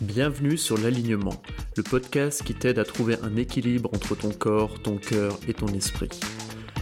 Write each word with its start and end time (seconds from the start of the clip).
Bienvenue 0.00 0.56
sur 0.56 0.78
l'alignement, 0.78 1.42
le 1.76 1.82
podcast 1.82 2.44
qui 2.44 2.54
t'aide 2.54 2.78
à 2.78 2.84
trouver 2.84 3.16
un 3.24 3.34
équilibre 3.34 3.90
entre 3.92 4.14
ton 4.14 4.30
corps, 4.30 4.80
ton 4.80 4.96
cœur 4.96 5.36
et 5.48 5.54
ton 5.54 5.66
esprit. 5.68 6.08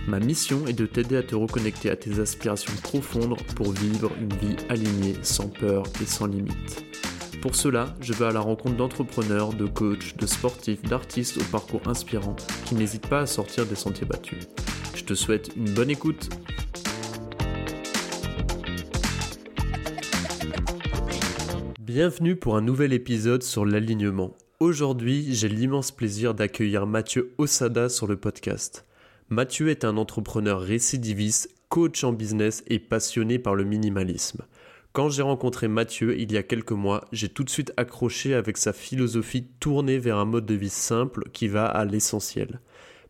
Ma 0.07 0.21
mission 0.21 0.67
est 0.67 0.75
de 0.75 0.85
t'aider 0.85 1.17
à 1.17 1.23
te 1.23 1.35
reconnecter 1.35 1.89
à 1.89 1.97
tes 1.97 2.21
aspirations 2.21 2.75
profondes 2.83 3.41
pour 3.55 3.73
vivre 3.73 4.13
une 4.21 4.35
vie 4.35 4.57
alignée, 4.69 5.17
sans 5.23 5.49
peur 5.49 5.85
et 6.03 6.05
sans 6.05 6.27
limite. 6.27 6.85
Pour 7.41 7.55
cela, 7.55 7.95
je 8.01 8.13
vais 8.13 8.27
à 8.27 8.33
la 8.33 8.41
rencontre 8.41 8.77
d'entrepreneurs, 8.77 9.55
de 9.55 9.65
coachs, 9.65 10.15
de 10.19 10.27
sportifs, 10.27 10.83
d'artistes 10.83 11.39
au 11.39 11.45
parcours 11.45 11.87
inspirant 11.87 12.37
qui 12.67 12.75
n'hésitent 12.75 13.09
pas 13.09 13.21
à 13.21 13.27
sortir 13.27 13.65
des 13.65 13.77
sentiers 13.77 14.07
battus. 14.07 14.47
Je 14.95 15.05
te 15.05 15.15
souhaite 15.15 15.53
une 15.57 15.73
bonne 15.73 15.91
écoute. 15.91 16.29
Bienvenue 21.97 22.37
pour 22.37 22.59
un 22.59 22.61
nouvel 22.61 22.93
épisode 22.93 23.43
sur 23.43 23.65
l'alignement. 23.65 24.37
Aujourd'hui, 24.61 25.35
j'ai 25.35 25.49
l'immense 25.49 25.93
plaisir 25.93 26.35
d'accueillir 26.35 26.87
Mathieu 26.87 27.33
Osada 27.39 27.89
sur 27.89 28.07
le 28.07 28.19
podcast. 28.19 28.85
Mathieu 29.31 29.71
est 29.71 29.83
un 29.83 29.97
entrepreneur 29.97 30.61
récidiviste, 30.61 31.49
coach 31.71 32.05
en 32.05 32.13
business 32.13 32.63
et 32.67 32.79
passionné 32.79 33.39
par 33.39 33.55
le 33.55 33.65
minimalisme. 33.65 34.43
Quand 34.93 35.09
j'ai 35.09 35.23
rencontré 35.23 35.69
Mathieu 35.69 36.21
il 36.21 36.33
y 36.33 36.37
a 36.37 36.43
quelques 36.43 36.73
mois, 36.73 37.07
j'ai 37.13 37.31
tout 37.31 37.45
de 37.45 37.51
suite 37.51 37.73
accroché 37.79 38.35
avec 38.35 38.59
sa 38.59 38.75
philosophie 38.75 39.47
tournée 39.59 39.97
vers 39.97 40.19
un 40.19 40.27
mode 40.27 40.45
de 40.45 40.55
vie 40.55 40.69
simple 40.69 41.31
qui 41.33 41.49
va 41.49 41.65
à 41.65 41.87
l'essentiel. 41.87 42.61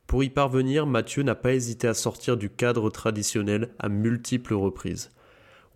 Pour 0.07 0.23
y 0.23 0.31
parvenir, 0.31 0.87
Mathieu 0.87 1.25
n'a 1.25 1.35
pas 1.35 1.55
hésité 1.55 1.89
à 1.89 1.95
sortir 1.95 2.37
du 2.37 2.51
cadre 2.51 2.89
traditionnel 2.91 3.71
à 3.81 3.89
multiples 3.89 4.55
reprises. 4.55 5.11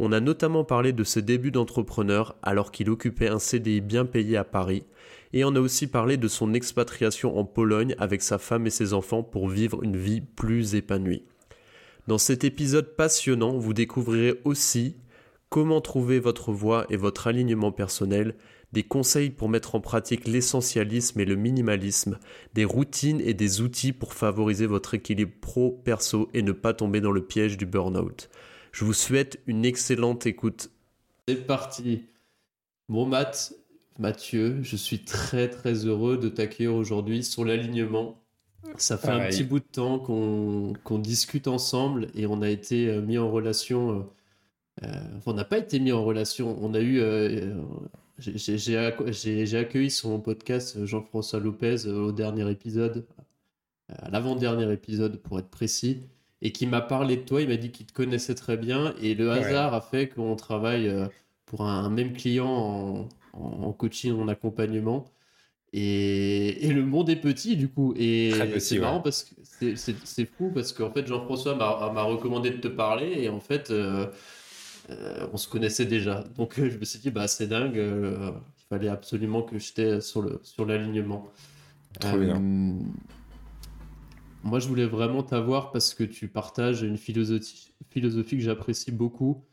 On 0.02 0.12
a 0.12 0.20
notamment 0.20 0.64
parlé 0.64 0.94
de 0.94 1.04
ses 1.04 1.20
débuts 1.20 1.50
d'entrepreneur 1.50 2.34
alors 2.42 2.72
qu'il 2.72 2.88
occupait 2.88 3.28
un 3.28 3.38
CDI 3.38 3.82
bien 3.82 4.06
payé 4.06 4.38
à 4.38 4.44
Paris, 4.44 4.86
et 5.34 5.44
on 5.44 5.54
a 5.54 5.60
aussi 5.60 5.88
parlé 5.88 6.16
de 6.16 6.26
son 6.26 6.54
expatriation 6.54 7.38
en 7.38 7.44
Pologne 7.44 7.94
avec 7.98 8.22
sa 8.22 8.38
femme 8.38 8.66
et 8.66 8.70
ses 8.70 8.94
enfants 8.94 9.22
pour 9.22 9.46
vivre 9.50 9.82
une 9.82 9.98
vie 9.98 10.22
plus 10.22 10.74
épanouie. 10.74 11.24
Dans 12.06 12.16
cet 12.16 12.44
épisode 12.44 12.96
passionnant, 12.96 13.58
vous 13.58 13.74
découvrirez 13.74 14.40
aussi 14.44 14.96
comment 15.50 15.82
trouver 15.82 16.18
votre 16.18 16.50
voie 16.50 16.86
et 16.88 16.96
votre 16.96 17.26
alignement 17.26 17.70
personnel, 17.70 18.36
des 18.72 18.84
conseils 18.84 19.28
pour 19.28 19.50
mettre 19.50 19.74
en 19.74 19.80
pratique 19.80 20.26
l'essentialisme 20.26 21.20
et 21.20 21.26
le 21.26 21.36
minimalisme, 21.36 22.18
des 22.54 22.64
routines 22.64 23.20
et 23.20 23.34
des 23.34 23.60
outils 23.60 23.92
pour 23.92 24.14
favoriser 24.14 24.64
votre 24.64 24.94
équilibre 24.94 25.34
pro-perso 25.42 26.30
et 26.32 26.40
ne 26.40 26.52
pas 26.52 26.72
tomber 26.72 27.02
dans 27.02 27.12
le 27.12 27.22
piège 27.22 27.58
du 27.58 27.66
burn-out. 27.66 28.30
Je 28.72 28.84
vous 28.84 28.92
souhaite 28.92 29.40
une 29.46 29.64
excellente 29.64 30.26
écoute. 30.26 30.70
C'est 31.28 31.46
parti. 31.46 32.04
Bon 32.88 33.06
Matt, 33.06 33.54
Mathieu, 33.98 34.62
je 34.62 34.76
suis 34.76 35.04
très 35.04 35.48
très 35.48 35.86
heureux 35.86 36.18
de 36.18 36.28
t'accueillir 36.28 36.74
aujourd'hui 36.74 37.22
sur 37.22 37.44
l'alignement. 37.44 38.22
Ça 38.76 38.98
fait 38.98 39.08
un 39.08 39.28
petit 39.28 39.44
bout 39.44 39.60
de 39.60 39.64
temps 39.64 39.98
qu'on 39.98 40.98
discute 40.98 41.48
ensemble 41.48 42.08
et 42.14 42.26
on 42.26 42.42
a 42.42 42.48
été 42.48 42.88
euh, 42.88 43.00
mis 43.00 43.18
en 43.18 43.30
relation 43.30 43.98
euh, 43.98 44.02
euh, 44.84 44.86
on 45.26 45.34
n'a 45.34 45.44
pas 45.44 45.58
été 45.58 45.78
mis 45.78 45.92
en 45.92 46.04
relation. 46.04 46.56
On 46.60 46.74
a 46.74 46.80
eu. 46.80 47.00
Euh, 47.00 47.54
j'ai 48.18 49.56
accueilli 49.56 49.90
sur 49.90 50.10
mon 50.10 50.20
podcast 50.20 50.84
Jean-François 50.84 51.40
Lopez 51.40 51.86
au 51.86 52.12
dernier 52.12 52.50
épisode, 52.50 53.06
à 53.88 54.10
l'avant-dernier 54.10 54.70
épisode 54.72 55.16
pour 55.16 55.38
être 55.38 55.48
précis, 55.48 56.02
et 56.42 56.52
qui 56.52 56.66
m'a 56.66 56.80
parlé 56.80 57.16
de 57.16 57.22
toi. 57.22 57.42
Il 57.42 57.48
m'a 57.48 57.56
dit 57.56 57.70
qu'il 57.70 57.86
te 57.86 57.92
connaissait 57.92 58.34
très 58.34 58.56
bien, 58.56 58.94
et 59.00 59.14
le 59.14 59.30
hasard 59.30 59.74
a 59.74 59.80
fait 59.80 60.08
qu'on 60.08 60.36
travaille 60.36 60.90
pour 61.46 61.62
un, 61.62 61.90
même 61.90 62.12
client 62.12 63.08
en, 63.32 63.72
coaching, 63.72 64.12
en 64.12 64.28
accompagnement. 64.28 65.10
Et, 65.72 66.68
le 66.72 66.84
monde 66.84 67.10
est 67.10 67.16
petit 67.16 67.56
du 67.56 67.68
coup. 67.68 67.94
Et 67.96 68.32
c'est 68.58 68.78
marrant 68.78 69.00
parce 69.00 69.24
que 69.60 69.74
c'est 69.76 70.26
fou 70.26 70.50
parce 70.54 70.72
qu'en 70.72 70.90
fait 70.90 71.06
Jean-François 71.06 71.54
m'a 71.54 72.02
recommandé 72.02 72.50
de 72.50 72.56
te 72.56 72.68
parler 72.68 73.22
et 73.22 73.28
en 73.28 73.40
fait 73.40 73.70
euh, 74.90 75.26
on 75.32 75.36
se 75.36 75.48
connaissait 75.48 75.84
déjà. 75.84 76.24
Donc 76.36 76.58
euh, 76.58 76.70
je 76.70 76.78
me 76.78 76.84
suis 76.84 76.98
dit, 76.98 77.10
bah, 77.10 77.28
c'est 77.28 77.46
dingue, 77.46 77.78
euh, 77.78 78.32
il 78.58 78.64
fallait 78.68 78.88
absolument 78.88 79.42
que 79.42 79.58
j'étais 79.58 80.00
sur, 80.00 80.22
le, 80.22 80.40
sur 80.42 80.64
l'alignement. 80.64 81.30
Moi, 84.42 84.58
je 84.58 84.68
voulais 84.68 84.86
vraiment 84.86 85.22
t'avoir 85.22 85.70
parce 85.72 85.94
que 85.94 86.04
tu 86.04 86.28
partages 86.28 86.82
une 86.82 86.96
philosophie, 86.96 87.72
philosophie 87.90 88.36
que 88.36 88.42
j'apprécie 88.42 88.92
beaucoup. 88.92 89.44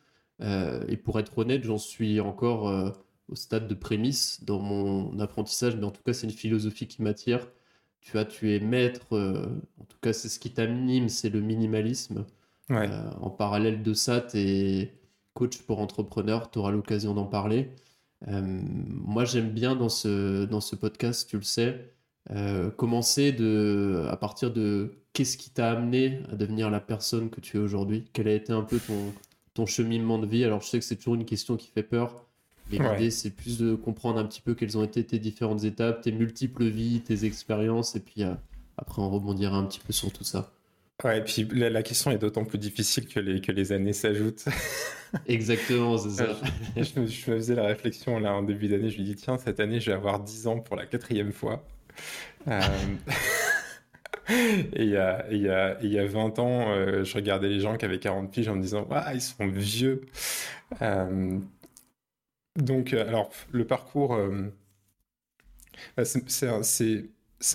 et 0.42 0.98
pour 0.98 1.20
être 1.20 1.38
honnête, 1.38 1.64
j'en 1.64 1.78
suis 1.78 2.20
encore 2.20 2.94
au 3.30 3.36
stade 3.36 3.68
de 3.68 3.74
prémisse 3.74 4.44
dans 4.44 4.60
mon 4.60 5.20
apprentissage, 5.20 5.76
mais 5.76 5.84
en 5.86 5.92
tout 5.92 6.04
cas, 6.04 6.14
c'est 6.14 6.28
une 6.28 6.34
philosophie 6.34 6.88
qui 6.88 7.02
m'attire. 7.02 7.48
Tu 8.02 8.18
as, 8.18 8.26
tu 8.26 8.54
es 8.56 8.60
maître, 8.60 9.06
en 9.12 9.84
tout 9.86 9.98
cas, 10.02 10.14
c'est 10.14 10.30
ce 10.30 10.40
qui 10.40 10.52
t'anime, 10.52 11.10
c'est 11.10 11.30
le 11.30 11.42
minimalisme. 11.42 12.26
en 12.70 13.30
parallèle 13.30 13.84
de 13.84 13.94
ça, 13.94 14.22
tu 14.22 14.38
es 14.38 14.94
coach 15.38 15.62
pour 15.62 15.80
entrepreneurs, 15.80 16.50
tu 16.50 16.60
auras 16.60 16.72
l'occasion 16.72 17.14
d'en 17.14 17.28
parler. 17.28 17.70
Euh, 18.28 18.42
moi, 18.42 19.26
j'aime 19.26 19.52
bien 19.52 19.76
dans 19.76 19.90
ce, 19.90 20.46
dans 20.46 20.62
ce 20.62 20.76
podcast, 20.76 21.30
tu 21.30 21.38
le 21.38 21.44
sais, 21.44 21.94
euh, 22.32 22.70
commencer 22.70 23.32
de, 23.32 24.06
à 24.10 24.18
partir 24.18 24.52
de 24.52 24.92
qu'est-ce 25.14 25.38
qui 25.38 25.50
t'a 25.50 25.72
amené 25.72 26.22
à 26.32 26.36
devenir 26.36 26.70
la 26.70 26.80
personne 26.80 27.30
que 27.30 27.42
tu 27.42 27.58
es 27.58 27.60
aujourd'hui? 27.60 28.06
Quel 28.14 28.28
a 28.28 28.34
été 28.34 28.54
un 28.54 28.64
peu 28.64 28.80
ton, 28.80 29.14
ton 29.54 29.66
cheminement 29.66 30.20
de 30.20 30.28
vie? 30.28 30.44
Alors, 30.44 30.62
je 30.62 30.68
sais 30.68 30.80
que 30.80 30.86
c'est 30.86 30.98
toujours 30.98 31.16
une 31.16 31.26
question 31.26 31.56
qui 31.56 31.70
fait 31.70 31.84
peur, 31.84 32.26
mais 32.72 32.80
l'idée, 32.80 33.12
c'est 33.12 33.32
plus 33.32 33.58
de 33.58 33.76
comprendre 33.76 34.20
un 34.20 34.26
petit 34.26 34.42
peu 34.42 34.54
quelles 34.54 34.78
ont 34.78 34.84
été 34.84 35.04
tes 35.06 35.20
différentes 35.20 35.64
étapes, 35.64 36.02
tes 36.02 36.12
multiples 36.12 36.66
vies, 36.66 37.02
tes 37.02 37.26
expériences, 37.26 37.96
et 37.96 38.02
puis 38.02 38.24
euh, 38.24 38.34
après, 38.78 39.02
on 39.02 39.10
rebondira 39.10 39.58
un 39.58 39.66
petit 39.66 39.80
peu 39.80 39.94
sur 39.94 40.12
tout 40.12 40.24
ça. 40.24 40.52
Ouais, 41.04 41.20
et 41.20 41.22
puis 41.22 41.48
la, 41.54 41.84
question 41.84 42.10
est 42.10 42.18
d'autant 42.18 42.44
plus 42.44 42.58
difficile 42.58 43.08
que 43.08 43.20
les, 43.20 43.40
que 43.40 43.52
les 43.52 43.72
années 43.72 43.94
s'ajoutent. 43.94 44.46
Exactement, 45.28 45.98
c'est 45.98 46.10
ça. 46.10 46.26
je, 46.76 47.00
me, 47.00 47.06
faisais 47.06 47.54
la 47.54 47.68
réflexion 47.68 48.20
là 48.20 48.34
en 48.34 48.42
début 48.42 48.68
d'année, 48.68 48.90
je 48.90 48.98
lui 48.98 49.04
dis 49.04 49.16
tiens, 49.16 49.38
cette 49.38 49.60
année 49.60 49.80
je 49.80 49.92
vais 49.92 49.96
avoir 49.96 50.20
10 50.20 50.48
ans 50.48 50.60
pour 50.60 50.76
la 50.76 50.88
quatrième 50.88 51.32
fois. 51.32 51.64
Euh, 52.48 52.62
et 54.30 54.84
il 54.84 54.90
y 54.90 54.98
a, 54.98 55.32
y, 55.32 55.50
a, 55.50 55.84
y 55.84 56.00
a 56.00 56.06
20 56.06 56.40
ans, 56.40 56.70
euh, 56.70 57.04
je 57.04 57.16
regardais 57.16 57.50
les 57.50 57.60
gens 57.60 57.78
qui 57.78 57.86
avaient 57.86 58.00
40 58.00 58.32
piges 58.32 58.48
en 58.48 58.56
me 58.56 58.62
disant 58.62 58.88
ah, 58.92 59.14
ils 59.14 59.22
sont 59.22 59.48
vieux. 59.48 60.02
Euh, 60.82 61.40
donc, 62.56 62.94
alors, 62.94 63.30
le 63.52 63.66
parcours, 63.66 64.20
bah, 65.96 66.04
c'est 66.06 66.48
un, 66.48 66.62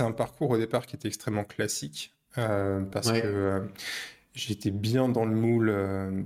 un 0.06 0.12
parcours 0.12 0.50
au 0.50 0.59
départ 0.59 0.86
qui 0.86 0.97
était 0.97 1.09
extrêmement 1.09 1.44
classique. 1.44 2.14
Euh, 2.38 2.80
parce 2.82 3.12
que 3.12 3.20
euh, 3.24 3.60
j'étais 4.34 4.70
bien 4.70 5.09
dans 5.09 5.24
le 5.24 5.34
moule 5.34 5.69
euh, 5.69 6.22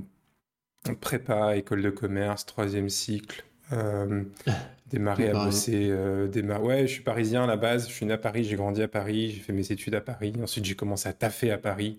prépa, 1.01 1.57
école 1.57 1.83
de 1.83 1.91
commerce, 1.91 2.47
troisième 2.47 2.89
cycle. 2.89 3.45
démarrer 4.91 5.31
à 5.31 5.45
bosser, 5.45 5.93
ouais, 5.93 6.87
je 6.87 6.93
suis 6.93 7.03
parisien 7.03 7.45
à 7.45 7.47
la 7.47 7.57
base, 7.57 7.89
je 7.89 7.93
suis 7.93 8.07
né 8.07 8.13
à 8.13 8.19
Paris, 8.19 8.45
j'ai 8.45 8.57
grandi 8.57 8.83
à 8.83 8.89
Paris, 8.89 9.33
j'ai 9.33 9.41
fait 9.41 9.53
mes 9.53 9.73
études 9.73 9.95
à 9.95 10.01
Paris, 10.01 10.33
ensuite 10.43 10.65
j'ai 10.65 10.77
commencé 10.77 11.09
à 11.09 11.13
taffer 11.13 11.51
à 11.51 11.59
Paris, 11.59 11.99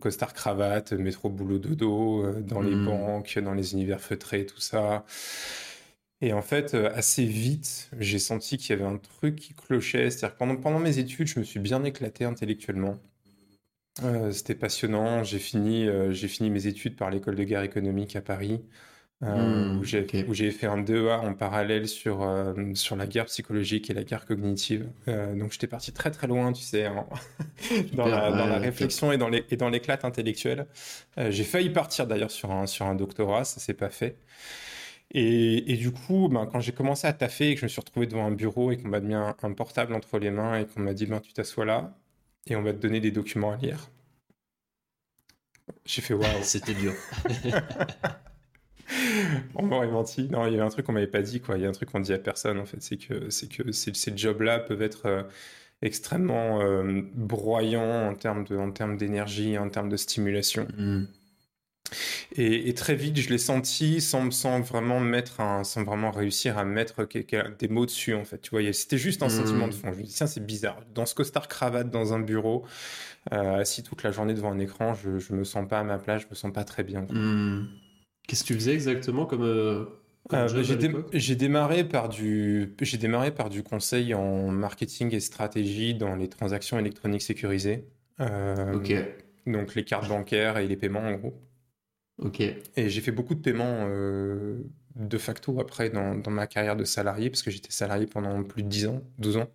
costard 0.00 0.34
cravate, 0.34 0.92
métro 0.92 1.30
boulot 1.30 1.58
dodo, 1.58 2.40
dans 2.40 2.60
les 2.60 2.74
hmm. 2.76 2.86
banques, 2.86 3.38
dans 3.38 3.54
les 3.54 3.72
univers 3.72 4.00
feutrés, 4.00 4.46
tout 4.46 4.60
ça. 4.60 5.04
Et 6.22 6.32
en 6.32 6.40
fait, 6.40 6.74
euh, 6.74 6.88
assez 6.94 7.24
vite, 7.24 7.90
j'ai 7.98 8.20
senti 8.20 8.56
qu'il 8.56 8.70
y 8.70 8.72
avait 8.74 8.88
un 8.88 8.96
truc 8.96 9.36
qui 9.36 9.54
clochait. 9.54 10.08
C'est-à-dire 10.08 10.34
que 10.34 10.38
pendant, 10.38 10.56
pendant 10.56 10.78
mes 10.78 10.98
études, 10.98 11.26
je 11.26 11.40
me 11.40 11.44
suis 11.44 11.58
bien 11.58 11.82
éclaté 11.82 12.24
intellectuellement. 12.24 13.00
Euh, 14.04 14.30
c'était 14.30 14.54
passionnant. 14.54 15.24
J'ai 15.24 15.40
fini, 15.40 15.88
euh, 15.88 16.12
j'ai 16.12 16.28
fini 16.28 16.48
mes 16.48 16.68
études 16.68 16.96
par 16.96 17.10
l'école 17.10 17.34
de 17.34 17.42
guerre 17.42 17.62
économique 17.62 18.14
à 18.14 18.20
Paris, 18.20 18.62
mmh, 19.22 19.78
où 20.28 20.34
j'ai 20.34 20.50
fait 20.50 20.66
un 20.66 20.82
2A 20.82 21.20
en 21.20 21.34
parallèle 21.34 21.88
sur, 21.88 22.28
sur 22.74 22.96
la 22.96 23.06
guerre 23.06 23.26
psychologique 23.26 23.88
et 23.90 23.94
la 23.94 24.04
guerre 24.04 24.26
cognitive. 24.26 24.86
donc 25.06 25.52
j'étais 25.52 25.66
parti 25.66 25.92
très 25.92 26.10
très 26.10 26.26
loin, 26.26 26.52
tu 26.52 26.62
sais, 26.62 26.84
dans, 27.94 28.06
la, 28.06 28.30
dans, 28.30 28.46
la, 28.46 28.58
réflexion 28.58 29.12
et 29.12 29.18
dans 29.18 29.68
l'éclate 29.70 30.04
intellectuelle. 30.04 30.66
j'ai 31.16 31.44
failli 31.44 31.70
partir 31.70 32.06
d'ailleurs 32.06 32.30
sur 32.30 32.50
un, 32.50 32.66
sur 32.66 32.86
un 32.86 32.94
doctorat, 32.94 33.44
ça 33.44 33.60
s'est 33.60 33.74
pas 33.74 33.90
fait. 33.90 34.16
Et, 35.14 35.76
du 35.76 35.92
coup, 35.92 36.28
ben, 36.28 36.46
quand 36.46 36.60
j'ai 36.60 36.72
commencé 36.72 37.06
à 37.06 37.12
taffer 37.12 37.50
et 37.50 37.54
que 37.54 37.60
je 37.60 37.66
me 37.66 37.68
suis 37.68 37.80
retrouvé 37.80 38.06
devant 38.06 38.24
un 38.26 38.30
bureau 38.30 38.72
et 38.72 38.78
qu'on 38.78 38.88
m'a 38.88 39.00
mis 39.00 39.14
un, 39.14 39.34
portable 39.54 39.94
entre 39.94 40.18
les 40.18 40.30
mains 40.30 40.58
et 40.58 40.66
qu'on 40.66 40.80
m'a 40.80 40.94
dit 40.94 41.06
ben, 41.06 41.20
tu 41.20 41.34
t'assois 41.34 41.66
là 41.66 41.94
et 42.46 42.56
on 42.56 42.62
va 42.62 42.72
te 42.72 42.78
donner 42.78 43.00
des 43.00 43.10
documents 43.10 43.52
à 43.52 43.56
lire. 43.56 43.90
J'ai 45.84 46.00
fait 46.00 46.14
waouh. 46.14 46.26
C'était 46.42 46.74
dur. 46.74 46.94
on 49.54 49.64
m'aurait 49.64 49.88
menti. 49.88 50.28
Non, 50.28 50.46
il 50.46 50.52
y 50.52 50.54
avait 50.54 50.64
un 50.64 50.68
truc 50.68 50.86
qu'on 50.86 50.92
m'avait 50.92 51.06
pas 51.06 51.22
dit 51.22 51.40
quoi. 51.40 51.56
Il 51.56 51.62
y 51.62 51.66
a 51.66 51.68
un 51.68 51.72
truc 51.72 51.90
qu'on 51.90 52.00
dit 52.00 52.12
à 52.12 52.18
personne 52.18 52.58
en 52.58 52.66
fait, 52.66 52.82
c'est 52.82 52.96
que 52.96 53.30
c'est 53.30 53.48
que 53.48 53.72
ces 53.72 54.16
jobs-là 54.16 54.58
peuvent 54.58 54.82
être 54.82 55.06
euh, 55.06 55.22
extrêmement 55.82 56.60
euh, 56.60 57.02
broyants 57.14 58.08
en 58.08 58.14
termes 58.14 58.44
de 58.44 58.56
en 58.56 58.70
termes 58.70 58.96
d'énergie, 58.96 59.58
en 59.58 59.68
termes 59.68 59.88
de 59.88 59.96
stimulation. 59.96 60.66
Mm. 60.76 61.04
Et, 62.36 62.72
très 62.74 62.94
vite, 62.94 63.18
je 63.18 63.28
l'ai 63.28 63.38
senti 63.38 64.00
sans, 64.00 64.30
sans, 64.30 64.60
vraiment 64.60 65.00
mettre 65.00 65.40
un, 65.40 65.64
sans 65.64 65.84
vraiment 65.84 66.10
réussir 66.10 66.56
à 66.56 66.64
mettre 66.64 67.06
des 67.58 67.68
mots 67.68 67.84
dessus, 67.84 68.14
en 68.14 68.24
fait. 68.24 68.38
Tu 68.40 68.50
vois, 68.50 68.72
c'était 68.72 68.98
juste 68.98 69.22
un 69.22 69.28
sentiment 69.28 69.68
de 69.68 69.74
fond. 69.74 69.92
Je 69.92 69.98
me 69.98 70.04
dis, 70.04 70.14
tiens, 70.14 70.26
c'est 70.26 70.44
bizarre. 70.44 70.80
Dans 70.94 71.04
ce 71.04 71.14
costard 71.14 71.48
cravate 71.48 71.90
dans 71.90 72.14
un 72.14 72.20
bureau, 72.20 72.64
euh, 73.32 73.60
assis 73.60 73.82
toute 73.82 74.02
la 74.02 74.10
journée 74.10 74.34
devant 74.34 74.52
un 74.52 74.58
écran, 74.58 74.94
je, 74.94 75.18
je 75.18 75.34
me 75.34 75.44
sens 75.44 75.68
pas 75.68 75.80
à 75.80 75.84
ma 75.84 75.98
place, 75.98 76.22
je 76.22 76.28
me 76.28 76.34
sens 76.34 76.52
pas 76.52 76.64
très 76.64 76.84
bien. 76.84 77.02
Hmm. 77.02 77.66
Qu'est-ce 78.26 78.42
que 78.42 78.48
tu 78.48 78.54
faisais 78.54 78.74
exactement 78.74 79.26
comme. 79.26 79.42
Euh, 79.42 79.84
euh, 80.32 80.62
j'ai 81.12 81.34
démarré 81.34 81.82
par 81.84 82.08
du 82.08 82.74
j'ai 82.80 82.96
démarré 82.96 83.32
par 83.32 83.50
du 83.50 83.62
conseil 83.64 84.14
en 84.14 84.48
marketing 84.48 85.12
et 85.14 85.20
stratégie 85.20 85.94
dans 85.94 86.14
les 86.14 86.28
transactions 86.28 86.78
électroniques 86.78 87.22
sécurisées. 87.22 87.84
ok. 88.20 88.92
Donc 89.46 89.74
les 89.74 89.84
cartes 89.84 90.08
bancaires 90.08 90.58
et 90.58 90.68
les 90.68 90.76
paiements 90.76 91.00
en 91.00 91.14
gros. 91.14 91.34
Ok. 92.18 92.40
Et 92.40 92.88
j'ai 92.88 93.00
fait 93.00 93.10
beaucoup 93.10 93.34
de 93.34 93.40
paiements 93.40 93.86
euh, 93.88 94.58
de 94.94 95.18
facto 95.18 95.60
après 95.60 95.90
dans, 95.90 96.14
dans, 96.14 96.30
ma 96.30 96.46
carrière 96.46 96.76
de 96.76 96.84
salarié, 96.84 97.30
parce 97.30 97.42
que 97.42 97.50
j'étais 97.50 97.72
salarié 97.72 98.06
pendant 98.06 98.42
plus 98.44 98.62
de 98.62 98.68
10 98.68 98.86
ans, 98.86 99.02
12 99.18 99.38
ans. 99.38 99.48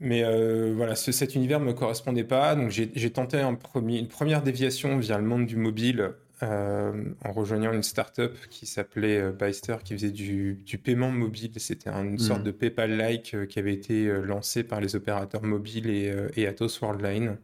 Mais 0.00 0.22
euh, 0.22 0.72
voilà, 0.76 0.94
cet 0.94 1.34
univers 1.34 1.58
ne 1.58 1.64
me 1.64 1.72
correspondait 1.72 2.24
pas, 2.24 2.54
donc 2.54 2.70
j'ai 2.70 3.10
tenté 3.10 3.38
un 3.38 3.54
premier, 3.54 3.98
une 3.98 4.08
première 4.08 4.42
déviation 4.42 4.98
via 4.98 5.18
le 5.18 5.24
monde 5.24 5.46
du 5.46 5.56
mobile 5.56 6.12
euh, 6.42 7.04
en 7.24 7.32
rejoignant 7.32 7.72
une 7.72 7.82
startup 7.82 8.32
qui 8.50 8.66
s'appelait 8.66 9.32
Byster, 9.32 9.76
qui 9.84 9.94
faisait 9.94 10.10
du, 10.10 10.54
du 10.64 10.78
paiement 10.78 11.10
mobile. 11.10 11.52
C'était 11.56 11.90
une 11.90 12.18
sorte 12.18 12.44
de 12.44 12.50
PayPal-like 12.50 13.46
qui 13.48 13.58
avait 13.58 13.74
été 13.74 14.06
lancé 14.22 14.64
par 14.64 14.80
les 14.80 14.96
opérateurs 14.96 15.42
mobiles 15.42 15.90
et, 15.90 16.14
et 16.36 16.46
Atos 16.46 16.80
Worldline. 16.80 17.36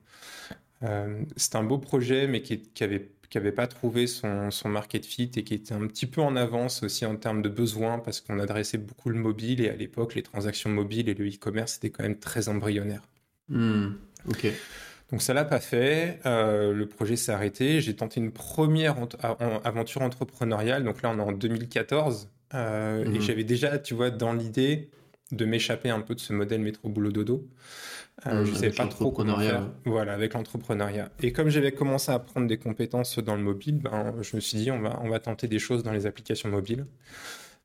Euh, 0.84 1.22
c'est 1.36 1.56
un 1.56 1.64
beau 1.64 1.78
projet, 1.78 2.26
mais 2.26 2.42
qui, 2.42 2.60
qui 2.60 2.84
avait 2.84 3.10
qui 3.30 3.38
n'avait 3.38 3.52
pas 3.52 3.66
trouvé 3.66 4.06
son, 4.06 4.52
son, 4.52 4.68
market 4.68 5.04
fit 5.04 5.30
et 5.34 5.42
qui 5.42 5.54
était 5.54 5.74
un 5.74 5.86
petit 5.88 6.06
peu 6.06 6.20
en 6.20 6.36
avance 6.36 6.84
aussi 6.84 7.04
en 7.04 7.16
termes 7.16 7.42
de 7.42 7.48
besoins 7.48 7.98
parce 7.98 8.20
qu'on 8.20 8.38
adressait 8.38 8.78
beaucoup 8.78 9.08
le 9.08 9.18
mobile 9.18 9.60
et 9.60 9.70
à 9.70 9.74
l'époque 9.74 10.14
les 10.14 10.22
transactions 10.22 10.70
mobiles 10.70 11.08
et 11.08 11.14
le 11.14 11.26
e-commerce 11.26 11.78
étaient 11.78 11.90
quand 11.90 12.04
même 12.04 12.18
très 12.18 12.48
embryonnaires. 12.48 13.02
Hmm, 13.48 13.94
ok. 14.28 14.46
Donc 15.14 15.22
ça 15.22 15.32
l'a 15.32 15.44
pas 15.44 15.60
fait, 15.60 16.18
euh, 16.26 16.72
le 16.72 16.88
projet 16.88 17.14
s'est 17.14 17.30
arrêté. 17.30 17.80
J'ai 17.80 17.94
tenté 17.94 18.18
une 18.18 18.32
première 18.32 18.96
aventure 19.62 20.02
entrepreneuriale, 20.02 20.82
donc 20.82 21.02
là 21.02 21.10
on 21.14 21.18
est 21.20 21.22
en 21.22 21.30
2014 21.30 22.30
euh, 22.54 23.04
et 23.04 23.08
hmm. 23.08 23.20
j'avais 23.20 23.44
déjà, 23.44 23.78
tu 23.78 23.94
vois, 23.94 24.10
dans 24.10 24.32
l'idée 24.32 24.90
de 25.30 25.44
m'échapper 25.44 25.88
un 25.88 26.00
peu 26.00 26.16
de 26.16 26.20
ce 26.20 26.32
modèle 26.32 26.62
métro 26.62 26.88
boulot 26.88 27.12
dodo. 27.12 27.46
Euh, 28.26 28.44
je 28.44 28.50
ne 28.50 28.56
savais 28.56 28.72
pas 28.72 28.88
trop 28.88 29.12
comment 29.12 29.38
faire. 29.38 29.70
Voilà, 29.84 30.14
avec 30.14 30.34
l'entrepreneuriat. 30.34 31.12
Et 31.20 31.30
comme 31.30 31.48
j'avais 31.48 31.70
commencé 31.70 32.10
à 32.10 32.18
prendre 32.18 32.48
des 32.48 32.58
compétences 32.58 33.20
dans 33.20 33.36
le 33.36 33.42
mobile, 33.42 33.78
ben, 33.78 34.16
je 34.20 34.34
me 34.34 34.40
suis 34.40 34.58
dit, 34.58 34.72
on 34.72 34.80
va, 34.80 34.98
on 35.04 35.10
va 35.10 35.20
tenter 35.20 35.46
des 35.46 35.60
choses 35.60 35.84
dans 35.84 35.92
les 35.92 36.06
applications 36.06 36.48
mobiles. 36.48 36.86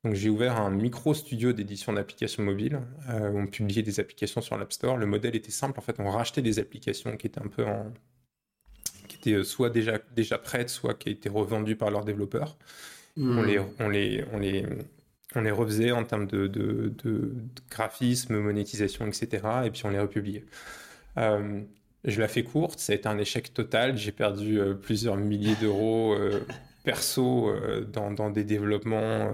Donc 0.04 0.14
j'ai 0.14 0.30
ouvert 0.30 0.56
un 0.58 0.70
micro 0.70 1.12
studio 1.12 1.52
d'édition 1.52 1.92
d'applications 1.92 2.42
mobiles. 2.42 2.80
Euh, 3.08 3.30
on 3.34 3.46
publiait 3.46 3.82
des 3.82 4.00
applications 4.00 4.40
sur 4.40 4.56
l'App 4.56 4.72
Store. 4.72 4.96
Le 4.96 5.06
modèle 5.06 5.36
était 5.36 5.50
simple. 5.50 5.78
En 5.78 5.82
fait, 5.82 5.96
on 5.98 6.08
rachetait 6.08 6.42
des 6.42 6.58
applications 6.58 7.16
qui 7.16 7.26
étaient 7.26 7.40
un 7.40 7.48
peu 7.48 7.66
en... 7.66 7.92
qui 9.08 9.16
étaient 9.16 9.34
euh, 9.34 9.44
soit 9.44 9.68
déjà, 9.68 9.98
déjà 10.14 10.38
prêtes, 10.38 10.70
soit 10.70 10.94
qui 10.94 11.10
étaient 11.10 11.28
revendues 11.28 11.76
par 11.76 11.90
leurs 11.90 12.04
développeurs. 12.04 12.56
Hmm. 13.16 13.38
On, 13.38 13.42
les, 13.42 13.58
on, 13.78 13.88
les, 13.90 14.24
on, 14.32 14.38
les, 14.38 14.66
on 15.34 15.42
les 15.42 15.50
refaisait 15.50 15.92
en 15.92 16.04
termes 16.04 16.26
de, 16.26 16.92
graphisme, 17.70 18.38
monétisation, 18.38 19.06
etc. 19.06 19.46
Et 19.66 19.70
puis 19.70 19.82
on 19.84 19.90
les 19.90 20.00
republiait. 20.00 20.44
Euh, 21.18 21.62
je 22.04 22.20
la 22.20 22.28
fais 22.28 22.42
courte, 22.42 22.78
ça 22.78 22.92
a 22.92 22.96
été 22.96 23.08
un 23.08 23.18
échec 23.18 23.52
total. 23.52 23.96
J'ai 23.96 24.12
perdu 24.12 24.58
euh, 24.58 24.74
plusieurs 24.74 25.16
milliers 25.16 25.56
d'euros 25.56 26.14
euh, 26.14 26.40
perso 26.84 27.52
dans, 27.92 28.30
des 28.30 28.44
développements, 28.44 29.30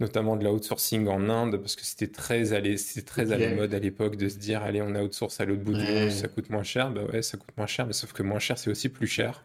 notamment 0.00 0.36
de 0.36 0.44
l'outsourcing 0.44 1.06
en 1.08 1.28
Inde, 1.28 1.56
parce 1.58 1.76
que 1.76 1.84
c'était 1.84 2.08
très, 2.08 2.52
à 2.52 2.60
très 3.04 3.32
à 3.32 3.38
la 3.38 3.54
mode 3.54 3.74
à 3.74 3.78
l'époque 3.78 4.16
de 4.16 4.28
se 4.28 4.38
dire 4.38 4.62
allez, 4.62 4.82
on 4.82 4.94
outsource 4.94 5.40
à 5.40 5.44
l'autre 5.44 5.62
bout 5.62 5.74
du 5.74 5.84
monde, 5.84 6.10
ça 6.10 6.28
coûte 6.28 6.50
moins 6.50 6.62
cher. 6.62 6.90
Bah 6.90 7.02
ouais, 7.12 7.22
ça 7.22 7.36
coûte 7.36 7.56
moins 7.56 7.66
cher, 7.66 7.86
mais 7.86 7.92
sauf 7.92 8.12
que 8.12 8.22
moins 8.22 8.38
cher, 8.38 8.58
c'est 8.58 8.70
aussi 8.70 8.88
plus 8.88 9.06
cher. 9.06 9.44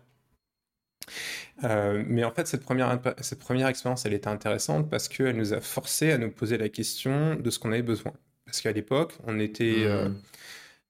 Euh, 1.63 2.03
mais 2.07 2.23
en 2.23 2.31
fait, 2.31 2.47
cette 2.47 2.63
première, 2.63 2.99
cette 3.21 3.39
première 3.39 3.67
expérience, 3.67 4.05
elle 4.05 4.13
était 4.13 4.27
intéressante 4.27 4.89
parce 4.89 5.07
qu'elle 5.07 5.35
nous 5.35 5.53
a 5.53 5.61
forcé 5.61 6.11
à 6.11 6.17
nous 6.17 6.31
poser 6.31 6.57
la 6.57 6.69
question 6.69 7.35
de 7.35 7.49
ce 7.49 7.59
qu'on 7.59 7.71
avait 7.71 7.81
besoin. 7.81 8.13
Parce 8.45 8.61
qu'à 8.61 8.71
l'époque, 8.71 9.13
on 9.25 9.39
était. 9.39 9.83
Euh, 9.85 10.09
mmh. 10.09 10.21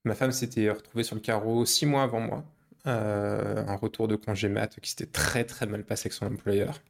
ma 0.06 0.16
femme 0.16 0.32
s'était 0.32 0.70
retrouvée 0.70 1.04
sur 1.04 1.16
le 1.16 1.22
carreau 1.22 1.66
six 1.66 1.86
mois 1.86 2.04
avant 2.04 2.20
moi. 2.20 2.46
Euh, 2.90 3.64
un 3.68 3.76
retour 3.76 4.08
de 4.08 4.16
congé 4.16 4.50
mat 4.50 4.80
qui 4.82 4.90
s'était 4.90 5.06
très 5.06 5.44
très 5.44 5.66
mal 5.66 5.84
passé 5.84 6.08
avec 6.08 6.14
son 6.14 6.28
employeur. 6.28 6.82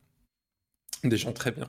Des 1.04 1.18
gens 1.18 1.34
très 1.34 1.51
bien. 1.51 1.68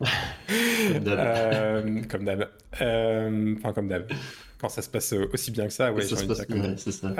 comme 2.08 2.24
d'hab. 2.24 2.48
enfin, 2.72 3.72
comme 3.72 3.88
d'hab. 3.88 4.10
Quand 4.58 4.68
ça 4.68 4.82
se 4.82 4.90
passe 4.90 5.12
aussi 5.12 5.50
bien 5.50 5.66
que 5.66 5.72
ça, 5.72 5.92
ouais, 5.92 6.02
ça 6.02 6.16
se 6.16 6.24
passe 6.24 6.46
bien, 6.46 6.76
c'est 6.76 6.92
ça. 6.92 7.14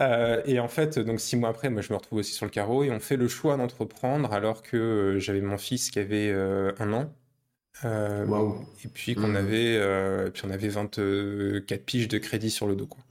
Euh, 0.00 0.40
et 0.46 0.58
en 0.60 0.68
fait, 0.68 0.98
donc 0.98 1.20
six 1.20 1.36
mois 1.36 1.50
après, 1.50 1.68
moi, 1.68 1.82
je 1.82 1.92
me 1.92 1.98
retrouve 1.98 2.20
aussi 2.20 2.32
sur 2.32 2.46
le 2.46 2.50
carreau 2.50 2.84
et 2.84 2.90
on 2.90 3.00
fait 3.00 3.16
le 3.16 3.28
choix 3.28 3.56
d'entreprendre 3.56 4.32
alors 4.32 4.62
que 4.62 4.76
euh, 4.76 5.18
j'avais 5.18 5.42
mon 5.42 5.58
fils 5.58 5.90
qui 5.90 5.98
avait 5.98 6.30
euh, 6.30 6.72
un 6.78 6.92
an. 6.92 7.12
Et 7.84 8.88
puis 8.92 9.14
qu'on 9.14 9.28
mmh. 9.28 9.36
avait, 9.36 10.30
puis 10.32 10.42
on 10.46 10.50
avait 10.50 10.68
24 10.68 11.84
piges 11.84 12.08
de 12.08 12.18
crédit 12.18 12.50
sur 12.50 12.66
le 12.66 12.74
dos, 12.74 12.86
quoi. 12.86 13.02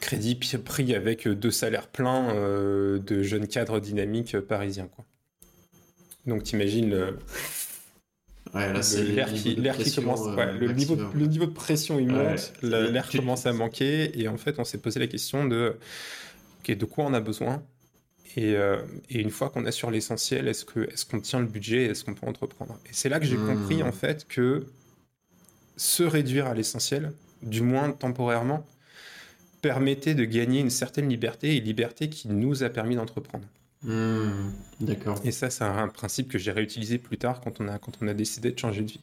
Crédit 0.00 0.34
pris 0.64 0.94
avec 0.94 1.28
deux 1.28 1.50
salaires 1.50 1.88
pleins 1.88 2.34
de 2.34 3.22
jeunes 3.22 3.46
cadres 3.46 3.80
dynamiques 3.80 4.38
parisiens, 4.40 4.88
quoi. 4.88 5.04
Donc 6.26 6.42
t'imagines 6.42 6.90
le, 6.90 7.18
l'air 8.54 9.30
qui, 9.76 9.94
commence, 9.94 10.20
euh, 10.26 10.52
le, 10.52 10.72
niveau, 10.72 10.96
le 11.14 11.26
niveau 11.26 11.46
de 11.46 11.52
pression 11.52 11.98
il 11.98 12.08
monte, 12.08 12.52
l'air 12.62 13.08
commence 13.10 13.46
à 13.46 13.52
manquer, 13.52 14.18
et 14.18 14.28
en 14.28 14.36
fait 14.36 14.58
on 14.58 14.64
s'est 14.64 14.78
posé 14.78 15.00
la 15.00 15.06
question 15.06 15.46
de 15.46 15.76
de 16.66 16.84
quoi 16.86 17.04
on 17.04 17.12
a 17.12 17.20
besoin, 17.20 17.62
et, 18.36 18.56
euh, 18.56 18.78
et 19.10 19.20
une 19.20 19.30
fois 19.30 19.50
qu'on 19.50 19.66
a 19.66 19.70
sur 19.70 19.90
l'essentiel, 19.90 20.48
est-ce 20.48 20.64
que 20.64 20.88
est-ce 20.90 21.04
qu'on 21.04 21.20
tient 21.20 21.40
le 21.40 21.46
budget, 21.46 21.84
est-ce 21.84 22.04
qu'on 22.04 22.14
peut 22.14 22.26
entreprendre? 22.26 22.78
Et 22.86 22.90
c'est 22.92 23.10
là 23.10 23.20
que 23.20 23.26
j'ai 23.26 23.36
hmm. 23.36 23.46
compris 23.46 23.82
en 23.82 23.92
fait 23.92 24.26
que 24.26 24.64
se 25.76 26.04
réduire 26.04 26.46
à 26.46 26.54
l'essentiel, 26.54 27.12
du 27.42 27.60
moins 27.60 27.92
temporairement, 27.92 28.64
permettait 29.64 30.14
de 30.14 30.26
gagner 30.26 30.60
une 30.60 30.68
certaine 30.68 31.08
liberté 31.08 31.56
et 31.56 31.60
liberté 31.60 32.10
qui 32.10 32.28
nous 32.28 32.62
a 32.64 32.68
permis 32.68 32.96
d'entreprendre. 32.96 33.46
Hmm, 33.82 34.50
d'accord. 34.80 35.18
Et 35.24 35.30
ça, 35.30 35.48
c'est 35.48 35.64
un, 35.64 35.88
principe 35.88 36.28
que 36.28 36.36
j'ai 36.36 36.52
réutilisé 36.52 36.98
plus 36.98 37.16
tard 37.16 37.40
quand 37.40 37.62
on 37.62 37.68
a, 37.68 37.78
quand 37.78 37.92
on 38.02 38.08
a 38.08 38.12
décidé 38.12 38.50
de 38.50 38.58
changer 38.58 38.82
de 38.82 38.88
vie. 38.88 39.00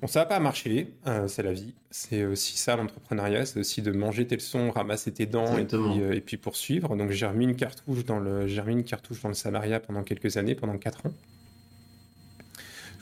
Bon, 0.00 0.08
ça 0.08 0.18
n'a 0.20 0.26
pas 0.26 0.40
marché, 0.40 0.88
euh, 1.06 1.28
c'est 1.28 1.44
la 1.44 1.52
vie. 1.52 1.74
C'est 1.92 2.24
aussi 2.24 2.58
ça 2.58 2.74
l'entrepreneuriat, 2.74 3.46
c'est 3.46 3.60
aussi 3.60 3.82
de 3.82 3.92
manger 3.92 4.26
tes 4.26 4.34
leçons, 4.34 4.72
ramasser 4.72 5.12
tes 5.12 5.26
dents 5.26 5.56
et 5.56 5.64
puis, 5.64 5.78
euh, 5.78 6.12
et 6.12 6.20
puis, 6.20 6.38
poursuivre. 6.38 6.96
Donc 6.96 7.12
j'ai 7.12 7.26
remis 7.26 7.44
une 7.44 7.54
cartouche 7.54 8.04
dans 8.04 8.18
le, 8.18 8.48
j'ai 8.48 8.60
remis 8.60 8.74
une 8.74 8.84
cartouche 8.84 9.22
dans 9.22 9.28
le 9.28 9.36
salariat 9.36 9.78
pendant 9.78 10.02
quelques 10.02 10.38
années, 10.38 10.56
pendant 10.56 10.76
4 10.76 11.06
ans. 11.06 11.12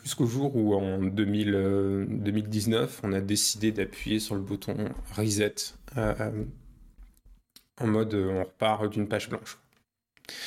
Jusqu'au 0.02 0.26
jour 0.26 0.54
où 0.56 0.75
en 0.75 0.99
2000, 0.99 2.06
2019, 2.11 3.00
on 3.02 3.14
a 3.14 3.23
décidé 3.23 3.73
d'appuyer 3.73 4.18
sur 4.18 4.34
le 4.34 4.42
bouton 4.42 4.76
reset 5.16 5.54
euh, 5.96 6.30
en 7.80 7.87
mode 7.87 8.14
on 8.14 8.44
repart 8.44 8.88
d'une 8.88 9.08
page 9.08 9.28
blanche. 9.28 9.58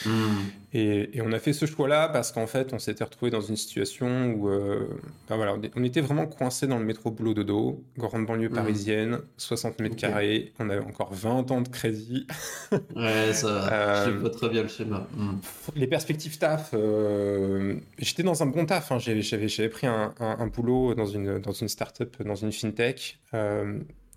Hmm. 0.06 0.50
Et, 0.74 1.22
on 1.22 1.32
a 1.32 1.40
fait 1.40 1.54
ce 1.54 1.66
choix-là 1.66 2.10
parce 2.10 2.32
qu'en 2.32 2.48
fait, 2.48 2.74
on 2.74 2.80
s'était 2.80 3.04
retrouvé 3.04 3.32
dans 3.32 3.42
une 3.42 3.56
situation 3.56 4.32
où 4.34 4.50
euh, 4.50 4.88
ben 5.30 5.36
voilà, 5.36 5.56
on 5.76 5.84
était 5.84 6.02
vraiment 6.02 6.26
coincé 6.26 6.68
dans 6.68 6.80
le 6.80 6.86
métro 6.86 7.12
boulot 7.12 7.34
dodo, 7.34 7.84
grande 7.98 8.26
banlieue 8.26 8.50
hmm. 8.50 8.54
parisienne, 8.54 9.20
60 9.38 9.80
mètres 9.80 9.96
carrés, 9.96 10.54
on 10.60 10.70
avait 10.70 10.84
encore 10.84 11.14
20 11.14 11.52
ans 11.52 11.62
de 11.62 11.70
crédit. 11.70 12.28
ouais, 12.96 13.34
ça, 13.34 14.06
je 14.06 14.12
vois 14.12 14.30
très 14.32 14.50
bien 14.50 14.64
le 14.64 14.68
schéma. 14.68 15.08
Hmm. 15.16 15.38
Les 15.76 15.88
perspectives 15.88 16.38
taf, 16.38 16.72
euh, 16.74 17.76
j'étais 18.00 18.24
dans 18.24 18.42
un 18.44 18.48
bon 18.48 18.66
taf, 18.66 18.92
hein. 18.92 18.98
j'avais 19.00 19.70
pris 19.70 19.88
un, 19.88 20.14
un, 20.20 20.48
boulot 20.48 20.96
dans 20.96 21.06
une, 21.06 21.40
dans 21.40 21.52
une 21.52 21.68
start-up, 21.68 22.22
dans 22.24 22.36
une 22.36 22.52
fintech. 22.52 23.20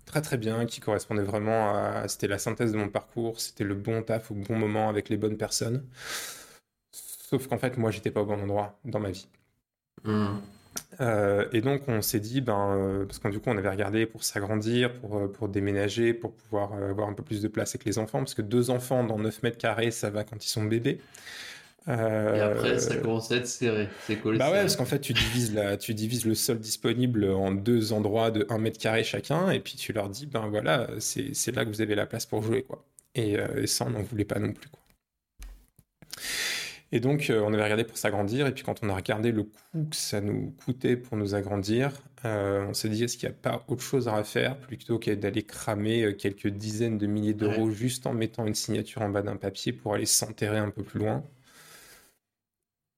Très 0.07 0.21
très 0.21 0.37
bien, 0.37 0.65
qui 0.65 0.79
correspondait 0.79 1.21
vraiment 1.21 1.75
à. 1.75 2.07
C'était 2.07 2.27
la 2.27 2.39
synthèse 2.39 2.71
de 2.71 2.77
mon 2.77 2.87
parcours, 2.89 3.39
c'était 3.39 3.65
le 3.65 3.75
bon 3.75 4.01
taf 4.01 4.31
au 4.31 4.35
bon 4.35 4.55
moment 4.55 4.89
avec 4.89 5.09
les 5.09 5.17
bonnes 5.17 5.37
personnes. 5.37 5.85
Sauf 6.91 7.47
qu'en 7.47 7.57
fait, 7.57 7.77
moi, 7.77 7.91
j'étais 7.91 8.09
pas 8.09 8.21
au 8.21 8.25
bon 8.25 8.41
endroit 8.41 8.79
dans 8.85 8.99
ma 8.99 9.11
vie. 9.11 9.27
Hmm. 10.05 10.37
Euh, 11.01 11.45
et 11.51 11.59
donc, 11.59 11.81
on 11.89 12.01
s'est 12.01 12.21
dit, 12.21 12.39
ben, 12.39 12.77
euh, 12.77 13.05
parce 13.05 13.19
qu'en 13.19 13.29
du 13.29 13.39
coup, 13.39 13.49
on 13.49 13.57
avait 13.57 13.69
regardé 13.69 14.05
pour 14.05 14.23
s'agrandir, 14.23 14.93
pour, 14.93 15.17
euh, 15.17 15.27
pour 15.27 15.49
déménager, 15.49 16.13
pour 16.13 16.33
pouvoir 16.33 16.73
avoir 16.73 17.09
un 17.09 17.13
peu 17.13 17.23
plus 17.23 17.41
de 17.41 17.49
place 17.49 17.71
avec 17.71 17.83
les 17.83 17.99
enfants, 17.99 18.19
parce 18.19 18.33
que 18.33 18.41
deux 18.41 18.69
enfants 18.69 19.03
dans 19.03 19.19
9 19.19 19.43
mètres 19.43 19.57
carrés, 19.57 19.91
ça 19.91 20.09
va 20.09 20.23
quand 20.23 20.43
ils 20.45 20.49
sont 20.49 20.63
bébés. 20.63 21.01
Euh, 21.89 22.35
Et 22.35 22.41
après, 22.41 22.79
ça 22.79 22.97
commence 22.97 23.31
à 23.31 23.37
être 23.37 23.47
serré. 23.47 23.87
C'est 24.05 24.17
cool. 24.17 24.37
Bah 24.37 24.51
ouais, 24.51 24.61
parce 24.61 24.75
qu'en 24.75 24.85
fait, 24.85 24.99
tu 24.99 25.13
divises, 25.13 25.53
la, 25.53 25.77
tu 25.77 25.93
divises 25.93 26.25
le 26.25 26.35
sol 26.35 26.59
disponible 26.59 27.29
en 27.31 27.51
deux 27.51 27.93
endroits 27.93 28.29
de 28.31 28.45
1 28.49 28.57
mètre 28.57 28.79
carré 28.79 29.03
chacun, 29.03 29.49
et 29.51 29.59
puis 29.59 29.75
tu 29.75 29.93
leur 29.93 30.09
dis, 30.09 30.25
ben 30.25 30.47
voilà, 30.47 30.89
c'est 30.99 31.55
là 31.55 31.63
que 31.63 31.69
vous 31.69 31.81
avez 31.81 31.95
la 31.95 32.05
place 32.05 32.25
pour 32.25 32.41
jouer, 32.41 32.63
quoi. 32.63 32.83
Et, 33.15 33.37
ça, 33.65 33.85
on 33.85 33.91
n'en 33.91 34.01
voulait 34.01 34.25
pas 34.25 34.39
non 34.39 34.51
plus. 34.51 34.69
Quoi. 34.69 34.81
Et 36.91 36.99
donc, 36.99 37.31
on 37.33 37.53
avait 37.53 37.63
regardé 37.63 37.83
pour 37.83 37.97
s'agrandir. 37.97 38.47
Et 38.47 38.51
puis, 38.53 38.63
quand 38.63 38.83
on 38.83 38.89
a 38.89 38.95
regardé 38.95 39.31
le 39.31 39.43
coût 39.43 39.85
que 39.89 39.95
ça 39.95 40.21
nous 40.21 40.53
coûtait 40.63 40.97
pour 40.97 41.17
nous 41.17 41.35
agrandir, 41.35 41.91
on 42.23 42.73
s'est 42.73 42.89
dit 42.89 43.05
est-ce 43.05 43.17
qu'il 43.17 43.29
n'y 43.29 43.35
a 43.35 43.37
pas 43.37 43.63
autre 43.69 43.81
chose 43.81 44.07
à 44.07 44.23
faire 44.23 44.57
plutôt 44.57 44.99
que 44.99 45.11
d'aller 45.11 45.43
cramer 45.43 46.15
quelques 46.17 46.47
dizaines 46.47 46.97
de 46.97 47.07
milliers 47.07 47.33
d'euros 47.33 47.71
juste 47.71 48.05
en 48.07 48.13
mettant 48.13 48.45
une 48.45 48.55
signature 48.55 49.01
en 49.01 49.09
bas 49.09 49.21
d'un 49.21 49.37
papier 49.37 49.71
pour 49.71 49.95
aller 49.95 50.05
s'enterrer 50.05 50.57
un 50.57 50.69
peu 50.69 50.83
plus 50.83 50.99
loin? 50.99 51.23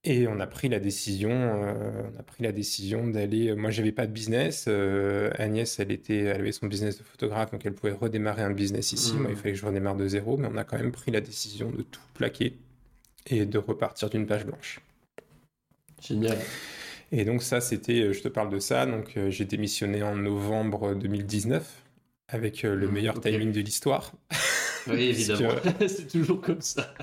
Et 0.05 0.27
on 0.27 0.39
a 0.39 0.47
pris 0.47 0.69
la 0.69 0.79
décision, 0.79 1.29
euh, 1.31 2.03
on 2.13 2.19
a 2.19 2.23
pris 2.23 2.43
la 2.43 2.53
décision 2.53 3.05
d'aller. 3.07 3.49
Euh, 3.49 3.55
moi, 3.55 3.69
j'avais 3.69 3.91
pas 3.91 4.07
de 4.07 4.13
business. 4.13 4.65
Euh, 4.69 5.29
Agnès, 5.37 5.77
elle 5.79 5.91
était, 5.91 6.19
elle 6.19 6.39
avait 6.39 6.53
son 6.53 6.67
business 6.67 6.97
de 6.97 7.03
photographe, 7.03 7.51
donc 7.51 7.65
elle 7.65 7.73
pouvait 7.73 7.91
redémarrer 7.91 8.43
un 8.43 8.51
business 8.51 8.93
ici. 8.93 9.13
Moi, 9.15 9.25
il 9.29 9.33
mmh. 9.33 9.37
fallait 9.37 9.53
que 9.53 9.59
je 9.59 9.65
redémarre 9.65 9.97
de 9.97 10.07
zéro, 10.07 10.37
mais 10.37 10.47
on 10.49 10.55
a 10.55 10.63
quand 10.63 10.77
même 10.77 10.93
pris 10.93 11.11
la 11.11 11.19
décision 11.19 11.69
de 11.69 11.81
tout 11.81 11.99
plaquer 12.13 12.57
et 13.27 13.45
de 13.45 13.57
repartir 13.57 14.09
d'une 14.09 14.25
page 14.25 14.45
blanche. 14.45 14.79
Génial. 16.01 16.37
Et 17.11 17.25
donc 17.25 17.43
ça, 17.43 17.59
c'était, 17.59 18.13
je 18.13 18.21
te 18.21 18.29
parle 18.29 18.49
de 18.49 18.59
ça. 18.59 18.85
Donc 18.85 19.19
j'ai 19.27 19.45
démissionné 19.45 20.01
en 20.01 20.15
novembre 20.15 20.93
2019 20.93 21.83
avec 22.29 22.63
le 22.63 22.87
mmh, 22.87 22.91
meilleur 22.91 23.19
timing 23.19 23.51
de 23.51 23.59
l'histoire. 23.59 24.13
Oui, 24.87 25.01
évidemment. 25.09 25.55
C'est 25.87 26.07
toujours 26.07 26.39
comme 26.39 26.61
ça. 26.61 26.93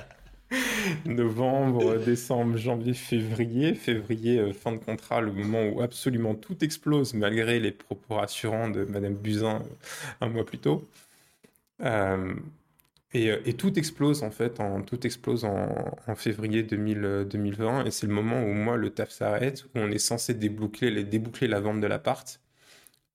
Novembre, 1.05 1.97
décembre, 2.05 2.57
janvier, 2.57 2.95
février. 2.95 3.75
Février, 3.75 4.39
euh, 4.39 4.53
fin 4.53 4.73
de 4.73 4.79
contrat, 4.79 5.21
le 5.21 5.33
moment 5.33 5.65
où 5.69 5.83
absolument 5.83 6.35
tout 6.35 6.65
explose, 6.65 7.15
malgré 7.15 7.61
les 7.61 7.73
propos 7.73 8.15
rassurants 8.15 8.69
de 8.69 8.85
Madame 8.85 9.15
Buzyn 9.15 9.57
euh, 9.57 9.61
un 10.21 10.29
mois 10.29 10.45
plus 10.45 10.59
tôt. 10.59 10.89
Euh, 11.83 12.35
et, 13.13 13.55
tout 13.55 13.79
explose 13.79 14.23
en 14.23 14.31
fait, 14.31 14.61
en, 14.61 14.83
tout 14.83 15.07
explose 15.07 15.47
en, 15.47 16.15
février 16.17 16.63
2020, 16.63 17.87
et 17.87 17.91
c'est 17.91 18.07
le 18.07 18.13
moment 18.13 18.43
où 18.43 18.53
moi 18.53 18.77
le 18.77 18.91
taf 18.91 19.11
s'arrête, 19.11 19.65
où 19.65 19.79
on 19.79 19.91
est 19.91 19.99
censé 19.99 20.35
déboucler, 20.35 20.91
la 21.49 21.61
vente 21.61 21.81
de 21.81 21.87
l'appart. 21.87 22.41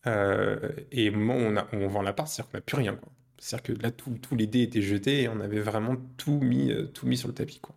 et 0.07 1.09
au 1.09 1.13
moment 1.13 1.35
où 1.37 1.77
on, 1.77 1.87
vend 1.87 2.01
l'appart, 2.01 2.27
c'est-à-dire 2.27 2.51
qu'on 2.51 2.57
n'a 2.57 2.61
plus 2.61 2.77
rien. 2.77 2.99
C'est-à-dire 3.41 3.75
que 3.75 3.81
là, 3.81 3.89
tous 3.89 4.35
les 4.35 4.45
dés 4.45 4.61
étaient 4.61 4.83
jetés 4.83 5.23
et 5.23 5.27
on 5.27 5.39
avait 5.39 5.61
vraiment 5.61 5.95
tout 6.15 6.39
mis, 6.39 6.71
euh, 6.71 6.85
tout 6.85 7.07
mis 7.07 7.17
sur 7.17 7.27
le 7.27 7.33
tapis. 7.33 7.59
Quoi. 7.59 7.75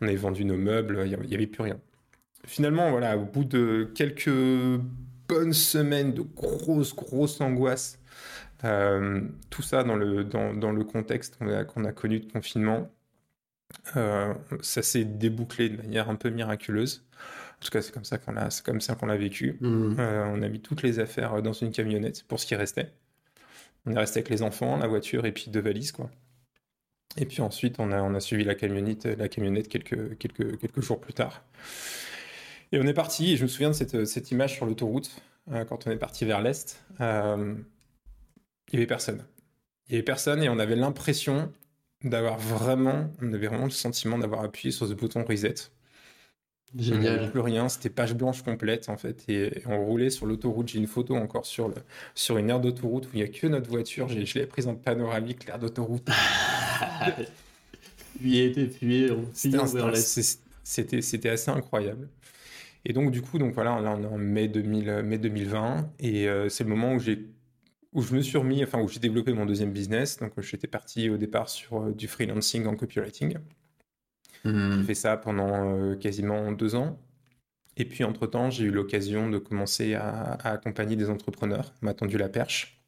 On 0.00 0.06
avait 0.06 0.14
vendu 0.14 0.44
nos 0.44 0.56
meubles, 0.56 1.02
il 1.04 1.28
n'y 1.28 1.34
avait 1.34 1.48
plus 1.48 1.62
rien. 1.62 1.80
Finalement, 2.46 2.92
voilà, 2.92 3.18
au 3.18 3.24
bout 3.24 3.44
de 3.44 3.90
quelques 3.92 4.30
bonnes 5.28 5.52
semaines 5.52 6.14
de 6.14 6.22
grosses, 6.22 6.94
grosses 6.94 7.40
angoisses, 7.40 7.98
euh, 8.62 9.22
tout 9.50 9.62
ça 9.62 9.82
dans 9.82 9.96
le, 9.96 10.22
dans, 10.22 10.54
dans 10.54 10.70
le 10.70 10.84
contexte 10.84 11.38
qu'on 11.38 11.84
a, 11.84 11.92
connu 11.92 12.20
de 12.20 12.30
confinement, 12.30 12.88
euh, 13.96 14.32
ça 14.60 14.82
s'est 14.82 15.04
débouclé 15.04 15.70
de 15.70 15.76
manière 15.76 16.08
un 16.08 16.14
peu 16.14 16.30
miraculeuse. 16.30 17.04
En 17.58 17.64
tout 17.64 17.70
cas, 17.70 17.82
c'est 17.82 17.92
comme 17.92 18.04
ça 18.04 18.18
qu'on 18.18 18.32
l'a, 18.32 18.48
c'est 18.50 18.64
comme 18.64 18.80
ça 18.80 18.94
qu'on 18.94 19.06
l'a 19.06 19.16
vécu. 19.16 19.56
Mmh. 19.60 19.96
on 19.98 20.40
a 20.40 20.48
mis 20.48 20.60
toutes 20.60 20.82
les 20.82 21.00
affaires 21.00 21.42
dans 21.42 21.52
une 21.52 21.72
camionnette 21.72 22.22
pour 22.28 22.38
ce 22.38 22.46
qui 22.46 22.54
restait. 22.54 22.92
On 23.86 23.92
est 23.92 23.98
resté 23.98 24.18
avec 24.18 24.30
les 24.30 24.42
enfants, 24.42 24.76
la 24.76 24.86
voiture 24.86 25.26
et 25.26 25.32
puis 25.32 25.50
deux 25.50 25.60
valises, 25.60 25.92
quoi. 25.92 26.10
Et 27.16 27.26
puis 27.26 27.42
ensuite, 27.42 27.78
on 27.78 27.92
a, 27.92 28.20
suivi 28.20 28.44
la 28.44 28.54
camionnette, 28.54 29.68
quelques, 29.68 30.80
jours 30.82 31.00
plus 31.00 31.12
tard. 31.12 31.44
Et 32.72 32.78
on 32.80 32.86
est 32.86 32.94
parti, 32.94 33.32
et 33.32 33.36
je 33.36 33.44
me 33.44 33.48
souviens 33.48 33.68
de 33.68 33.74
cette, 33.74 34.04
cette 34.04 34.30
image 34.32 34.54
sur 34.54 34.66
l'autoroute, 34.66 35.22
euh, 35.52 35.64
quand 35.64 35.86
on 35.86 35.90
est 35.90 35.96
parti 35.96 36.24
vers 36.24 36.42
l'Est. 36.42 36.82
Euh, 37.00 37.54
il 38.72 38.76
n'y 38.76 38.78
avait 38.78 38.86
personne. 38.86 39.24
Il 39.86 39.92
n'y 39.92 39.96
avait 39.98 40.04
personne, 40.04 40.42
et 40.42 40.48
on 40.48 40.58
avait 40.58 40.74
l'impression 40.74 41.52
d'avoir 42.02 42.36
vraiment, 42.38 43.12
on 43.22 43.32
avait 43.32 43.46
vraiment 43.46 43.64
le 43.64 43.70
sentiment 43.70 44.18
d'avoir 44.18 44.42
appuyé 44.42 44.72
sur 44.72 44.88
ce 44.88 44.94
bouton 44.94 45.24
reset. 45.24 45.54
Génial. 46.76 47.30
Plus 47.30 47.40
rien, 47.40 47.68
c'était 47.68 47.90
page 47.90 48.14
blanche 48.14 48.42
complète 48.42 48.88
en 48.88 48.96
fait. 48.96 49.24
Et, 49.28 49.62
on 49.66 49.84
roulait 49.84 50.10
sur 50.10 50.26
l'autoroute. 50.26 50.68
J'ai 50.68 50.78
une 50.78 50.86
photo 50.86 51.16
encore 51.16 51.46
sur, 51.46 51.68
le, 51.68 51.74
sur 52.14 52.36
une 52.36 52.50
aire 52.50 52.60
d'autoroute 52.60 53.06
où 53.06 53.10
il 53.14 53.18
n'y 53.18 53.22
a 53.22 53.28
que 53.28 53.46
notre 53.46 53.70
voiture. 53.70 54.08
Je 54.08 54.38
l'ai 54.38 54.46
prise 54.46 54.66
en 54.66 54.74
panoramique, 54.74 55.46
l'aire 55.46 55.58
d'autoroute. 55.58 56.08
fuyez, 58.18 58.68
fuyez, 58.68 59.10
C'était 59.32 61.02
c'était 61.02 61.28
assez 61.28 61.50
incroyable. 61.50 62.08
Et 62.86 62.92
donc, 62.92 63.10
du 63.10 63.22
coup, 63.22 63.38
donc 63.38 63.54
voilà, 63.54 63.74
on 63.74 64.02
est 64.02 64.06
en 64.06 64.18
mai, 64.18 64.48
2000, 64.48 65.02
mai 65.04 65.18
2020. 65.18 65.90
Et 66.00 66.28
euh, 66.28 66.48
c'est 66.48 66.64
le 66.64 66.70
moment 66.70 66.94
où 66.94 66.98
j'ai 66.98 67.26
où 67.94 68.02
je 68.02 68.14
me 68.14 68.20
suis 68.20 68.36
remis, 68.36 68.62
enfin 68.62 68.80
où 68.80 68.88
j'ai 68.88 68.98
développé 68.98 69.32
mon 69.32 69.46
deuxième 69.46 69.72
business. 69.72 70.18
Donc 70.18 70.38
j'étais 70.40 70.66
parti 70.66 71.08
au 71.08 71.16
départ 71.16 71.48
sur 71.48 71.80
euh, 71.80 71.92
du 71.92 72.08
freelancing 72.08 72.66
en 72.66 72.74
copywriting. 72.74 73.38
J'ai 74.44 74.50
hmm. 74.52 74.84
fait 74.84 74.94
ça 74.94 75.16
pendant 75.16 75.74
euh, 75.74 75.96
quasiment 75.96 76.52
deux 76.52 76.74
ans. 76.74 76.98
Et 77.76 77.84
puis, 77.84 78.04
entre-temps, 78.04 78.50
j'ai 78.50 78.64
eu 78.64 78.70
l'occasion 78.70 79.28
de 79.28 79.38
commencer 79.38 79.94
à, 79.94 80.32
accompagner 80.44 80.96
des 80.96 81.10
entrepreneurs. 81.10 81.72
On 81.82 81.86
m'a 81.86 81.94
tendu 81.94 82.18
la 82.18 82.28
perche. 82.28 82.80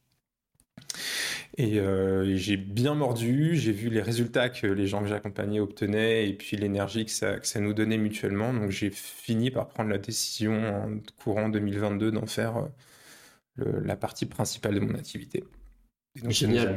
Euh, 1.58 2.25
et 2.25 2.36
j'ai 2.36 2.58
bien 2.58 2.94
mordu, 2.94 3.56
j'ai 3.56 3.72
vu 3.72 3.88
les 3.88 4.02
résultats 4.02 4.50
que 4.50 4.66
les 4.66 4.86
gens 4.86 5.00
que 5.00 5.08
j'accompagnais 5.08 5.58
obtenaient 5.58 6.28
et 6.28 6.34
puis 6.34 6.56
l'énergie 6.58 7.06
que 7.06 7.10
ça, 7.10 7.38
que 7.38 7.46
ça, 7.46 7.60
nous 7.60 7.72
donnait 7.72 7.96
mutuellement. 7.96 8.52
Donc 8.52 8.70
j'ai 8.70 8.90
fini 8.90 9.50
par 9.50 9.68
prendre 9.68 9.88
la 9.88 9.98
décision 9.98 10.52
en 10.52 10.98
courant 11.16 11.48
2022 11.48 12.12
d'en 12.12 12.26
faire 12.26 12.68
euh, 13.58 13.80
la 13.84 13.96
partie 13.96 14.26
principale 14.26 14.75
de 14.75 14.80
mon 14.80 14.94
activité. 14.94 15.44
Et 16.16 16.20
donc 16.20 16.32
Génial, 16.32 16.75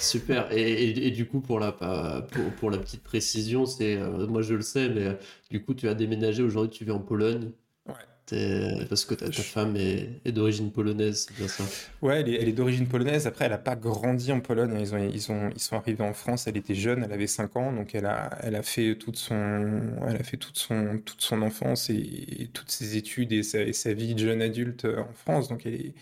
Super. 0.00 0.48
Et, 0.52 1.10
du 1.10 1.26
coup, 1.26 1.40
pour 1.40 1.60
la, 1.60 1.72
pour, 1.72 2.70
la 2.70 2.78
petite 2.78 3.02
précision, 3.02 3.66
c'est 3.66 3.96
euh, 3.96 4.26
moi 4.26 4.42
je 4.42 4.54
le 4.54 4.62
sais, 4.62 4.88
mais 4.88 5.06
euh, 5.06 5.14
du 5.50 5.62
coup, 5.62 5.74
tu 5.74 5.88
as 5.88 5.94
déménagé 5.94 6.42
aujourd'hui, 6.42 6.76
tu 6.76 6.84
vis 6.84 6.92
en 6.92 7.00
Pologne. 7.00 7.50
Ouais. 7.86 7.94
Parce 8.88 9.04
que 9.04 9.14
ta, 9.14 9.30
femme 9.30 9.76
est, 9.76 10.32
d'origine 10.32 10.72
polonaise, 10.72 11.26
c'est 11.28 11.36
bien 11.36 11.46
ça? 11.46 11.62
Ouais, 12.02 12.22
elle 12.22 12.48
est, 12.48 12.52
d'origine 12.52 12.88
polonaise. 12.88 13.28
Après, 13.28 13.44
elle 13.44 13.52
n'a 13.52 13.58
pas 13.58 13.76
grandi 13.76 14.32
en 14.32 14.40
Pologne. 14.40 14.76
Ils, 14.80 14.94
ont, 14.94 14.98
ils, 14.98 15.30
ont, 15.30 15.50
ils 15.54 15.60
sont 15.60 15.76
arrivés 15.76 16.02
en 16.02 16.12
France. 16.12 16.48
Elle 16.48 16.56
était 16.56 16.74
jeune, 16.74 17.04
elle 17.04 17.12
avait 17.12 17.28
5 17.28 17.54
ans, 17.56 17.72
donc 17.72 17.94
elle 17.94 18.06
a, 18.06 18.36
elle 18.42 18.56
a 18.56 18.62
fait 18.62 18.96
toute 18.96 19.16
son, 19.16 19.80
elle 20.08 20.16
a 20.16 20.24
fait 20.24 20.38
toute 20.38 20.58
son, 20.58 20.98
toute 21.04 21.20
son 21.20 21.40
enfance 21.42 21.88
et, 21.88 22.50
toutes 22.52 22.70
ses 22.70 22.96
études 22.96 23.32
et 23.32 23.44
sa, 23.44 23.62
et 23.62 23.72
sa, 23.72 23.92
vie 23.92 24.14
de 24.14 24.20
jeune 24.20 24.42
adulte 24.42 24.86
en 24.86 25.12
France. 25.12 25.46
Donc 25.48 25.64
elle 25.64 25.74
est 25.74 25.94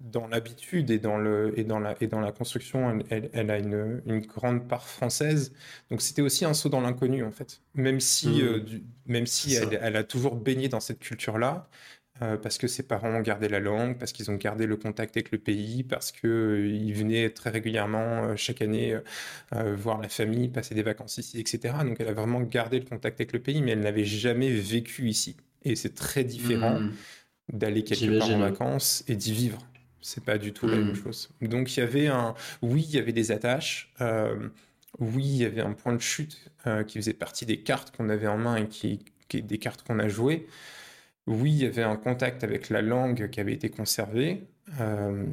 dans 0.00 0.26
l'habitude 0.28 0.90
et 0.90 0.98
dans 0.98 1.18
le 1.18 1.58
et 1.58 1.64
dans 1.64 1.80
la 1.80 1.96
et 2.00 2.06
dans 2.06 2.20
la 2.20 2.32
construction, 2.32 3.00
elle, 3.10 3.30
elle, 3.32 3.50
a 3.50 3.58
une, 3.58 4.02
une, 4.06 4.20
grande 4.20 4.68
part 4.68 4.86
française. 4.86 5.52
Donc 5.90 6.02
c'était 6.02 6.22
aussi 6.22 6.44
un 6.44 6.54
saut 6.54 6.68
dans 6.68 6.80
l'inconnu 6.80 7.24
en 7.24 7.32
fait. 7.32 7.60
Même 7.74 8.00
si 8.00 8.28
mmh. 8.28 8.40
euh, 8.42 8.64
même 9.06 9.26
si 9.26 9.54
elle, 9.54 9.78
elle, 9.80 9.96
a 9.96 10.04
toujours 10.04 10.36
baigné 10.36 10.68
dans 10.68 10.80
cette 10.80 11.00
culture 11.00 11.38
là. 11.38 11.68
Euh, 12.20 12.36
parce 12.36 12.58
que 12.58 12.66
ses 12.66 12.82
parents 12.82 13.10
ont 13.10 13.20
gardé 13.20 13.48
la 13.48 13.60
langue, 13.60 13.96
parce 13.96 14.10
qu'ils 14.10 14.28
ont 14.28 14.34
gardé 14.34 14.66
le 14.66 14.76
contact 14.76 15.16
avec 15.16 15.30
le 15.30 15.38
pays, 15.38 15.84
parce 15.84 16.10
qu'ils 16.10 16.28
euh, 16.28 16.92
venaient 16.92 17.30
très 17.30 17.50
régulièrement 17.50 18.34
chaque 18.34 18.60
année 18.60 18.98
voir 19.52 20.00
la 20.00 20.08
famille, 20.08 20.48
passer 20.48 20.74
des 20.74 20.82
vacances 20.82 21.18
ici, 21.18 21.38
etc. 21.38 21.74
Donc 21.84 21.98
elle 22.00 22.08
a 22.08 22.12
vraiment 22.12 22.40
gardé 22.40 22.80
le 22.80 22.86
contact 22.86 23.20
avec 23.20 23.32
le 23.32 23.38
pays, 23.38 23.62
mais 23.62 23.72
elle 23.72 23.80
n'avait 23.80 24.04
jamais 24.04 24.50
vécu 24.50 25.08
ici. 25.08 25.36
Et 25.64 25.76
c'est 25.76 25.94
très 25.94 26.24
différent 26.24 26.80
mmh. 26.80 26.92
d'aller 27.52 27.84
quelque 27.84 28.18
part 28.18 28.30
en 28.30 28.38
vacances 28.38 29.04
et 29.06 29.14
d'y 29.14 29.32
vivre. 29.32 29.58
C'est 30.00 30.24
pas 30.24 30.38
du 30.38 30.52
tout 30.52 30.66
la 30.66 30.76
même 30.76 30.92
hmm. 30.92 30.96
chose. 30.96 31.30
Donc 31.40 31.76
il 31.76 31.80
y 31.80 31.82
avait 31.82 32.06
un, 32.06 32.34
oui, 32.62 32.84
il 32.88 32.94
y 32.94 32.98
avait 32.98 33.12
des 33.12 33.32
attaches. 33.32 33.92
Euh, 34.00 34.48
oui, 34.98 35.24
il 35.24 35.36
y 35.36 35.44
avait 35.44 35.60
un 35.60 35.72
point 35.72 35.92
de 35.92 36.00
chute 36.00 36.50
euh, 36.66 36.82
qui 36.84 36.98
faisait 36.98 37.12
partie 37.12 37.46
des 37.46 37.60
cartes 37.60 37.94
qu'on 37.96 38.08
avait 38.08 38.26
en 38.26 38.38
main 38.38 38.56
et 38.56 38.68
qui, 38.68 39.04
qui 39.28 39.42
des 39.42 39.58
cartes 39.58 39.82
qu'on 39.82 39.98
a 39.98 40.08
jouées. 40.08 40.46
Oui, 41.26 41.52
il 41.52 41.58
y 41.58 41.66
avait 41.66 41.82
un 41.82 41.96
contact 41.96 42.42
avec 42.42 42.70
la 42.70 42.80
langue 42.80 43.28
qui 43.30 43.40
avait 43.40 43.52
été 43.52 43.68
conservée. 43.68 44.44
Euh, 44.80 45.26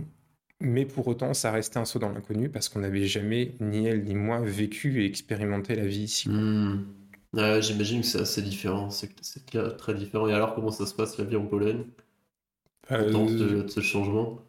mais 0.60 0.86
pour 0.86 1.07
autant, 1.07 1.34
ça 1.34 1.51
restait 1.51 1.77
un 1.77 1.86
saut 1.86 2.00
dans 2.00 2.10
l'inconnu 2.10 2.50
parce 2.50 2.69
qu'on 2.69 2.79
n'avait 2.79 3.07
jamais, 3.07 3.55
ni 3.60 3.88
elle 3.88 4.03
ni 4.03 4.15
moi, 4.15 4.39
vécu 4.41 5.01
et 5.01 5.05
expérimenté 5.05 5.75
la 5.75 5.86
vie 5.86 6.03
ici. 6.03 6.29
Hmm. 6.29 6.86
J'imagine 7.60 8.01
que 8.01 8.07
c'est 8.07 8.22
assez 8.22 8.41
différent, 8.41 8.89
c'est 8.89 9.13
très 9.77 9.93
différent. 9.93 10.27
Et 10.27 10.34
alors, 10.34 10.55
comment 10.55 10.72
ça 10.72 10.86
se 10.86 10.93
passe 10.93 11.17
la 11.17 11.25
vie 11.25 11.36
en 11.36 11.45
Pologne? 11.45 11.84
Dans 12.89 13.27
ce 13.27 13.81
changement? 13.81 14.39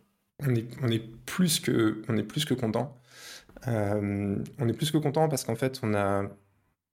On 0.45 0.55
est, 0.55 0.67
on 0.83 0.89
est, 0.89 1.03
plus, 1.25 1.61
que, 1.61 2.03
on 2.09 2.17
est 2.17 2.23
plus 2.23 2.45
que 2.45 2.55
content. 2.55 2.97
Euh, 3.69 4.37
on 4.59 4.69
est 4.69 4.73
plus 4.73 4.91
que 4.91 4.99
content 4.99 5.29
parce 5.29 5.45
qu'en 5.45 5.57
fait, 5.57 5.81
on 5.83 5.95
a 5.95 6.25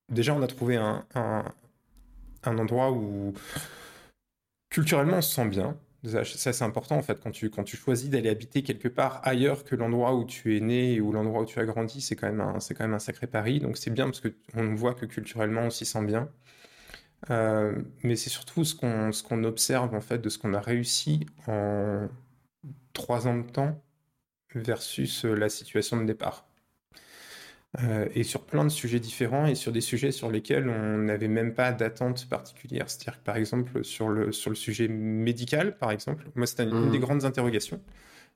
déjà 0.10 0.34
on 0.34 0.42
a 0.42 0.48
trouvé 0.48 0.76
un, 0.78 1.06
un, 1.16 2.58
endroit 2.58 2.92
où 2.92 3.34
culturellement 4.70 5.18
on 5.18 5.22
se 5.22 5.34
sent 5.34 5.48
bien. 5.48 5.78
Ça, 6.06 6.26
c'est 6.26 6.64
important 6.64 6.98
en 6.98 7.02
fait 7.02 7.22
quand 7.24 7.32
tu, 7.32 7.50
quand 7.50 7.64
tu 7.64 7.78
choisis 7.78 8.10
d'aller 8.10 8.28
habiter 8.30 8.62
quelque 8.62 8.90
part 8.90 9.22
ailleurs 9.24 9.64
que 9.64 9.74
l'endroit 9.74 10.14
où 10.16 10.26
tu 10.26 10.58
es 10.58 10.60
né 10.60 11.00
ou 11.00 11.14
l'endroit 11.14 11.44
où 11.44 11.46
tu 11.46 11.60
as 11.60 11.66
grandi, 11.66 12.02
c'est 12.02 12.18
quand 12.18 12.28
même 12.28 12.42
un, 12.42 12.60
c'est 12.60 12.74
quand 12.74 12.84
même 12.84 12.94
un 12.94 13.00
sacré 13.00 13.28
pari. 13.28 13.60
Donc 13.60 13.78
c'est 13.78 13.92
bien 13.92 14.06
parce 14.06 14.20
que 14.20 14.34
on 14.56 14.76
voit 14.76 14.96
que 14.96 15.06
culturellement 15.06 15.62
on 15.62 15.70
s'y 15.70 15.86
sent 15.86 16.04
bien. 16.04 16.30
Euh, 17.30 17.74
mais 18.04 18.18
c'est 18.18 18.30
surtout 18.30 18.66
ce 18.66 18.76
qu'on 18.76 19.12
ce 19.14 19.24
qu'on 19.24 19.44
observe 19.46 19.96
en 19.96 20.02
fait 20.02 20.20
de 20.20 20.28
ce 20.30 20.38
qu'on 20.38 20.54
a 20.54 20.60
réussi 20.60 21.26
en 21.48 22.08
trois 22.94 23.28
ans 23.28 23.38
de 23.38 23.50
temps 23.50 23.82
versus 24.56 25.26
euh, 25.26 25.34
la 25.34 25.50
situation 25.50 25.98
de 25.98 26.06
départ. 26.06 26.48
et 28.14 28.24
sur 28.24 28.46
plein 28.46 28.64
de 28.64 28.70
sujets 28.70 29.00
différents 29.00 29.48
et 29.48 29.56
sur 29.56 29.72
des 29.72 29.82
sujets 29.82 30.12
sur 30.12 30.30
lesquels 30.30 30.70
on 30.70 31.00
n'avait 31.00 31.28
même 31.28 31.56
pas 31.56 31.72
d'attente 31.72 32.30
particulière. 32.30 32.88
C'est-à-dire 32.88 33.20
que 33.20 33.26
par 33.26 33.36
exemple 33.36 33.84
sur 33.84 34.10
le, 34.10 34.32
sur 34.32 34.52
le 34.52 34.56
sujet 34.56 34.88
médical, 34.88 35.76
par 35.80 35.90
exemple, 35.92 36.30
moi 36.36 36.46
c'était 36.46 36.66
une, 36.66 36.92
des 36.92 37.00
mmh. 37.00 37.02
grandes 37.02 37.26
interrogations. 37.26 37.82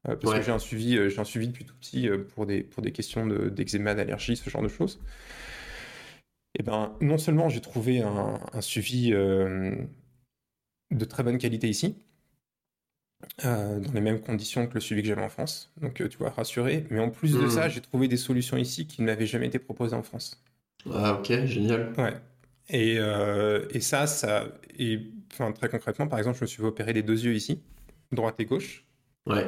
parce 0.03 0.33
que 0.33 0.41
j'ai 0.41 0.51
un, 0.51 0.57
suivi, 0.57 1.09
j'ai 1.11 1.19
un 1.19 1.23
suivi 1.23 1.47
depuis 1.49 1.65
tout 1.65 1.75
petit 1.75 2.09
pour, 2.33 2.47
des, 2.47 2.63
pour 2.63 2.81
des 2.81 2.91
questions 2.91 3.27
d'eczéma, 3.27 3.93
d'allergie, 3.93 4.37
ce 4.37 4.49
genre 4.49 4.63
de 4.63 4.69
choses. 4.69 4.99
Et 6.57 6.63
ben, 6.63 6.97
non 6.99 7.19
seulement 7.19 7.47
j'ai 7.47 7.61
trouvé 7.61 8.01
un, 8.01 8.39
un 8.53 8.61
suivi 8.61 9.11
de 9.11 11.05
très 11.05 11.23
bonne 11.23 11.37
qualité 11.37 11.69
ici, 11.69 11.95
euh, 13.45 13.79
dans 13.79 13.93
les 13.93 14.01
mêmes 14.01 14.19
conditions 14.19 14.67
que 14.67 14.75
le 14.75 14.79
suivi 14.79 15.01
que 15.01 15.07
j'avais 15.07 15.23
en 15.23 15.29
France. 15.29 15.71
Donc, 15.81 16.01
euh, 16.01 16.07
tu 16.07 16.17
vois, 16.17 16.29
rassuré. 16.29 16.85
Mais 16.91 16.99
en 16.99 17.09
plus 17.09 17.33
de 17.33 17.45
hmm. 17.45 17.49
ça, 17.49 17.69
j'ai 17.69 17.81
trouvé 17.81 18.07
des 18.07 18.17
solutions 18.17 18.57
ici 18.57 18.85
qui 18.85 19.01
ne 19.01 19.07
m'avaient 19.07 19.25
jamais 19.25 19.47
été 19.47 19.59
proposées 19.59 19.95
en 19.95 20.03
France. 20.03 20.43
Ah, 20.91 21.15
ok, 21.19 21.45
génial. 21.45 21.93
Ouais. 21.97 22.13
Et, 22.69 22.97
euh, 22.99 23.65
et 23.71 23.79
ça, 23.79 24.05
ça. 24.05 24.47
Et, 24.77 25.11
enfin, 25.33 25.51
très 25.51 25.69
concrètement, 25.69 26.07
par 26.07 26.19
exemple, 26.19 26.37
je 26.37 26.43
me 26.43 26.47
suis 26.47 26.61
opéré 26.63 26.93
les 26.93 27.01
deux 27.01 27.25
yeux 27.25 27.33
ici, 27.33 27.61
droite 28.11 28.35
et 28.39 28.45
gauche. 28.45 28.85
Ouais. 29.25 29.47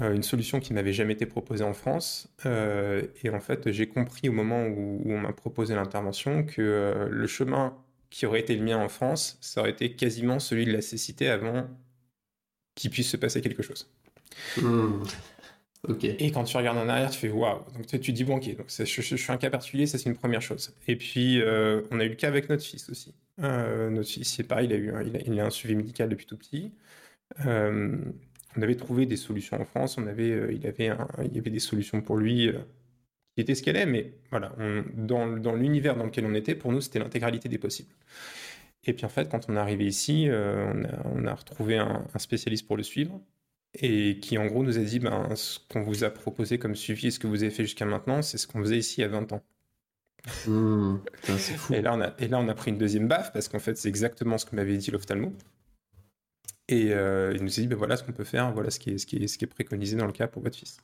une 0.00 0.22
solution 0.22 0.60
qui 0.60 0.72
ne 0.72 0.76
m'avait 0.76 0.92
jamais 0.92 1.14
été 1.14 1.26
proposée 1.26 1.64
en 1.64 1.72
France. 1.72 2.28
et 2.44 3.30
en 3.30 3.40
fait, 3.40 3.72
j'ai 3.72 3.88
compris 3.88 4.28
au 4.28 4.32
moment 4.32 4.66
où, 4.66 5.02
où 5.04 5.12
on 5.12 5.20
m'a 5.20 5.32
proposé 5.32 5.74
l'intervention 5.74 6.44
que 6.44 7.08
le 7.10 7.26
chemin 7.26 7.74
qui 8.10 8.26
aurait 8.26 8.40
été 8.40 8.54
le 8.54 8.62
mien 8.62 8.78
en 8.78 8.88
France, 8.88 9.38
ça 9.40 9.60
aurait 9.60 9.70
été 9.70 9.92
quasiment 9.92 10.38
celui 10.38 10.66
de 10.66 10.72
la 10.72 10.82
cécité 10.82 11.28
avant 11.28 11.68
qu'il 12.80 12.90
puisse 12.90 13.10
se 13.10 13.16
passer 13.16 13.40
quelque 13.42 13.62
chose. 13.62 13.90
Hmm. 14.56 15.02
Et 16.02 16.30
quand 16.30 16.44
tu 16.44 16.56
regardes 16.56 16.78
en 16.78 16.88
arrière, 16.88 17.10
tu 17.10 17.18
fais 17.18 17.30
waouh. 17.30 17.60
Donc 17.74 17.86
tu, 17.86 17.98
te 17.98 18.10
dis 18.10 18.24
bon, 18.24 18.36
ok, 18.36 18.56
donc 18.56 18.66
je, 18.68 18.84
suis 18.84 19.32
un 19.32 19.36
cas 19.38 19.48
particulier, 19.50 19.86
ça 19.86 19.96
c'est 19.98 20.10
une 20.10 20.16
première 20.16 20.42
chose. 20.42 20.74
Et 20.88 20.96
puis 20.96 21.40
euh, 21.40 21.82
on 21.90 22.00
a 22.00 22.04
eu 22.04 22.10
le 22.10 22.14
cas 22.16 22.28
avec 22.28 22.48
notre 22.48 22.62
fils 22.62 22.88
aussi. 22.90 23.14
Euh, 23.42 23.88
notre 23.88 24.08
fils, 24.08 24.34
c'est 24.34 24.44
pareil, 24.44 24.66
il 24.66 24.72
a 24.74 24.76
eu, 24.76 24.90
un, 24.90 25.02
il, 25.02 25.40
a, 25.40 25.46
un 25.46 25.50
suivi 25.50 25.74
médical 25.74 26.08
depuis 26.08 26.26
tout 26.26 26.36
petit. 26.36 26.72
Euh, 27.46 27.96
on 28.56 28.62
avait 28.62 28.74
trouvé 28.74 29.06
des 29.06 29.16
solutions 29.16 29.60
en 29.60 29.64
France, 29.64 29.96
on 29.96 30.06
avait, 30.06 30.54
il, 30.54 30.66
avait 30.66 30.90
il 31.24 31.34
y 31.34 31.38
avait 31.38 31.50
des 31.50 31.60
solutions 31.60 32.02
pour 32.02 32.16
lui 32.16 32.50
qui 33.34 33.40
étaient 33.40 33.54
ce 33.54 33.62
qu'elle 33.62 33.76
est, 33.76 33.86
mais 33.86 34.12
voilà, 34.30 34.54
dans, 34.94 35.28
dans 35.28 35.54
l'univers 35.54 35.96
dans 35.96 36.04
lequel 36.04 36.26
on 36.26 36.34
était, 36.34 36.54
pour 36.54 36.72
nous, 36.72 36.80
c'était 36.80 36.98
l'intégralité 36.98 37.48
des 37.48 37.58
possibles. 37.58 37.94
Et 38.84 38.94
puis 38.94 39.04
en 39.04 39.08
fait, 39.08 39.30
quand 39.30 39.48
on 39.48 39.56
est 39.56 39.58
arrivé 39.58 39.86
ici, 39.86 40.26
euh, 40.28 40.72
on, 41.04 41.26
a, 41.26 41.34
retrouvé 41.34 41.76
un, 41.76 42.06
spécialiste 42.16 42.66
pour 42.66 42.76
le 42.76 42.82
suivre 42.82 43.20
et 43.74 44.18
qui 44.20 44.36
en 44.38 44.46
gros 44.46 44.64
nous 44.64 44.78
a 44.78 44.82
dit 44.82 44.98
ben, 44.98 45.34
ce 45.36 45.58
qu'on 45.70 45.82
vous 45.82 46.02
a 46.02 46.10
proposé 46.10 46.58
comme 46.58 46.74
suivi 46.74 47.08
et 47.08 47.10
ce 47.10 47.18
que 47.18 47.26
vous 47.26 47.42
avez 47.42 47.52
fait 47.52 47.64
jusqu'à 47.64 47.84
maintenant, 47.84 48.22
c'est 48.22 48.38
ce 48.38 48.46
qu'on 48.46 48.60
faisait 48.60 48.78
ici 48.78 49.02
à 49.02 49.08
20 49.08 49.32
ans. 49.32 49.42
Mmh, 50.46 50.96
et, 51.72 51.80
là, 51.80 51.94
on 51.94 52.00
a, 52.00 52.14
et 52.18 52.28
là, 52.28 52.38
on 52.38 52.48
a 52.48 52.54
pris 52.54 52.70
une 52.70 52.78
deuxième 52.78 53.08
baffe 53.08 53.32
parce 53.32 53.48
qu'en 53.48 53.58
fait, 53.58 53.76
c'est 53.76 53.88
exactement 53.88 54.38
ce 54.38 54.44
que 54.44 54.56
m'avait 54.56 54.76
dit 54.76 54.90
l'ophtalmo. 54.90 55.32
Et 56.68 56.92
euh, 56.92 57.32
il 57.34 57.42
nous 57.42 57.50
a 57.50 57.62
dit 57.62 57.66
ben, 57.66 57.76
voilà 57.76 57.96
ce 57.96 58.04
qu'on 58.04 58.12
peut 58.12 58.24
faire, 58.24 58.52
voilà 58.52 58.70
ce 58.70 58.78
qui, 58.78 58.90
est, 58.90 58.98
ce, 58.98 59.06
qui 59.06 59.16
est, 59.16 59.26
ce 59.26 59.38
qui 59.38 59.44
est 59.44 59.48
préconisé 59.48 59.96
dans 59.96 60.06
le 60.06 60.12
cas 60.12 60.26
pour 60.26 60.42
votre 60.42 60.56
fils. 60.56 60.78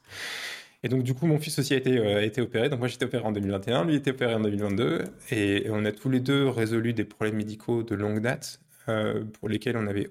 Et 0.83 0.89
donc, 0.89 1.03
du 1.03 1.15
coup, 1.15 1.27
mon 1.27 1.39
fils 1.39 1.59
aussi 1.59 1.75
a 1.75 1.77
été, 1.77 1.99
euh, 1.99 2.23
été 2.23 2.41
opéré. 2.41 2.69
Donc, 2.69 2.79
moi, 2.79 2.89
j'étais 2.89 3.05
opéré 3.05 3.25
en 3.25 3.33
2021, 3.33 3.85
lui 3.85 3.97
était 3.97 4.11
opéré 4.11 4.35
en 4.35 4.41
2022. 4.41 5.05
Et, 5.31 5.67
on 5.71 5.85
a 5.85 5.93
tous 5.93 6.11
les 6.11 6.21
deux 6.21 6.49
résolu 6.49 6.93
des 6.93 7.05
problèmes 7.05 7.37
médicaux 7.37 7.83
de 7.83 7.95
longue 7.95 8.21
date 8.21 8.61
euh, 8.89 9.25
pour 9.25 9.49
lesquels 9.49 9.77
on 9.77 9.83
n'avait 9.83 10.11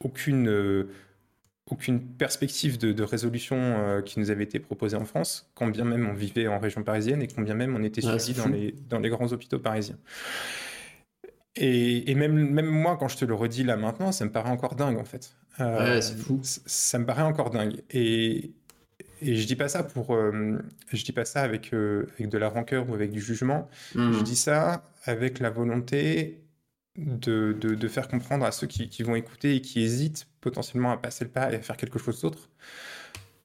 aucune, 0.00 0.48
euh, 0.48 0.88
aucune 1.70 2.00
perspective 2.00 2.78
de, 2.78 3.02
résolution 3.02 4.02
qui 4.04 4.20
nous 4.20 4.30
avait 4.30 4.44
été 4.44 4.60
proposée 4.60 4.96
en 4.96 5.04
France, 5.04 5.50
quand 5.54 5.66
bien 5.66 5.84
même 5.84 6.08
on 6.08 6.14
vivait 6.14 6.46
en 6.46 6.58
région 6.58 6.82
parisienne 6.82 7.20
et 7.20 7.26
quand 7.26 7.42
bien 7.42 7.54
même 7.54 7.76
on 7.76 7.82
était 7.82 8.00
suivi 8.00 8.32
dans, 8.32 8.48
les, 8.48 8.74
dans 8.88 9.00
les 9.00 9.10
grands 9.10 9.30
hôpitaux 9.32 9.58
parisiens. 9.58 9.98
Et, 11.56 12.14
même, 12.14 12.32
même 12.32 12.66
moi, 12.66 12.96
quand 12.98 13.08
je 13.08 13.16
te 13.16 13.24
le 13.24 13.34
redis 13.34 13.64
là 13.64 13.76
maintenant, 13.76 14.12
ça 14.12 14.24
me 14.24 14.30
paraît 14.30 14.50
encore 14.50 14.76
dingue 14.76 14.96
en 14.96 15.04
fait. 15.04 15.34
ouais, 15.58 16.00
c'est 16.00 16.16
fou. 16.16 16.40
Ça 16.42 16.98
me 17.00 17.04
paraît 17.04 17.22
encore 17.22 17.50
dingue. 17.50 17.82
Et, 17.90 18.52
et 19.20 19.36
je 19.36 19.46
dis 19.46 19.56
pas 19.56 19.68
ça 19.68 19.82
pour, 19.82 20.14
euh, 20.14 20.58
je 20.92 21.04
dis 21.04 21.12
pas 21.12 21.24
ça 21.24 21.42
avec 21.42 21.72
euh, 21.72 22.06
avec 22.14 22.28
de 22.28 22.38
la 22.38 22.48
rancœur 22.48 22.88
ou 22.88 22.94
avec 22.94 23.10
du 23.10 23.20
jugement. 23.20 23.68
Hmm. 23.94 24.12
Je 24.12 24.22
dis 24.22 24.36
ça 24.36 24.84
avec 25.04 25.40
la 25.40 25.50
volonté 25.50 26.42
de, 26.96 27.56
de, 27.58 27.74
de 27.74 27.88
faire 27.88 28.08
comprendre 28.08 28.44
à 28.44 28.52
ceux 28.52 28.66
qui, 28.66 28.88
qui, 28.88 29.02
vont 29.02 29.14
écouter 29.14 29.56
et 29.56 29.60
qui 29.60 29.80
hésitent 29.80 30.26
potentiellement 30.40 30.90
à 30.90 30.96
passer 30.96 31.24
le 31.24 31.30
pas 31.30 31.52
et 31.52 31.56
à 31.56 31.60
faire 31.60 31.76
quelque 31.76 31.98
chose 31.98 32.20
d'autre, 32.20 32.50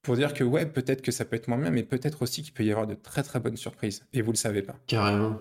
pour 0.01 0.15
dire 0.15 0.33
que 0.33 0.43
ouais, 0.43 0.65
peut-être 0.65 1.01
que 1.01 1.11
ça 1.11 1.25
peut 1.25 1.35
être 1.35 1.47
moins 1.47 1.59
bien, 1.59 1.71
mais 1.71 1.83
peut-être 1.83 2.23
aussi 2.23 2.41
qu'il 2.41 2.53
peut 2.53 2.63
y 2.63 2.71
avoir 2.71 2.87
de 2.87 2.95
très 2.95 3.23
très 3.23 3.39
bonnes 3.39 3.57
surprises. 3.57 4.03
Et 4.13 4.21
vous 4.21 4.31
le 4.31 4.37
savez 4.37 4.61
pas. 4.61 4.75
Carrément. 4.87 5.39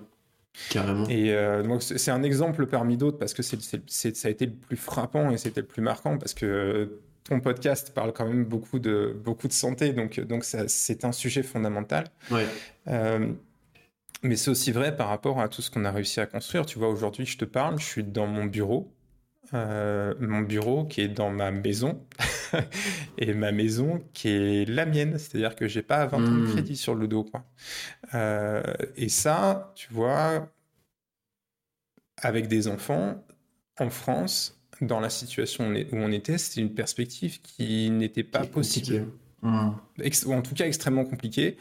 Carrément. 0.71 1.09
Et 1.09 1.33
euh, 1.33 1.63
donc 1.63 1.83
c'est 1.83 2.11
un 2.11 2.23
exemple 2.23 2.67
parmi 2.67 2.97
d'autres 2.99 3.19
parce 3.19 3.33
que 3.33 3.43
c'est 3.43 3.59
ça 3.87 4.29
a 4.29 4.31
été 4.31 4.47
le 4.47 4.53
plus 4.53 4.77
frappant 4.77 5.31
et 5.31 5.39
c'était 5.39 5.63
le 5.63 5.67
plus 5.67 5.81
marquant 5.81 6.19
parce 6.19 6.35
que 6.35 7.01
ton 7.25 7.41
podcast 7.41 7.93
parle 7.95 8.13
quand 8.13 8.27
même 8.27 8.45
beaucoup 8.45 8.79
de, 8.79 9.17
beaucoup 9.25 9.49
de 9.49 9.53
santé, 9.53 9.93
donc, 9.93 10.19
donc 10.21 10.45
c'est 10.45 11.05
un 11.05 11.13
sujet 11.13 11.43
fondamental. 11.43 12.09
Euh, 12.89 13.33
mais 14.23 14.37
c'est 14.37 14.51
aussi 14.51 14.73
vrai 14.73 14.97
par 14.97 15.09
rapport 15.09 15.41
à 15.41 15.49
tout 15.49 15.63
ce 15.63 15.71
qu'on 15.71 15.85
a 15.85 15.91
réussi 15.91 16.21
à 16.21 16.27
construire. 16.27 16.67
Tu 16.67 16.79
vois, 16.79 16.89
aujourd'hui, 16.89 17.27
je 17.27 17.39
te 17.39 17.45
parle, 17.45 17.79
je 17.79 17.85
suis 17.85 18.05
dans 18.05 18.27
mon 18.27 18.45
bureau, 18.45 18.93
euh, 19.55 20.15
mon 20.21 20.41
bureau 20.41 20.85
qui 20.85 21.01
est 21.01 21.09
dans 21.09 21.31
ma 21.31 21.51
maison, 21.51 22.05
et 23.19 23.35
ma 23.35 23.53
maison 23.53 24.03
qui 24.13 24.29
est 24.29 24.69
la 24.69 24.87
mienne, 24.87 25.19
c'est-à-dire 25.19 25.57
que 25.57 25.67
j'ai 25.67 25.83
pas 25.83 26.07
20 26.07 26.17
ans 26.17 26.21
de 26.21 26.27
hmm. 26.29 26.53
crédit 26.53 26.77
sur 26.77 26.95
le 26.95 27.09
dos. 27.09 27.25
Quoi. 27.25 27.45
Euh, 28.15 28.63
et 28.97 29.09
ça, 29.09 29.73
tu 29.75 29.93
vois, 29.93 30.49
avec 32.17 32.49
des 32.49 32.69
enfants, 32.69 33.25
en 33.79 33.91
France, 33.91 34.62
dans 34.83 35.01
la 35.01 35.11
situation 35.11 35.73
où 35.73 35.97
on 35.97 36.13
était, 36.13 36.39
c'était 36.39 36.61
une 36.61 36.75
perspective 36.75 37.41
qui 37.41 37.91
n'était 37.91 38.25
pas 38.25 38.45
possible. 38.45 39.07
Mmh. 39.43 39.71
Ou 40.27 40.33
en 40.35 40.41
tout 40.41 40.55
cas 40.55 40.67
extrêmement 40.67 41.05
compliquée. 41.05 41.57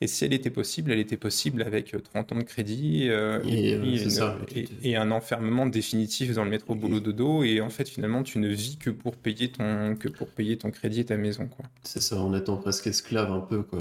Et 0.00 0.06
si 0.06 0.24
elle 0.24 0.32
était 0.32 0.48
possible, 0.48 0.90
elle 0.90 0.98
était 0.98 1.18
possible 1.18 1.62
avec 1.62 1.94
30 2.02 2.32
euh, 2.32 2.34
ans 2.34 2.38
de 2.38 2.44
crédit 2.44 3.08
euh, 3.10 3.40
euh, 3.44 4.36
et, 4.82 4.96
un 4.96 5.10
enfermement 5.10 5.66
définitif 5.66 6.32
dans 6.32 6.44
le 6.44 6.50
métro 6.50 6.74
boulot 6.74 6.98
dodo. 6.98 7.44
Et 7.44 7.60
en 7.60 7.68
fait, 7.68 7.90
finalement, 7.90 8.22
tu 8.22 8.38
ne 8.38 8.48
vis 8.48 8.78
que 8.78 8.88
pour 8.88 9.16
payer 9.16 9.50
ton, 9.50 9.96
que 9.96 10.08
pour 10.08 10.28
payer 10.28 10.56
ton 10.56 10.70
crédit 10.70 11.00
et 11.00 11.04
ta 11.04 11.18
maison. 11.18 11.50
C'est 11.82 12.00
ça, 12.00 12.18
en 12.18 12.32
étant 12.34 12.56
presque 12.56 12.86
esclave 12.86 13.30
un 13.30 13.40
peu. 13.40 13.62
Quoi. 13.62 13.80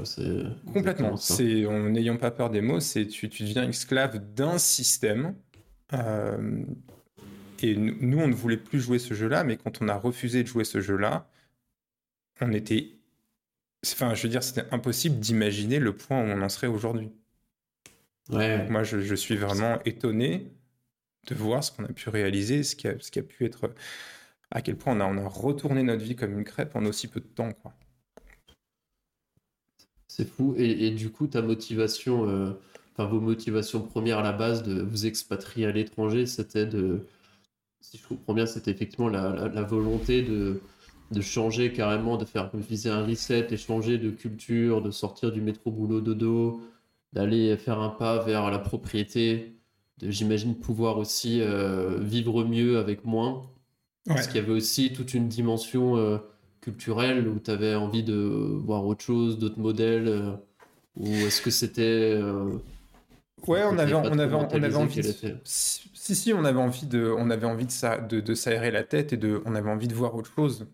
Complètement. 0.74 1.16
C'est, 1.16 1.66
en 1.66 1.90
n'ayant 1.90 2.18
pas 2.18 2.32
peur 2.32 2.50
des 2.50 2.62
mots, 2.62 2.82
c'est 2.82 3.08
tu, 3.08 3.30
tu 3.30 3.44
deviens 3.44 3.70
esclave 3.70 4.20
d'un 4.36 4.58
système. 4.58 5.34
Et 7.62 7.76
nous, 7.76 8.20
on 8.20 8.28
ne 8.28 8.34
voulait 8.34 8.58
plus 8.58 8.80
jouer 8.80 9.00
ce 9.00 9.14
jeu-là, 9.14 9.44
mais 9.44 9.58
quand 9.58 9.82
on 9.82 9.88
a 9.88 9.96
refusé 9.96 10.44
de 10.44 10.48
jouer 10.48 10.64
ce 10.64 10.82
jeu-là, 10.82 11.30
on 12.42 12.52
était. 12.52 12.92
Enfin, 13.86 14.14
je 14.14 14.24
veux 14.24 14.30
dire, 14.30 14.44
c'était 14.44 14.66
impossible 14.72 15.20
d'imaginer 15.20 15.80
le 15.80 15.96
point 15.96 16.20
où 16.22 16.26
on 16.26 16.42
en 16.42 16.50
serait 16.50 16.68
aujourd'hui. 16.68 17.12
Ouais. 18.30 18.68
Moi, 18.70 18.84
je, 18.84 19.16
suis 19.16 19.36
vraiment 19.36 19.80
étonné 19.86 20.52
de 21.28 21.36
voir 21.36 21.64
ce 21.64 21.72
qu'on 21.72 21.86
a 21.86 21.94
pu 21.94 22.10
réaliser, 22.10 22.64
ce 22.64 22.76
qui 22.76 22.88
a, 22.88 22.96
ce 23.00 23.12
qui 23.12 23.20
a 23.20 23.24
pu 23.24 23.46
être. 23.46 23.74
À 24.52 24.62
quel 24.62 24.78
point 24.78 24.96
on 24.96 25.00
a, 25.00 25.06
on 25.06 25.18
a 25.18 25.28
retourné 25.28 25.84
notre 25.84 26.04
vie 26.04 26.16
comme 26.16 26.38
une 26.38 26.46
crêpe 26.46 26.76
en 26.76 26.86
aussi 26.86 27.08
peu 27.08 27.20
de 27.20 27.26
temps, 27.26 27.52
quoi. 27.52 27.74
C'est 30.08 30.28
fou. 30.30 30.56
Et, 30.58 30.92
du 30.92 31.10
coup, 31.10 31.28
ta 31.28 31.42
motivation, 31.42 32.30
euh, 32.30 32.54
enfin, 32.94 33.06
vos 33.10 33.20
motivations 33.20 33.82
premières 33.82 34.20
à 34.20 34.24
la 34.24 34.32
base 34.32 34.64
de 34.64 34.82
vous 34.82 35.06
expatrier 35.06 35.66
à 35.66 35.72
l'étranger, 35.72 36.26
c'était 36.26 36.66
de 36.66 37.06
si 37.92 37.98
je 37.98 38.08
comprends 38.08 38.34
bien, 38.34 38.46
c'était 38.46 38.72
effectivement 38.72 39.10
la, 39.10 39.64
volonté 39.64 40.22
de, 40.22 40.62
de, 41.12 41.22
changer 41.22 41.72
carrément, 41.72 42.18
de 42.18 42.26
faire, 42.26 42.50
comme 42.50 42.62
je 42.64 42.90
un 42.90 43.06
reset 43.06 43.48
et 43.52 43.58
changer 43.58 43.98
de 43.98 44.10
culture, 44.10 44.82
de 44.82 44.92
sortir 44.92 45.32
du 45.32 45.42
métro 45.42 45.72
boulot 45.72 46.02
dodo, 46.02 46.62
d'aller 47.14 47.56
faire 47.58 47.80
un 47.80 47.90
pas 47.90 48.24
vers 48.24 48.50
la 48.50 48.60
propriété, 48.60 49.56
de, 50.00 50.10
j'imagine, 50.10 50.56
pouvoir 50.56 50.98
aussi 50.98 51.42
euh, 51.42 52.00
vivre 52.00 52.44
mieux 52.44 52.78
avec 52.78 53.06
moins. 53.06 53.50
Parce 54.08 54.28
qu'il 54.28 54.36
y 54.36 54.40
avait 54.40 54.52
aussi 54.52 54.94
toute 54.94 55.16
une 55.16 55.28
dimension 55.28 55.98
euh, 55.98 56.18
culturelle 56.62 57.28
où 57.28 57.40
tu 57.40 57.50
avais 57.50 57.74
envie 57.74 58.04
de 58.04 58.14
voir 58.14 58.86
autre 58.86 59.04
chose, 59.04 59.40
d'autres 59.40 59.60
modèles, 59.60 60.08
euh, 60.08 60.32
ou 60.98 61.08
est-ce 61.08 61.42
que 61.42 61.50
c'était 61.50 62.20
Ouais, 63.48 63.64
on 63.64 63.78
avait, 63.78 63.94
on 63.94 64.20
avait, 64.20 64.34
on 64.34 64.64
avait 64.64 64.76
envie. 64.76 65.02
De... 65.02 65.38
Si, 66.06 66.14
si, 66.16 66.34
on 66.34 66.46
avait 66.46 66.60
envie 66.60 66.86
de, 66.86 67.12
on 67.18 67.32
avait 67.32 67.48
envie 67.48 67.66
de, 67.66 67.72
ça, 67.72 67.98
de, 67.98 68.20
de 68.20 68.36
s'aérer 68.36 68.70
la 68.70 68.84
tête 68.84 69.12
et 69.12 69.18
de, 69.18 69.42
on 69.46 69.56
avait 69.56 69.72
envie 69.72 69.88
de 69.88 69.96
voir 69.96 70.14
autre 70.14 70.32
chose. 70.32 70.68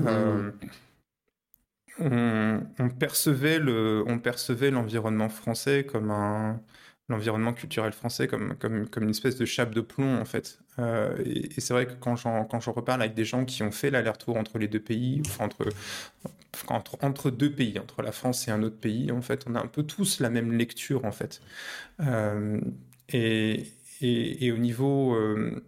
Euh, 0.00 0.50
on, 1.98 2.90
percevait 2.90 3.58
le, 3.58 4.04
on 4.06 4.18
percevait 4.18 4.70
l'environnement 4.70 5.30
français 5.30 5.86
comme 5.86 6.10
un, 6.10 6.60
l'environnement 7.08 7.54
culturel 7.54 7.94
français 7.94 8.28
comme, 8.28 8.54
comme, 8.56 8.86
comme 8.86 9.04
une 9.04 9.10
espèce 9.10 9.36
de 9.36 9.46
chape 9.46 9.72
de 9.72 9.80
plomb, 9.80 10.20
en 10.20 10.26
fait. 10.26 10.58
Euh, 10.78 11.16
et, 11.24 11.58
c'est 11.58 11.72
vrai 11.72 11.86
que 11.86 11.94
quand 11.94 12.16
j'en, 12.16 12.44
quand 12.44 12.60
j'en 12.60 12.72
reparle 12.72 13.00
avec 13.00 13.14
des 13.14 13.24
gens 13.24 13.46
qui 13.46 13.62
ont 13.62 13.72
fait 13.72 13.90
l'aller-retour 13.90 14.36
entre 14.36 14.58
les 14.58 14.68
deux 14.68 14.82
pays, 14.82 15.22
enfin, 15.24 15.46
entre, 15.46 15.70
entre, 16.68 16.98
entre 17.00 17.30
deux 17.30 17.50
pays, 17.50 17.78
entre 17.78 18.02
la 18.02 18.12
France 18.12 18.46
et 18.46 18.50
un 18.50 18.62
autre 18.62 18.78
pays, 18.78 19.10
en 19.10 19.22
fait, 19.22 19.46
on 19.48 19.54
a 19.54 19.60
un 19.60 19.68
peu 19.68 19.84
tous 19.84 20.20
la 20.20 20.28
même 20.28 20.52
lecture, 20.52 21.06
en 21.06 21.12
fait. 21.12 21.40
Euh, 22.00 22.60
et, 23.08 23.72
et, 24.02 24.46
et, 24.46 24.52
au 24.52 24.58
niveau 24.58 25.14
euh, 25.14 25.64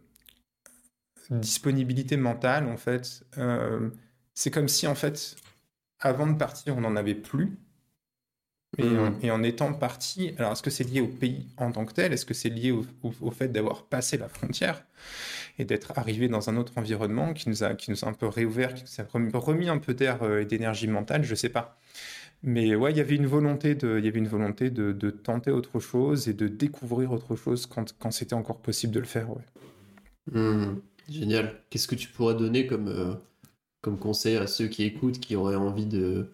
disponibilité 1.31 2.17
mentale, 2.17 2.67
en 2.69 2.77
fait, 2.77 3.25
c'est 4.35 4.51
comme 4.51 4.69
si, 4.69 4.87
en 4.87 4.95
fait, 4.95 5.37
avant 6.01 6.27
de 6.27 6.37
partir, 6.37 6.77
on 6.77 6.83
n'en 6.83 6.97
avait 6.97 7.15
plus. 7.15 7.59
Mm. 8.79 9.19
Et, 9.23 9.31
en, 9.31 9.43
étant 9.43 9.73
parti, 9.73 10.35
alors 10.39 10.53
est-ce 10.53 10.63
que 10.63 10.71
c'est 10.71 10.85
lié 10.85 11.01
au 11.01 11.07
pays 11.07 11.49
en 11.57 11.71
tant 11.73 11.85
que 11.85 11.93
tel? 11.93 12.13
Est-ce 12.13 12.27
que 12.27 12.35
c'est 12.35 12.49
lié 12.49 12.73
au, 12.73 13.31
fait 13.31 13.49
d'avoir 13.49 13.85
passé 13.85 14.17
la 14.17 14.29
frontière 14.29 14.85
et 15.59 15.65
d'être 15.65 15.97
arrivé 15.97 16.29
dans 16.29 16.51
un 16.51 16.57
autre 16.57 16.73
environnement 16.77 17.33
qui 17.33 17.49
nous 17.49 17.63
a, 17.63 17.75
qui 17.75 17.91
nous 17.91 18.05
a 18.05 18.09
un 18.09 18.13
peu 18.13 18.27
réouvert, 18.27 18.75
qui 18.75 18.83
nous 18.83 19.05
a 19.05 19.39
remis, 19.39 19.69
un 19.69 19.79
peu 19.79 19.95
d'air 19.95 20.23
euh, 20.23 20.43
et 20.43 20.45
d'énergie 20.45 20.89
mentale? 20.89 21.23
Je 21.25 21.31
ne 21.31 21.37
sais 21.37 21.49
pas. 21.49 21.79
Mais 22.47 22.75
ouais, 22.75 22.91
il 22.91 22.99
y 22.99 23.01
avait 23.01 23.17
une 23.17 23.27
volonté 23.27 23.75
de, 23.75 23.99
il 23.99 24.05
y 24.05 24.09
avait 24.09 24.19
une 24.19 24.29
volonté 24.29 24.71
de, 24.71 25.11
tenter 25.11 25.51
autre 25.51 25.81
chose 25.81 26.29
et 26.29 26.35
de 26.35 26.47
découvrir 26.47 27.11
autre 27.11 27.37
chose 27.37 27.65
quand, 27.65 27.97
quand 27.99 28.11
c'était 28.11 28.35
encore 28.35 28.61
possible 28.61 28.93
de 28.93 29.01
le 29.01 29.07
faire. 29.07 29.31
Ouais. 29.31 29.45
Mm. 30.31 30.83
génial. 31.09 31.63
Qu'est-ce 31.71 31.89
que 31.89 31.95
tu 31.95 32.09
pourrais 32.09 32.35
donner 32.35 32.67
comme, 32.67 32.89
euh, 32.89 33.15
comme 33.81 33.99
conseil 33.99 34.37
à 34.37 34.47
ceux 34.47 34.69
qui 34.69 34.85
écoutent, 34.85 35.21
qui 35.21 35.37
auraient 35.37 35.57
envie 35.57 35.87
de 35.87 36.29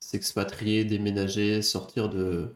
s'expatrier, 0.00 0.86
déménager, 0.86 1.60
sortir 1.60 2.08
de, 2.08 2.54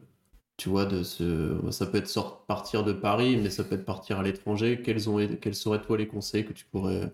tu 0.57 0.69
vois, 0.69 0.85
de 0.85 1.03
ce, 1.03 1.59
ça 1.71 1.85
peut 1.85 1.99
être 1.99 2.45
partir 2.47 2.83
de 2.83 2.93
Paris, 2.93 3.37
mais 3.37 3.51
ça 3.51 3.63
peut 3.63 3.75
être 3.75 3.85
partir 3.85 4.17
à 4.19 4.23
l'étranger. 4.23 4.81
Quels, 4.83 5.07
ont, 5.11 5.19
quels 5.39 5.55
seraient 5.55 5.81
toi 5.81 5.95
les 5.95 6.07
conseils 6.07 6.43
que 6.43 6.53
tu 6.53 6.65
pourrais 6.65 7.13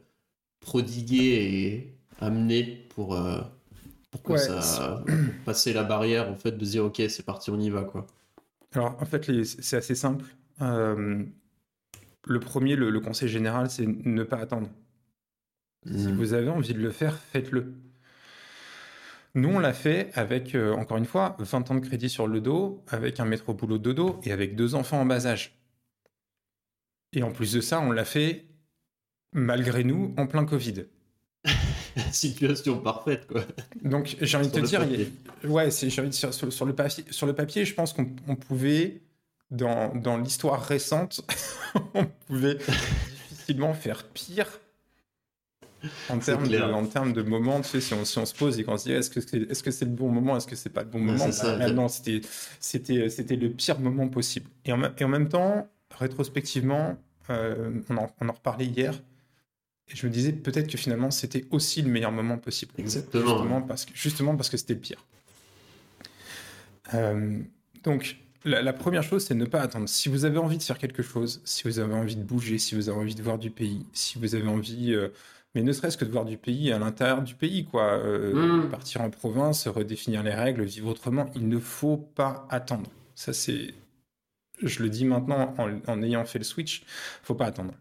prodiguer 0.61 1.35
et 1.43 1.97
amener 2.21 2.87
pour, 2.95 3.15
euh, 3.15 3.41
pour 4.19 4.37
ça, 4.37 5.03
passer 5.45 5.73
la 5.73 5.83
barrière 5.83 6.29
en 6.29 6.35
fait 6.35 6.51
de 6.51 6.65
dire 6.65 6.85
ok 6.85 7.01
c'est 7.09 7.25
parti 7.25 7.49
on 7.49 7.59
y 7.59 7.69
va 7.69 7.83
quoi? 7.83 8.05
Alors 8.73 8.97
en 9.01 9.05
fait 9.05 9.29
c'est 9.43 9.77
assez 9.77 9.95
simple. 9.95 10.25
Euh, 10.61 11.23
le 12.27 12.39
premier, 12.39 12.75
le, 12.75 12.99
conseil 12.99 13.29
général, 13.29 13.69
c'est 13.69 13.85
ne 13.85 14.23
pas 14.23 14.37
attendre. 14.37 14.69
Si 15.85 16.07
mmh. 16.07 16.15
vous 16.15 16.33
avez 16.33 16.49
envie 16.49 16.73
de 16.73 16.79
le 16.79 16.91
faire, 16.91 17.15
faites-le. 17.17 17.75
Nous, 19.35 19.49
on 19.49 19.59
l'a 19.59 19.73
fait 19.73 20.11
avec, 20.13 20.55
euh, 20.55 20.73
encore 20.73 20.97
une 20.97 21.05
fois, 21.05 21.35
20 21.39 21.71
ans 21.71 21.75
de 21.75 21.81
crédit 21.81 22.09
sur 22.09 22.25
le 22.25 22.41
dos, 22.41 22.83
avec 22.87 23.19
un 23.19 23.25
métro 23.25 23.53
boulot 23.53 23.77
de 23.77 23.91
dos 23.91 24.19
et 24.23 24.31
avec 24.31 24.55
deux 24.55 24.75
enfants 24.75 25.01
en 25.01 25.05
bas 25.05 25.27
âge. 25.27 25.59
Et 27.11 27.21
en 27.21 27.31
plus 27.31 27.53
de 27.53 27.61
ça, 27.61 27.79
on 27.79 27.91
l'a 27.91 28.05
fait 28.05 28.45
malgré 29.33 29.83
nous 29.83 30.13
en 30.17 30.25
plein 30.25 30.45
Covid. 30.45 30.85
Situation 32.11 32.79
parfaite, 32.79 33.27
quoi. 33.27 33.41
Donc, 33.83 34.17
j'ai 34.21 34.37
envie 34.37 34.49
de 34.49 34.59
te 34.59 34.65
dire, 34.65 34.85
ouais, 35.45 35.71
c'est, 35.71 35.89
j'ai 35.89 36.01
envie 36.01 36.09
de 36.09 36.15
dire, 36.15 36.33
sur, 36.33 36.65
le 36.65 36.73
papier, 36.73 37.05
sur 37.09 37.25
le 37.25 37.33
papier, 37.33 37.65
je 37.65 37.73
pense 37.73 37.93
qu'on 37.93 38.35
pouvait, 38.35 39.01
dans, 39.51 39.93
dans 39.95 40.17
l'histoire 40.17 40.61
récente, 40.61 41.21
on 41.93 42.05
pouvait 42.27 42.57
difficilement 43.29 43.73
faire 43.73 44.03
pire 44.05 44.47
en 46.09 46.19
termes, 46.19 46.47
de, 46.47 46.59
en 46.59 46.85
termes 46.85 47.13
de 47.13 47.21
moments, 47.21 47.61
tu 47.61 47.69
sais, 47.69 47.81
si 47.81 47.93
on, 47.93 48.05
si 48.05 48.17
on 48.17 48.25
se 48.25 48.33
pose 48.33 48.59
et 48.59 48.63
qu'on 48.63 48.77
se 48.77 48.85
dit 48.85 48.93
est-ce 48.93 49.09
que 49.09 49.21
c'est 49.21 49.37
est 49.37 49.51
-ce 49.51 49.71
c'est 49.71 49.85
le 49.85 49.91
bon 49.91 50.09
moment, 50.09 50.37
est-ce 50.37 50.47
que 50.47 50.55
c'est 50.55 50.69
pas 50.69 50.81
le 50.83 50.89
bon 50.89 50.99
moment? 50.99 51.25
bah, 51.43 51.69
Non, 51.69 51.87
c'était 51.87 52.21
le 53.35 53.49
pire 53.49 53.79
moment 53.79 54.07
possible. 54.07 54.49
Et 54.65 54.73
en, 54.73 54.81
et 54.97 55.03
en 55.03 55.07
même 55.07 55.29
temps, 55.29 55.67
rétrospectivement, 55.97 56.97
euh, 57.29 57.71
on, 57.89 57.97
en, 57.97 58.11
on, 58.21 58.29
en, 58.29 58.33
reparlait 58.33 58.65
hier, 58.65 58.93
et 59.89 59.95
je 59.95 60.05
me 60.05 60.11
disais 60.11 60.31
peut-être 60.31 60.67
que 60.67 60.77
finalement 60.77 61.11
c'était 61.11 61.45
aussi 61.51 61.81
le 61.81 61.89
meilleur 61.89 62.11
moment 62.11 62.37
possible. 62.37 62.71
Exactement. 62.77 63.27
Justement 63.27 63.61
parce 63.61 63.85
que, 63.85 63.91
justement 63.93 64.35
parce 64.35 64.49
que 64.49 64.57
c'était 64.57 64.73
le 64.73 64.79
pire. 64.79 65.05
Euh, 66.93 67.39
donc, 67.83 68.17
la, 68.43 68.61
la, 68.61 68.73
première 68.73 69.03
chose, 69.03 69.25
c'est 69.25 69.33
ne 69.33 69.45
pas 69.45 69.61
attendre. 69.61 69.89
Si 69.89 70.07
vous 70.07 70.25
avez 70.25 70.37
envie 70.37 70.57
de 70.57 70.63
faire 70.63 70.77
quelque 70.77 71.01
chose, 71.01 71.41
si 71.45 71.63
vous 71.63 71.79
avez 71.79 71.93
envie 71.93 72.15
de 72.15 72.23
bouger, 72.23 72.59
si 72.59 72.75
vous 72.75 72.89
avez 72.89 72.97
envie 72.99 73.15
de 73.15 73.23
voir 73.23 73.39
du 73.39 73.49
pays, 73.49 73.85
si 73.91 74.19
vous 74.19 74.35
avez 74.35 74.47
envie 74.47 74.93
euh, 74.93 75.09
mais 75.55 75.63
ne 75.63 75.71
serait-ce 75.71 75.97
que 75.97 76.03
de 76.03 76.11
voir 76.11 76.25
du 76.25 76.37
pays 76.37 76.71
à 76.73 76.79
l'intérieur 76.79 77.23
du 77.23 77.33
pays, 77.33 77.63
quoi. 77.63 77.93
Euh, 77.93 78.65
mmh. 78.65 78.69
Partir 78.69 79.01
en 79.01 79.09
province, 79.09 79.67
redéfinir 79.67 80.21
les 80.21 80.33
règles, 80.33 80.63
vivre 80.63 80.89
autrement, 80.89 81.27
il 81.33 81.47
ne 81.47 81.59
faut 81.59 81.95
pas 81.95 82.45
attendre. 82.49 82.91
Ça, 83.15 83.31
c'est. 83.31 83.73
Je 84.61 84.83
le 84.83 84.89
dis 84.89 85.05
maintenant 85.05 85.53
en, 85.57 86.01
ayant 86.03 86.25
fait 86.25 86.39
le 86.39 86.45
switch, 86.45 86.83
faut 87.23 87.35
pas 87.35 87.45
attendre. 87.45 87.73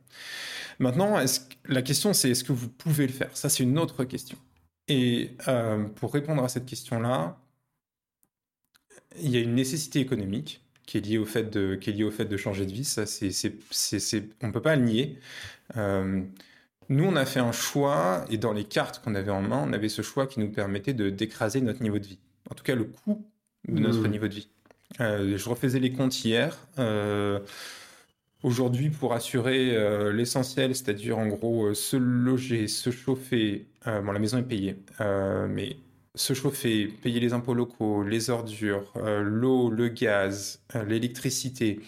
Maintenant, 0.78 1.18
est 1.18 1.48
la 1.66 1.82
question, 1.82 2.12
c'est 2.12 2.30
est-ce 2.30 2.44
que 2.44 2.52
vous 2.52 2.68
pouvez 2.68 3.06
le 3.06 3.12
faire? 3.12 3.36
Ça, 3.36 3.48
c'est 3.48 3.62
une 3.62 3.78
autre 3.78 4.04
question. 4.04 4.38
Et 4.88 5.36
euh, 5.48 5.84
pour 5.84 6.12
répondre 6.12 6.42
à 6.44 6.48
cette 6.48 6.66
question-là, 6.66 7.38
il 9.20 9.30
y 9.30 9.36
a 9.36 9.40
une 9.40 9.54
nécessité 9.54 10.00
économique 10.00 10.62
qui 10.86 10.98
est 10.98 11.00
liée 11.00 11.18
au 11.18 11.24
fait 11.24 11.44
de, 11.50 11.76
qui 11.76 11.90
est 11.90 11.92
liée 11.92 12.04
au 12.04 12.10
fait 12.10 12.26
de 12.26 12.36
changer 12.36 12.66
de 12.66 12.72
vie. 12.72 12.84
Ça, 12.84 13.06
c'est, 13.06 13.30
c'est, 13.30 14.28
on 14.42 14.48
ne 14.48 14.52
peut 14.52 14.60
pas 14.62 14.76
le 14.76 14.82
nier. 14.82 15.18
Euh, 15.76 16.22
nous, 16.90 17.04
on 17.04 17.16
a 17.16 17.24
fait 17.24 17.40
un 17.40 17.52
choix, 17.52 18.24
et 18.28 18.36
dans 18.36 18.52
les 18.52 18.64
cartes 18.64 19.02
qu'on 19.02 19.14
avait 19.14 19.30
en 19.30 19.40
main, 19.40 19.64
on 19.66 19.72
avait 19.72 19.88
ce 19.88 20.02
choix 20.02 20.26
qui 20.26 20.40
nous 20.40 20.50
permettait 20.50 20.92
de 20.92 21.08
d'écraser 21.08 21.62
notre 21.62 21.82
niveau 21.82 21.98
de 21.98 22.06
vie. 22.06 22.18
En 22.50 22.54
tout 22.54 22.64
cas, 22.64 22.74
le 22.74 22.84
coût 22.84 23.24
de 23.68 23.80
notre 23.80 24.06
mmh. 24.06 24.10
niveau 24.10 24.28
de 24.28 24.34
vie. 24.34 24.48
Euh, 25.00 25.38
je 25.38 25.48
refaisais 25.48 25.80
les 25.80 25.92
comptes 25.92 26.24
hier. 26.24 26.58
Euh, 26.78 27.40
aujourd'hui, 28.44 28.90
pour 28.90 29.12
assurer 29.12 29.74
euh, 29.76 30.12
l'essentiel, 30.12 30.76
c'est-à-dire 30.76 31.18
en 31.18 31.26
gros 31.26 31.74
se 31.74 31.96
loger, 31.96 32.68
se 32.68 32.90
chauffer, 32.90 33.66
bon, 33.84 34.12
la 34.12 34.20
maison 34.20 34.38
est 34.38 34.42
payée, 34.42 34.76
mais 35.00 35.76
se 36.14 36.32
chauffer, 36.32 36.86
payer 37.02 37.18
les 37.18 37.32
impôts 37.32 37.54
locaux, 37.54 38.04
les 38.04 38.30
ordures, 38.30 38.92
l'eau, 38.94 39.68
le 39.70 39.88
gaz, 39.88 40.62
l'électricité, 40.86 41.80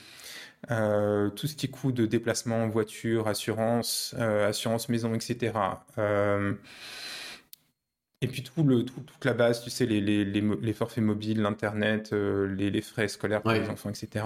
euh, 0.71 1.31
tout 1.31 1.47
ce 1.47 1.55
qui 1.55 1.69
coûte 1.69 1.95
de 1.95 2.07
déplacement, 2.07 2.67
voiture, 2.69 3.29
assurance, 3.29 4.15
euh, 4.19 4.49
assurance 4.49 4.89
maison, 4.89 5.15
etc. 5.15 5.53
Euh, 5.99 6.55
et 8.21 8.27
puis 8.27 8.43
tout 8.43 8.65
le, 8.65 8.85
toute 8.85 9.25
la 9.25 9.35
base, 9.35 9.63
tu 9.63 9.71
sais, 9.71 9.87
les, 9.87 10.01
les, 10.01 10.25
les, 10.25 10.73
forfaits 10.73 11.05
mobiles, 11.05 11.41
l'Internet, 11.41 12.13
les, 12.13 12.81
frais 12.81 13.09
scolaires 13.09 13.43
pour 13.43 13.53
les 13.53 13.69
enfants, 13.69 13.91
etc. 13.91 14.25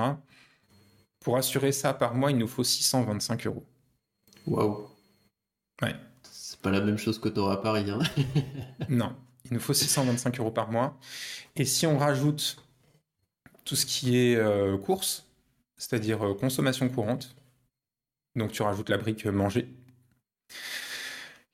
Pour 1.21 1.37
assurer 1.37 1.73
ça 1.73 1.95
par 1.95 2.15
mois, 2.15 2.31
il 2.31 2.39
nous 2.39 2.49
faut 2.49 2.65
625 2.65 3.47
euros. 3.47 3.65
Waouh. 4.47 4.89
Ouais. 5.83 5.95
C'est 6.23 6.61
pas 6.61 6.71
la 6.71 6.81
même 6.81 6.99
chose 6.99 7.19
que 7.19 7.29
tu 7.29 7.39
auras 7.39 7.55
à 7.55 7.57
Paris. 7.59 7.91
Hein. 7.91 8.01
non, 8.89 9.15
il 9.45 9.55
nous 9.55 9.61
faut 9.61 9.75
625 9.75 10.41
euros 10.41 10.51
par 10.51 10.71
mois. 10.71 10.99
Et 11.57 11.65
si 11.65 11.87
on 11.87 11.99
rajoute 11.99 12.63
tout 13.65 13.77
ce 13.77 13.87
qui 13.87 14.17
est 14.17 14.39
courses, 14.83 15.31
c'est-à-dire 15.81 16.23
euh, 16.25 16.35
consommation 16.35 16.89
courante. 16.89 17.35
Donc 18.37 18.53
tu 18.53 18.63
rajoutes 18.63 18.91
la 18.91 18.99
brique 18.99 19.27
manger. 19.27 19.69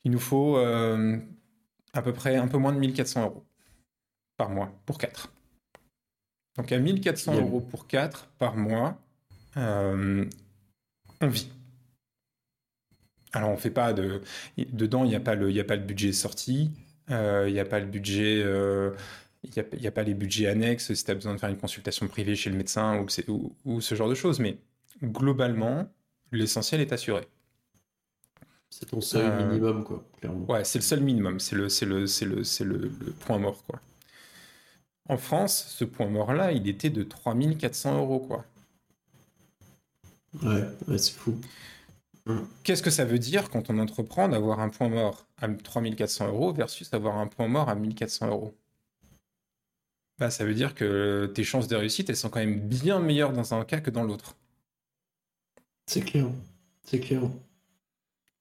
Il 0.04 0.10
nous 0.10 0.18
faut 0.18 0.58
euh, 0.58 1.18
à 1.92 2.02
peu 2.02 2.12
près 2.12 2.36
un 2.36 2.48
peu 2.48 2.58
moins 2.58 2.72
de 2.72 2.78
1400 2.78 3.22
euros 3.22 3.46
par 4.36 4.50
mois 4.50 4.70
pour 4.84 4.98
4. 4.98 5.32
Donc 6.56 6.72
à 6.72 6.78
1400 6.78 7.36
euros 7.36 7.60
pour 7.60 7.86
4 7.86 8.26
par 8.38 8.56
mois, 8.56 8.88
euh, 8.88 8.92
on 9.56 11.28
vit. 11.28 11.50
Alors 13.32 13.50
on 13.50 13.56
fait 13.56 13.70
pas 13.70 13.92
de... 13.92 14.22
Dedans, 14.56 15.04
il 15.04 15.10
n'y 15.10 15.16
a, 15.16 15.20
pas 15.20 15.34
le... 15.34 15.58
a 15.58 15.64
pas 15.64 15.76
le 15.76 15.82
budget 15.82 16.12
sorti, 16.12 16.70
il 17.08 17.52
n'y 17.52 17.60
a 17.60 17.64
pas 17.64 17.80
le 17.80 17.86
budget 17.86 18.42
il 19.54 19.80
n'y 19.80 19.86
a, 19.86 19.92
pas 19.92 20.02
les 20.02 20.14
budgets 20.14 20.48
annexes 20.48 20.92
si 20.92 21.04
tu 21.04 21.10
as 21.10 21.14
besoin 21.14 21.34
de 21.34 21.38
faire 21.38 21.48
une 21.48 21.58
consultation 21.58 22.08
privée 22.08 22.34
chez 22.34 22.50
le 22.50 22.56
médecin 22.56 23.04
ou, 23.28 23.54
ou, 23.64 23.80
ce 23.80 23.94
genre 23.94 24.08
de 24.08 24.14
choses. 24.14 24.40
Mais 24.40 24.58
globalement, 25.02 25.88
l'essentiel 26.32 26.80
est 26.80 26.92
assuré. 26.92 27.22
C'est 28.70 28.86
ton 28.86 29.00
seul 29.00 29.30
euh, 29.30 29.46
minimum, 29.46 29.84
quoi, 29.84 30.04
clairement. 30.18 30.44
Ouais, 30.50 30.64
c'est 30.64 30.78
le 30.78 30.84
seul 30.84 31.00
minimum. 31.00 31.38
C'est 31.38 31.54
le, 31.54 31.68
le, 31.82 32.04
le, 32.04 32.78
le, 32.78 32.88
le, 32.88 33.12
point 33.12 33.38
mort, 33.38 33.62
quoi. 33.64 33.80
En 35.08 35.16
France, 35.16 35.66
ce 35.68 35.84
point 35.84 36.08
mort-là, 36.08 36.52
il 36.52 36.68
était 36.68 36.90
de 36.90 37.04
3400 37.04 37.98
euros, 37.98 38.18
quoi. 38.18 38.44
Ouais, 40.42 40.64
ouais 40.88 40.98
c'est 40.98 41.12
fou. 41.12 41.38
Qu'est-ce 42.64 42.82
que 42.82 42.90
ça 42.90 43.04
veut 43.04 43.20
dire 43.20 43.50
quand 43.50 43.70
on 43.70 43.78
entreprend 43.78 44.28
d'avoir 44.28 44.58
un 44.60 44.68
point 44.68 44.88
mort 44.88 45.26
à 45.40 45.48
3400 45.48 46.28
euros 46.28 46.52
versus 46.52 46.92
avoir 46.92 47.18
un 47.18 47.28
point 47.28 47.46
mort 47.46 47.68
à 47.68 47.76
1400 47.76 48.28
euros? 48.28 48.54
Bah, 50.18 50.30
ça 50.30 50.44
veut 50.44 50.54
dire 50.54 50.74
que 50.74 51.30
tes 51.34 51.44
chances 51.44 51.68
de 51.68 51.76
réussite, 51.76 52.10
elles 52.10 52.16
sont 52.16 52.30
quand 52.30 52.40
même 52.40 52.58
bien 52.58 53.00
meilleures 53.00 53.32
dans 53.32 53.54
un 53.54 53.64
cas 53.64 53.80
que 53.80 53.90
dans 53.90 54.02
l'autre. 54.02 54.34
C'est 55.86 56.00
clair. 56.00 56.26
C'est 56.84 57.00
clair. 57.00 57.22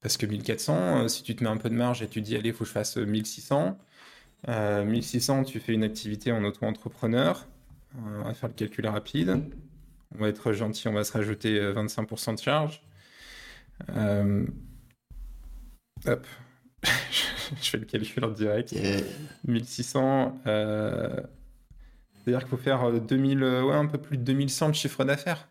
Parce 0.01 0.17
que 0.17 0.25
1400, 0.25 1.03
euh, 1.03 1.08
si 1.08 1.23
tu 1.23 1.36
te 1.36 1.43
mets 1.43 1.49
un 1.49 1.58
peu 1.58 1.69
de 1.69 1.75
marge 1.75 2.01
et 2.01 2.08
tu 2.08 2.21
dis, 2.21 2.36
allez, 2.36 2.49
il 2.49 2.53
faut 2.53 2.63
que 2.63 2.67
je 2.67 2.71
fasse 2.71 2.97
1600, 2.97 3.77
euh, 4.47 4.86
1600, 4.86 5.41
euh, 5.41 5.43
tu 5.43 5.60
fais 5.60 5.73
une 5.73 5.84
activité 5.84 6.31
en 6.31 6.43
auto-entrepreneur, 6.43 7.47
on 7.97 8.23
va 8.23 8.34
faire 8.34 8.49
le 8.49 8.55
calcul 8.55 8.88
rapide. 8.88 9.43
On 10.17 10.21
va 10.21 10.30
être 10.30 10.54
gentil, 10.54 10.88
on 10.88 10.93
va 10.93 11.04
se 11.04 11.13
rajouter 11.13 11.60
25% 11.60 12.36
de 12.36 12.39
charge. 12.39 12.82
Hop. 16.06 16.28
je 17.62 17.69
fais 17.69 17.78
le 17.78 17.86
calcul 17.86 18.23
en 18.23 18.32
direct. 18.32 18.75
1600. 19.45 20.41
C'est-à-dire 20.43 22.39
qu'il 22.39 22.47
faut 22.49 22.58
faire 22.58 22.91
2000, 22.91 23.43
ouais, 23.43 23.75
un 23.75 23.86
peu 23.86 23.97
plus 23.97 24.17
de 24.17 24.23
2100 24.23 24.69
de 24.69 24.75
chiffre 24.75 25.04
d'affaires. 25.04 25.47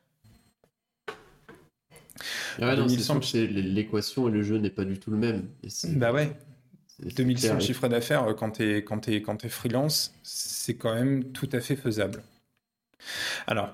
Ouais, 2.59 2.77
l'équation 2.77 4.29
et 4.29 4.31
le 4.31 4.43
jeu 4.43 4.59
n'est 4.59 4.71
pas 4.71 4.85
du 4.85 4.99
tout 4.99 5.11
le 5.11 5.17
même. 5.17 5.49
bah 5.97 6.13
ouais. 6.13 6.37
2100 7.01 7.61
chiffre 7.61 7.89
d'affaires 7.89 8.25
euh, 8.25 8.35
quand 8.35 8.53
tu 8.53 8.63
es, 8.63 8.85
quand 8.85 9.09
es, 9.09 9.21
quand 9.21 9.45
es 9.45 9.49
freelance, 9.49 10.15
c'est 10.23 10.77
quand 10.77 10.95
même 10.95 11.25
tout 11.33 11.49
à 11.53 11.61
fait 11.61 11.77
faisable. 11.77 12.23
Alors, 13.47 13.71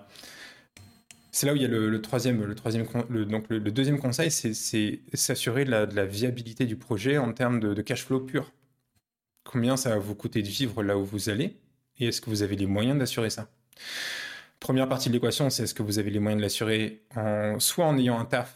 c'est 1.40 1.46
là 1.46 1.54
où 1.54 1.56
il 1.56 1.62
y 1.62 1.64
a 1.64 1.68
le, 1.68 2.02
troisième, 2.02 2.44
le 2.44 3.70
deuxième 3.70 3.98
conseil, 3.98 4.30
c'est 4.30 5.00
s'assurer 5.14 5.64
de, 5.64 5.70
la, 5.70 6.04
viabilité 6.04 6.66
du 6.66 6.76
projet 6.76 7.16
en 7.16 7.32
termes 7.32 7.60
de, 7.60 7.80
cash 7.80 8.04
flow 8.04 8.20
pur. 8.20 8.52
Combien 9.44 9.78
ça 9.78 9.88
va 9.88 9.98
vous 9.98 10.14
coûter 10.14 10.42
de 10.42 10.48
vivre 10.48 10.82
là 10.82 10.98
où 10.98 11.04
vous 11.04 11.30
allez 11.30 11.56
et 11.98 12.08
est-ce 12.08 12.20
que 12.20 12.28
vous 12.28 12.42
avez 12.42 12.56
les 12.56 12.66
moyens 12.66 12.98
d'assurer 12.98 13.30
ça? 13.30 13.48
Première 14.58 14.86
partie 14.86 15.08
de 15.08 15.14
l'équation, 15.14 15.48
c'est 15.48 15.62
est-ce 15.62 15.72
que 15.72 15.82
vous 15.82 15.98
avez 15.98 16.10
les 16.10 16.18
moyens 16.18 16.40
de 16.40 16.42
l'assurer 16.42 17.06
soit 17.58 17.86
en 17.86 17.96
ayant 17.96 18.20
un 18.20 18.26
taf 18.26 18.54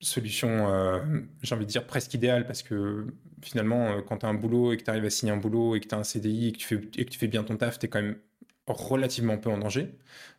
solution, 0.00 0.74
euh, 0.74 0.98
j'ai 1.42 1.54
envie 1.54 1.64
de 1.66 1.70
dire 1.70 1.86
presque 1.86 2.12
idéale, 2.12 2.44
parce 2.44 2.64
que 2.64 3.06
finalement, 3.40 3.92
euh, 3.92 4.00
quand 4.02 4.18
tu 4.18 4.26
as 4.26 4.30
un 4.30 4.34
boulot 4.34 4.72
et 4.72 4.78
que 4.78 4.82
tu 4.82 4.90
arrives 4.90 5.04
à 5.04 5.10
signer 5.10 5.30
un 5.30 5.36
boulot 5.36 5.76
et 5.76 5.80
que 5.80 5.86
tu 5.86 5.94
as 5.94 5.98
un 5.98 6.04
CDI 6.04 6.48
et 6.48 6.52
que 6.52 6.58
tu 6.58 6.66
fais, 6.66 6.80
et 6.96 7.04
que 7.04 7.10
tu 7.10 7.18
fais 7.20 7.28
bien 7.28 7.44
ton 7.44 7.56
taf, 7.56 7.78
tu 7.78 7.86
es 7.86 7.88
quand 7.88 8.02
même 8.02 8.16
relativement 8.66 9.36
peu 9.38 9.50
en 9.50 9.58
danger. 9.58 9.94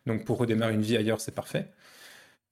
Donc 0.06 0.24
pour 0.24 0.38
redémarrer 0.38 0.74
une 0.74 0.82
vie 0.82 0.96
ailleurs, 0.96 1.20
c'est 1.20 1.34
parfait. 1.34 1.70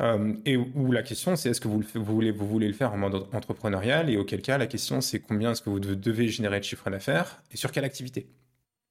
Euh, 0.02 0.34
et 0.46 0.56
où 0.56 0.92
la 0.92 1.02
question, 1.02 1.36
c'est 1.36 1.50
est-ce 1.50 1.60
que 1.60 1.68
vous, 1.68 1.82
vous, 1.94 2.04
voulez, 2.04 2.30
vous 2.30 2.46
voulez 2.46 2.68
le 2.68 2.74
faire 2.74 2.92
en 2.92 2.98
mode 2.98 3.26
entrepreneurial? 3.32 4.08
Et 4.10 4.16
auquel 4.16 4.40
cas, 4.42 4.56
la 4.58 4.66
question, 4.66 5.00
c'est 5.00 5.20
combien 5.20 5.52
est-ce 5.52 5.62
que 5.62 5.70
vous 5.70 5.80
devez 5.80 6.28
générer 6.28 6.58
de 6.58 6.64
chiffre 6.64 6.88
d'affaires 6.90 7.42
et 7.52 7.56
sur 7.56 7.70
quelle 7.72 7.84
activité? 7.84 8.26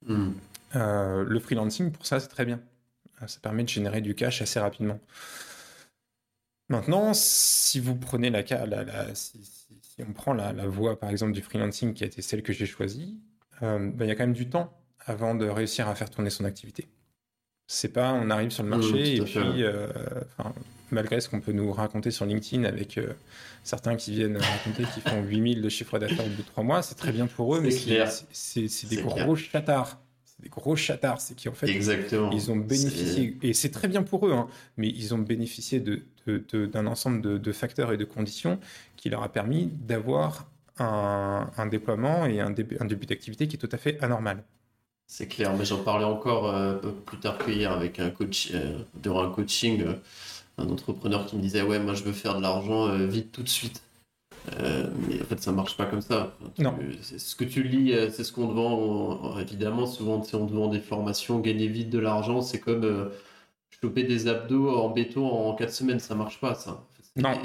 Hmm. 0.05 0.31
Le 0.73 1.39
freelancing, 1.39 1.91
pour 1.91 2.05
ça, 2.05 2.19
c'est 2.19 2.27
très 2.27 2.45
bien. 2.45 2.61
Ça 3.27 3.39
permet 3.41 3.63
de 3.63 3.69
générer 3.69 4.01
du 4.01 4.15
cash 4.15 4.41
assez 4.41 4.59
rapidement. 4.59 4.99
Maintenant, 6.69 7.13
si 7.13 7.79
vous 7.79 7.95
prenez 7.95 8.29
la, 8.29 8.43
la, 8.43 8.83
la 8.83 9.15
si, 9.15 9.41
on 10.07 10.13
prend 10.13 10.33
la, 10.33 10.51
voie, 10.67 10.99
par 10.99 11.09
exemple, 11.09 11.33
du 11.33 11.41
freelancing 11.41 11.93
qui 11.93 12.03
a 12.03 12.07
été 12.07 12.21
celle 12.21 12.43
que 12.43 12.53
j'ai 12.53 12.67
choisie, 12.67 13.19
euh, 13.63 13.91
ben, 13.91 14.05
il 14.05 14.07
y 14.07 14.11
a 14.11 14.15
quand 14.15 14.23
même 14.23 14.33
du 14.33 14.49
temps 14.49 14.78
avant 15.09 15.35
de 15.35 15.47
réussir 15.47 15.87
à 15.87 15.95
faire 15.95 16.09
tourner 16.09 16.29
son 16.29 16.45
activité. 16.45 16.87
C'est 17.67 17.93
pas 17.93 18.13
on 18.13 18.29
arrive 18.29 18.49
sur 18.49 18.63
le 18.63 18.69
mmh, 18.69 18.71
marché 18.71 19.15
et 19.17 19.21
puis, 19.21 19.63
euh, 19.63 19.87
malgré 20.91 21.21
ce 21.21 21.29
qu'on 21.29 21.39
peut 21.39 21.51
nous 21.51 21.71
raconter 21.71 22.09
sur 22.09 22.25
LinkedIn 22.25 22.63
avec 22.63 22.97
euh, 22.97 23.13
certains 23.63 23.95
qui 23.95 24.11
viennent 24.11 24.37
raconter 24.65 24.83
qu'ils 24.93 25.03
font 25.03 25.21
8000 25.21 25.61
de 25.61 25.69
chiffre 25.69 25.99
d'affaires 25.99 26.25
au 26.25 26.29
bout 26.29 26.41
de 26.41 26.47
3 26.47 26.63
mois, 26.63 26.81
c'est 26.81 26.95
très 26.95 27.11
bien 27.11 27.27
pour 27.27 27.55
eux, 27.55 27.61
mais 27.61 27.71
c'est 27.71 28.87
des 28.89 29.01
gros 29.01 29.35
chatards 29.35 29.99
des 30.41 30.49
gros 30.49 30.75
chatards, 30.75 31.19
c'est 31.19 31.41
qu'en 31.41 31.53
fait, 31.53 31.67
Exactement. 31.67 32.31
ils 32.31 32.49
ont 32.49 32.55
bénéficié, 32.55 33.37
et 33.41 33.53
c'est 33.53 33.71
très 33.71 33.89
bien 33.89 34.03
pour 34.03 34.25
eux, 34.25 34.31
hein, 34.31 34.47
mais 34.77 34.87
ils 34.87 35.13
ont 35.13 35.17
bénéficié 35.17 35.81
d'un 35.81 35.97
de, 36.27 36.65
d'un 36.65 36.87
ensemble 36.87 37.41
de, 37.41 37.51
facteurs 37.51 37.91
et 37.91 37.97
de 37.97 38.05
conditions 38.05 38.57
qui 38.95 39.09
leur 39.09 39.21
a 39.21 39.29
permis 39.29 39.69
d'avoir 39.85 40.49
un, 40.77 41.51
un, 41.57 41.65
déploiement 41.65 42.25
et 42.25 42.39
un 42.39 42.51
début 42.51 43.05
d'activité 43.05 43.49
qui 43.49 43.57
est 43.57 43.59
tout 43.59 43.69
à 43.69 43.77
fait 43.77 44.01
anormal. 44.01 44.43
C'est 45.11 45.27
clair, 45.27 45.55
mais 45.57 45.65
j'en 45.65 45.83
parlais 45.83 46.05
encore 46.05 46.47
euh, 46.53 46.75
un 46.75 46.77
peu 46.77 46.91
plus 46.91 47.17
tard 47.17 47.37
qu'hier 47.39 47.71
avec 47.71 47.99
un 47.99 48.11
coach, 48.11 48.51
euh, 48.53 48.77
durant 48.93 49.23
un 49.23 49.31
coaching, 49.31 49.81
euh, 49.81 49.95
un 50.59 50.69
entrepreneur 50.69 51.25
qui 51.25 51.35
me 51.35 51.41
disait 51.41 51.63
Ouais, 51.63 51.79
moi 51.79 51.95
je 51.95 52.03
veux 52.03 52.13
faire 52.13 52.37
de 52.37 52.41
l'argent 52.43 52.95
vite 53.07 53.31
tout 53.31 53.41
de 53.43 53.49
suite. 53.49 53.81
Euh, 54.59 54.87
mais 55.07 55.21
en 55.21 55.25
fait, 55.25 55.41
ça 55.41 55.51
marche 55.51 55.77
pas 55.77 55.85
comme 55.85 56.01
ça. 56.01 56.35
non. 56.59 56.75
Ce 57.17 57.35
que 57.35 57.43
tu 57.43 57.63
lis, 57.63 57.93
euh, 57.93 58.09
c'est 58.09 58.23
ce 58.23 58.31
qu'on 58.31 58.47
te 58.47 58.53
vend. 58.53 59.37
évidemment, 59.39 59.85
souvent, 59.85 60.15
on 60.15 60.45
te 60.45 60.53
vend 60.53 60.67
des 60.67 60.79
formations, 60.79 61.39
gagner 61.39 61.67
vite 61.67 61.89
de 61.89 61.99
l'argent, 61.99 62.41
c'est 62.41 62.59
comme 62.59 62.83
euh, 62.83 63.09
choper 63.81 64.03
des 64.03 64.27
abdos 64.27 64.69
en 64.77 64.89
béton 64.89 65.27
en 65.27 65.55
4 65.55 65.73
semaines, 65.73 65.99
ça 65.99 66.15
marche 66.15 66.39
pas, 66.39 66.55
ça. 66.55 66.83
Non. 67.21 67.37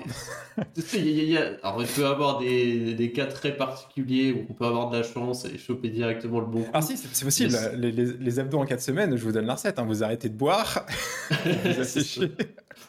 Alors, 1.62 1.82
il 1.82 1.86
peut 1.86 2.02
y 2.02 2.04
avoir 2.04 2.38
des, 2.38 2.94
des, 2.94 3.12
cas 3.12 3.26
très 3.26 3.56
particuliers 3.56 4.32
où 4.32 4.46
on 4.48 4.52
peut 4.52 4.64
avoir 4.64 4.90
de 4.90 4.98
la 4.98 5.02
chance 5.02 5.44
et 5.44 5.58
choper 5.58 5.88
directement 5.88 6.40
le 6.40 6.46
bon 6.46 6.64
Ah 6.72 6.80
si, 6.80 6.96
c'est 6.96 7.24
possible. 7.24 7.56
Les, 7.76 7.90
les, 7.92 8.38
abdos 8.38 8.58
en 8.58 8.64
4 8.64 8.80
semaines, 8.80 9.16
je 9.16 9.24
vous 9.24 9.32
donne 9.32 9.46
la 9.46 9.54
recette. 9.54 9.78
Hein. 9.78 9.84
Vous 9.86 10.04
arrêtez 10.04 10.28
de 10.28 10.36
boire, 10.36 10.86
vous 11.64 11.80
asséchez. 11.80 12.30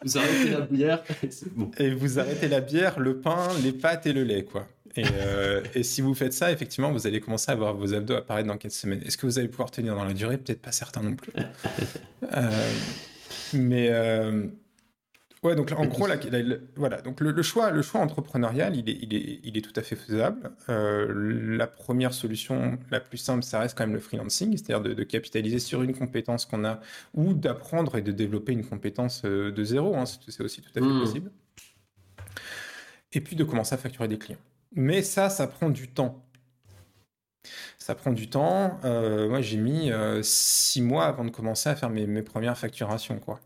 Vous 0.04 0.18
arrêtez 0.18 0.50
la 0.50 0.62
bière, 0.62 1.04
Et 1.80 1.92
vous 1.92 2.20
arrêtez 2.20 2.48
la 2.48 2.62
bière, 2.62 3.00
le 3.00 3.20
pain, 3.20 3.48
les 3.64 3.72
pâtes 3.72 4.06
et 4.06 4.14
le 4.14 4.24
lait, 4.24 4.44
quoi. 4.44 4.68
Et, 4.98 5.04
euh, 5.14 5.62
et, 5.74 5.84
si 5.84 6.02
vous 6.02 6.14
faites 6.14 6.32
ça, 6.32 6.52
effectivement, 6.52 6.92
vous 6.92 7.06
allez 7.06 7.20
commencer 7.20 7.52
à 7.52 7.56
voir 7.56 7.74
vos 7.74 7.94
abdos 7.94 8.16
apparaître 8.16 8.48
dans 8.48 8.58
4 8.58 8.72
semaines. 8.72 9.02
Est-ce 9.06 9.18
que 9.18 9.26
vous 9.26 9.40
allez 9.40 9.50
pouvoir 9.50 9.72
tenir 9.72 9.96
dans 9.96 10.06
la 10.06 10.14
durée? 10.14 10.38
Peut-être 10.38 10.62
pas 10.62 10.72
certain 10.72 11.02
non 11.02 11.16
plus. 11.16 11.34
Euh, 12.34 12.50
mais 13.54 13.90
euh, 13.92 14.48
Ouais, 15.46 15.54
donc 15.54 15.72
en 15.78 15.86
gros, 15.86 16.08
voilà, 16.76 17.02
donc 17.02 17.22
le, 17.22 17.42
choix, 17.44 17.70
le 17.70 17.84
choix 17.84 18.02
entrepreneurial, 18.02 18.76
il 18.76 18.90
est, 18.90 18.98
il 19.00 19.14
est, 19.14 19.40
il 19.44 19.56
est 19.56 19.62
tout 19.62 19.80
à 19.80 19.84
fait 19.84 19.96
faisable. 19.96 20.50
Euh, 20.70 21.06
la 21.56 21.68
première 21.68 22.16
solution, 22.16 22.80
la 22.90 23.00
plus 23.00 23.20
simple, 23.20 23.44
ça 23.44 23.60
reste 23.60 23.78
quand 23.78 23.84
même 23.84 23.94
le 23.94 24.00
freelancing, 24.00 24.58
c'est-à-dire 24.58 24.82
de, 24.82 25.04
capitaliser 25.04 25.60
sur 25.60 25.84
une 25.84 25.96
compétence 25.96 26.48
qu'on 26.48 26.66
a 26.66 26.80
ou 27.14 27.36
d'apprendre 27.36 27.96
et 27.96 28.02
de 28.02 28.12
développer 28.12 28.54
une 28.54 28.66
compétence 28.66 29.22
euh, 29.24 29.52
de 29.52 29.64
zéro. 29.64 29.96
Hein, 29.96 30.06
c'est 30.06 30.42
aussi 30.42 30.64
tout 30.64 30.72
à 30.72 30.80
fait 30.80 30.82
mmh. 30.82 31.00
possible. 31.00 31.32
Et 33.14 33.22
puis 33.22 33.36
de 33.36 33.44
commencer 33.44 33.76
à 33.76 33.78
facturer 33.78 34.08
des 34.08 34.18
clients. 34.18 34.40
Mais 34.72 35.04
ça, 35.04 35.30
ça 35.30 35.46
prend 35.46 35.70
du 35.70 35.90
temps. 35.90 36.26
Ça 37.78 37.94
prend 37.94 38.14
du 38.14 38.32
temps. 38.32 38.80
Euh, 38.84 39.30
moi, 39.30 39.42
j'ai 39.42 39.58
mis 39.58 39.92
six 40.24 40.82
mois 40.82 41.06
avant 41.06 41.24
de 41.24 41.30
commencer 41.30 41.70
à 41.70 41.76
faire 41.76 41.92
mes, 41.92 42.08
mes 42.08 42.24
premières 42.24 42.58
facturations, 42.58 43.20
quoi. 43.20 43.40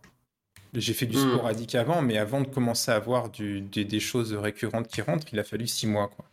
J'ai 0.73 0.93
fait 0.93 1.05
du 1.05 1.17
hmm. 1.17 1.31
sporadique 1.31 1.75
avant, 1.75 2.01
mais 2.01 2.17
avant 2.17 2.41
de 2.41 2.47
commencer 2.47 2.91
à 2.91 2.95
avoir 2.95 3.29
des, 3.29 3.99
choses 3.99 4.33
récurrentes 4.33 4.87
qui 4.87 5.01
rentrent, 5.01 5.27
il 5.33 5.39
a 5.39 5.43
fallu 5.43 5.67
six 5.67 5.87
mois. 5.87 6.09
Quoi. 6.09 6.25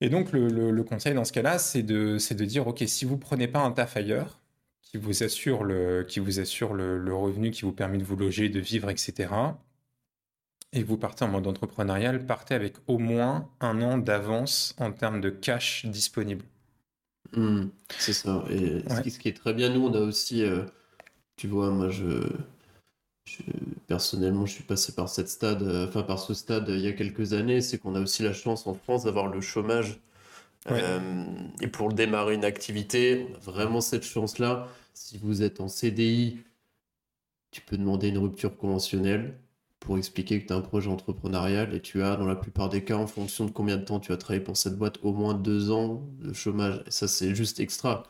Et 0.00 0.08
donc, 0.08 0.32
le, 0.32 0.82
conseil 0.82 1.14
dans 1.14 1.24
ce 1.24 1.32
cas-là, 1.32 1.58
c'est 1.58 1.82
de, 1.82 2.16
de 2.16 2.44
dire, 2.44 2.66
OK, 2.66 2.82
si 2.86 3.04
vous 3.04 3.18
prenez 3.18 3.46
pas 3.46 3.60
un 3.60 3.70
taf 3.70 3.96
ailleurs, 3.96 4.40
qui 4.82 4.98
vous 4.98 5.22
assure, 5.22 5.64
le, 5.64 6.04
qui 6.06 6.20
vous 6.20 6.40
assure 6.40 6.74
le, 6.74 7.14
revenu 7.14 7.50
qui 7.50 7.62
vous 7.62 7.72
permet 7.72 7.98
de 7.98 8.04
vous 8.04 8.16
loger, 8.16 8.48
de 8.48 8.60
vivre, 8.60 8.90
etc., 8.90 9.32
et 10.74 10.82
vous 10.82 10.96
partez 10.96 11.24
en 11.24 11.28
mode 11.28 11.46
entrepreneurial, 11.46 12.26
partez 12.26 12.54
avec 12.54 12.74
au 12.86 12.98
moins 12.98 13.48
un 13.60 13.80
an 13.82 13.98
d'avance 13.98 14.74
en 14.78 14.90
termes 14.90 15.20
de 15.20 15.30
cash 15.30 15.84
disponible. 15.84 16.44
Hmm, 17.34 17.66
c'est 17.98 18.14
ça. 18.14 18.44
Et 18.50 18.82
ce, 18.88 19.18
qui, 19.18 19.28
est 19.28 19.36
très 19.36 19.54
bien, 19.54 19.68
nous, 19.68 19.86
on 19.86 19.94
a 19.94 20.00
aussi, 20.00 20.42
euh, 20.42 20.64
tu 21.36 21.46
vois, 21.46 21.70
moi, 21.70 21.90
je, 21.90 22.26
personnellement, 23.86 24.46
je 24.46 24.54
suis 24.54 24.64
passé 24.64 24.92
par 24.94 25.08
cette 25.08 25.28
stade, 25.28 25.62
euh, 25.62 25.86
enfin 25.88 26.02
par 26.02 26.18
ce 26.18 26.34
stade 26.34 26.68
euh, 26.70 26.76
il 26.76 26.82
y 26.82 26.88
a 26.88 26.92
quelques 26.92 27.32
années. 27.32 27.60
C'est 27.60 27.78
qu'on 27.78 27.94
a 27.94 28.00
aussi 28.00 28.22
la 28.22 28.32
chance 28.32 28.66
en 28.66 28.74
France 28.74 29.04
d'avoir 29.04 29.28
le 29.28 29.40
chômage. 29.40 30.00
Euh, 30.70 31.24
et 31.60 31.66
pour 31.66 31.92
démarrer 31.92 32.34
une 32.34 32.44
activité, 32.44 33.26
on 33.30 33.34
a 33.36 33.38
vraiment 33.40 33.80
cette 33.80 34.04
chance-là. 34.04 34.68
Si 34.94 35.18
vous 35.18 35.42
êtes 35.42 35.60
en 35.60 35.68
CDI, 35.68 36.38
tu 37.50 37.60
peux 37.60 37.76
demander 37.76 38.08
une 38.08 38.18
rupture 38.18 38.56
conventionnelle 38.56 39.38
pour 39.80 39.98
expliquer 39.98 40.40
que 40.40 40.46
tu 40.46 40.52
as 40.52 40.56
un 40.56 40.60
projet 40.60 40.88
entrepreneurial 40.88 41.74
et 41.74 41.80
tu 41.82 42.02
as, 42.02 42.16
dans 42.16 42.26
la 42.26 42.36
plupart 42.36 42.68
des 42.68 42.84
cas, 42.84 42.96
en 42.96 43.06
fonction 43.08 43.46
de 43.46 43.50
combien 43.50 43.76
de 43.76 43.84
temps 43.84 44.00
tu 44.00 44.12
as 44.12 44.16
travaillé 44.16 44.42
pour 44.42 44.56
cette 44.56 44.76
boîte, 44.78 44.98
au 45.02 45.12
moins 45.12 45.34
deux 45.34 45.70
ans 45.72 46.02
de 46.20 46.32
chômage. 46.32 46.82
Et 46.86 46.90
ça, 46.92 47.08
c'est 47.08 47.34
juste 47.34 47.58
extra. 47.60 48.04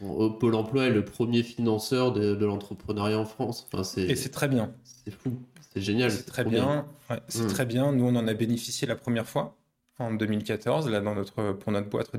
Pôle 0.00 0.54
emploi 0.54 0.86
est 0.86 0.90
le 0.90 1.04
premier 1.04 1.42
financeur 1.42 2.12
de, 2.12 2.44
l'entrepreneuriat 2.44 3.18
en 3.18 3.24
France. 3.24 3.66
Enfin, 3.72 3.82
et 4.00 4.16
c'est 4.16 4.30
très 4.30 4.48
bien. 4.48 4.72
C'est 4.84 5.10
fou, 5.10 5.40
c'est 5.72 5.80
génial. 5.80 6.10
C'est 6.10 6.26
très 6.26 6.44
bien. 6.44 6.86
c'est 7.28 7.44
mm. 7.44 7.48
très 7.48 7.66
bien. 7.66 7.92
Nous, 7.92 8.04
on 8.04 8.16
en 8.16 8.26
a 8.26 8.34
bénéficié 8.34 8.86
la 8.86 8.96
première 8.96 9.26
fois 9.26 9.56
en 9.98 10.12
2014, 10.12 10.90
là, 10.90 11.00
dans 11.00 11.14
notre, 11.14 11.52
pour 11.52 11.72
notre 11.72 11.88
boîte 11.88 12.10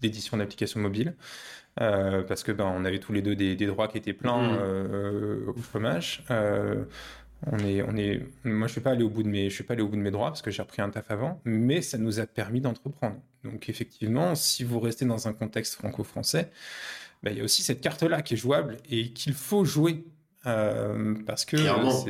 d'édition 0.00 0.36
d'applications 0.36 0.80
mobiles. 0.80 1.14
Euh, 1.80 2.22
parce 2.22 2.42
que 2.42 2.50
ben, 2.50 2.64
on 2.64 2.84
avait 2.84 2.98
tous 2.98 3.12
les 3.12 3.22
deux 3.22 3.36
des, 3.36 3.54
droits 3.54 3.86
qui 3.86 3.96
étaient 3.96 4.12
pleins 4.12 4.42
mm. 4.42 4.58
euh, 4.60 5.52
au 5.56 5.62
chômage. 5.72 6.24
Euh, 6.30 6.84
on 7.46 7.58
est, 7.58 7.82
on 7.82 7.96
est, 7.96 8.22
moi, 8.44 8.66
je 8.66 8.72
suis 8.72 8.80
pas 8.80 8.90
allé 8.90 9.02
au 9.02 9.08
bout 9.08 9.22
de 9.22 9.28
mes, 9.28 9.48
je 9.48 9.54
suis 9.54 9.64
pas 9.64 9.74
allé 9.74 9.82
au 9.82 9.88
bout 9.88 9.96
de 9.96 10.02
mes 10.02 10.10
droits 10.10 10.28
parce 10.28 10.42
que 10.42 10.50
j'ai 10.50 10.62
repris 10.62 10.82
un 10.82 10.90
taf 10.90 11.10
avant, 11.10 11.40
mais 11.44 11.80
ça 11.80 11.96
nous 11.98 12.20
a 12.20 12.26
permis 12.26 12.60
d'entreprendre. 12.60 13.16
Donc, 13.44 13.68
effectivement, 13.68 14.34
si 14.34 14.64
vous 14.64 14.78
restez 14.80 15.06
dans 15.06 15.28
un 15.28 15.32
contexte 15.32 15.74
franco-français, 15.74 16.50
bah, 17.22 17.30
il 17.30 17.38
y 17.38 17.40
a 17.40 17.44
aussi 17.44 17.62
cette 17.62 17.80
carte-là 17.80 18.22
qui 18.22 18.34
est 18.34 18.36
jouable 18.36 18.76
et 18.90 19.10
qu'il 19.10 19.32
faut 19.32 19.64
jouer. 19.64 20.04
Euh, 20.46 21.14
parce 21.26 21.44
que 21.44 21.58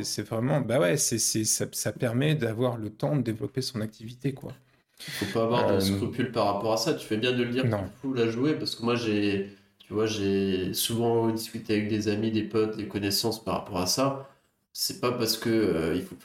c'est 0.03 0.21
vraiment, 0.21 0.61
bah 0.61 0.79
ouais, 0.79 0.95
c'est, 0.95 1.17
ça, 1.19 1.65
ça, 1.69 1.91
permet 1.91 2.33
d'avoir 2.33 2.77
le 2.77 2.89
temps 2.89 3.17
de 3.17 3.21
développer 3.21 3.61
son 3.61 3.81
activité, 3.81 4.33
quoi. 4.33 4.53
Faut 4.99 5.25
pas 5.33 5.43
avoir 5.43 5.67
de 5.67 5.73
euh, 5.73 5.79
scrupules 5.81 6.31
par 6.31 6.53
rapport 6.53 6.73
à 6.73 6.77
ça. 6.77 6.93
Tu 6.93 7.05
fais 7.05 7.17
bien 7.17 7.33
de 7.33 7.43
le 7.43 7.49
dire. 7.49 7.65
Il 7.65 7.77
faut 8.01 8.13
la 8.13 8.29
jouer 8.29 8.53
parce 8.53 8.75
que 8.75 8.83
moi 8.83 8.95
j'ai 8.95 9.49
Tu 9.79 9.91
vois, 9.91 10.05
j'ai 10.05 10.73
souvent 10.73 11.27
discuté 11.29 11.73
avec 11.73 11.89
des 11.89 12.07
amis, 12.07 12.31
des 12.31 12.43
potes, 12.43 12.77
des 12.77 12.87
connaissances 12.87 13.43
par 13.43 13.55
rapport 13.55 13.79
à 13.79 13.87
ça. 13.87 14.30
C'est 14.73 15.01
pas 15.01 15.11
parce 15.11 15.37
que 15.37 15.49
euh, 15.49 15.95
il 15.95 16.03
faut, 16.03 16.15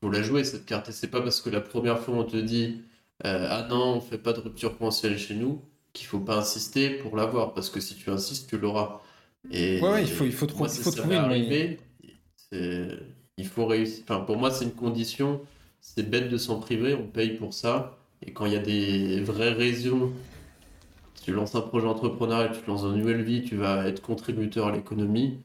faut 0.00 0.10
la 0.10 0.22
jouer 0.22 0.44
cette 0.44 0.66
carte, 0.66 0.88
et 0.88 0.92
c'est 0.92 1.08
pas 1.08 1.20
parce 1.20 1.40
que 1.40 1.50
la 1.50 1.60
première 1.60 2.00
fois 2.00 2.14
on 2.14 2.24
te 2.24 2.36
dit 2.36 2.82
euh, 3.24 3.46
ah 3.48 3.66
non, 3.68 3.96
on 3.96 4.00
fait 4.00 4.18
pas 4.18 4.32
de 4.32 4.40
rupture 4.40 4.76
conventionnelle 4.76 5.18
chez 5.18 5.34
nous 5.34 5.62
qu'il 5.92 6.06
faut 6.06 6.18
pas 6.18 6.38
insister 6.38 6.90
pour 6.90 7.16
l'avoir, 7.16 7.54
parce 7.54 7.70
que 7.70 7.80
si 7.80 7.94
tu 7.94 8.10
insistes, 8.10 8.48
tu 8.50 8.58
l'auras. 8.58 9.00
Et, 9.50 9.80
ouais, 9.80 10.02
il 10.02 10.08
faut, 10.08 10.24
il 10.24 10.32
faut, 10.32 10.48
moi, 10.56 10.68
il 10.74 10.82
faut 10.82 10.90
trouver 10.90 11.16
arriver, 11.16 11.78
il 12.50 13.46
faut 13.46 13.66
réussir. 13.66 14.02
Enfin, 14.08 14.20
pour 14.20 14.36
moi, 14.36 14.50
c'est 14.50 14.64
une 14.64 14.72
condition. 14.72 15.40
C'est 15.80 16.08
bête 16.08 16.30
de 16.30 16.38
s'en 16.38 16.58
priver, 16.58 16.94
on 16.94 17.06
paye 17.06 17.36
pour 17.36 17.54
ça. 17.54 17.98
Et 18.22 18.32
quand 18.32 18.46
il 18.46 18.54
y 18.54 18.56
a 18.56 18.60
des 18.60 19.20
vraies 19.20 19.52
raisons 19.52 20.12
tu 21.24 21.32
lances 21.32 21.54
un 21.54 21.62
projet 21.62 21.86
entrepreneurial, 21.86 22.52
tu 22.52 22.60
te 22.60 22.70
lances 22.70 22.82
dans 22.82 22.92
une 22.92 23.00
nouvelle 23.00 23.22
vie, 23.22 23.42
tu 23.42 23.56
vas 23.56 23.86
être 23.86 24.02
contributeur 24.02 24.66
à 24.66 24.72
l'économie, 24.72 25.38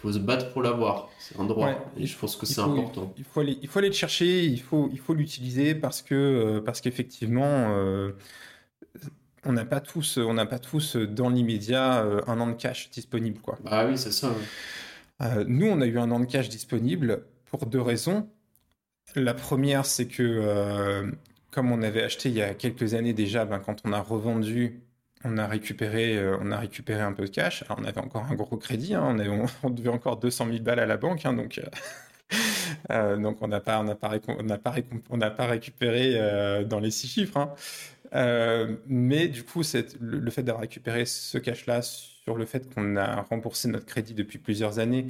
faut 0.00 0.12
se 0.12 0.18
battre 0.18 0.52
pour 0.52 0.62
l'avoir. 0.62 1.10
C'est 1.18 1.38
un 1.38 1.44
droit. 1.44 1.70
et 1.96 2.06
je 2.06 2.16
pense 2.16 2.36
que 2.36 2.46
c'est 2.46 2.60
important. 2.60 3.12
Il 3.18 3.24
faut, 3.24 3.40
aller, 3.40 3.58
il 3.60 3.68
faut 3.68 3.78
aller 3.80 3.88
le 3.88 3.94
chercher, 3.94 4.44
il 4.44 4.60
faut, 4.60 4.88
il 4.92 4.98
faut 4.98 5.14
l'utiliser 5.14 5.74
parce 5.74 6.00
que 6.00 6.14
euh, 6.14 6.60
parce 6.60 6.80
qu'effectivement, 6.80 7.44
euh, 7.44 8.12
on 9.44 9.52
n'a 9.52 9.64
pas 9.64 9.80
tous, 9.80 10.16
on 10.16 10.34
n'a 10.34 10.46
pas 10.46 10.58
tous 10.58 10.96
dans 10.96 11.28
l'immédiat 11.28 12.02
euh, 12.02 12.20
un 12.26 12.40
an 12.40 12.46
de 12.46 12.54
cash 12.54 12.90
disponible, 12.90 13.40
quoi. 13.40 13.58
Ah 13.66 13.86
oui, 13.86 13.98
c'est 13.98 14.12
ça. 14.12 14.34
nous, 15.46 15.66
on 15.66 15.80
a 15.80 15.86
eu 15.86 15.98
un 15.98 16.10
an 16.10 16.20
de 16.20 16.26
cash 16.26 16.48
disponible 16.48 17.24
pour 17.46 17.66
deux 17.66 17.80
raisons. 17.82 18.28
La 19.16 19.34
première, 19.34 19.84
c'est 19.84 20.06
que 20.06 21.12
comme 21.50 21.72
on 21.72 21.82
avait 21.82 22.02
acheté 22.02 22.28
il 22.28 22.36
y 22.36 22.42
a 22.42 22.54
quelques 22.54 22.94
années 22.94 23.12
déjà, 23.12 23.44
ben, 23.44 23.58
quand 23.58 23.82
on 23.84 23.92
a 23.92 24.00
revendu, 24.00 24.80
on 25.24 25.36
a 25.36 25.46
récupéré, 25.46 26.16
euh, 26.16 26.38
on 26.40 26.50
a 26.50 26.58
récupéré 26.58 27.02
un 27.02 27.12
peu 27.12 27.24
de 27.24 27.30
cash. 27.30 27.64
On 27.68 27.84
avait 27.84 28.00
encore 28.00 28.24
un 28.24 28.34
gros 28.34 28.56
crédit, 28.56 28.94
hein. 28.94 29.16
on, 29.62 29.70
devait 29.70 29.90
encore 29.90 30.18
200 30.18 30.46
000 30.46 30.58
balles 30.60 30.80
à 30.80 30.86
la 30.86 30.96
banque, 30.96 31.26
hein, 31.26 31.34
donc. 31.34 31.58
Euh, 31.58 31.64
euh, 32.90 33.16
donc 33.16 33.38
on 33.42 33.48
n'a 33.48 33.60
pas, 33.60 33.82
récupéré 35.46 36.64
dans 36.64 36.80
les 36.80 36.90
six 36.90 37.08
chiffres. 37.08 37.36
Hein. 37.36 38.78
mais 38.86 39.28
du 39.28 39.42
coup, 39.42 39.62
le, 40.00 40.30
fait 40.30 40.42
d'avoir 40.42 40.62
récupéré 40.62 41.04
ce 41.04 41.38
cash-là 41.38 41.82
sur 41.82 42.36
le 42.36 42.46
fait 42.46 42.72
qu'on 42.72 42.96
a 42.96 43.22
remboursé 43.22 43.68
notre 43.68 43.86
crédit 43.86 44.14
depuis 44.14 44.38
plusieurs 44.38 44.78
années, 44.78 45.06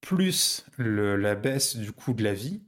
plus 0.00 0.64
la 0.78 1.34
baisse 1.34 1.76
du 1.76 1.92
coût 1.92 2.14
de 2.14 2.24
la 2.24 2.32
vie, 2.32 2.62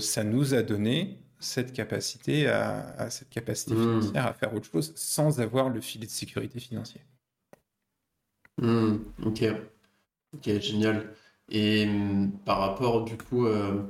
ça 0.00 0.24
nous 0.24 0.54
a 0.54 0.62
donné 0.62 1.18
cette 1.38 1.72
capacité 1.72 2.48
à, 2.48 3.10
cette 3.10 3.30
capacité 3.30 3.74
hmm. 3.74 4.00
financière 4.00 4.26
à 4.26 4.32
faire 4.32 4.54
autre 4.54 4.70
chose 4.70 4.92
sans 4.96 5.40
avoir 5.40 5.68
le 5.68 5.80
filet 5.80 6.06
de 6.06 6.10
sécurité 6.10 6.60
financier. 6.60 7.00
Hmm, 8.58 8.96
ok, 9.24 9.44
ok, 10.34 10.60
génial. 10.60 11.12
Et 11.50 11.86
hmm, 11.86 12.32
par 12.44 12.58
rapport 12.58 13.04
du 13.04 13.16
coup, 13.16 13.46
euh, 13.46 13.82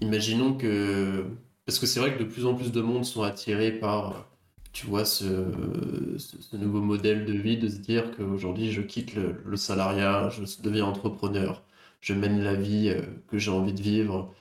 imaginons 0.00 0.54
que 0.54 1.26
parce 1.64 1.78
que 1.78 1.86
c'est 1.86 2.00
vrai 2.00 2.14
que 2.14 2.18
de 2.18 2.28
plus 2.28 2.44
en 2.46 2.54
plus 2.54 2.72
de 2.72 2.80
monde 2.80 3.04
sont 3.04 3.22
attirés 3.22 3.72
par, 3.72 4.28
tu 4.72 4.86
vois, 4.86 5.04
ce, 5.04 6.16
ce, 6.18 6.56
nouveau 6.56 6.80
modèle 6.80 7.24
de 7.24 7.32
vie, 7.32 7.56
de 7.56 7.68
se 7.68 7.76
dire 7.78 8.10
qu'aujourd'hui 8.16 8.72
je 8.72 8.82
quitte 8.82 9.14
le, 9.14 9.40
le, 9.46 9.56
salariat, 9.56 10.28
je 10.30 10.42
deviens 10.62 10.84
entrepreneur, 10.86 11.62
je 12.00 12.14
mène 12.14 12.42
la 12.42 12.54
vie 12.54 12.88
euh, 12.88 13.02
que 13.28 13.38
j'ai 13.38 13.50
envie 13.52 13.72
de 13.72 13.82
vivre 13.82 14.34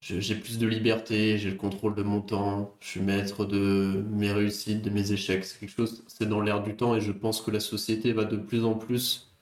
j'ai 0.00 0.36
plus 0.36 0.58
de 0.58 0.66
liberté, 0.66 1.38
j'ai 1.38 1.50
le 1.50 1.56
contrôle 1.56 1.94
de 1.94 2.02
mon 2.02 2.20
temps, 2.20 2.76
je 2.80 2.88
suis 2.88 3.00
maître 3.00 3.44
de 3.44 4.04
mes 4.10 4.30
réussites, 4.32 4.82
de 4.82 4.90
mes 4.90 5.12
échecs. 5.12 5.44
C'est 5.44 5.58
quelque 5.58 5.70
chose, 5.70 6.04
c'est 6.08 6.28
dans 6.28 6.40
l'air 6.40 6.62
du 6.62 6.76
temps 6.76 6.94
et 6.94 7.00
je 7.00 7.12
pense 7.12 7.40
que 7.40 7.50
la 7.50 7.60
société 7.60 8.12
va 8.12 8.24
de 8.24 8.36
plus 8.36 8.64
en 8.64 8.74
plus 8.74 9.32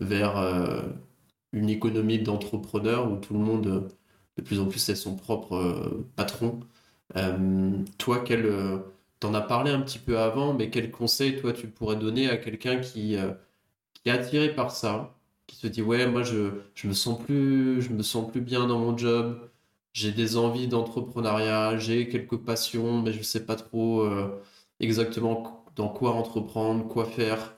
vers 0.00 0.38
euh, 0.38 0.82
une 1.52 1.68
économie 1.70 2.20
d'entrepreneurs 2.20 3.10
où 3.10 3.16
tout 3.16 3.34
le 3.34 3.40
monde, 3.40 3.90
de 4.36 4.42
plus 4.42 4.60
en 4.60 4.66
plus, 4.66 4.88
est 4.88 4.94
son 4.96 5.16
propre 5.16 5.54
euh, 5.56 6.08
patron. 6.16 6.60
Euh, 7.16 7.72
toi, 7.98 8.22
quel, 8.24 8.50
t'en 9.20 9.34
as 9.34 9.40
parlé 9.42 9.70
un 9.70 9.80
petit 9.80 9.98
peu 9.98 10.18
avant, 10.18 10.54
mais 10.54 10.70
quel 10.70 10.90
conseil, 10.90 11.40
toi, 11.40 11.52
tu 11.52 11.68
pourrais 11.68 11.96
donner 11.96 12.28
à 12.30 12.36
quelqu'un 12.38 12.80
qui, 12.80 13.16
qui 13.94 14.08
est 14.08 14.12
attiré 14.12 14.54
par 14.54 14.70
ça, 14.70 15.16
qui 15.46 15.56
se 15.56 15.66
dit 15.66 15.82
ouais, 15.82 16.06
moi, 16.06 16.22
je, 16.22 16.50
je 16.74 16.88
me 16.88 16.92
sens 16.94 17.22
plus, 17.22 17.82
je 17.82 17.90
me 17.90 18.02
sens 18.02 18.30
plus 18.30 18.40
bien 18.40 18.66
dans 18.66 18.78
mon 18.78 18.96
job 18.96 19.48
j'ai 19.98 20.12
des 20.12 20.36
envies 20.36 20.68
d'entrepreneuriat, 20.68 21.76
j'ai 21.78 22.08
quelques 22.08 22.36
passions, 22.36 23.02
mais 23.02 23.12
je 23.12 23.18
ne 23.18 23.24
sais 23.24 23.44
pas 23.44 23.56
trop 23.56 24.02
euh, 24.02 24.40
exactement 24.78 25.64
dans 25.74 25.88
quoi 25.88 26.12
entreprendre, 26.12 26.86
quoi 26.86 27.04
faire. 27.04 27.56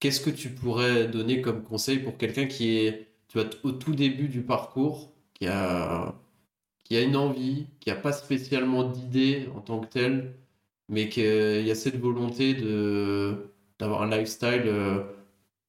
Qu'est-ce 0.00 0.20
que 0.20 0.30
tu 0.30 0.50
pourrais 0.50 1.08
donner 1.08 1.42
comme 1.42 1.62
conseil 1.64 1.98
pour 1.98 2.16
quelqu'un 2.16 2.46
qui 2.46 2.78
est 2.78 3.08
tu 3.28 3.38
vois, 3.38 3.48
au 3.64 3.72
tout 3.72 3.94
début 3.94 4.28
du 4.28 4.42
parcours, 4.42 5.12
qui 5.34 5.48
a, 5.48 6.14
qui 6.84 6.96
a 6.96 7.02
une 7.02 7.16
envie, 7.16 7.66
qui 7.80 7.90
n'a 7.90 7.96
pas 7.96 8.12
spécialement 8.12 8.84
d'idée 8.84 9.48
en 9.56 9.60
tant 9.60 9.80
que 9.80 9.86
tel, 9.86 10.34
mais 10.88 11.08
qui 11.08 11.22
a 11.26 11.74
cette 11.74 11.98
volonté 11.98 12.54
de, 12.54 13.52
d'avoir 13.80 14.02
un 14.02 14.10
lifestyle 14.10 14.62
euh, 14.66 15.02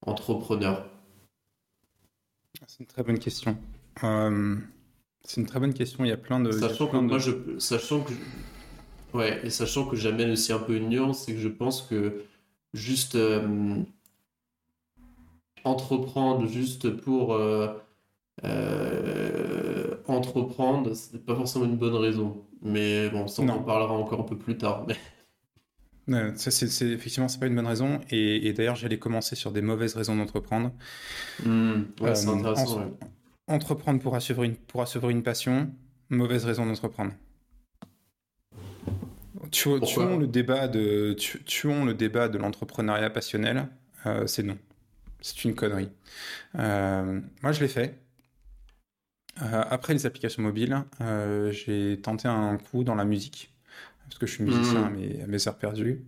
entrepreneur? 0.01 0.87
C'est 2.67 2.81
une 2.81 2.85
très 2.85 3.03
bonne 3.03 3.19
question. 3.19 3.57
Euh, 4.03 4.57
c'est 5.23 5.41
une 5.41 5.47
très 5.47 5.59
bonne 5.59 5.73
question. 5.73 6.05
Il 6.05 6.09
y 6.09 6.13
a 6.13 6.17
plein 6.17 6.39
de. 6.39 6.51
Sachant 6.51 6.87
que 6.87 6.97
moi, 6.97 7.19
je, 7.19 7.31
sachant 7.59 8.01
que, 8.01 8.13
ouais, 9.13 9.39
et 9.43 9.49
sachant 9.49 9.85
que 9.85 9.95
j'amène 9.95 10.31
aussi 10.31 10.51
un 10.53 10.59
peu 10.59 10.75
une 10.75 10.89
nuance, 10.89 11.25
c'est 11.25 11.33
que 11.33 11.39
je 11.39 11.49
pense 11.49 11.81
que 11.81 12.23
juste 12.73 13.15
euh, 13.15 13.83
entreprendre 15.63 16.47
juste 16.47 16.89
pour 16.89 17.33
euh, 17.33 17.67
euh, 18.45 19.95
entreprendre, 20.07 20.93
c'est 20.93 21.25
pas 21.25 21.35
forcément 21.35 21.65
une 21.65 21.77
bonne 21.77 21.95
raison. 21.95 22.43
Mais 22.61 23.09
bon, 23.09 23.27
ça 23.27 23.41
on 23.41 23.49
en 23.49 23.63
parlera 23.63 23.93
encore 23.93 24.21
un 24.21 24.23
peu 24.23 24.37
plus 24.37 24.57
tard. 24.57 24.85
Mais... 26.07 26.31
ça, 26.35 26.51
c'est, 26.51 26.87
effectivement, 26.87 27.27
c'est 27.27 27.39
pas 27.39 27.47
une 27.47 27.55
bonne 27.55 27.67
raison. 27.67 27.99
Et, 28.09 28.51
d'ailleurs, 28.53 28.75
j'allais 28.75 28.99
commencer 28.99 29.35
sur 29.35 29.51
des 29.51 29.61
mauvaises 29.61 29.95
raisons 29.95 30.15
d'entreprendre. 30.15 30.71
Mmh, 31.45 31.73
ouais, 32.01 32.15
c'est 32.15 32.29
intéressant. 32.29 32.91
Entreprendre 33.49 33.99
pour 33.99 34.15
assurer 34.15 34.45
une, 34.45 34.55
pour 34.55 34.83
assurer 34.83 35.11
une 35.11 35.23
passion, 35.23 35.73
mauvaise 36.09 36.45
raison 36.45 36.67
d'entreprendre. 36.67 37.13
Tuons, 39.49 40.19
le 40.19 40.27
débat 40.27 40.67
de, 40.67 41.13
tuons 41.13 41.83
le 41.83 41.95
débat 41.95 42.29
de 42.29 42.37
l'entrepreneuriat 42.37 43.09
passionnel, 43.09 43.67
euh, 44.05 44.27
c'est 44.27 44.43
non. 44.43 44.55
C'est 45.21 45.43
une 45.45 45.55
connerie. 45.55 45.89
Euh, 46.59 47.19
moi, 47.41 47.51
je 47.51 47.61
l'ai 47.61 47.67
fait. 47.67 47.97
Euh, 49.41 49.63
après 49.67 49.93
les 49.93 50.05
applications 50.05 50.43
mobiles, 50.43 50.83
j'ai 51.49 51.99
tenté 52.03 52.27
un 52.27 52.57
coup 52.57 52.83
dans 52.83 52.95
la 52.95 53.03
musique, 53.03 53.51
parce 54.03 54.19
que 54.19 54.27
je 54.27 54.33
suis 54.33 54.43
musicien 54.43 54.83
à, 54.83 54.89
mes, 54.91 55.25
mes, 55.27 55.47
heures 55.47 55.57
perdues. 55.57 56.03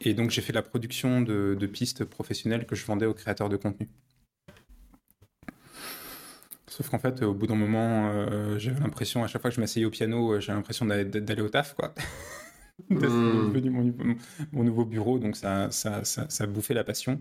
et 0.00 0.14
donc, 0.14 0.30
j'ai 0.30 0.42
fait 0.42 0.52
la 0.52 0.62
production 0.62 1.20
de, 1.20 1.56
de 1.58 1.66
pistes 1.68 2.04
professionnelles 2.04 2.66
que 2.66 2.74
je 2.74 2.84
vendais 2.84 3.06
aux 3.06 3.14
créateurs 3.14 3.48
de 3.48 3.56
contenu. 3.56 3.88
Sauf 6.76 6.90
qu'en 6.90 6.98
fait, 6.98 7.22
au 7.22 7.32
bout 7.32 7.46
d'un 7.46 7.54
moment, 7.54 8.10
euh, 8.10 8.58
j'avais 8.58 8.80
l'impression, 8.80 9.24
à 9.24 9.28
chaque 9.28 9.40
fois 9.40 9.48
que 9.48 9.56
je 9.56 9.62
m'asseyais 9.62 9.86
au 9.86 9.90
piano, 9.90 10.34
euh, 10.34 10.40
j'ai 10.40 10.52
l'impression 10.52 10.84
d'aller 10.84 11.40
au 11.40 11.48
taf, 11.48 11.72
quoi. 11.72 11.94
C'est 12.90 13.08
hmm. 13.08 13.50
devenu 13.54 13.94
mon, 14.52 14.62
nouveau 14.62 14.84
bureau, 14.84 15.18
donc 15.18 15.36
ça, 15.36 15.70
ça, 15.70 16.04
ça, 16.04 16.26
ça 16.28 16.46
bouffait 16.46 16.74
la 16.74 16.84
passion. 16.84 17.18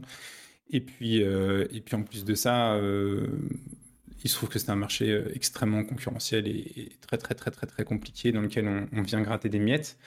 Et 0.69 0.81
puis, 0.81 1.23
euh, 1.23 1.65
et 1.71 1.79
puis 1.79 1.95
en 1.95 2.03
plus 2.03 2.25
de 2.25 2.35
ça, 2.35 2.77
il 2.81 4.29
se 4.29 4.35
trouve 4.35 4.49
que 4.49 4.59
c'est 4.59 4.71
un 4.71 4.75
marché 4.75 5.23
extrêmement 5.33 5.85
concurrentiel 5.85 6.49
et, 6.49 6.89
très, 6.99 7.17
très, 7.17 7.35
très, 7.35 7.51
très, 7.51 7.67
très 7.67 7.85
compliqué 7.85 8.33
dans 8.33 8.41
lequel 8.41 8.67
on, 8.67 8.89
on 8.91 9.03
vient 9.03 9.21
gratter 9.21 9.47
des 9.47 9.59
miettes. 9.59 9.97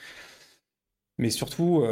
Mais 1.17 1.31
surtout, 1.31 1.83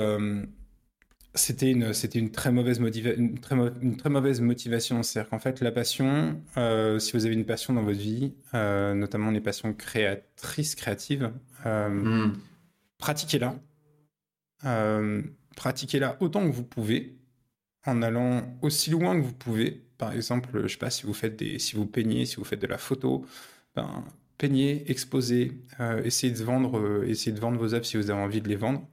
c'était 1.37 1.71
une, 1.71 1.93
c'était 1.93 2.19
une 2.19 2.31
très 2.31 2.51
mauvaise 2.51 2.79
une 2.79 3.39
très, 3.39 3.55
une 3.55 3.97
très 3.97 4.09
mauvaise 4.09 4.41
motivation. 4.41 5.03
C'est-à-dire 5.03 5.29
qu'en 5.29 5.39
fait, 5.39 5.61
la 5.61 5.71
passion, 5.71 6.41
euh, 6.57 6.99
si 6.99 7.13
vous 7.13 7.25
avez 7.25 7.35
une 7.35 7.45
passion 7.45 7.73
dans 7.73 7.83
votre 7.83 7.99
vie, 7.99 8.33
euh, 8.53 8.93
notamment 8.93 9.31
les 9.31 9.41
passions 9.41 9.73
créatrices, 9.73 10.75
créatives, 10.75 11.31
euh, 11.65 11.89
hmm. 11.89 12.37
pratiquez-la. 12.97 13.55
pratiquez-la 15.55 16.17
autant 16.21 16.45
que 16.45 16.53
vous 16.53 16.63
pouvez, 16.63 17.17
en 17.85 18.01
allant 18.01 18.57
aussi 18.61 18.89
loin 18.89 19.19
que 19.19 19.25
vous 19.25 19.33
pouvez. 19.33 19.83
Par 19.97 20.13
exemple, 20.13 20.63
je 20.63 20.67
sais 20.67 20.77
pas 20.77 20.89
si 20.89 21.05
vous 21.05 21.13
faites 21.13 21.37
des, 21.37 21.57
si 21.59 21.75
vous 21.75 21.85
peignez, 21.85 22.25
si 22.25 22.35
vous 22.35 22.43
faites 22.43 22.61
de 22.61 22.67
la 22.67 22.77
photo, 22.77 23.25
ben, 23.75 24.03
peignez, 24.37 24.89
exposez, 24.91 25.63
essayez 26.03 26.33
de 26.33 26.43
vendre, 26.43 27.03
essayez 27.05 27.31
de 27.31 27.39
vendre 27.39 27.57
vos 27.57 27.73
œuvres 27.73 27.85
si 27.85 27.97
vous 27.97 28.11
avez 28.11 28.21
envie 28.21 28.41
de 28.41 28.49
les 28.49 28.55
vendre. 28.55 28.87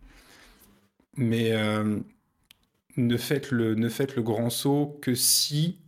Mais 1.16 1.52
ne 2.96 3.16
faites 3.16 3.50
le, 3.50 3.74
ne 3.74 3.88
faites 3.88 4.16
le 4.16 4.22
grand 4.22 4.50
saut 4.50 4.98
que 5.02 5.14
si, 5.14 5.78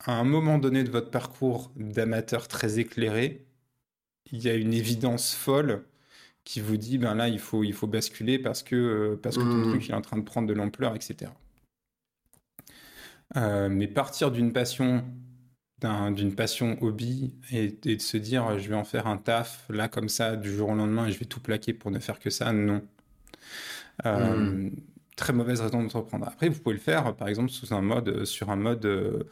à 0.00 0.14
un 0.14 0.24
moment 0.24 0.58
donné 0.58 0.84
de 0.84 0.90
votre 0.90 1.10
parcours 1.10 1.72
d'amateur 1.76 2.48
très 2.48 2.78
éclairé, 2.80 3.46
il 4.32 4.40
y 4.42 4.48
a 4.50 4.54
une 4.54 4.74
évidence 4.74 5.34
folle 5.34 5.84
qui 6.44 6.60
vous 6.60 6.76
dit 6.78 6.98
ben 6.98 7.14
là 7.16 7.28
il 7.28 7.38
faut 7.40 7.64
il 7.64 7.74
faut 7.74 7.86
basculer 7.88 8.38
parce 8.38 8.62
que 8.64 9.18
parce 9.22 9.38
que 9.38 9.48
ton 9.48 9.60
Mmh. 9.60 9.62
truc 9.62 9.86
il 9.88 9.92
est 9.92 9.94
en 9.94 10.02
train 10.02 10.18
de 10.18 10.22
prendre 10.24 10.48
de 10.48 10.54
l'ampleur 10.54 10.96
etc 10.96 11.32
Euh, 13.36 13.68
mais 13.68 13.86
partir 13.88 14.30
d'une 14.30 14.52
passion 14.52 15.04
d'un- 15.80 16.10
d'une 16.12 16.34
passion 16.34 16.76
hobby 16.82 17.34
et, 17.52 17.78
et 17.86 17.96
de 17.96 18.00
se 18.02 18.16
dire 18.16 18.58
je 18.58 18.68
vais 18.68 18.74
en 18.76 18.84
faire 18.84 19.06
un 19.06 19.18
taf 19.18 19.66
là 19.70 19.88
comme 19.88 20.08
ça 20.08 20.36
du 20.36 20.52
jour 20.54 20.70
au 20.70 20.74
lendemain 20.74 21.06
et 21.06 21.12
je 21.12 21.18
vais 21.18 21.26
tout 21.26 21.40
plaquer 21.40 21.74
pour 21.74 21.90
ne 21.92 21.98
faire 22.00 22.18
que 22.20 22.30
ça 22.30 22.52
non 22.52 22.82
Euh, 24.06 24.36
Mm. 24.36 24.70
Très 25.18 25.32
mauvaise 25.34 25.60
raison 25.60 25.82
d'entreprendre 25.82 26.26
après 26.26 26.48
vous 26.48 26.60
pouvez 26.60 26.76
le 26.76 26.80
faire 26.80 27.14
par 27.16 27.28
exemple 27.28 27.50
sous 27.50 27.74
un 27.74 27.82
mode 27.82 28.24
sur 28.24 28.48
un 28.50 28.56
mode 28.56 28.84
euh, 28.86 29.24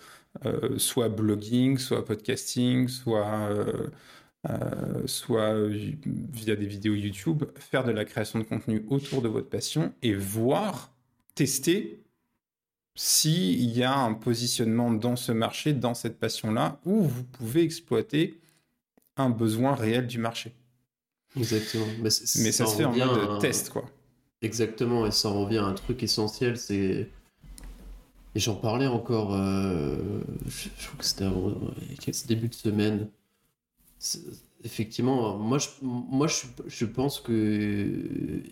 euh, 0.44 0.78
soit 0.78 1.08
blogging 1.08 1.78
soit 1.78 2.04
podcasting 2.04 2.88
soit 2.88 3.26
euh, 3.50 3.86
euh, 4.50 5.06
soit 5.06 5.54
via 6.06 6.54
des 6.54 6.66
vidéos 6.66 6.94
YouTube, 6.94 7.42
faire 7.56 7.82
de 7.82 7.90
la 7.90 8.04
création 8.04 8.38
de 8.38 8.44
contenu 8.44 8.84
autour 8.88 9.20
de 9.22 9.26
votre 9.28 9.48
passion 9.48 9.92
et 10.02 10.14
voir, 10.14 10.92
tester 11.34 12.00
s'il 12.94 13.70
y 13.76 13.82
a 13.82 13.94
un 13.98 14.14
positionnement 14.14 14.92
dans 14.92 15.16
ce 15.16 15.32
marché, 15.32 15.72
dans 15.72 15.94
cette 15.94 16.18
passion-là, 16.20 16.78
où 16.84 17.02
vous 17.02 17.24
pouvez 17.24 17.62
exploiter 17.62 18.40
un 19.16 19.30
besoin 19.30 19.74
réel 19.74 20.06
du 20.06 20.18
marché. 20.18 20.54
Exactement. 21.36 21.86
Mais, 22.00 22.10
c'est- 22.10 22.42
Mais 22.44 22.52
ça, 22.52 22.66
se 22.66 22.76
fait 22.76 22.84
en 22.84 22.92
mode 22.92 23.18
un- 23.30 23.38
test, 23.38 23.70
quoi. 23.70 23.84
Exactement, 24.40 25.06
et 25.06 25.10
ça 25.10 25.28
en 25.28 25.44
revient 25.44 25.58
à 25.58 25.64
un 25.64 25.74
truc 25.74 26.02
essentiel, 26.02 26.56
c'est... 26.56 27.10
Et 28.34 28.38
j'en 28.40 28.54
parlais 28.54 28.86
encore, 28.86 29.34
euh, 29.34 30.20
je, 30.46 30.68
je 30.78 30.86
crois 30.88 30.98
que 30.98 31.04
c'était 31.04 31.24
avant- 31.24 31.54
ce 32.12 32.26
début 32.26 32.48
de 32.48 32.54
semaine. 32.54 33.08
Effectivement, 34.64 35.36
moi, 35.36 35.58
je, 35.58 35.68
moi 35.82 36.26
je, 36.26 36.46
je 36.66 36.84
pense 36.86 37.20
que 37.20 38.42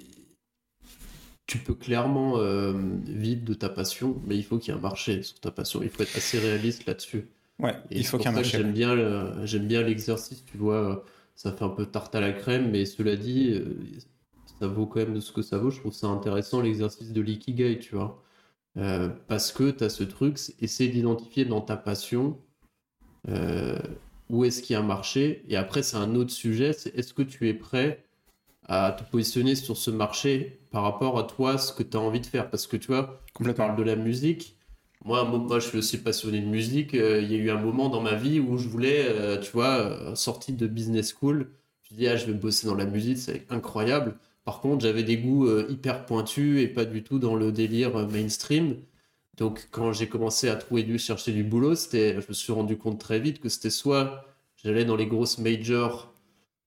tu 1.46 1.58
peux 1.58 1.74
clairement 1.74 2.38
euh, 2.38 2.72
vivre 3.06 3.44
de 3.44 3.54
ta 3.54 3.68
passion, 3.68 4.20
mais 4.26 4.36
il 4.36 4.44
faut 4.44 4.58
qu'il 4.58 4.72
y 4.72 4.76
ait 4.76 4.78
un 4.78 4.82
marché 4.82 5.22
sur 5.22 5.38
ta 5.40 5.50
passion. 5.50 5.82
Il 5.82 5.90
faut 5.90 6.02
être 6.02 6.16
assez 6.16 6.38
réaliste 6.38 6.86
là-dessus. 6.86 7.26
Ouais, 7.58 7.74
Et 7.90 7.98
il 8.00 8.06
faut 8.06 8.18
qu'il 8.18 8.26
y 8.26 8.28
ait 8.28 8.32
un 8.32 8.32
marché. 8.32 8.58
J'aime 8.58 8.72
bien, 8.72 8.94
le- 8.94 9.46
j'aime 9.46 9.66
bien 9.66 9.82
l'exercice, 9.82 10.44
tu 10.46 10.56
vois. 10.58 11.04
Ça 11.36 11.52
fait 11.52 11.64
un 11.64 11.68
peu 11.68 11.86
tarte 11.86 12.14
à 12.14 12.20
la 12.20 12.32
crème, 12.32 12.70
mais 12.70 12.86
cela 12.86 13.16
dit, 13.16 13.50
euh, 13.52 13.76
ça 14.60 14.66
vaut 14.68 14.86
quand 14.86 15.00
même 15.00 15.14
de 15.14 15.20
ce 15.20 15.32
que 15.32 15.42
ça 15.42 15.58
vaut. 15.58 15.70
Je 15.70 15.80
trouve 15.80 15.92
ça 15.92 16.08
intéressant 16.08 16.60
l'exercice 16.60 17.12
de 17.12 17.20
l'ikigai, 17.20 17.78
tu 17.78 17.94
vois. 17.96 18.22
Euh, 18.76 19.08
parce 19.28 19.52
que 19.52 19.70
tu 19.70 19.84
as 19.84 19.88
ce 19.90 20.04
truc, 20.04 20.38
essayer 20.60 20.90
d'identifier 20.90 21.44
dans 21.44 21.60
ta 21.60 21.76
passion 21.76 22.38
euh, 23.28 23.78
où 24.30 24.44
est-ce 24.44 24.62
qu'il 24.62 24.74
y 24.74 24.76
a 24.76 24.80
un 24.80 24.82
marché. 24.84 25.44
Et 25.48 25.56
après, 25.56 25.82
c'est 25.82 25.96
un 25.96 26.14
autre 26.14 26.30
sujet, 26.32 26.72
c'est 26.72 26.94
est-ce 26.96 27.14
que 27.14 27.22
tu 27.22 27.48
es 27.48 27.54
prêt 27.54 28.04
à 28.66 28.92
te 28.92 29.04
positionner 29.10 29.54
sur 29.56 29.76
ce 29.76 29.90
marché 29.90 30.60
par 30.70 30.82
rapport 30.82 31.18
à 31.18 31.24
toi, 31.24 31.58
ce 31.58 31.72
que 31.72 31.82
tu 31.82 31.96
as 31.96 32.00
envie 32.00 32.20
de 32.20 32.26
faire? 32.26 32.50
Parce 32.50 32.66
que 32.66 32.76
tu 32.76 32.88
vois, 32.88 33.20
Complètement. 33.34 33.66
parles 33.66 33.76
de 33.78 33.82
la 33.84 33.96
musique. 33.96 34.56
Moi, 35.04 35.24
moi, 35.24 35.58
je 35.60 35.68
suis 35.68 35.78
aussi 35.78 35.98
passionné 35.98 36.40
de 36.40 36.46
musique. 36.46 36.94
Euh, 36.94 37.20
Il 37.22 37.30
y 37.30 37.34
a 37.34 37.38
eu 37.38 37.50
un 37.50 37.60
moment 37.60 37.88
dans 37.90 38.00
ma 38.00 38.14
vie 38.14 38.40
où 38.40 38.56
je 38.58 38.68
voulais, 38.68 39.38
tu 39.40 39.52
vois, 39.52 39.76
euh, 39.78 40.14
sorti 40.14 40.52
de 40.52 40.66
business 40.66 41.12
school, 41.14 41.50
je 41.82 41.94
dis, 41.94 42.08
ah, 42.08 42.16
je 42.16 42.26
vais 42.26 42.32
bosser 42.32 42.66
dans 42.66 42.74
la 42.74 42.86
musique, 42.86 43.18
c'est 43.18 43.46
incroyable. 43.50 44.18
Par 44.44 44.60
contre, 44.60 44.82
j'avais 44.84 45.02
des 45.02 45.16
goûts 45.18 45.46
euh, 45.46 45.66
hyper 45.70 46.04
pointus 46.06 46.60
et 46.62 46.68
pas 46.68 46.84
du 46.84 47.02
tout 47.02 47.18
dans 47.18 47.34
le 47.34 47.50
délire 47.52 47.96
euh, 47.96 48.06
mainstream. 48.06 48.76
Donc, 49.38 49.68
quand 49.70 49.92
j'ai 49.92 50.08
commencé 50.08 50.48
à 50.48 50.56
trouver 50.56 50.82
du, 50.84 50.98
chercher 50.98 51.32
du 51.32 51.44
boulot, 51.44 51.74
c'était, 51.74 52.20
je 52.20 52.28
me 52.28 52.34
suis 52.34 52.52
rendu 52.52 52.76
compte 52.78 53.00
très 53.00 53.20
vite 53.20 53.40
que 53.40 53.48
c'était 53.48 53.70
soit 53.70 54.24
j'allais 54.56 54.84
dans 54.84 54.96
les 54.96 55.06
grosses 55.06 55.38
majors 55.38 56.14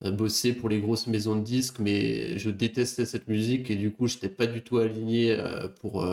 euh, 0.04 0.12
bosser 0.12 0.54
pour 0.54 0.70
les 0.70 0.82
grosses 0.82 1.08
maisons 1.08 1.36
de 1.36 1.44
disques, 1.44 1.80
mais 1.80 2.38
je 2.40 2.50
détestais 2.50 3.06
cette 3.06 3.28
musique 3.28 3.70
et 3.72 3.76
du 3.76 3.92
coup, 3.92 4.08
j'étais 4.08 4.30
pas 4.30 4.48
du 4.48 4.64
tout 4.64 4.78
aligné 4.80 5.38
pour. 5.82 6.06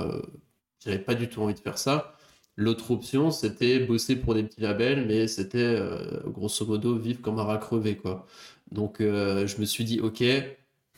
j'avais 0.84 0.98
pas 0.98 1.14
du 1.14 1.28
tout 1.28 1.40
envie 1.42 1.54
de 1.54 1.60
faire 1.60 1.78
ça. 1.78 2.16
L'autre 2.56 2.90
option, 2.92 3.30
c'était 3.30 3.80
bosser 3.80 4.16
pour 4.16 4.34
des 4.34 4.44
petits 4.44 4.60
labels, 4.60 5.06
mais 5.06 5.28
c'était 5.28 5.78
grosso 6.26 6.66
modo 6.66 6.96
vivre 6.98 7.20
comme 7.22 7.38
un 7.38 7.44
rat 7.44 7.58
crevé, 7.58 7.96
quoi. 7.96 8.26
Donc, 8.72 8.98
je 9.00 9.60
me 9.60 9.64
suis 9.66 9.84
dit, 9.84 10.00
ok, 10.00 10.22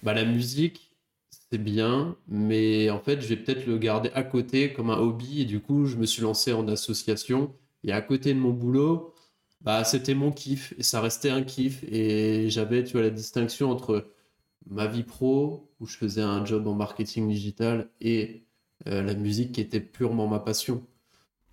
bah 0.03 0.15
la 0.15 0.25
musique, 0.25 0.93
c'est 1.51 1.59
bien, 1.59 2.17
mais 2.29 2.91
en 2.91 3.01
fait, 3.01 3.21
je 3.21 3.29
vais 3.29 3.37
peut-être 3.37 3.67
le 3.67 3.79
garder 3.79 4.11
à 4.15 4.23
côté 4.23 4.73
comme 4.73 4.91
un 4.91 4.99
hobby. 4.99 5.43
Et 5.43 5.45
du 5.45 5.61
coup, 5.61 5.87
je 5.87 5.97
me 5.97 6.07
suis 6.07 6.23
lancé 6.23 6.53
en 6.53 6.67
association. 6.69 7.55
Et 7.85 7.93
à 7.93 8.01
côté 8.03 8.35
de 8.35 8.39
mon 8.39 8.51
boulot, 8.53 9.15
bah, 9.61 9.85
c'était 9.85 10.15
mon 10.15 10.33
kiff. 10.33 10.75
Et 10.79 10.83
ça 10.83 11.01
restait 11.01 11.31
un 11.31 11.43
kiff. 11.43 11.85
Et 11.85 12.51
j'avais, 12.51 12.85
tu 12.85 12.93
vois, 12.93 13.03
la 13.03 13.11
distinction 13.11 13.71
entre 13.71 14.09
ma 14.67 14.87
vie 14.87 15.05
pro, 15.05 15.71
où 15.81 15.87
je 15.87 15.97
faisais 15.97 16.23
un 16.23 16.45
job 16.45 16.67
en 16.67 16.75
marketing 16.75 17.29
digital, 17.29 17.89
et 18.01 18.45
euh, 18.89 19.03
la 19.03 19.15
musique 19.15 19.53
qui 19.53 19.61
était 19.61 19.81
purement 19.81 20.27
ma 20.27 20.41
passion. 20.41 20.85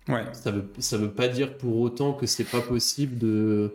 Ouais, 0.08 0.24
Ça 0.34 0.50
veut, 0.50 0.70
ça 0.80 0.98
veut 0.98 1.12
pas 1.12 1.28
dire 1.28 1.56
pour 1.56 1.78
autant 1.78 2.12
que 2.12 2.26
c'est 2.26 2.44
pas 2.44 2.60
possible 2.60 3.18
de, 3.18 3.72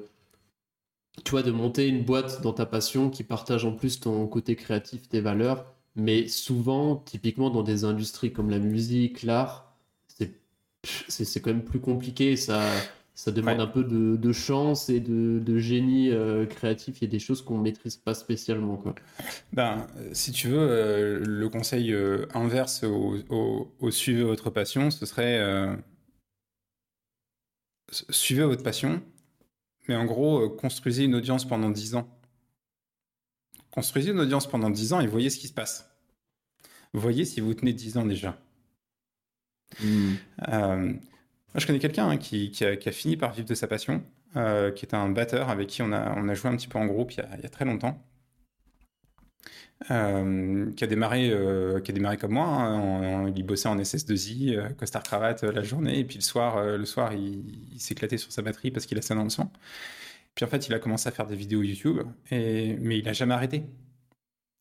tu 1.24 1.32
vois, 1.32 1.44
de 1.44 1.52
monter 1.52 1.88
une 1.88 2.04
boîte 2.04 2.42
dans 2.42 2.54
ta 2.54 2.66
passion 2.66 3.10
qui 3.10 3.24
partage 3.24 3.66
en 3.66 3.74
plus 3.74 4.00
ton 4.00 4.28
côté 4.28 4.56
créatif, 4.56 5.08
tes 5.10 5.22
valeurs. 5.22 5.66
Mais 5.96 6.28
souvent, 6.28 6.96
typiquement 6.98 7.50
dans 7.50 7.64
des 7.64 7.84
industries 7.86 8.32
comme 8.32 8.50
la 8.50 8.60
musique, 8.60 9.24
l'art, 9.24 9.76
c'est, 11.10 11.42
quand 11.42 11.52
même 11.52 11.64
plus 11.64 11.80
compliqué. 11.80 12.36
Ça, 12.36 12.92
ça 13.16 13.32
demande 13.32 13.60
Ouais. 13.60 13.64
un 13.64 13.68
peu 13.68 13.84
de, 13.84 14.16
de 14.16 14.32
chance 14.32 14.90
et 14.90 15.00
de, 15.00 15.40
de 15.40 15.58
génie 15.58 16.10
euh, 16.12 16.46
créatif. 16.46 17.02
Il 17.02 17.06
y 17.06 17.08
a 17.08 17.12
des 17.12 17.20
choses 17.20 17.42
qu'on 17.42 17.58
maîtrise 17.58 17.98
pas 17.98 18.14
spécialement, 18.14 18.78
quoi. 18.78 18.96
Ben, 19.54 19.88
euh, 19.98 20.10
si 20.14 20.32
tu 20.32 20.48
veux, 20.48 20.60
euh, 20.60 21.20
le 21.26 21.50
conseil 21.50 21.94
euh, 21.94 22.26
inverse 22.34 22.84
au, 22.84 23.18
au- 23.30 23.72
au 23.80 23.92
suivez 23.92 24.24
votre 24.24 24.50
passion, 24.50 24.92
ce 24.92 25.06
serait 25.06 25.40
suivez 28.10 28.44
votre 28.44 28.64
passion, 28.64 29.02
mais 29.88 29.96
en 29.96 30.06
gros, 30.06 30.46
euh, 30.46 30.50
construisez 30.50 31.06
une 31.06 31.16
audience 31.16 31.48
pendant 31.48 31.70
10 31.70 31.96
ans. 31.96 32.08
Construisez 33.72 34.12
une 34.12 34.20
audience 34.20 34.48
pendant 34.48 34.70
10 34.70 34.94
ans 34.94 35.00
et 35.00 35.08
voyez 35.08 35.30
ce 35.30 35.38
qui 35.38 35.48
se 35.48 35.54
passe. 35.54 35.90
Voyez 36.94 37.26
si 37.26 37.40
vous 37.40 37.54
tenez 37.54 37.74
10 37.74 37.98
ans 37.98 38.06
déjà. 38.06 38.38
Euh, 39.84 40.94
moi, 41.54 41.56
je 41.56 41.68
connais 41.68 41.80
quelqu'un 41.80 42.10
hein, 42.10 42.18
qui, 42.18 42.52
qui 42.52 42.66
a, 42.66 42.76
qui 42.76 42.90
a 42.90 42.92
fini 42.92 43.18
par 43.18 43.34
vivre 43.34 43.48
de 43.48 43.56
sa 43.56 43.68
passion, 43.68 44.04
euh, 44.36 44.72
qui 44.72 44.86
est 44.86 44.94
un 44.94 45.10
batteur 45.10 45.50
avec 45.50 45.68
qui 45.68 45.82
on 45.82 45.92
a, 45.92 46.14
on 46.18 46.28
a 46.28 46.34
joué 46.34 46.50
un 46.50 46.56
petit 46.56 46.68
peu 46.68 46.78
en 46.78 46.86
groupe 46.86 47.12
il 47.14 47.18
y 47.18 47.22
a, 47.22 47.30
il 47.38 47.44
y 47.44 47.46
a 47.46 47.50
très 47.50 47.66
longtemps. 47.66 48.04
Euh, 49.92 50.72
qui 50.74 50.84
a 50.84 50.88
démarré, 50.88 51.30
euh, 51.32 51.80
qui 51.80 51.92
a 51.92 51.94
démarré 51.94 52.18
comme 52.18 52.34
moi. 52.34 52.46
hein, 52.48 53.32
il 53.34 53.44
bossait 53.44 53.70
en 53.70 53.78
SS2I, 53.78 54.58
euh, 54.58 54.70
costard 54.72 55.04
cravate 55.04 55.46
euh, 55.46 55.52
la 55.54 55.64
journée, 55.64 56.00
et 56.00 56.04
puis 56.06 56.18
le 56.18 56.22
soir, 56.22 56.62
le 56.64 56.86
soir, 56.86 57.14
il, 57.14 57.46
il 57.74 57.80
s'éclatait 57.80 58.18
sur 58.18 58.32
sa 58.32 58.42
batterie 58.42 58.72
parce 58.72 58.86
qu'il 58.86 58.98
a 58.98 59.02
ça 59.02 59.16
dans 59.16 59.24
le 59.24 59.30
sang. 59.30 59.52
Puis 60.36 60.44
en 60.46 60.50
fait, 60.50 60.68
il 60.68 60.74
a 60.74 60.80
commencé 60.80 61.08
à 61.08 61.12
faire 61.14 61.28
des 61.28 61.36
vidéos 61.38 61.64
YouTube, 61.64 62.00
et, 62.32 62.76
mais 62.82 62.98
il 63.00 63.06
n'a 63.06 63.14
jamais 63.14 63.34
arrêté. 63.34 63.64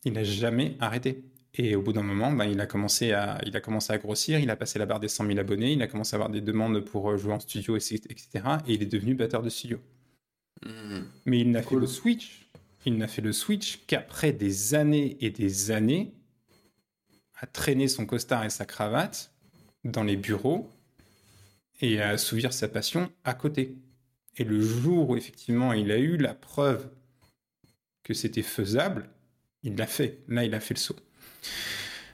Il 0.04 0.12
n'a 0.12 0.24
jamais 0.24 0.76
arrêté. 0.80 1.24
Et 1.54 1.74
au 1.74 1.82
bout 1.82 1.92
d'un 1.92 2.02
moment, 2.02 2.30
ben, 2.32 2.44
il, 2.44 2.60
a 2.60 2.66
commencé 2.66 3.12
à, 3.12 3.40
il 3.44 3.56
a 3.56 3.60
commencé 3.60 3.92
à 3.92 3.98
grossir, 3.98 4.38
il 4.38 4.50
a 4.50 4.56
passé 4.56 4.78
la 4.78 4.86
barre 4.86 5.00
des 5.00 5.08
100 5.08 5.26
000 5.26 5.38
abonnés, 5.40 5.72
il 5.72 5.82
a 5.82 5.88
commencé 5.88 6.14
à 6.14 6.16
avoir 6.18 6.30
des 6.30 6.40
demandes 6.40 6.80
pour 6.80 7.16
jouer 7.16 7.32
en 7.32 7.40
studio, 7.40 7.76
etc. 7.76 8.28
Et 8.68 8.74
il 8.74 8.82
est 8.82 8.86
devenu 8.86 9.14
batteur 9.14 9.42
de 9.42 9.48
studio. 9.50 9.80
Mais 11.26 11.40
il 11.40 11.50
n'a 11.50 11.62
fait 11.62 11.74
Cool. 11.74 11.80
le 11.80 11.86
switch. 11.86 12.50
Il 12.86 12.96
n'a 12.96 13.08
fait 13.08 13.22
le 13.22 13.32
switch 13.32 13.80
qu'après 13.86 14.32
des 14.32 14.74
années 14.74 15.16
et 15.20 15.30
des 15.30 15.70
années 15.70 16.12
à 17.40 17.46
traîner 17.46 17.88
son 17.88 18.06
costard 18.06 18.44
et 18.44 18.50
sa 18.50 18.64
cravate 18.64 19.32
dans 19.84 20.04
les 20.04 20.16
bureaux 20.16 20.70
et 21.80 22.00
à 22.00 22.10
assouvir 22.10 22.52
sa 22.52 22.68
passion 22.68 23.10
à 23.24 23.34
côté. 23.34 23.76
Et 24.36 24.44
le 24.44 24.60
jour 24.60 25.10
où 25.10 25.16
effectivement 25.16 25.72
il 25.72 25.90
a 25.90 25.98
eu 25.98 26.16
la 26.16 26.34
preuve 26.34 26.88
que 28.02 28.14
c'était 28.14 28.42
faisable, 28.42 29.08
il 29.62 29.76
l'a 29.76 29.86
fait. 29.86 30.20
Là, 30.28 30.44
il 30.44 30.54
a 30.54 30.60
fait 30.60 30.74
le 30.74 30.78
saut. 30.78 30.96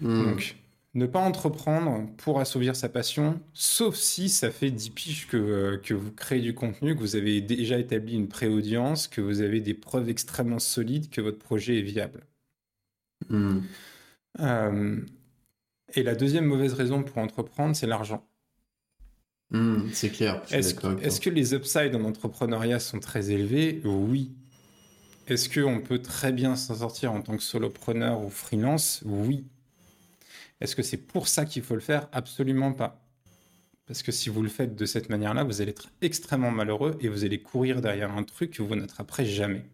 Mm. 0.01 0.25
Donc, 0.25 0.57
ne 0.95 1.07
pas 1.07 1.19
entreprendre 1.19 2.09
pour 2.19 2.39
assouvir 2.39 2.77
sa 2.77 2.89
passion, 2.89 3.41
sauf 3.53 3.97
si 3.97 4.29
ça 4.29 4.51
fait 4.51 4.71
10 4.71 4.91
piges 4.91 5.27
que, 5.27 5.37
euh, 5.37 5.77
que 5.79 5.93
vous 5.93 6.13
créez 6.13 6.41
du 6.41 6.55
contenu, 6.55 6.95
que 6.95 7.01
vous 7.01 7.17
avez 7.17 7.41
déjà 7.41 7.79
établi 7.79 8.15
une 8.15 8.29
pré-audience, 8.29 9.09
que 9.09 9.21
vous 9.21 9.41
avez 9.41 9.61
des 9.61 9.75
preuves 9.75 10.09
extrêmement 10.09 10.61
solides 10.61 11.11
que 11.11 11.21
votre 11.21 11.39
projet 11.39 11.79
est 11.79 11.83
viable. 11.83 12.25
Mm. 13.29 13.59
Euh, 14.41 15.01
et 15.95 16.03
la 16.03 16.15
deuxième 16.15 16.45
mauvaise 16.45 16.75
raison 16.75 17.03
pour 17.03 17.19
entreprendre, 17.19 17.75
c'est 17.75 17.89
l'argent. 17.89 18.25
Mm, 19.51 19.89
c'est 19.93 20.11
clair. 20.11 20.43
Est-ce 20.51 20.75
toi. 20.75 20.95
que 20.95 21.31
les 21.31 21.55
upsides 21.55 21.95
en 21.97 22.05
entrepreneuriat 22.05 22.79
sont 22.79 23.01
très 23.01 23.31
élevés? 23.31 23.81
Oui. 23.85 24.33
Est-ce 25.27 25.49
qu'on 25.49 25.81
peut 25.81 26.01
très 26.01 26.33
bien 26.33 26.55
s'en 26.55 26.77
sortir 26.77 27.13
en 27.13 27.23
tant 27.23 27.37
que 27.37 27.43
solopreneur 27.43 28.23
ou 28.23 28.29
freelance? 28.29 29.03
Oui. 29.07 29.45
Est-ce 30.65 30.75
que 30.75 30.83
c'est 30.83 30.97
pour 30.97 31.29
ça 31.29 31.45
qu'il 31.45 31.63
faut 31.63 31.75
le 31.75 31.83
faire? 31.83 32.09
Absolument 32.11 32.73
pas. 32.73 33.07
Parce 33.85 34.03
que 34.03 34.11
si 34.11 34.31
vous 34.31 34.43
le 34.43 34.49
faites 34.49 34.75
de 34.75 34.87
cette 34.87 35.11
manière-là, 35.11 35.45
vous 35.45 35.61
allez 35.61 35.73
être 35.73 35.91
extrêmement 36.01 36.51
malheureux 36.51 36.97
et 37.01 37.09
vous 37.09 37.23
allez 37.23 37.43
courir 37.43 37.83
derrière 37.83 38.11
un 38.17 38.23
truc 38.23 38.53
que 38.53 38.63
vous 38.63 38.75
n'attraperez 38.75 39.27
jamais. 39.27 39.67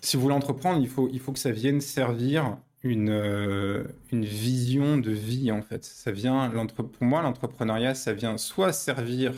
si 0.00 0.16
vous 0.16 0.22
voulez 0.22 0.34
entreprendre, 0.34 0.80
il 0.80 0.88
faut, 0.88 1.32
que 1.32 1.38
ça 1.38 1.50
vienne 1.50 1.82
servir 1.82 2.56
une, 2.82 3.10
euh, 3.10 3.84
une 4.10 4.24
vision 4.24 4.96
de 4.96 5.10
vie, 5.10 5.52
en 5.52 5.60
fait. 5.60 5.84
Ça 5.84 6.10
vient, 6.10 6.48
pour 6.48 6.88
moi, 7.02 7.20
l'entrepreneuriat, 7.20 7.94
ça 7.94 8.14
vient 8.14 8.38
soit 8.38 8.72
servir 8.72 9.34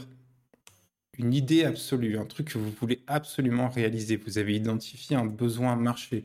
une 1.19 1.35
idée 1.35 1.65
absolue, 1.65 2.19
un 2.19 2.25
truc 2.25 2.53
que 2.53 2.59
vous 2.59 2.71
voulez 2.71 3.03
absolument 3.09 3.69
réaliser. 3.69 4.17
Vous 4.17 4.39
avez 4.39 4.55
identifié 4.55 5.17
un 5.17 5.27
besoin 5.27 5.75
marché, 5.75 6.23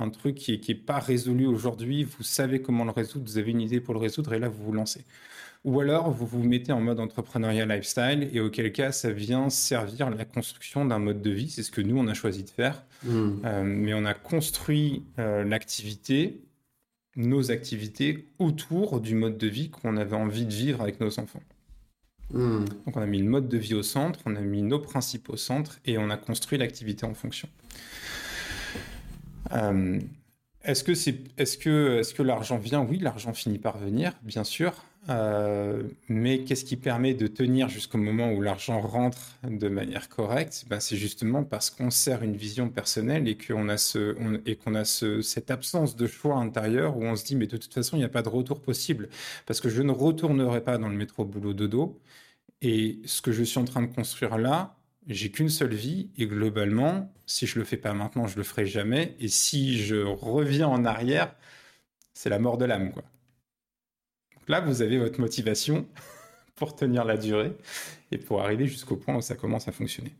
un 0.00 0.10
truc 0.10 0.36
qui 0.36 0.52
n'est 0.52 0.58
qui 0.58 0.72
est 0.72 0.74
pas 0.74 0.98
résolu 0.98 1.46
aujourd'hui, 1.46 2.04
vous 2.04 2.22
savez 2.22 2.62
comment 2.62 2.84
le 2.84 2.90
résoudre, 2.90 3.24
vous 3.26 3.38
avez 3.38 3.50
une 3.50 3.60
idée 3.60 3.80
pour 3.80 3.94
le 3.94 4.00
résoudre, 4.00 4.32
et 4.32 4.38
là, 4.38 4.48
vous 4.48 4.64
vous 4.64 4.72
lancez. 4.72 5.04
Ou 5.64 5.80
alors, 5.80 6.10
vous 6.10 6.26
vous 6.26 6.42
mettez 6.42 6.72
en 6.72 6.80
mode 6.80 7.00
entrepreneuriat 7.00 7.66
lifestyle, 7.66 8.30
et 8.32 8.40
auquel 8.40 8.72
cas, 8.72 8.92
ça 8.92 9.10
vient 9.10 9.50
servir 9.50 10.08
la 10.08 10.24
construction 10.24 10.86
d'un 10.86 10.98
mode 10.98 11.20
de 11.20 11.30
vie. 11.30 11.50
C'est 11.50 11.62
ce 11.62 11.70
que 11.70 11.82
nous, 11.82 11.98
on 11.98 12.08
a 12.08 12.14
choisi 12.14 12.44
de 12.44 12.50
faire. 12.50 12.82
Hmm. 13.04 13.40
Euh, 13.44 13.62
mais 13.62 13.92
on 13.92 14.06
a 14.06 14.14
construit 14.14 15.04
euh, 15.18 15.44
l'activité, 15.44 16.40
nos 17.16 17.50
activités, 17.50 18.28
autour 18.38 19.00
du 19.00 19.14
mode 19.14 19.36
de 19.36 19.46
vie 19.48 19.68
qu'on 19.68 19.98
avait 19.98 20.16
envie 20.16 20.46
de 20.46 20.54
vivre 20.54 20.80
avec 20.80 20.98
nos 20.98 21.20
enfants. 21.20 21.42
Hmm. 22.32 22.64
Donc, 22.86 22.96
on 22.96 23.02
a 23.02 23.06
mis 23.06 23.18
le 23.18 23.28
mode 23.28 23.48
de 23.48 23.58
vie 23.58 23.74
au 23.74 23.82
centre, 23.82 24.20
on 24.24 24.36
a 24.36 24.40
mis 24.40 24.62
nos 24.62 24.78
principes 24.78 25.28
au 25.28 25.36
centre, 25.36 25.78
et 25.84 25.98
on 25.98 26.08
a 26.08 26.16
construit 26.16 26.56
l'activité 26.56 27.04
en 27.04 27.12
fonction. 27.12 27.50
Euh, 29.52 30.00
est-ce 30.62 30.84
que, 30.84 32.22
l'argent 32.22 32.58
vient? 32.58 32.82
Oui, 32.82 32.98
l'argent 32.98 33.32
finit 33.32 33.58
par 33.58 33.78
venir, 33.78 34.12
bien 34.22 34.44
sûr. 34.44 34.84
Euh, 35.08 35.82
mais 36.08 36.44
qu'est-ce 36.44 36.64
qui 36.64 36.76
permet 36.76 37.14
de 37.14 37.26
tenir 37.26 37.70
jusqu'au 37.70 37.96
moment 37.96 38.32
où 38.32 38.42
l'argent 38.42 38.80
rentre 38.80 39.38
de 39.42 39.68
manière 39.68 40.10
correcte? 40.10 40.66
Ben, 40.68 40.78
C'est 40.78 40.96
justement 40.96 41.42
parce 41.42 41.70
qu'on 41.70 41.90
sert 41.90 42.22
une 42.22 42.36
vision 42.36 42.68
personnelle 42.68 43.26
et 43.26 43.36
qu'on 43.36 43.68
a, 43.70 44.84
cette 44.84 45.50
absence 45.50 45.96
de 45.96 46.06
choix 46.06 46.36
intérieur 46.36 46.98
où 46.98 47.04
on 47.04 47.16
se 47.16 47.24
dit 47.24 47.36
mais 47.36 47.46
de 47.46 47.56
toute 47.56 47.72
façon 47.72 47.96
il 47.96 48.00
n'y 48.00 48.04
a 48.04 48.10
pas 48.10 48.22
de 48.22 48.28
retour 48.28 48.60
possible. 48.60 49.08
Parce 49.46 49.60
que 49.60 49.70
je 49.70 49.80
ne 49.82 49.92
retournerai 49.92 50.62
pas 50.62 50.76
dans 50.76 50.88
le 50.88 50.96
métro 50.96 51.24
boulot 51.24 51.54
dodo. 51.54 51.98
Et 52.62 53.00
ce 53.06 53.22
que 53.22 53.32
je 53.32 53.42
suis 53.42 53.58
en 53.58 53.64
train 53.64 53.82
de 53.82 53.94
construire 53.94 54.36
là, 54.38 54.76
j'ai 55.14 55.30
qu'une 55.30 55.48
seule 55.48 55.74
vie 55.74 56.10
et 56.16 56.26
globalement, 56.26 57.12
si 57.26 57.46
je 57.46 57.58
le 57.58 57.64
fais 57.64 57.76
pas 57.76 57.92
maintenant, 57.92 58.26
je 58.26 58.36
le 58.36 58.42
ferai 58.42 58.66
jamais. 58.66 59.16
Et 59.18 59.28
si 59.28 59.78
je 59.78 59.96
reviens 59.96 60.68
en 60.68 60.84
arrière, 60.84 61.34
c'est 62.14 62.30
la 62.30 62.38
mort 62.38 62.58
de 62.58 62.64
l'âme, 62.64 62.92
quoi 62.92 63.04
là, 64.50 64.60
vous 64.60 64.82
avez 64.82 64.98
votre 64.98 65.20
motivation 65.20 65.86
pour 66.56 66.76
tenir 66.76 67.04
la 67.04 67.16
durée 67.16 67.56
et 68.10 68.18
pour 68.18 68.42
arriver 68.42 68.66
jusqu'au 68.66 68.96
point 68.96 69.16
où 69.16 69.22
ça 69.22 69.34
commence 69.34 69.68
à 69.68 69.72
fonctionner. 69.72 70.12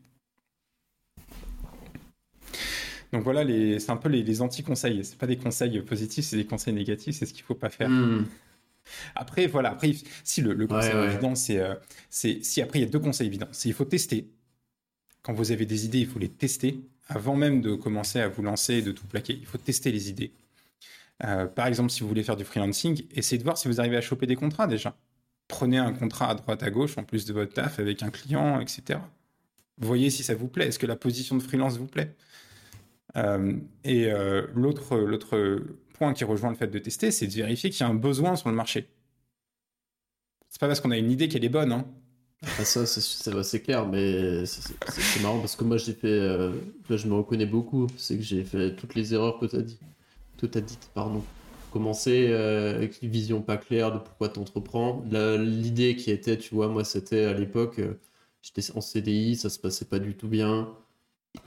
Donc 3.13 3.23
voilà, 3.23 3.45
c'est 3.45 3.89
un 3.89 3.97
peu 3.97 4.07
les, 4.07 4.41
anti-conseils. 4.41 5.03
C'est 5.03 5.17
pas 5.17 5.27
des 5.27 5.37
conseils 5.37 5.81
positifs, 5.81 6.25
c'est 6.25 6.37
des 6.37 6.45
conseils 6.45 6.73
négatifs. 6.73 7.17
C'est 7.17 7.25
ce 7.25 7.33
qu'il 7.33 7.43
faut 7.43 7.55
pas 7.55 7.69
faire. 7.69 7.89
Hmm. 7.89 8.25
Après, 9.15 9.47
voilà. 9.47 9.71
Après, 9.71 9.91
si 10.23 10.41
le, 10.41 10.65
conseil 10.65 10.95
évident, 10.95 11.33
euh, 11.49 11.75
c'est, 12.09 12.43
si 12.43 12.61
après 12.61 12.79
il 12.79 12.83
y 12.83 12.85
a 12.85 12.89
deux 12.89 12.99
conseils 12.99 13.27
évidents, 13.27 13.49
c'est 13.51 13.67
il 13.67 13.73
faut 13.73 13.85
tester. 13.85 14.29
Quand 15.23 15.33
vous 15.33 15.51
avez 15.51 15.65
des 15.65 15.85
idées, 15.85 15.99
il 15.99 16.07
faut 16.07 16.19
les 16.19 16.29
tester 16.29 16.79
avant 17.07 17.35
même 17.35 17.61
de 17.61 17.75
commencer 17.75 18.19
à 18.19 18.27
vous 18.27 18.41
lancer 18.41 18.75
et 18.75 18.81
de 18.81 18.91
tout 18.91 19.05
plaquer. 19.05 19.37
Il 19.39 19.45
faut 19.45 19.57
tester 19.57 19.91
les 19.91 20.09
idées. 20.09 20.31
Euh, 21.23 21.45
par 21.45 21.67
exemple, 21.67 21.91
si 21.91 22.01
vous 22.01 22.07
voulez 22.07 22.23
faire 22.23 22.37
du 22.37 22.45
freelancing, 22.45 23.05
essayez 23.11 23.37
de 23.37 23.43
voir 23.43 23.57
si 23.57 23.67
vous 23.67 23.79
arrivez 23.79 23.97
à 23.97 24.01
choper 24.01 24.25
des 24.25 24.35
contrats 24.35 24.67
déjà. 24.67 24.95
Prenez 25.47 25.77
un 25.77 25.93
contrat 25.93 26.29
à 26.29 26.35
droite 26.35 26.63
à 26.63 26.71
gauche 26.71 26.97
en 26.97 27.03
plus 27.03 27.25
de 27.25 27.33
votre 27.33 27.53
taf 27.53 27.79
avec 27.79 28.01
un 28.03 28.09
client, 28.09 28.59
etc. 28.59 28.99
Voyez 29.77 30.09
si 30.09 30.23
ça 30.23 30.35
vous 30.35 30.47
plaît. 30.47 30.67
Est-ce 30.67 30.79
que 30.79 30.87
la 30.87 30.95
position 30.95 31.35
de 31.35 31.43
freelance 31.43 31.77
vous 31.77 31.87
plaît? 31.87 32.15
Euh, 33.17 33.57
Et 33.83 34.11
euh, 34.11 34.47
l'autre, 34.55 34.95
point 35.93 36.13
qui 36.13 36.23
rejoint 36.23 36.49
le 36.49 36.55
fait 36.55 36.67
de 36.67 36.79
tester, 36.79 37.11
c'est 37.11 37.27
de 37.27 37.33
vérifier 37.33 37.69
qu'il 37.69 37.81
y 37.81 37.83
a 37.83 37.87
un 37.87 37.95
besoin 37.95 38.35
sur 38.35 38.49
le 38.49 38.55
marché. 38.55 38.87
C'est 40.49 40.59
pas 40.59 40.67
parce 40.67 40.81
qu'on 40.81 40.91
a 40.91 40.97
une 40.97 41.11
idée 41.11 41.27
qu'elle 41.27 41.45
est 41.45 41.49
bonne. 41.49 41.71
Hein. 41.71 41.85
Ah, 42.43 42.65
ça, 42.65 42.85
c'est 42.85 43.61
clair, 43.61 43.87
mais 43.87 44.45
c'est 44.45 45.21
marrant 45.21 45.39
parce 45.39 45.55
que 45.55 45.63
moi, 45.63 45.77
j'ai 45.77 45.93
fait. 45.93 46.19
là, 46.89 46.97
je 46.97 47.07
me 47.07 47.13
reconnais 47.13 47.45
beaucoup. 47.45 47.87
C'est 47.97 48.17
que 48.17 48.23
j'ai 48.23 48.43
fait 48.43 48.75
toutes 48.75 48.95
les 48.95 49.13
erreurs 49.13 49.39
que 49.39 49.45
tu 49.45 49.55
as 49.55 49.61
dit 49.61 49.79
tout 50.41 50.57
a 50.57 50.61
dit, 50.61 50.77
pardon. 50.93 51.23
Commencer 51.71 52.27
euh, 52.29 52.75
avec 52.75 53.01
une 53.01 53.09
vision 53.09 53.41
pas 53.41 53.57
claire 53.57 53.93
de 53.93 53.99
pourquoi 53.99 54.29
tu 54.29 54.39
entreprends. 54.39 55.03
L'idée 55.11 55.95
qui 55.95 56.11
était, 56.11 56.37
tu 56.37 56.53
vois, 56.55 56.67
moi, 56.67 56.83
c'était 56.83 57.25
à 57.25 57.33
l'époque, 57.33 57.79
euh, 57.79 57.93
j'étais 58.41 58.75
en 58.75 58.81
CDI, 58.81 59.37
ça 59.37 59.49
se 59.49 59.59
passait 59.59 59.85
pas 59.85 59.99
du 59.99 60.15
tout 60.15 60.27
bien. 60.27 60.69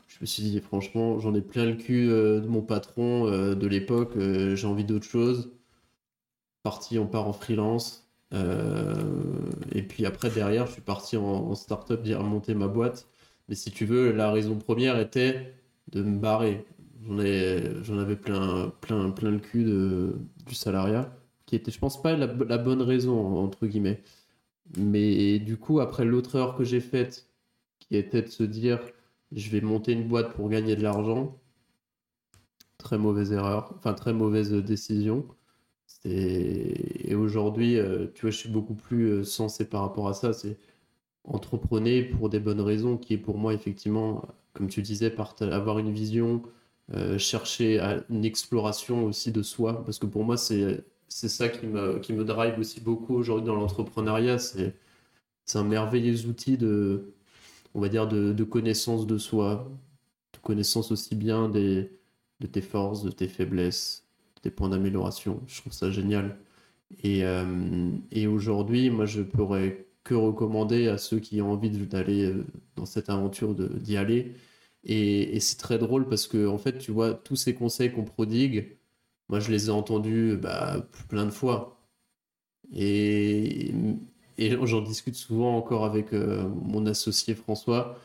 Je 0.08 0.18
me 0.20 0.26
suis 0.26 0.42
dit, 0.44 0.60
franchement, 0.60 1.18
j'en 1.20 1.34
ai 1.34 1.42
plein 1.42 1.66
le 1.66 1.74
cul 1.74 2.08
euh, 2.10 2.40
de 2.40 2.46
mon 2.46 2.62
patron 2.62 3.26
de 3.30 3.66
l'époque, 3.66 4.12
j'ai 4.18 4.66
envie 4.66 4.84
d'autre 4.84 5.06
chose. 5.06 5.50
Parti, 6.62 6.98
on 6.98 7.06
part 7.06 7.28
en 7.28 7.32
freelance. 7.32 8.03
Et 9.72 9.82
puis 9.82 10.06
après, 10.06 10.30
derrière, 10.30 10.66
je 10.66 10.72
suis 10.72 10.82
parti 10.82 11.16
en, 11.16 11.22
en 11.22 11.54
start-up, 11.54 12.02
dire 12.02 12.22
monter 12.22 12.54
ma 12.54 12.68
boîte. 12.68 13.06
Mais 13.48 13.54
si 13.54 13.70
tu 13.70 13.84
veux, 13.86 14.12
la 14.12 14.30
raison 14.30 14.56
première 14.58 14.98
était 14.98 15.54
de 15.92 16.02
me 16.02 16.18
barrer. 16.18 16.64
J'en 17.82 17.98
avais 17.98 18.16
plein, 18.16 18.72
plein, 18.80 19.10
plein 19.10 19.30
le 19.30 19.38
cul 19.38 19.64
de, 19.64 20.16
du 20.46 20.54
salariat, 20.54 21.14
qui 21.46 21.56
était, 21.56 21.70
je 21.70 21.78
pense, 21.78 22.00
pas 22.00 22.16
la, 22.16 22.26
bonne 22.58 22.82
raison, 22.82 23.36
entre 23.36 23.66
guillemets. 23.66 24.02
Mais 24.78 25.38
du 25.38 25.56
coup, 25.58 25.80
après 25.80 26.04
l'autre 26.04 26.36
erreur 26.36 26.56
que 26.56 26.64
j'ai 26.64 26.80
faite, 26.80 27.28
qui 27.80 27.96
était 27.96 28.22
de 28.22 28.28
se 28.28 28.42
dire, 28.44 28.80
je 29.32 29.50
vais 29.50 29.60
monter 29.60 29.92
une 29.92 30.08
boîte 30.08 30.32
pour 30.34 30.48
gagner 30.48 30.76
de 30.76 30.82
l'argent, 30.82 31.38
très 32.78 32.98
mauvaise 32.98 33.32
erreur, 33.32 33.74
enfin 33.76 33.94
très 33.94 34.12
mauvaise 34.12 34.52
décision. 34.52 35.26
Et 36.04 37.14
aujourd'hui, 37.14 37.78
euh, 37.78 38.06
tu 38.14 38.22
vois, 38.22 38.30
je 38.30 38.36
suis 38.36 38.48
beaucoup 38.50 38.74
plus 38.74 39.04
euh, 39.06 39.24
sensé 39.24 39.64
par 39.68 39.82
rapport 39.82 40.08
à 40.08 40.14
ça. 40.14 40.32
C'est 40.32 40.58
entreprenez 41.24 42.04
pour 42.04 42.30
des 42.30 42.40
bonnes 42.40 42.60
raisons, 42.60 42.98
qui 42.98 43.14
est 43.14 43.18
pour 43.18 43.38
moi, 43.38 43.54
effectivement, 43.54 44.28
comme 44.54 44.68
tu 44.68 44.82
disais, 44.82 45.14
avoir 45.40 45.78
une 45.78 45.92
vision, 45.92 46.42
euh, 46.94 47.18
chercher 47.18 47.80
une 48.10 48.24
exploration 48.24 49.06
aussi 49.06 49.32
de 49.32 49.42
soi, 49.42 49.84
parce 49.84 49.98
que 49.98 50.06
pour 50.06 50.24
moi, 50.24 50.36
c'est 50.36 50.84
c'est 51.08 51.28
ça 51.28 51.48
qui 51.48 51.66
me, 51.66 52.00
qui 52.00 52.12
me 52.12 52.24
drive 52.24 52.58
aussi 52.58 52.80
beaucoup 52.80 53.14
aujourd'hui 53.16 53.46
dans 53.46 53.54
l'entrepreneuriat. 53.56 54.38
C'est 54.38 54.74
c'est 55.44 55.58
un 55.58 55.64
merveilleux 55.64 56.26
outil 56.26 56.56
de, 56.58 57.14
on 57.74 57.80
va 57.80 57.88
dire, 57.88 58.08
de, 58.08 58.32
de, 58.32 58.44
connaissance 58.44 59.06
de 59.06 59.18
soi, 59.18 59.70
de 60.34 60.38
connaissance 60.40 60.92
aussi 60.92 61.16
bien 61.16 61.48
des, 61.48 61.90
de 62.40 62.46
tes 62.46 62.62
forces, 62.62 63.02
de 63.02 63.10
tes 63.10 63.28
faiblesses, 63.28 64.03
de 64.44 64.50
tes 64.50 64.54
points 64.54 64.68
d'amélioration. 64.68 65.40
Je 65.46 65.60
trouve 65.60 65.72
ça 65.72 65.90
génial. 65.90 66.36
Et, 67.02 67.24
euh, 67.24 67.90
et 68.12 68.26
aujourd'hui, 68.26 68.90
moi, 68.90 69.06
je 69.06 69.22
pourrais 69.22 69.86
que 70.04 70.14
recommander 70.14 70.88
à 70.88 70.98
ceux 70.98 71.18
qui 71.18 71.40
ont 71.42 71.52
envie 71.52 71.70
d'aller 71.70 72.24
euh, 72.26 72.44
dans 72.76 72.86
cette 72.86 73.10
aventure 73.10 73.54
d'y 73.54 73.96
aller 73.96 74.34
et, 74.84 75.40
c'est 75.40 75.58
très 75.58 75.78
drôle 75.78 76.08
parce 76.08 76.26
que, 76.26 76.46
en 76.46 76.58
fait, 76.58 76.78
tu 76.78 76.92
vois, 76.92 77.14
tous 77.14 77.36
ces 77.36 77.54
conseils 77.54 77.92
qu'on 77.92 78.04
prodigue, 78.04 78.76
moi, 79.28 79.40
je 79.40 79.50
les 79.50 79.68
ai 79.68 79.70
entendus 79.70 80.36
bah, 80.40 80.86
plein 81.08 81.26
de 81.26 81.30
fois. 81.30 81.78
Et, 82.74 83.72
et 84.38 84.50
j'en 84.66 84.82
discute 84.82 85.14
souvent 85.16 85.56
encore 85.56 85.84
avec 85.84 86.12
euh, 86.12 86.48
mon 86.62 86.86
associé 86.86 87.34
François. 87.34 87.98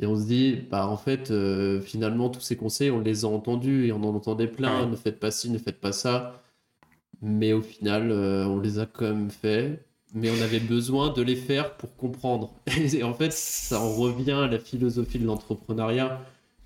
Et 0.00 0.06
on 0.06 0.16
se 0.16 0.26
dit, 0.26 0.56
bah, 0.70 0.86
en 0.88 0.96
fait, 0.96 1.30
euh, 1.30 1.80
finalement, 1.80 2.28
tous 2.30 2.40
ces 2.40 2.56
conseils, 2.56 2.90
on 2.90 3.00
les 3.00 3.24
a 3.24 3.28
entendus 3.28 3.86
et 3.86 3.92
on 3.92 4.02
en 4.04 4.14
entendait 4.14 4.46
plein. 4.46 4.86
Ne 4.86 4.96
faites 4.96 5.18
pas 5.18 5.30
ci, 5.30 5.50
ne 5.50 5.58
faites 5.58 5.80
pas 5.80 5.92
ça. 5.92 6.42
Mais 7.22 7.52
au 7.52 7.62
final, 7.62 8.10
euh, 8.12 8.46
on 8.46 8.60
les 8.60 8.78
a 8.78 8.86
quand 8.86 9.06
même 9.06 9.30
fait 9.30 9.84
mais 10.14 10.30
on 10.30 10.42
avait 10.42 10.60
besoin 10.60 11.12
de 11.12 11.22
les 11.22 11.36
faire 11.36 11.76
pour 11.76 11.94
comprendre. 11.96 12.54
Et 12.94 13.02
en 13.02 13.14
fait, 13.14 13.32
ça 13.32 13.80
en 13.80 13.92
revient 13.92 14.32
à 14.32 14.46
la 14.46 14.58
philosophie 14.58 15.18
de 15.18 15.26
l'entrepreneuriat. 15.26 16.20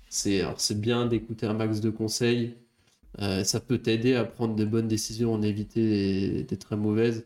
C'est 0.09 0.79
bien 0.79 1.07
d'écouter 1.07 1.45
un 1.45 1.53
max 1.53 1.81
de 1.81 1.89
conseils. 1.89 2.55
Euh, 3.19 3.43
ça 3.43 3.59
peut 3.59 3.79
t'aider 3.79 4.15
à 4.15 4.23
prendre 4.23 4.55
de 4.55 4.65
bonnes 4.65 4.87
décisions, 4.87 5.33
en 5.33 5.41
éviter 5.41 6.43
des, 6.43 6.57
très 6.57 6.75
mauvaises. 6.75 7.25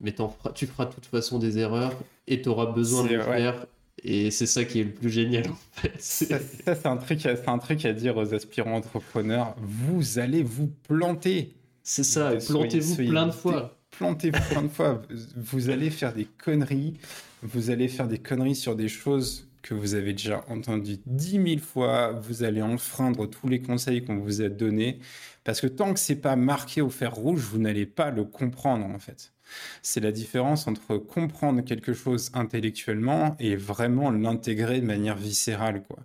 Mais 0.00 0.14
tu 0.54 0.66
feras 0.66 0.86
de 0.86 0.92
toute 0.92 1.06
façon 1.06 1.38
des 1.38 1.58
erreurs 1.58 1.92
et 2.26 2.42
tu 2.42 2.48
auras 2.48 2.66
besoin 2.66 3.04
de 3.04 3.14
le 3.14 3.22
faire. 3.22 3.66
Et 4.04 4.30
c'est 4.30 4.46
ça 4.46 4.64
qui 4.64 4.80
est 4.80 4.84
le 4.84 4.92
plus 4.92 5.10
génial 5.10 5.48
en 5.50 5.56
fait. 5.72 5.92
Ça, 5.98 6.38
c'est 6.38 6.86
un, 6.86 6.96
truc, 6.96 7.26
un 7.26 7.58
truc 7.58 7.84
à 7.84 7.92
dire 7.92 8.16
aux 8.16 8.34
aspirants 8.34 8.76
entrepreneurs. 8.76 9.56
Vous 9.58 10.18
allez 10.18 10.42
vous 10.42 10.70
planter. 10.86 11.54
C'est 11.82 12.04
ça, 12.04 12.34
plantez-vous 12.36 12.96
plein 12.96 13.26
de 13.26 13.32
fois 13.32 13.78
plantez-vous 13.98 14.40
plein 14.50 14.62
de 14.62 14.68
fois. 14.68 15.02
Vous 15.36 15.70
allez 15.70 15.90
faire 15.90 16.12
des 16.12 16.24
conneries. 16.24 16.94
Vous 17.42 17.70
allez 17.70 17.88
faire 17.88 18.08
des 18.08 18.18
conneries 18.18 18.54
sur 18.54 18.76
des 18.76 18.88
choses 18.88 19.48
que 19.62 19.74
vous 19.74 19.94
avez 19.94 20.12
déjà 20.12 20.44
entendues 20.48 20.98
dix 21.06 21.38
mille 21.38 21.60
fois. 21.60 22.12
Vous 22.12 22.42
allez 22.42 22.62
enfreindre 22.62 23.26
tous 23.26 23.48
les 23.48 23.60
conseils 23.60 24.04
qu'on 24.04 24.18
vous 24.18 24.42
a 24.42 24.48
donnés. 24.48 24.98
Parce 25.44 25.60
que 25.60 25.66
tant 25.66 25.92
que 25.92 26.00
c'est 26.00 26.16
pas 26.16 26.36
marqué 26.36 26.80
au 26.80 26.90
fer 26.90 27.14
rouge, 27.14 27.40
vous 27.40 27.58
n'allez 27.58 27.86
pas 27.86 28.10
le 28.10 28.24
comprendre, 28.24 28.86
en 28.86 28.98
fait. 28.98 29.33
C'est 29.82 30.00
la 30.00 30.12
différence 30.12 30.66
entre 30.66 30.96
comprendre 30.96 31.62
quelque 31.62 31.92
chose 31.92 32.30
intellectuellement 32.34 33.36
et 33.38 33.56
vraiment 33.56 34.10
l'intégrer 34.10 34.80
de 34.80 34.86
manière 34.86 35.16
viscérale, 35.16 35.82
quoi. 35.82 35.98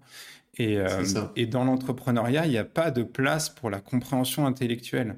Et, 0.58 0.78
et 1.38 1.46
dans 1.46 1.64
l'entrepreneuriat, 1.64 2.46
il 2.46 2.52
n'y 2.52 2.58
a 2.58 2.66
pas 2.66 2.92
de 2.92 3.04
place 3.04 3.50
pour 3.50 3.70
la 3.70 3.80
compréhension 3.80 4.46
intellectuelle 4.46 5.16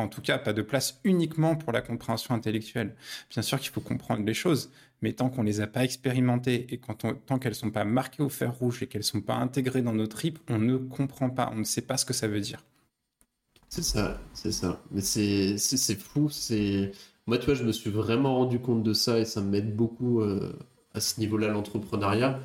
en 0.00 0.08
tout 0.08 0.20
cas, 0.20 0.38
pas 0.38 0.52
de 0.52 0.62
place 0.62 1.00
uniquement 1.04 1.56
pour 1.56 1.72
la 1.72 1.82
compréhension 1.82 2.34
intellectuelle. 2.34 2.94
Bien 3.30 3.42
sûr 3.42 3.60
qu'il 3.60 3.70
faut 3.70 3.80
comprendre 3.80 4.24
les 4.24 4.34
choses, 4.34 4.70
mais 5.02 5.12
tant 5.12 5.30
qu'on 5.30 5.42
les 5.42 5.60
a 5.60 5.66
pas 5.66 5.84
expérimentées 5.84 6.66
et 6.70 6.78
quand 6.78 7.06
tant 7.26 7.38
qu'elles 7.38 7.54
sont 7.54 7.70
pas 7.70 7.84
marquées 7.84 8.22
au 8.22 8.28
fer 8.28 8.52
rouge 8.52 8.82
et 8.82 8.86
qu'elles 8.86 9.04
sont 9.04 9.20
pas 9.20 9.34
intégrées 9.34 9.82
dans 9.82 9.92
nos 9.92 10.06
tripes, 10.06 10.38
on 10.48 10.58
ne 10.58 10.76
comprend 10.76 11.30
pas, 11.30 11.50
on 11.52 11.58
ne 11.58 11.64
sait 11.64 11.82
pas 11.82 11.96
ce 11.96 12.04
que 12.04 12.12
ça 12.14 12.28
veut 12.28 12.40
dire. 12.40 12.64
C'est 13.68 13.84
ça, 13.84 14.20
c'est 14.34 14.52
ça. 14.52 14.82
Mais 14.90 15.00
c'est 15.00 15.96
fou, 15.96 16.28
c'est... 16.28 16.90
Moi, 17.30 17.38
tu 17.38 17.46
vois, 17.46 17.54
je 17.54 17.62
me 17.62 17.70
suis 17.70 17.90
vraiment 17.90 18.34
rendu 18.38 18.58
compte 18.58 18.82
de 18.82 18.92
ça 18.92 19.20
et 19.20 19.24
ça 19.24 19.40
m'aide 19.40 19.76
beaucoup 19.76 20.20
euh, 20.20 20.52
à 20.94 20.98
ce 20.98 21.20
niveau-là, 21.20 21.46
l'entrepreneuriat. 21.46 22.40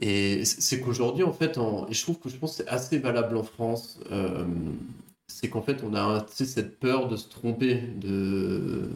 Et 0.00 0.46
c'est 0.46 0.80
qu'aujourd'hui, 0.80 1.22
en 1.22 1.34
fait, 1.34 1.58
et 1.90 1.92
je 1.92 2.02
trouve 2.02 2.18
que 2.18 2.30
je 2.30 2.36
pense 2.38 2.56
c'est 2.56 2.66
assez 2.68 2.98
valable 2.98 3.36
en 3.36 3.42
France, 3.42 4.00
euh, 4.10 4.46
c'est 5.26 5.50
qu'en 5.50 5.60
fait, 5.60 5.84
on 5.84 5.94
a 5.94 6.24
cette 6.30 6.80
peur 6.80 7.08
de 7.08 7.16
se 7.16 7.28
tromper, 7.28 7.74
de 7.74 8.88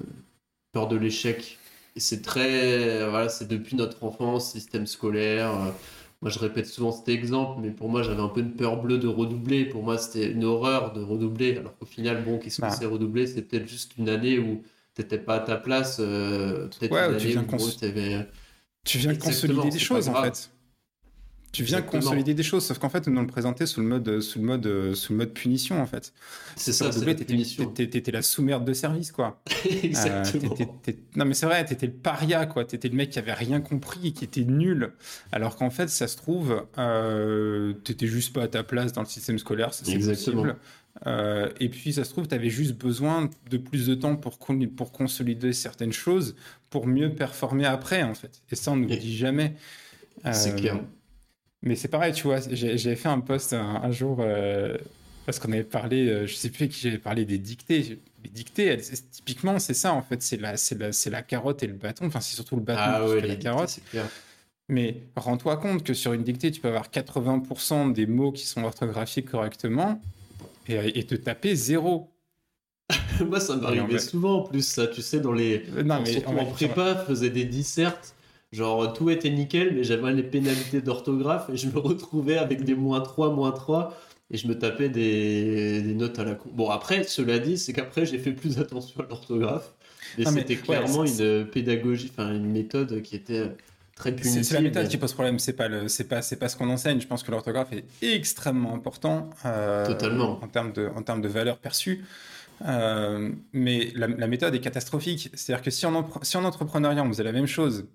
peur 0.72 0.88
de 0.88 0.96
l'échec. 0.96 1.58
Et 1.94 2.00
c'est 2.00 2.22
très. 2.22 3.06
Voilà, 3.10 3.28
c'est 3.28 3.48
depuis 3.48 3.76
notre 3.76 4.04
enfance, 4.04 4.52
système 4.52 4.86
scolaire. 4.86 5.52
Moi, 6.22 6.30
je 6.30 6.38
répète 6.38 6.66
souvent 6.66 6.92
cet 6.92 7.08
exemple, 7.08 7.60
mais 7.62 7.70
pour 7.70 7.88
moi, 7.88 8.02
j'avais 8.02 8.22
un 8.22 8.28
peu 8.28 8.40
une 8.40 8.54
peur 8.54 8.80
bleue 8.80 8.98
de 8.98 9.06
redoubler. 9.06 9.66
Pour 9.66 9.82
moi, 9.82 9.98
c'était 9.98 10.30
une 10.30 10.44
horreur 10.44 10.92
de 10.92 11.02
redoubler. 11.02 11.56
Alors 11.58 11.76
qu'au 11.76 11.86
final, 11.86 12.24
bon, 12.24 12.38
qu'est-ce 12.38 12.60
que 12.60 12.70
c'est 12.70 12.86
redoubler? 12.86 13.26
C'est 13.26 13.42
peut-être 13.42 13.68
juste 13.68 13.92
une 13.98 14.08
année 14.08 14.38
où 14.38 14.62
tu 14.94 15.02
n'étais 15.02 15.18
pas 15.18 15.36
à 15.36 15.40
ta 15.40 15.56
place. 15.56 15.98
Euh, 16.00 16.68
peut-être 16.68 16.92
une 16.92 16.98
année 16.98 17.18
tu 17.18 17.26
viens, 17.28 17.42
où, 17.42 17.70
tu 18.84 18.98
viens 18.98 19.14
consolider 19.14 19.70
des 19.70 19.78
choses, 19.78 20.08
en 20.08 20.22
fait. 20.22 20.50
Tu 21.52 21.62
viens 21.62 21.80
consolider 21.80 22.34
des 22.34 22.42
choses, 22.42 22.66
sauf 22.66 22.78
qu'en 22.78 22.90
fait, 22.90 23.06
nous 23.06 23.14
nous 23.14 23.22
le 23.22 23.26
présentait 23.26 23.66
sous 23.66 23.80
le 23.80 23.86
mode, 23.86 24.20
sous 24.20 24.38
le 24.38 24.44
mode, 24.44 24.94
sous 24.94 25.12
le 25.12 25.18
mode 25.18 25.32
punition, 25.32 25.80
en 25.80 25.86
fait. 25.86 26.12
C'est 26.54 26.72
ça, 26.72 26.92
c'est. 26.92 27.14
T'étais 27.74 28.12
la 28.12 28.22
sous-merde 28.22 28.64
de 28.64 28.72
service, 28.72 29.10
quoi. 29.10 29.42
Exactement. 29.82 30.54
Euh, 30.58 30.92
non, 31.14 31.24
mais 31.24 31.34
c'est 31.34 31.46
vrai, 31.46 31.64
t'étais 31.64 31.86
le 31.86 31.92
paria, 31.92 32.46
quoi. 32.46 32.64
T'étais 32.64 32.88
le 32.88 32.94
mec 32.94 33.10
qui 33.10 33.18
avait 33.18 33.32
rien 33.32 33.60
compris, 33.60 34.12
qui 34.12 34.24
était 34.24 34.44
nul. 34.44 34.92
Alors 35.32 35.56
qu'en 35.56 35.70
fait, 35.70 35.88
ça 35.88 36.08
se 36.08 36.16
trouve, 36.16 36.66
euh, 36.78 37.72
t'étais 37.84 38.06
juste 38.06 38.32
pas 38.32 38.42
à 38.42 38.48
ta 38.48 38.62
place 38.62 38.92
dans 38.92 39.02
le 39.02 39.06
système 39.06 39.38
scolaire, 39.38 39.72
c'est 39.72 39.98
possible. 39.98 40.56
Euh, 41.06 41.50
et 41.60 41.68
puis, 41.68 41.92
ça 41.92 42.04
se 42.04 42.10
trouve, 42.10 42.26
tu 42.26 42.34
avais 42.34 42.50
juste 42.50 42.74
besoin 42.74 43.28
de 43.50 43.56
plus 43.56 43.86
de 43.86 43.94
temps 43.94 44.16
pour, 44.16 44.38
pour 44.76 44.92
consolider 44.92 45.52
certaines 45.52 45.92
choses, 45.92 46.36
pour 46.70 46.86
mieux 46.86 47.14
performer 47.14 47.66
après, 47.66 48.02
en 48.02 48.14
fait. 48.14 48.42
Et 48.50 48.56
ça, 48.56 48.72
on 48.72 48.76
ne 48.76 48.86
nous 48.86 48.96
dit 48.96 49.16
jamais. 49.16 49.54
C'est 50.32 50.56
clair. 50.56 50.80
Mais 51.66 51.74
c'est 51.74 51.88
pareil, 51.88 52.12
tu 52.12 52.22
vois, 52.22 52.38
j'avais 52.52 52.94
fait 52.94 53.08
un 53.08 53.18
post 53.18 53.52
un, 53.52 53.90
jour 53.90 54.18
euh, 54.20 54.78
parce 55.26 55.40
qu'on 55.40 55.50
avait 55.50 55.64
parlé, 55.64 56.08
euh, 56.08 56.26
je 56.26 56.34
sais 56.34 56.48
plus 56.48 56.68
qui 56.68 56.80
j'avais 56.80 56.98
parlé 56.98 57.24
des 57.24 57.38
dictées. 57.38 57.98
Les 58.22 58.30
dictées, 58.30 58.78
typiquement, 59.10 59.58
c'est 59.58 59.74
ça 59.74 59.92
en 59.92 60.00
fait, 60.00 60.22
c'est 60.22 60.40
la, 60.40 60.54
la, 60.78 60.90
la 61.10 61.22
carotte 61.22 61.64
et 61.64 61.66
le 61.66 61.74
bâton. 61.74 62.06
Enfin, 62.06 62.20
c'est 62.20 62.36
surtout 62.36 62.54
le 62.54 62.62
bâton 62.62 62.80
ah, 62.84 63.08
ouais, 63.08 63.20
la, 63.20 63.34
carotte. 63.34 63.80
Mais 64.68 65.02
rends-toi 65.16 65.56
compte 65.56 65.82
que 65.82 65.92
sur 65.92 66.12
une 66.12 66.22
dictée, 66.22 66.52
tu 66.52 66.60
peux 66.60 66.68
avoir 66.68 66.88
80% 66.88 67.92
des 67.92 68.06
mots 68.06 68.30
qui 68.30 68.46
sont 68.46 68.62
orthographiés 68.62 69.24
correctement 69.24 70.00
et, 70.68 71.04
te 71.04 71.16
taper 71.16 71.56
zéro. 71.56 72.12
Moi, 73.26 73.40
ça 73.40 73.56
m'arrivait 73.56 73.98
souvent 73.98 74.38
en 74.38 74.42
plus, 74.42 74.64
ça. 74.64 74.86
Tu 74.86 75.02
sais, 75.02 75.18
dans 75.18 75.32
les. 75.32 75.66
Non, 75.84 76.00
mais 76.00 76.24
en, 76.26 76.36
en 76.36 76.46
prépa, 76.46 76.94
faisait 77.08 77.30
des 77.30 77.44
dissertes 77.44 78.15
Genre, 78.52 78.92
tout 78.92 79.10
était 79.10 79.30
nickel, 79.30 79.74
mais 79.74 79.84
j'avais 79.84 80.12
les 80.12 80.22
pénalités 80.22 80.80
d'orthographe 80.80 81.50
et 81.52 81.56
je 81.56 81.68
me 81.68 81.78
retrouvais 81.78 82.38
avec 82.38 82.64
des 82.64 82.74
moins 82.74 83.00
3, 83.00 83.32
moins 83.32 83.52
3 83.52 83.96
et 84.30 84.36
je 84.36 84.48
me 84.48 84.58
tapais 84.58 84.88
des, 84.88 85.82
notes 85.94 86.18
à 86.18 86.24
la 86.24 86.34
con. 86.34 86.50
Bon, 86.52 86.70
après, 86.70 87.04
cela 87.04 87.38
dit, 87.38 87.58
c'est 87.58 87.72
qu'après, 87.72 88.06
j'ai 88.06 88.18
fait 88.18 88.32
plus 88.32 88.58
attention 88.58 89.00
à 89.00 89.06
l'orthographe. 89.08 89.74
Et 90.18 90.24
c'était 90.24 90.56
clairement 90.56 91.04
une 91.04 91.46
pédagogie, 91.46 92.10
enfin, 92.12 92.32
une 92.32 92.50
méthode 92.50 93.02
qui 93.02 93.16
était 93.16 93.50
très 93.94 94.12
punitive. 94.12 94.42
C'est 94.44 94.54
la 94.54 94.60
méthode 94.60 94.88
qui 94.88 94.96
pose 94.96 95.12
problème, 95.12 95.38
c'est 95.38 95.52
pas, 95.52 95.68
le, 95.68 95.88
c'est 95.88 96.04
pas, 96.04 96.22
c'est 96.22 96.36
pas 96.36 96.48
ce 96.48 96.56
qu'on 96.56 96.70
enseigne. 96.70 97.00
Je 97.00 97.06
pense 97.06 97.22
que 97.22 97.30
l'orthographe 97.30 97.72
est 97.72 97.84
extrêmement 98.02 98.74
important. 98.74 99.30
Euh, 99.44 99.86
Totalement. 99.86 100.38
En 100.42 100.48
termes 100.48 100.72
de, 100.72 100.90
en 100.94 101.02
termes 101.02 101.20
de 101.20 101.28
valeur 101.28 101.58
perçue. 101.58 102.04
Euh, 102.66 103.32
mais 103.52 103.92
la, 103.94 104.26
méthode 104.26 104.54
est 104.54 104.60
catastrophique. 104.60 105.30
C'est-à-dire 105.34 105.62
que 105.62 105.70
si 105.70 105.84
en, 105.86 106.08
si 106.22 106.36
en 106.36 106.44
entrepreneuriat 106.44 107.02
on 107.02 107.08
faisait 107.08 107.24
la 107.24 107.32
même 107.32 107.46
chose 107.46 107.86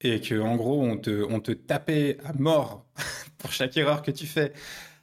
et 0.00 0.20
que 0.20 0.38
en 0.40 0.56
gros 0.56 0.82
on 0.82 0.96
te, 0.98 1.24
on 1.30 1.40
te 1.40 1.52
tapait 1.52 2.18
à 2.24 2.32
mort 2.34 2.86
pour 3.38 3.52
chaque 3.52 3.76
erreur 3.76 4.02
que 4.02 4.10
tu 4.10 4.26
fais, 4.26 4.52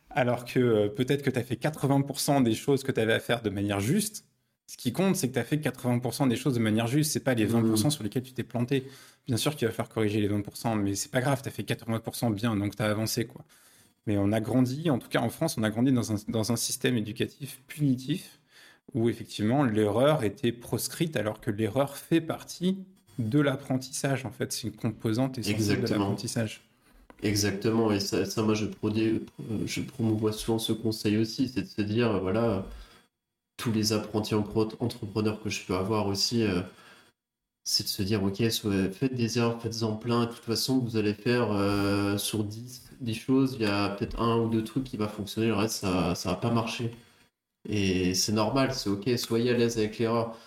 alors 0.10 0.46
que 0.46 0.60
euh, 0.60 0.88
peut-être 0.90 1.24
que 1.24 1.30
tu 1.30 1.40
as 1.40 1.44
fait 1.44 1.62
80% 1.62 2.44
des 2.44 2.54
choses 2.54 2.84
que 2.84 2.92
tu 2.92 3.00
avais 3.00 3.14
à 3.14 3.20
faire 3.20 3.42
de 3.42 3.50
manière 3.50 3.80
juste. 3.80 4.26
Ce 4.66 4.78
qui 4.78 4.94
compte, 4.94 5.16
c'est 5.16 5.28
que 5.28 5.34
tu 5.34 5.40
as 5.40 5.44
fait 5.44 5.58
80% 5.58 6.30
des 6.30 6.36
choses 6.36 6.56
de 6.56 6.60
manière 6.60 6.88
juste, 6.88 7.12
c'est 7.12 7.24
pas 7.24 7.34
les 7.34 7.46
20% 7.46 7.88
mmh. 7.88 7.92
sur 7.92 8.04
lesquels 8.04 8.24
tu 8.24 8.34
t'es 8.34 8.44
planté. 8.44 8.88
Bien 9.28 9.38
sûr 9.38 9.56
qu'il 9.56 9.68
va 9.68 9.74
falloir 9.74 9.90
corriger 9.90 10.22
les 10.22 10.30
20%, 10.30 10.80
mais 10.80 10.96
c'est 10.96 11.12
pas 11.12 11.22
grave, 11.22 11.42
tu 11.42 11.50
as 11.50 11.52
fait 11.52 11.64
80% 11.64 12.34
bien, 12.34 12.56
donc 12.56 12.76
tu 12.76 12.82
as 12.82 12.90
avancé. 12.90 13.26
quoi. 13.26 13.44
Mais 14.06 14.18
on 14.18 14.32
a 14.32 14.40
grandi, 14.42 14.90
en 14.90 15.00
tout 15.00 15.10
cas 15.10 15.20
en 15.20 15.30
France, 15.30 15.58
on 15.58 15.64
a 15.64 15.70
grandi 15.70 15.92
dans 15.92 16.12
un, 16.14 16.16
dans 16.28 16.52
un 16.52 16.56
système 16.56 16.98
éducatif 16.98 17.62
punitif 17.68 18.40
où 18.94 19.10
effectivement 19.10 19.64
l'erreur 19.64 20.24
était 20.24 20.52
proscrite 20.52 21.16
alors 21.16 21.40
que 21.40 21.52
l'erreur 21.52 21.98
fait 21.98 22.22
partie 22.22 22.86
de 23.20 23.40
l'apprentissage, 23.40 24.26
en 24.26 24.32
fait. 24.32 24.52
C'est 24.52 24.68
une 24.68 24.76
composante 24.76 25.38
essentielle 25.38 25.82
de 25.82 25.88
l'apprentissage. 25.88 26.62
Exactement, 27.24 27.90
et 27.92 28.02
ça, 28.02 28.26
moi, 28.44 28.54
je, 28.54 28.66
je 29.66 29.82
promouvois 29.82 30.34
souvent 30.34 30.60
ce 30.60 30.74
conseil 30.74 31.18
aussi, 31.18 31.48
c'est 31.48 31.62
de 31.62 31.68
se 31.68 31.82
dire, 31.82 32.20
voilà, 32.20 32.66
tous 33.56 33.72
les 33.72 33.94
apprentis 33.94 34.36
entrepreneurs 34.36 35.42
que 35.42 35.50
je 35.50 35.66
peux 35.66 35.76
avoir 35.76 36.08
aussi, 36.08 36.44
euh, 36.44 36.62
c'est 37.64 37.84
de 37.84 37.88
se 37.90 38.04
dire, 38.04 38.22
ok, 38.24 38.44
faites 38.92 39.16
des 39.16 39.38
erreurs, 39.38 39.62
faites-en 39.62 39.96
plein, 39.96 40.26
de 40.26 40.32
toute 40.32 40.44
façon, 40.44 40.80
vous 40.80 40.98
allez 40.98 41.14
faire 41.14 41.52
euh, 41.54 42.18
sur 42.18 42.44
10, 42.44 42.90
10 43.00 43.16
choses, 43.16 43.56
il 43.58 43.62
y 43.62 43.66
a 43.66 43.90
peut-être 43.90 44.20
un 44.22 44.38
ou 44.40 44.50
deux 44.50 44.64
trucs 44.66 44.84
qui 44.84 44.98
va 44.98 45.08
fonctionner, 45.08 45.48
le 45.48 45.56
reste, 45.56 45.76
ça, 45.78 46.16
ça 46.16 46.30
va 46.32 46.36
pas 46.36 46.52
marcher. 46.52 46.92
Et 47.70 48.14
c'est 48.16 48.34
normal, 48.34 48.74
c'est 48.74 48.90
ok, 48.90 49.10
soyez 49.18 49.52
à 49.52 49.54
l'aise 49.58 49.78
avec 49.78 49.98
l'erreur 49.98 50.38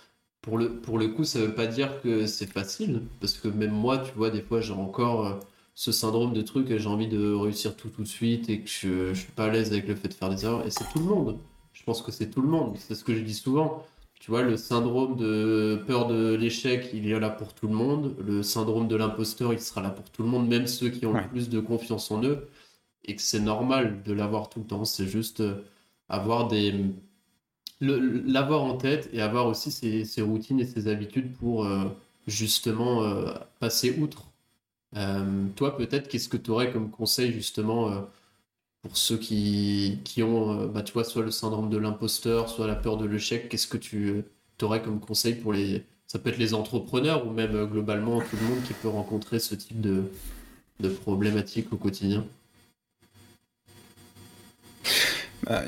pour 0.47 0.59
le, 0.59 0.77
pour 0.81 0.97
le 0.97 1.09
coup, 1.09 1.25
ça 1.25 1.41
veut 1.41 1.55
pas 1.55 1.67
dire 1.67 2.01
que 2.03 2.27
c'est 2.27 2.47
facile, 2.47 3.03
parce 3.21 3.35
que 3.35 3.49
même 3.49 3.73
moi, 3.73 3.99
tu 3.99 4.13
vois, 4.15 4.31
des 4.31 4.43
fois, 4.43 4.61
j'ai 4.61 4.73
encore 4.73 5.27
euh, 5.27 5.35
ce 5.75 5.91
syndrome 5.91 6.33
de 6.35 6.43
truc, 6.43 6.69
j'ai 6.69 6.87
envie 6.89 7.09
de 7.09 7.35
réussir 7.35 7.77
tout 7.77 7.89
tout 7.89 8.03
de 8.05 8.09
suite 8.09 8.49
et 8.49 8.61
que 8.61 8.69
je, 8.71 9.13
je 9.13 9.21
suis 9.21 9.33
pas 9.33 9.47
à 9.47 9.51
l'aise 9.51 9.73
avec 9.73 9.89
le 9.89 9.97
fait 9.97 10.07
de 10.07 10.15
faire 10.15 10.31
des 10.31 10.45
erreurs. 10.45 10.65
Et 10.65 10.71
c'est 10.71 10.85
tout 10.93 11.01
le 11.01 11.07
monde. 11.07 11.39
Je 11.73 11.83
pense 11.83 12.01
que 12.01 12.13
c'est 12.13 12.31
tout 12.31 12.43
le 12.43 12.49
monde. 12.49 12.77
C'est 12.79 12.95
ce 12.95 13.03
que 13.03 13.13
je 13.13 13.23
dis 13.23 13.35
souvent. 13.35 13.85
Tu 14.21 14.31
vois, 14.31 14.43
le 14.43 14.57
syndrome 14.57 15.17
de 15.17 15.83
peur 15.87 16.07
de 16.07 16.35
l'échec, 16.35 16.91
il 16.95 17.11
est 17.11 17.19
là 17.19 17.31
pour 17.31 17.53
tout 17.53 17.67
le 17.67 17.75
monde. 17.75 18.15
Le 18.25 18.45
syndrome 18.45 18.87
de 18.87 18.95
l'imposteur, 18.95 19.53
il 19.53 19.61
sera 19.61 19.83
là 19.83 19.91
pour 19.91 20.09
tout 20.11 20.23
le 20.23 20.29
monde, 20.29 20.49
même 20.49 20.69
ceux 20.69 20.91
qui 20.91 21.07
ont 21.07 21.13
le 21.13 21.29
plus 21.29 21.49
de 21.49 21.59
confiance 21.59 22.11
en 22.13 22.23
eux. 22.23 22.49
Et 23.05 23.17
que 23.17 23.23
c'est 23.23 23.41
normal 23.41 24.03
de 24.05 24.13
l'avoir 24.13 24.49
tout 24.49 24.61
le 24.61 24.67
temps. 24.67 24.85
C'est 24.85 25.07
juste 25.07 25.41
euh, 25.41 25.65
avoir 26.09 26.49
des, 26.49 26.73
l'avoir 27.81 28.63
en 28.63 28.77
tête 28.77 29.09
et 29.13 29.21
avoir 29.21 29.47
aussi 29.47 29.71
ses, 29.71 30.23
routines 30.23 30.61
et 30.61 30.67
ses 30.67 30.89
habitudes 30.89 31.33
pour 31.35 31.65
euh, 31.65 31.85
justement 32.27 33.03
euh, 33.05 33.33
passer 33.61 33.97
outre. 33.99 34.25
Euh, 34.97 35.47
toi, 35.57 35.77
peut-être, 35.77 36.09
qu'est-ce 36.09 36.29
que 36.29 36.37
tu 36.37 36.51
aurais 36.51 36.73
comme 36.73 36.91
conseil 36.91 37.33
justement 37.33 38.07
pour 38.83 38.97
ceux 38.97 39.19
qui, 39.19 40.01
qui 40.05 40.23
ont, 40.23 40.67
bah, 40.69 40.83
tu 40.83 40.93
soit 41.05 41.23
le 41.23 41.31
syndrome 41.31 41.71
de 41.71 41.77
l'imposteur, 41.77 42.49
soit 42.49 42.67
la 42.67 42.77
peur 42.77 42.97
de 42.97 43.05
l'échec 43.07 43.49
Qu'est-ce 43.49 43.67
que 43.67 43.77
tu 43.77 44.25
aurais 44.63 44.83
comme 44.83 45.01
conseil 45.01 45.35
pour 45.35 45.53
les. 45.53 45.85
Ça 46.07 46.21
peut 46.21 46.31
être 46.31 46.39
les 46.39 46.55
entrepreneurs 46.55 47.27
ou 47.27 47.31
même 47.31 47.67
globalement 47.67 48.21
tout 48.21 48.37
le 48.41 48.49
monde 48.49 48.63
qui 48.63 48.75
peut 48.75 48.89
rencontrer 48.89 49.41
ce 49.41 49.57
type 49.57 49.81
de, 49.81 50.05
de 50.81 50.89
problématiques 50.89 51.73
au 51.73 51.77
quotidien? 51.77 52.25
Bah, 55.43 55.65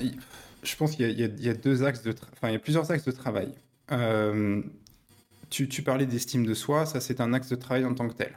je 0.62 0.76
pense 0.76 0.96
qu'il 0.96 1.10
y, 1.10 1.48
a 1.48 1.54
deux 1.54 1.84
axes 1.84 2.02
de, 2.02 2.14
enfin, 2.32 2.48
il 2.48 2.52
y 2.52 2.56
a 2.56 2.58
plusieurs 2.58 2.90
axes 2.90 3.04
de 3.04 3.12
travail. 3.12 3.52
Euh, 3.92 4.62
tu, 5.50 5.82
parlais 5.82 6.06
d'estime 6.06 6.44
de 6.44 6.54
soi, 6.54 6.86
ça 6.86 7.00
c'est 7.00 7.20
un 7.20 7.32
axe 7.32 7.48
de 7.48 7.56
travail 7.56 7.84
en 7.84 7.94
tant 7.94 8.08
que 8.08 8.14
tel. 8.14 8.32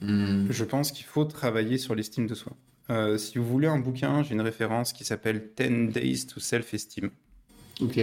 Hmm. 0.00 0.46
Je 0.50 0.64
pense 0.64 0.92
qu'il 0.92 1.06
faut 1.06 1.24
travailler 1.24 1.78
sur 1.78 1.94
l'estime 1.94 2.26
de 2.26 2.34
soi. 2.34 2.52
Euh, 2.90 3.18
si 3.18 3.38
vous 3.38 3.44
voulez 3.44 3.66
un 3.66 3.78
bouquin, 3.78 4.22
j'ai 4.22 4.34
une 4.34 4.40
référence 4.40 4.92
qui 4.92 5.04
s'appelle 5.04 5.50
10 5.56 5.92
Days 5.92 6.26
to 6.26 6.38
Self-Esteem. 6.40 7.10
Ok. 7.80 8.00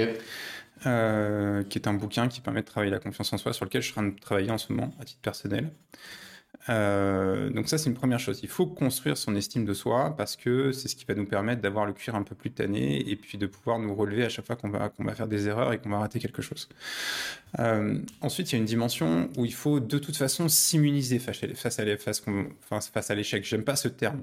Euh, 0.86 1.64
qui 1.64 1.78
est 1.78 1.88
un 1.88 1.94
bouquin 1.94 2.28
qui 2.28 2.42
permet 2.42 2.62
de 2.62 2.66
travailler 2.66 2.92
la 2.92 3.00
confiance 3.00 3.32
en 3.32 3.38
soi, 3.38 3.54
sur 3.54 3.64
lequel 3.66 3.82
je 3.82 3.88
suis 3.88 4.00
en 4.00 4.04
train 4.04 4.12
de 4.12 4.20
travailler 4.20 4.52
en 4.52 4.58
ce 4.58 4.74
moment, 4.74 4.94
à 5.00 5.06
titre 5.06 5.22
personnel. 5.22 5.72
Euh, 6.70 7.50
donc 7.50 7.68
ça, 7.68 7.78
c'est 7.78 7.90
une 7.90 7.96
première 7.96 8.20
chose. 8.20 8.40
Il 8.44 8.50
faut 8.50 8.66
construire 8.66 9.18
son 9.18 9.36
estime 9.36 9.66
de 9.66 9.74
soi 9.74 10.16
parce 10.16 10.36
que 10.36 10.72
c'est 10.72 10.88
ce 10.88 10.96
qui 10.96 11.06
va 11.06 11.14
nous 11.14 11.26
permettre 11.26 11.62
d'avoir 11.62 11.86
le 11.86 11.94
cuir 11.94 12.16
un 12.16 12.24
peu 12.24 12.36
plus 12.36 12.52
tanné 12.52 13.08
et 13.10 13.16
puis 13.16 13.38
de 13.38 13.46
pouvoir 13.48 13.80
nous 13.80 13.94
relever 13.94 14.24
à 14.24 14.30
chaque 14.30 14.46
fois 14.46 14.56
qu'on 14.56 14.70
va, 14.70 14.90
qu'on 14.90 15.04
va 15.04 15.14
faire 15.14 15.28
des 15.28 15.48
erreurs 15.48 15.74
et 15.74 15.80
qu'on 15.80 15.90
va 15.90 16.00
rater 16.00 16.20
quelque 16.20 16.42
chose. 16.42 16.70
Euh, 17.60 18.00
ensuite, 18.22 18.52
il 18.52 18.56
y 18.56 18.58
a 18.58 18.60
une 18.60 18.66
dimension 18.66 19.30
où 19.38 19.46
il 19.46 19.54
faut 19.54 19.80
de 19.80 19.98
toute 19.98 20.16
façon 20.16 20.48
s'immuniser 20.48 21.20
face 21.20 21.44
à, 21.44 21.48
face 21.56 21.80
à, 21.80 21.98
face, 21.98 22.88
face 22.88 23.12
à 23.12 23.16
l'échec. 23.16 23.44
J'aime 23.44 23.64
pas 23.64 23.76
ce 23.76 23.90
terme. 23.90 24.22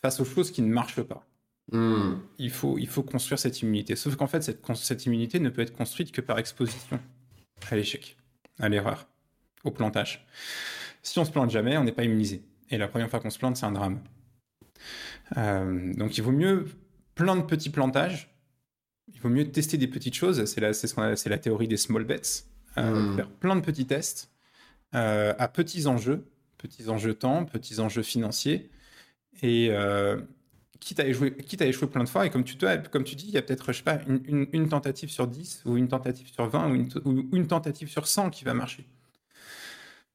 face 0.00 0.20
aux 0.20 0.24
choses 0.24 0.50
qui 0.50 0.62
ne 0.62 0.72
marchent 0.72 1.02
pas. 1.02 1.24
Hmm. 1.70 2.14
Il, 2.38 2.50
faut, 2.50 2.78
il 2.78 2.88
faut 2.88 3.02
construire 3.02 3.38
cette 3.38 3.60
immunité. 3.60 3.94
Sauf 3.94 4.16
qu'en 4.16 4.26
fait, 4.26 4.42
cette, 4.42 4.64
cette 4.74 5.06
immunité 5.06 5.38
ne 5.38 5.50
peut 5.50 5.62
être 5.62 5.76
construite 5.76 6.12
que 6.12 6.20
par 6.22 6.38
exposition 6.38 6.98
à 7.70 7.76
l'échec, 7.76 8.16
à 8.58 8.68
l'erreur, 8.68 9.06
au 9.64 9.70
plantage. 9.70 10.26
Si 11.02 11.18
on 11.18 11.24
se 11.24 11.30
plante 11.30 11.50
jamais, 11.50 11.76
on 11.76 11.84
n'est 11.84 11.92
pas 11.92 12.04
immunisé. 12.04 12.42
Et 12.70 12.78
la 12.78 12.88
première 12.88 13.08
fois 13.08 13.20
qu'on 13.20 13.30
se 13.30 13.38
plante, 13.38 13.56
c'est 13.56 13.66
un 13.66 13.72
drame. 13.72 14.00
Euh, 15.36 15.92
donc 15.94 16.16
il 16.18 16.22
vaut 16.22 16.32
mieux 16.32 16.66
plein 17.14 17.36
de 17.36 17.42
petits 17.42 17.70
plantages. 17.70 18.34
Il 19.12 19.20
vaut 19.20 19.28
mieux 19.30 19.50
tester 19.50 19.76
des 19.78 19.88
petites 19.88 20.14
choses. 20.14 20.44
C'est 20.44 20.60
la, 20.60 21.38
théorie 21.38 21.68
des 21.68 21.76
small 21.76 22.04
bets. 22.04 22.20
Euh, 22.76 22.92
Hmm. 23.12 23.16
Faire 23.16 23.30
plein 23.30 23.56
de 23.56 23.60
petits 23.60 23.86
tests 23.86 24.30
euh, 24.94 25.34
à 25.38 25.48
petits 25.48 25.86
enjeux, 25.86 26.26
petits 26.58 26.88
enjeux 26.88 27.14
temps, 27.14 27.44
petits 27.44 27.80
enjeux 27.80 28.02
financiers. 28.02 28.70
Et 29.42 29.70
quitte, 30.80 31.00
à 31.00 31.06
échouer, 31.08 31.34
quitte 31.36 31.62
à 31.62 31.66
échouer 31.66 31.88
plein 31.88 32.04
de 32.04 32.08
fois, 32.08 32.24
et 32.26 32.30
comme 32.30 32.44
tu, 32.44 32.56
te- 32.56 32.88
comme 32.88 33.02
tu 33.04 33.16
dis, 33.16 33.26
il 33.26 33.32
y 33.32 33.38
a 33.38 33.42
peut-être, 33.42 33.72
je 33.72 33.78
sais 33.78 33.82
pas, 33.84 33.98
une, 34.06 34.20
une- 34.26 34.48
une 34.52 34.68
tentative 34.68 35.10
sur 35.10 35.26
10, 35.26 35.62
ou 35.64 35.76
une 35.76 35.88
tentative 35.88 36.28
sur 36.32 36.46
20, 36.48 36.70
ou 36.70 36.74
une, 36.74 36.88
ou 37.04 37.28
une 37.36 37.46
tentative 37.48 37.88
sur 37.88 38.06
100 38.06 38.30
qui 38.30 38.44
va 38.44 38.54
marcher. 38.54 38.86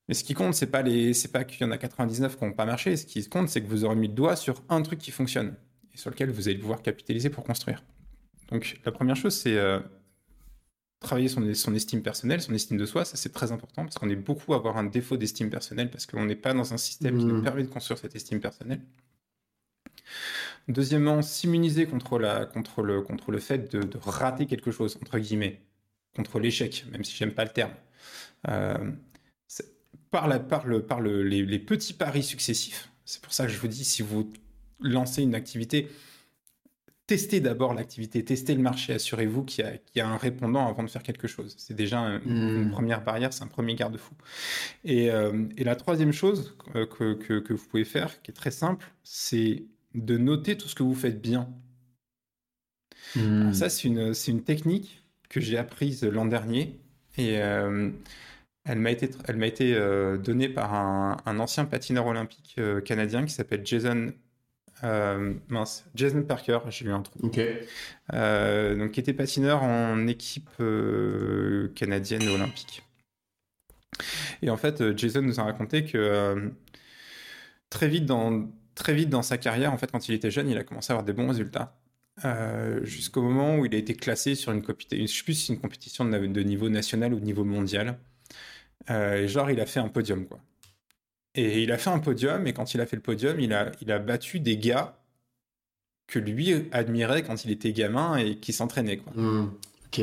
Mais 0.07 0.13
ce 0.13 0.23
qui 0.23 0.33
compte, 0.33 0.53
c'est 0.53 0.67
pas 0.67 0.81
les, 0.81 1.13
c'est 1.13 1.31
pas 1.31 1.43
qu'il 1.43 1.61
y 1.61 1.63
en 1.63 1.71
a 1.71 1.77
99 1.77 2.37
qui 2.37 2.43
n'ont 2.43 2.53
pas 2.53 2.65
marché. 2.65 2.97
Ce 2.97 3.05
qui 3.05 3.27
compte, 3.29 3.49
c'est 3.49 3.61
que 3.61 3.67
vous 3.67 3.85
aurez 3.85 3.95
mis 3.95 4.07
le 4.07 4.13
doigt 4.13 4.35
sur 4.35 4.61
un 4.69 4.81
truc 4.81 4.99
qui 4.99 5.11
fonctionne 5.11 5.55
et 5.93 5.97
sur 5.97 6.09
lequel 6.09 6.29
vous 6.29 6.47
allez 6.47 6.57
pouvoir 6.57 6.81
capitaliser 6.81 7.29
pour 7.29 7.43
construire. 7.43 7.83
Donc, 8.49 8.79
la 8.85 8.91
première 8.91 9.15
chose, 9.15 9.35
c'est 9.35 9.57
euh, 9.57 9.79
travailler 10.99 11.29
son, 11.29 11.53
son 11.53 11.73
estime 11.73 12.01
personnelle, 12.01 12.41
son 12.41 12.53
estime 12.53 12.77
de 12.77 12.85
soi. 12.85 13.05
Ça, 13.05 13.15
c'est 13.15 13.31
très 13.31 13.51
important 13.51 13.83
parce 13.83 13.97
qu'on 13.97 14.09
est 14.09 14.15
beaucoup 14.15 14.53
à 14.53 14.57
avoir 14.57 14.77
un 14.77 14.83
défaut 14.83 15.15
d'estime 15.15 15.49
personnelle 15.49 15.89
parce 15.89 16.05
qu'on 16.05 16.25
n'est 16.25 16.35
pas 16.35 16.53
dans 16.53 16.73
un 16.73 16.77
système 16.77 17.17
qui 17.17 17.25
nous 17.25 17.41
permet 17.41 17.63
de 17.63 17.69
construire 17.69 17.97
cette 17.97 18.15
estime 18.15 18.41
personnelle. 18.41 18.81
Deuxièmement, 20.67 21.21
s'immuniser 21.21 21.85
contre, 21.85 22.19
la, 22.19 22.45
contre, 22.45 22.81
le, 22.81 23.01
contre 23.01 23.31
le 23.31 23.39
fait 23.39 23.71
de, 23.71 23.81
de 23.81 23.97
rater 23.97 24.45
quelque 24.45 24.71
chose, 24.71 24.97
entre 25.01 25.19
guillemets, 25.19 25.61
contre 26.15 26.39
l'échec, 26.39 26.85
même 26.91 27.03
si 27.03 27.15
j'aime 27.15 27.33
pas 27.33 27.43
le 27.43 27.51
terme. 27.51 27.73
Euh, 28.47 28.91
par, 30.13 30.27
la, 30.27 30.39
par, 30.39 30.67
le, 30.67 30.81
par 30.83 31.01
le- 31.01 31.23
les, 31.23 31.43
les 31.43 31.59
petits 31.59 31.93
paris 31.93 32.21
successifs, 32.23 32.89
c'est 33.03 33.19
pour 33.21 33.33
ça 33.33 33.45
que 33.47 33.51
je 33.51 33.57
vous 33.57 33.67
dis, 33.67 33.83
si 33.83 34.01
vous 34.03 34.31
lancez 34.79 35.23
une 35.23 35.33
activité, 35.35 35.89
testez 37.07 37.39
d'abord 37.41 37.73
l'activité, 37.73 38.23
testez 38.23 38.53
le 38.55 38.61
marché, 38.61 38.93
assurez-vous 38.93 39.43
qu'il 39.43 39.65
y, 39.65 39.67
a- 39.67 39.77
qu'il 39.77 39.97
y 39.97 40.01
a 40.01 40.07
un 40.07 40.17
répondant 40.17 40.67
avant 40.67 40.83
de 40.83 40.89
faire 40.89 41.03
quelque 41.03 41.27
chose. 41.27 41.55
C'est 41.57 41.73
déjà 41.73 41.99
un- 41.99 42.21
une 42.21 42.67
Mm. 42.67 42.71
première 42.71 43.03
barrière, 43.03 43.33
c'est 43.33 43.43
un 43.43 43.47
premier 43.47 43.73
garde-fou. 43.75 44.13
Et, 44.85 45.09
euh, 45.09 45.45
et 45.57 45.63
la 45.63 45.75
troisième 45.75 46.13
chose 46.13 46.55
euh, 46.75 46.85
que, 46.85 47.15
que- 47.15 47.39
que 47.39 47.53
vous 47.53 47.65
pouvez 47.65 47.83
faire, 47.85 48.21
qui 48.21 48.31
est 48.31 48.33
très 48.35 48.51
simple, 48.51 48.85
c'est 49.03 49.65
de 49.95 50.17
noter 50.17 50.57
tout 50.57 50.67
ce 50.69 50.75
que 50.75 50.83
vous 50.83 50.95
faites 50.95 51.19
bien. 51.21 51.49
Hmm. 53.15 53.41
Alors 53.41 53.55
ça, 53.55 53.69
c'est 53.69 53.87
une, 53.87 54.13
c'est 54.13 54.31
une 54.31 54.43
technique 54.43 55.01
que 55.29 55.41
j'ai 55.41 55.57
apprise 55.57 56.03
l'an 56.03 56.25
dernier 56.25 56.79
et 57.17 57.37
euh, 57.41 57.89
elle 58.65 58.79
m'a 58.79 58.91
été, 58.91 59.09
elle 59.27 59.37
m'a 59.37 59.47
été 59.47 59.75
euh, 59.75 60.17
donnée 60.17 60.49
par 60.49 60.73
un, 60.73 61.17
un 61.25 61.39
ancien 61.39 61.65
patineur 61.65 62.05
olympique 62.07 62.55
euh, 62.57 62.81
canadien 62.81 63.25
qui 63.25 63.33
s'appelle 63.33 63.65
Jason, 63.65 64.13
euh, 64.83 65.33
mince, 65.49 65.85
Jason 65.95 66.23
Parker, 66.23 66.59
j'ai 66.69 66.85
eu 66.85 66.91
un 66.91 67.01
trou, 67.01 67.19
donc 67.19 68.91
qui 68.91 68.99
était 68.99 69.13
patineur 69.13 69.63
en 69.63 70.07
équipe 70.07 70.49
canadienne 71.75 72.27
olympique. 72.27 72.83
Et 74.41 74.49
en 74.49 74.57
fait, 74.57 74.97
Jason 74.97 75.21
nous 75.21 75.39
a 75.39 75.43
raconté 75.43 75.85
que 75.85 76.51
très 77.69 77.87
vite 77.87 78.05
dans 78.05 78.49
très 78.75 78.93
vite 78.93 79.09
dans 79.09 79.21
sa 79.21 79.37
carrière, 79.37 79.71
en 79.73 79.77
fait, 79.77 79.91
quand 79.91 80.07
il 80.09 80.15
était 80.15 80.31
jeune, 80.31 80.49
il 80.49 80.57
a 80.57 80.63
commencé 80.63 80.91
à 80.91 80.95
avoir 80.95 81.05
des 81.05 81.13
bons 81.13 81.27
résultats. 81.27 81.77
Euh, 82.25 82.83
jusqu'au 82.85 83.23
moment 83.23 83.57
où 83.57 83.65
il 83.65 83.73
a 83.73 83.77
été 83.77 83.95
classé 83.95 84.35
sur 84.35 84.51
une 84.51 84.61
compétition, 84.61 85.05
je 85.05 85.11
sais 85.11 85.23
plus 85.23 85.33
si 85.33 85.47
c'est 85.47 85.53
une 85.53 85.59
compétition 85.59 86.05
de, 86.05 86.27
de 86.27 86.41
niveau 86.41 86.69
national 86.69 87.13
ou 87.13 87.19
de 87.19 87.25
niveau 87.25 87.43
mondial. 87.43 87.97
Euh, 88.89 89.23
et 89.23 89.27
genre, 89.27 89.49
il 89.51 89.59
a 89.59 89.65
fait 89.65 89.79
un 89.79 89.89
podium, 89.89 90.25
quoi. 90.25 90.39
Et 91.35 91.63
il 91.63 91.71
a 91.71 91.77
fait 91.77 91.89
un 91.89 91.99
podium, 91.99 92.45
et 92.45 92.53
quand 92.53 92.73
il 92.73 92.81
a 92.81 92.85
fait 92.85 92.95
le 92.95 93.01
podium, 93.01 93.39
il 93.39 93.53
a, 93.53 93.71
il 93.81 93.91
a 93.91 93.99
battu 93.99 94.39
des 94.39 94.57
gars 94.57 94.99
que 96.07 96.19
lui 96.19 96.53
admirait 96.71 97.23
quand 97.23 97.45
il 97.45 97.51
était 97.51 97.73
gamin 97.73 98.17
et 98.17 98.37
qui 98.37 98.53
s'entraînait, 98.53 98.97
quoi. 98.97 99.13
Hmm. 99.15 99.51
Ok. 99.87 100.01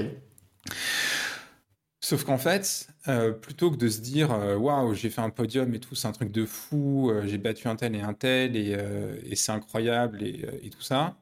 Sauf 2.03 2.25
qu'en 2.25 2.39
fait, 2.39 2.89
euh, 3.09 3.31
plutôt 3.31 3.71
que 3.71 3.77
de 3.77 3.89
se 3.89 4.01
dire 4.01 4.33
euh, 4.33 4.57
waouh, 4.57 4.95
j'ai 4.95 5.11
fait 5.11 5.21
un 5.21 5.31
podium 5.31 5.73
et 5.75 5.81
tout, 5.81 5.95
c'est 5.95 6.09
un 6.09 6.13
truc 6.13 6.33
de 6.33 6.47
fou, 6.47 7.11
euh, 7.11 7.27
j'ai 7.27 7.37
battu 7.37 7.69
un 7.69 7.77
tel 7.77 7.95
et 7.95 8.01
un 8.01 8.15
tel 8.15 8.57
et, 8.57 8.75
euh, 8.77 9.17
et 9.25 9.37
c'est 9.37 9.53
incroyable 9.53 10.23
et, 10.23 10.47
et 10.63 10.71
tout 10.71 10.81
ça, 10.81 11.17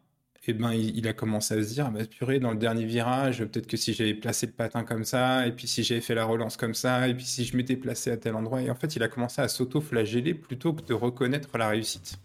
et 0.49 0.55
ben 0.55 0.73
il, 0.73 1.07
a 1.07 1.13
commencé 1.13 1.55
à 1.55 1.63
se 1.63 1.75
dire 1.75 1.87
ah 1.89 1.91
bah, 1.91 2.07
purée, 2.07 2.41
dans 2.41 2.53
le 2.53 2.57
dernier 2.57 2.87
virage, 2.87 3.45
peut-être 3.45 3.67
que 3.67 3.77
si 3.77 3.93
j'avais 3.93 4.15
placé 4.15 4.47
le 4.47 4.53
patin 4.53 4.83
comme 4.83 5.05
ça, 5.05 5.47
et 5.47 5.53
puis 5.53 5.69
si 5.69 5.85
j'avais 5.85 6.01
fait 6.01 6.15
la 6.15 6.25
relance 6.25 6.57
comme 6.57 6.73
ça, 6.73 7.07
et 7.07 7.15
puis 7.15 7.27
si 7.27 7.45
je 7.45 7.55
m'étais 7.55 7.77
placé 7.77 8.11
à 8.11 8.17
tel 8.17 8.35
endroit, 8.35 8.63
et 8.63 8.71
en 8.71 8.75
fait, 8.75 8.97
il 8.97 9.03
a 9.03 9.09
commencé 9.09 9.43
à 9.43 9.49
s'auto-flageller 9.49 10.33
plutôt 10.33 10.73
que 10.73 10.83
de 10.83 10.95
reconnaître 10.95 11.59
la 11.59 11.69
réussite. 11.69 12.19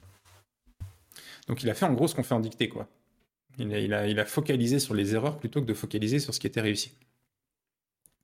Donc 1.47 1.63
il 1.63 1.69
a 1.69 1.73
fait 1.73 1.85
en 1.85 1.91
gros 1.91 2.07
ce 2.07 2.15
qu'on 2.15 2.23
fait 2.23 2.33
en 2.33 2.39
dictée, 2.39 2.69
quoi. 2.69 2.87
Il 3.59 3.93
a 3.93 4.25
focalisé 4.25 4.79
sur 4.79 4.93
les 4.93 5.13
erreurs 5.13 5.37
plutôt 5.37 5.61
que 5.61 5.67
de 5.67 5.73
focaliser 5.73 6.19
sur 6.19 6.33
ce 6.33 6.39
qui 6.39 6.47
était 6.47 6.61
réussi. 6.61 6.93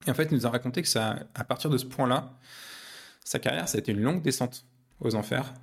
Et 0.07 0.11
en 0.11 0.13
fait, 0.13 0.29
il 0.31 0.35
nous 0.35 0.47
a 0.47 0.49
raconté 0.49 0.81
que 0.81 0.87
ça, 0.87 1.27
à 1.35 1.43
partir 1.43 1.69
de 1.69 1.77
ce 1.77 1.85
point-là, 1.85 2.39
sa 3.25 3.37
carrière, 3.37 3.67
ça 3.67 3.77
a 3.77 3.79
été 3.79 3.91
une 3.91 4.01
longue 4.01 4.21
descente 4.21 4.65
aux 5.01 5.15
enfers. 5.15 5.53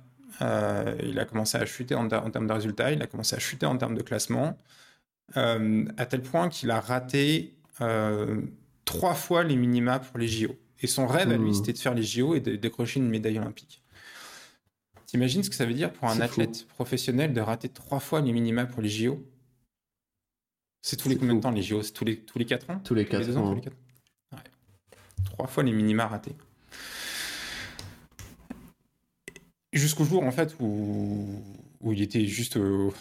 Euh, 0.41 0.95
il 1.03 1.19
a 1.19 1.25
commencé 1.25 1.57
à 1.57 1.65
chuter 1.65 1.95
en, 1.95 2.05
en, 2.05 2.29
termes 2.29 2.47
de 2.47 2.53
résultats, 2.53 2.91
il 2.91 3.01
a 3.01 3.07
commencé 3.07 3.35
à 3.35 3.39
chuter 3.39 3.65
en 3.65 3.77
termes 3.77 3.95
de 3.95 4.03
classement, 4.03 4.57
euh, 5.35 5.85
à 5.97 6.05
tel 6.05 6.21
point 6.21 6.49
qu'il 6.49 6.71
a 6.71 6.79
raté 6.79 7.55
euh, 7.81 8.41
trois 8.85 9.15
fois 9.15 9.43
les 9.43 9.55
minima 9.55 9.99
pour 9.99 10.19
les 10.19 10.27
JO. 10.27 10.55
Et 10.81 10.87
son 10.87 11.07
rêve, 11.07 11.29
mmh. 11.29 11.31
à 11.31 11.37
lui, 11.37 11.55
c'était 11.55 11.73
de 11.73 11.79
faire 11.79 11.95
les 11.95 12.03
JO 12.03 12.35
et 12.35 12.39
de 12.39 12.55
décrocher 12.55 12.99
une 12.99 13.09
médaille 13.09 13.39
olympique. 13.39 13.81
T'imagines 15.07 15.41
ce 15.41 15.49
que 15.49 15.55
ça 15.55 15.65
veut 15.65 15.73
dire 15.73 15.91
pour 15.91 16.09
un 16.09 16.19
athlète 16.19 16.57
fou. 16.57 16.65
professionnel 16.67 17.33
de 17.33 17.41
rater 17.41 17.69
trois 17.69 17.99
fois 17.99 18.21
les 18.21 18.33
minima 18.33 18.65
pour 18.65 18.81
les 18.81 18.89
JO 18.89 19.25
C'est 20.81 20.97
tous 20.97 21.09
les 21.09 21.17
combien 21.17 21.35
de 21.35 21.41
temps 21.41 21.51
les 21.51 21.63
JO 21.63 21.81
C'est 21.81 21.93
tous 21.93 22.05
les, 22.05 22.19
tous 22.19 22.37
les 22.37 22.45
4 22.45 22.69
ans? 22.69 22.79
Tous 22.83 22.93
les 22.93 23.05
4 23.05 23.37
ans. 23.37 23.41
ans 23.41 23.49
tous 23.49 23.55
les 23.55 23.61
4 23.61 23.73
ouais. 24.33 24.39
Trois 25.23 25.47
fois 25.47 25.63
les 25.63 25.71
minima 25.71 26.05
ratés. 26.07 26.35
Jusqu'au 29.73 30.05
jour, 30.05 30.23
en 30.23 30.31
fait, 30.31 30.55
où, 30.59 31.41
où 31.81 31.93
il 31.93 32.01
était 32.01 32.25
juste 32.25 32.57
au, 32.57 32.93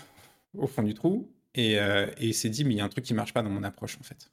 au 0.56 0.66
fond 0.66 0.82
du 0.82 0.94
trou 0.94 1.30
et, 1.54 1.78
euh, 1.78 2.06
et 2.18 2.28
il 2.28 2.34
s'est 2.34 2.50
dit, 2.50 2.64
mais 2.64 2.74
il 2.74 2.76
y 2.78 2.80
a 2.80 2.84
un 2.84 2.88
truc 2.88 3.04
qui 3.04 3.14
marche 3.14 3.32
pas 3.32 3.42
dans 3.42 3.50
mon 3.50 3.62
approche, 3.62 3.98
en 4.00 4.02
fait. 4.02 4.30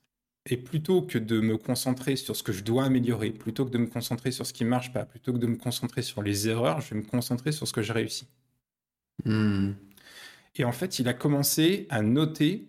Et 0.50 0.58
plutôt 0.58 1.02
que 1.02 1.18
de 1.18 1.40
me 1.40 1.58
concentrer 1.58 2.18
sur 2.18 2.36
ce 2.36 2.44
que 2.44 2.52
je 2.52 2.64
dois 2.64 2.84
améliorer, 2.84 3.32
plutôt 3.32 3.66
que 3.66 3.70
de 3.70 3.78
me 3.78 3.88
concentrer 3.88 4.32
sur 4.32 4.46
ce 4.46 4.52
qui 4.52 4.66
marche 4.66 4.92
pas, 4.92 5.06
plutôt 5.06 5.32
que 5.32 5.38
de 5.38 5.48
me 5.48 5.56
concentrer 5.56 6.02
sur 6.02 6.22
les 6.22 6.50
erreurs, 6.50 6.82
je 6.82 6.94
vais 6.94 7.02
me 7.02 7.06
concentrer 7.06 7.54
sur 7.54 7.68
ce 7.68 7.72
que 7.72 7.82
j'ai 7.82 7.94
réussi. 7.94 8.28
Mmh. 9.24 9.72
Et 10.56 10.66
en 10.66 10.72
fait, 10.72 11.00
il 11.00 11.08
a 11.08 11.14
commencé 11.14 11.88
à 11.90 12.02
noter 12.02 12.68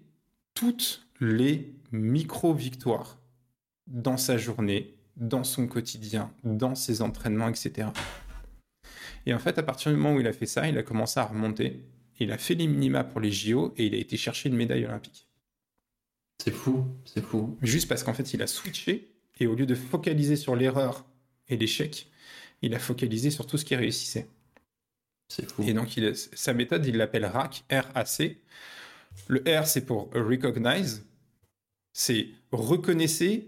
toutes 0.54 1.06
les 1.20 1.74
micro-victoires 1.90 3.18
dans 3.88 4.16
sa 4.16 4.38
journée, 4.38 4.94
dans 5.16 5.44
son 5.44 5.66
quotidien, 5.66 6.32
dans 6.44 6.74
ses 6.74 7.02
entraînements, 7.02 7.48
etc. 7.48 7.88
Et 9.26 9.34
en 9.34 9.38
fait, 9.38 9.58
à 9.58 9.62
partir 9.62 9.90
du 9.90 9.96
moment 9.96 10.14
où 10.14 10.20
il 10.20 10.26
a 10.26 10.32
fait 10.32 10.46
ça, 10.46 10.68
il 10.68 10.76
a 10.78 10.82
commencé 10.82 11.18
à 11.18 11.24
remonter. 11.24 11.84
Il 12.20 12.30
a 12.30 12.38
fait 12.38 12.54
les 12.54 12.66
minima 12.66 13.04
pour 13.04 13.20
les 13.20 13.32
JO 13.32 13.74
et 13.76 13.86
il 13.86 13.94
a 13.94 13.98
été 13.98 14.16
chercher 14.16 14.48
une 14.48 14.56
médaille 14.56 14.84
olympique. 14.84 15.28
C'est 16.42 16.52
fou, 16.52 16.86
c'est 17.04 17.24
fou. 17.24 17.56
Juste 17.62 17.88
parce 17.88 18.02
qu'en 18.02 18.14
fait, 18.14 18.34
il 18.34 18.42
a 18.42 18.46
switché 18.46 19.14
et 19.40 19.46
au 19.46 19.54
lieu 19.54 19.66
de 19.66 19.74
focaliser 19.74 20.36
sur 20.36 20.54
l'erreur 20.54 21.06
et 21.48 21.56
l'échec, 21.56 22.08
il 22.62 22.74
a 22.74 22.78
focalisé 22.78 23.30
sur 23.30 23.46
tout 23.46 23.58
ce 23.58 23.64
qui 23.64 23.74
réussissait. 23.76 24.28
C'est 25.28 25.50
fou. 25.50 25.62
Et 25.66 25.72
donc, 25.72 25.96
il, 25.96 26.14
sa 26.14 26.52
méthode, 26.52 26.84
il 26.86 26.96
l'appelle 26.96 27.24
RAC, 27.24 27.64
R-A-C. 27.70 28.40
Le 29.28 29.42
R, 29.46 29.66
c'est 29.66 29.84
pour 29.84 30.10
recognize. 30.12 31.06
C'est 31.92 32.28
reconnaissez 32.52 33.46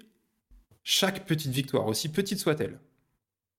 chaque 0.83 1.27
petite 1.27 1.51
victoire, 1.51 1.87
aussi 1.87 2.09
petite 2.09 2.39
soit-elle. 2.39 2.79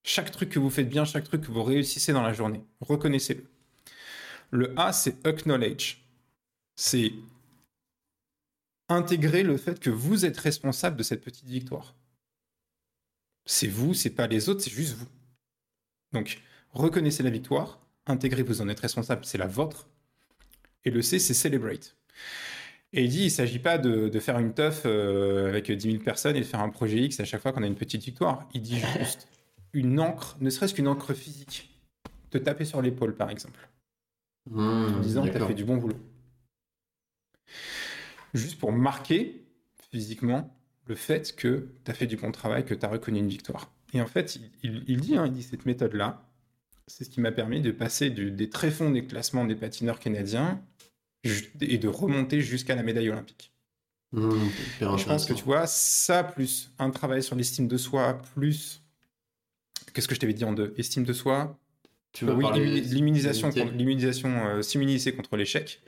Chaque 0.08 0.32
truc 0.32 0.48
que 0.48 0.58
vous 0.58 0.70
faites 0.70 0.88
bien, 0.88 1.04
chaque 1.04 1.26
truc 1.26 1.42
que 1.42 1.52
vous 1.52 1.64
réussissez 1.64 2.14
dans 2.14 2.22
la 2.22 2.32
journée. 2.32 2.64
Reconnaissez-le. 2.80 3.44
Le 4.52 4.74
A, 4.80 4.94
c'est 4.94 5.28
acknowledge. 5.28 5.98
C'est 6.78 7.12
intégrer 8.88 9.44
le 9.44 9.58
fait 9.58 9.82
que 9.82 9.90
vous 9.90 10.24
êtes 10.24 10.38
responsable 10.38 10.96
de 10.96 11.04
cette 11.04 11.22
petite 11.22 11.50
victoire. 11.50 11.94
C'est 13.46 13.68
vous, 13.68 13.94
c'est 13.94 14.12
pas 14.12 14.28
les 14.28 14.48
autres, 14.48 14.62
c'est 14.62 14.72
juste 14.72 14.96
vous. 14.96 15.10
Donc, 16.14 16.42
reconnaissez 16.72 17.22
la 17.22 17.30
victoire, 17.30 17.78
intégrez, 18.06 18.44
vous 18.44 18.62
en 18.62 18.70
êtes 18.70 18.80
responsable, 18.80 19.26
c'est 19.26 19.38
la 19.38 19.48
vôtre. 19.48 19.90
Et 20.86 20.90
le 20.90 21.02
C, 21.02 21.20
c'est 21.20 21.34
celebrate. 21.34 21.98
Et 22.94 23.04
il 23.04 23.10
dit, 23.10 23.24
il 23.24 23.26
ne 23.26 23.30
s'agit 23.30 23.60
pas 23.60 23.78
de, 23.78 24.20
faire 24.22 24.40
une 24.40 24.54
teuf 24.54 24.84
euh, 24.86 25.50
avec 25.50 25.70
10 25.70 25.92
000 25.92 26.02
personnes 26.02 26.38
et 26.38 26.40
de 26.40 26.46
faire 26.46 26.62
un 26.62 26.70
projet 26.70 27.00
X 27.00 27.20
à 27.20 27.26
chaque 27.26 27.42
fois 27.42 27.52
qu'on 27.52 27.64
a 27.64 27.68
une 27.68 27.76
petite 27.76 28.06
victoire. 28.06 28.48
Il 28.54 28.62
dit 28.62 28.80
juste 28.98 29.28
une 29.74 30.00
encre, 30.00 30.38
ne 30.40 30.50
serait-ce 30.50 30.74
qu'une 30.74 30.88
encre 30.88 31.14
physique, 31.14 31.70
te 32.30 32.38
taper 32.38 32.66
sur 32.66 32.82
l'épaule, 32.82 33.16
par 33.16 33.30
exemple. 33.30 33.70
mmh, 34.50 34.96
en 34.96 35.00
disant 35.00 35.24
que 35.26 35.30
tu 35.30 35.38
as 35.38 35.46
fait 35.46 35.54
du 35.54 35.66
bon 35.66 35.78
boulot. 35.78 35.98
Juste 38.34 38.60
pour 38.60 38.72
marquer 38.72 39.44
physiquement 39.92 40.54
le 40.86 40.96
fait 40.96 41.36
que 41.36 41.70
tu 41.84 41.92
as 41.92 41.94
fait 41.94 42.08
du 42.08 42.18
bon 42.18 42.32
travail, 42.32 42.66
que 42.66 42.74
tu 42.74 42.86
as 42.86 42.90
reconnu 42.90 43.20
une 43.20 43.28
victoire. 43.28 43.72
Et 43.94 44.02
en 44.02 44.08
fait, 44.08 44.40
il, 44.64 45.00
dit, 45.00 45.16
hein, 45.18 45.26
il 45.26 45.34
dit 45.34 45.44
cette 45.44 45.66
méthode-là, 45.66 46.24
c'est 46.88 47.04
ce 47.04 47.10
qui 47.10 47.22
m'a 47.22 47.32
permis 47.32 47.62
de 47.62 47.72
passer 47.72 48.10
des 48.10 48.50
tréfonds 48.50 48.92
des 48.92 49.06
classements 49.06 49.46
des 49.46 49.56
patineurs 49.56 50.00
canadiens 50.00 50.62
et 51.62 51.78
de 51.78 51.88
remonter 51.88 52.42
jusqu'à 52.42 52.76
la 52.76 52.84
médaille 52.84 53.10
olympique. 53.10 53.54
Mmh, 54.14 54.32
je 54.80 55.06
pense 55.06 55.26
que 55.26 55.34
tu 55.34 55.44
vois, 55.44 55.68
ça 55.68 56.24
plus 56.24 56.72
un 56.80 56.90
travail 56.92 57.22
sur 57.22 57.36
l'estime 57.36 57.68
de 57.68 57.78
soi, 57.78 58.22
plus 58.36 58.82
qu'est-ce 59.98 60.08
que 60.08 60.14
je 60.14 60.20
t'avais 60.20 60.34
dit 60.34 60.46
en 60.46 60.54
deux? 60.54 60.76
Estime 60.78 61.06
de 61.06 61.12
soi, 61.12 61.58
tu 62.14 62.24
oui, 62.26 62.46
l'immunisation, 62.54 63.50
l'immunisation 63.50 64.30
euh, 64.46 64.62
s'immuniser 64.62 65.12
contre 65.16 65.36
l'échec, 65.38 65.82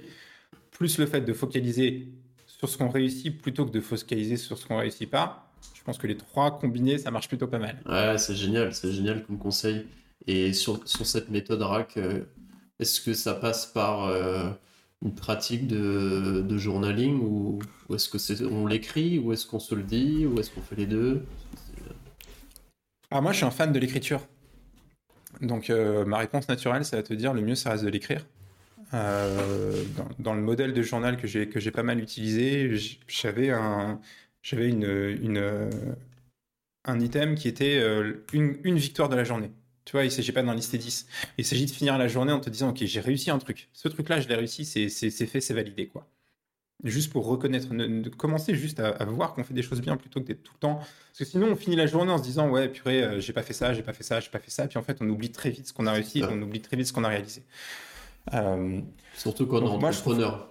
plus 0.72 0.98
le 0.98 1.06
fait 1.06 1.22
de 1.22 1.32
focaliser 1.32 2.08
sur 2.48 2.68
ce 2.68 2.80
qu'on 2.80 2.90
réussit 2.90 3.40
plutôt 3.40 3.68
que 3.68 3.72
de 3.72 3.80
focaliser 3.80 4.36
sur 4.36 4.58
ce 4.58 4.66
qu'on 4.66 4.78
réussit 4.78 5.08
pas. 5.08 5.54
Je 5.76 5.84
pense 5.84 6.00
que 6.00 6.08
les 6.08 6.18
trois 6.18 6.58
combinés, 6.58 6.98
ça 6.98 7.12
marche 7.12 7.28
plutôt 7.28 7.46
pas 7.46 7.60
mal. 7.60 7.80
Ouais, 7.86 8.18
c'est 8.18 8.34
génial, 8.36 8.74
c'est 8.74 8.92
génial 8.92 9.24
comme 9.24 9.38
conseil. 9.38 9.86
Et 10.26 10.54
sur, 10.54 10.82
sur 10.88 11.06
cette 11.06 11.30
méthode 11.30 11.62
RAC, 11.62 11.98
euh, 11.98 12.24
est-ce 12.80 13.02
que 13.02 13.14
ça 13.14 13.36
passe 13.36 13.68
par 13.68 14.06
euh, 14.06 14.50
une 15.04 15.14
pratique 15.14 15.68
de, 15.68 16.42
de 16.42 16.58
journaling 16.58 17.20
ou, 17.22 17.60
est-ce 17.94 18.10
que 18.10 18.18
c'est 18.18 18.44
on 18.44 18.66
l'écrit 18.66 19.20
ou 19.20 19.34
est-ce 19.34 19.46
qu'on 19.46 19.60
se 19.60 19.76
le 19.76 19.84
dit 19.84 20.26
ou 20.26 20.40
est-ce 20.40 20.50
qu'on 20.50 20.62
fait 20.62 20.78
les 20.78 20.88
deux? 20.88 21.22
Ah, 23.12 23.22
Moi, 23.22 23.32
je 23.32 23.38
suis 23.38 23.46
un 23.46 23.52
fan 23.52 23.72
de 23.72 23.80
l'écriture. 23.80 24.28
Donc, 25.42 25.70
euh, 25.70 26.06
ma 26.06 26.18
réponse 26.18 26.48
naturelle, 26.48 26.86
ça 26.86 26.98
va 26.98 27.04
te 27.04 27.14
dire 27.14 27.34
le 27.34 27.42
mieux, 27.42 27.56
ça 27.56 27.72
reste 27.72 27.84
de 27.84 27.90
l'écrire. 27.90 28.26
Dans, 28.92 30.10
dans, 30.18 30.34
le 30.34 30.42
modèle 30.42 30.74
de 30.74 30.82
journal 30.82 31.16
que 31.18 31.28
j'ai 31.28 31.48
que 31.48 31.60
j'ai 31.60 31.70
pas 31.70 31.84
mal 31.84 32.00
utilisé, 32.00 32.76
j'avais 33.08 33.52
un 33.52 34.02
j'avais 34.42 34.68
une, 34.68 34.84
une, 35.22 35.70
un 36.86 37.00
item 37.00 37.36
qui 37.36 37.48
était 37.48 37.80
une, 38.34 38.58
une 38.64 38.78
victoire 38.78 39.08
de 39.08 39.16
la 39.16 39.24
journée. 39.24 39.52
Tu 39.90 39.94
vois, 39.94 40.04
il 40.04 40.10
ne 40.10 40.12
s'agit 40.12 40.32
pas 40.32 40.44
d'en 40.44 40.54
lister 40.54 40.78
10. 40.78 41.08
Il 41.40 41.46
s'agit 41.46 41.66
de 41.66 41.72
finir 41.72 41.98
la 41.98 42.08
journée 42.08 42.32
en 42.32 42.40
te 42.40 42.52
disant, 42.52 42.70
OK, 42.70 42.84
j'ai 42.84 43.00
réussi 43.00 43.32
un 43.32 43.40
truc. 43.40 43.70
Ce 43.74 43.88
truc-là, 43.88 44.22
je 44.22 44.28
l'ai 44.28 44.36
réussi, 44.36 44.64
c'est 44.64 45.26
fait, 45.26 45.42
c'est 45.42 45.56
validé, 45.56 45.88
quoi. 45.88 46.08
Juste 46.84 47.12
pour 47.12 47.26
reconnaître, 47.26 47.74
ne, 47.74 48.08
commencer 48.08 48.56
juste 48.56 48.80
à, 48.80 49.04
voir 49.06 49.34
qu'on 49.34 49.44
fait 49.44 49.54
des 49.54 49.62
choses 49.62 49.82
bien 49.82 49.98
plutôt 49.98 50.22
que 50.22 50.26
d'être 50.26 50.44
tout 50.44 50.54
le 50.56 50.60
temps. 50.60 50.76
Parce 50.76 51.20
que 51.20 51.26
sinon, 51.26 51.48
on 51.52 51.56
finit 51.56 51.76
la 51.76 51.88
journée 51.88 52.12
en 52.12 52.18
se 52.18 52.24
disant, 52.24 52.50
ouais, 52.50 52.70
purée, 52.70 53.04
euh, 53.04 53.20
j'ai 53.20 53.34
pas 53.34 53.44
fait 53.44 53.54
ça, 53.54 53.74
j'ai 53.74 53.84
pas 53.84 53.92
fait 53.92 54.04
ça, 54.04 54.20
j'ai 54.20 54.30
pas 54.30 54.40
fait 54.40 54.52
ça. 54.52 54.68
Puis 54.68 54.78
en 54.78 54.84
fait, 54.84 54.98
on 55.02 55.10
oublie 55.10 55.32
très 55.32 55.50
vite 55.50 55.68
ce 55.68 55.74
qu'on 55.74 55.88
a 55.88 55.92
réussi, 55.92 56.24
on 56.24 56.42
oublie 56.42 56.62
très 56.62 56.78
vite 56.78 56.88
ce 56.88 56.94
qu'on 56.94 57.04
a 57.04 57.10
réalisé. 57.10 57.44
Euh, 58.34 58.80
Surtout 59.16 59.46
quand 59.46 59.62
on 59.62 59.82
est 59.82 59.86
entrepreneur. 59.86 60.50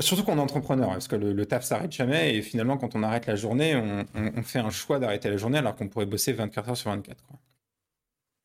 Surtout 0.00 0.22
quand 0.22 0.32
on 0.32 0.36
est 0.36 0.40
entrepreneur, 0.40 0.90
parce 0.90 1.08
que 1.08 1.16
le, 1.16 1.32
le 1.32 1.46
taf 1.46 1.64
s'arrête 1.64 1.92
jamais 1.92 2.36
et 2.36 2.42
finalement, 2.42 2.76
quand 2.76 2.94
on 2.94 3.02
arrête 3.02 3.26
la 3.26 3.34
journée, 3.34 3.74
on, 3.74 4.04
on 4.14 4.42
fait 4.42 4.60
un 4.60 4.70
choix 4.70 4.98
d'arrêter 4.98 5.28
la 5.28 5.38
journée 5.38 5.58
alors 5.58 5.74
qu'on 5.74 5.88
pourrait 5.88 6.06
bosser 6.06 6.32
24 6.32 6.68
heures 6.68 6.76
sur 6.76 6.90
24. 6.90 7.24
Quoi. 7.24 7.38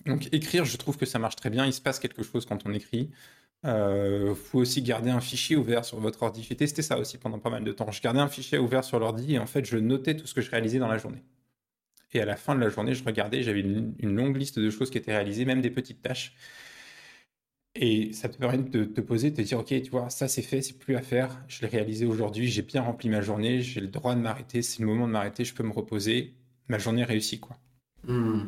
Donc 0.06 0.30
écrire, 0.32 0.66
je 0.66 0.78
trouve 0.78 0.98
que 0.98 1.06
ça 1.06 1.20
marche 1.20 1.36
très 1.36 1.50
bien. 1.50 1.66
Il 1.66 1.74
se 1.74 1.82
passe 1.82 2.00
quelque 2.00 2.24
chose 2.24 2.46
quand 2.46 2.66
on 2.66 2.74
écrit. 2.74 3.10
Il 3.64 3.70
euh, 3.70 4.36
faut 4.36 4.60
aussi 4.60 4.82
garder 4.82 5.10
un 5.10 5.22
fichier 5.22 5.56
ouvert 5.56 5.86
sur 5.86 6.00
votre 6.00 6.22
ordi. 6.22 6.44
J'ai 6.44 6.56
testé 6.56 6.82
ça 6.82 6.98
aussi 7.00 7.18
pendant 7.18 7.40
pas 7.40 7.50
mal 7.50 7.64
de 7.64 7.72
temps. 7.72 7.90
Je 7.92 8.02
gardais 8.02 8.20
un 8.20 8.28
fichier 8.28 8.58
ouvert 8.58 8.84
sur 8.84 9.00
l'ordi 9.00 9.36
et 9.36 9.40
en 9.40 9.46
fait, 9.46 9.64
je 9.64 9.78
notais 9.78 10.18
tout 10.18 10.28
ce 10.28 10.34
que 10.34 10.42
je 10.42 10.52
réalisais 10.52 10.80
dans 10.80 10.90
la 10.90 10.98
journée. 10.98 11.24
Et 12.12 12.20
à 12.20 12.26
la 12.26 12.36
fin 12.36 12.56
de 12.56 12.60
la 12.60 12.70
journée, 12.70 12.94
je 12.94 13.04
regardais, 13.04 13.42
j'avais 13.42 13.62
une, 13.62 13.96
longue 14.02 14.36
liste 14.38 14.60
de 14.60 14.70
choses 14.70 14.90
qui 14.90 14.98
étaient 14.98 15.14
réalisées, 15.14 15.46
même 15.46 15.62
des 15.62 15.72
petites 15.72 16.02
tâches. 16.02 16.36
Et 17.76 18.14
ça 18.14 18.30
te 18.30 18.38
permet 18.38 18.58
de 18.58 18.84
te 18.84 19.02
poser, 19.02 19.32
de 19.32 19.38
te 19.38 19.42
dire, 19.42 19.60
OK, 19.60 19.68
tu 19.68 19.90
vois, 19.90 20.10
ça 20.10 20.28
c'est 20.28 20.44
fait, 20.44 20.62
c'est 20.62 20.78
plus 20.78 20.96
à 20.96 21.02
faire. 21.02 21.44
Je 21.48 21.62
l'ai 21.62 21.68
réalisé 21.68 22.06
aujourd'hui, 22.06 22.48
j'ai 22.48 22.62
bien 22.62 22.82
rempli 22.82 23.10
ma 23.10 23.22
journée, 23.22 23.62
j'ai 23.62 23.82
le 23.82 23.88
droit 23.88 24.14
de 24.14 24.20
m'arrêter, 24.20 24.62
c'est 24.62 24.82
le 24.82 24.88
moment 24.88 25.08
de 25.08 25.14
m'arrêter, 25.14 25.44
je 25.44 25.56
peux 25.56 25.64
me 25.64 25.72
reposer. 25.72 26.34
Ma 26.68 26.78
journée 26.78 27.04
réussie, 27.04 27.40
quoi. 27.40 27.58
Mmh 28.08 28.44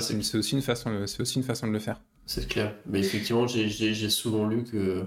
c'est 0.00 0.36
aussi, 0.36 0.54
une 0.54 0.62
façon, 0.62 1.06
c'est 1.06 1.20
aussi 1.20 1.36
une 1.36 1.44
façon 1.44 1.66
de 1.66 1.72
le 1.72 1.78
faire. 1.78 2.00
C'est 2.26 2.48
clair. 2.48 2.74
Mais 2.86 3.00
effectivement, 3.00 3.46
j'ai 3.46 4.10
souvent 4.10 4.46
lu 4.46 4.64
que 4.64 5.06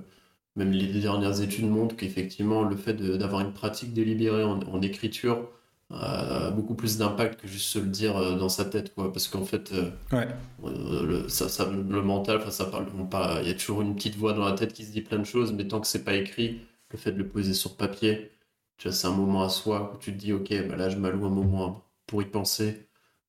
même 0.55 0.71
les 0.71 1.01
dernières 1.01 1.41
études 1.41 1.69
montrent 1.69 1.95
qu'effectivement, 1.95 2.63
le 2.63 2.75
fait 2.75 2.93
d'avoir 2.93 3.41
une 3.41 3.53
pratique 3.53 3.93
délibérée 3.93 4.43
en, 4.43 4.81
écriture 4.81 5.49
a 5.89 6.51
beaucoup 6.51 6.75
plus 6.75 6.97
d'impact 6.97 7.41
que 7.41 7.47
juste 7.47 7.67
se 7.67 7.79
le 7.79 7.85
dire 7.85 8.17
euh, 8.17 8.35
dans 8.37 8.49
sa 8.49 8.65
tête. 8.65 8.93
Quoi. 8.93 9.13
Parce 9.13 9.29
qu'en 9.29 9.45
fait, 9.45 9.71
euh, 9.71 9.89
ouais. 10.11 10.27
Euh, 10.65 11.05
le, 11.05 11.29
ça, 11.29 11.47
ça, 11.47 11.65
le 11.65 12.01
mental, 12.01 12.41
ça 12.51 12.65
parle 12.65 12.87
pas. 13.09 13.39
Il 13.41 13.47
y 13.47 13.51
a 13.51 13.53
toujours 13.53 13.81
une 13.81 13.95
petite 13.95 14.15
voix 14.17 14.33
dans 14.33 14.43
la 14.43 14.51
tête 14.51 14.73
qui 14.73 14.83
se 14.83 14.91
dit 14.91 15.01
plein 15.01 15.19
de 15.19 15.23
choses, 15.23 15.53
mais 15.53 15.65
tant 15.67 15.79
que 15.79 15.87
c'est 15.87 16.03
pas 16.03 16.15
écrit, 16.15 16.59
le 16.91 16.97
fait 16.97 17.13
de 17.13 17.17
le 17.17 17.27
poser 17.27 17.53
sur 17.53 17.77
papier, 17.77 18.31
c'est 18.79 19.07
un 19.07 19.11
moment 19.11 19.43
à 19.43 19.49
soi 19.49 19.93
où 19.95 19.97
tu 19.97 20.11
te 20.11 20.17
dis, 20.17 20.33
ok, 20.33 20.53
bah 20.67 20.75
là, 20.75 20.89
je 20.89 20.97
m'alloue 20.97 21.25
un 21.25 21.29
moment 21.29 21.85
pour 22.05 22.21
y 22.21 22.25
penser 22.25 22.86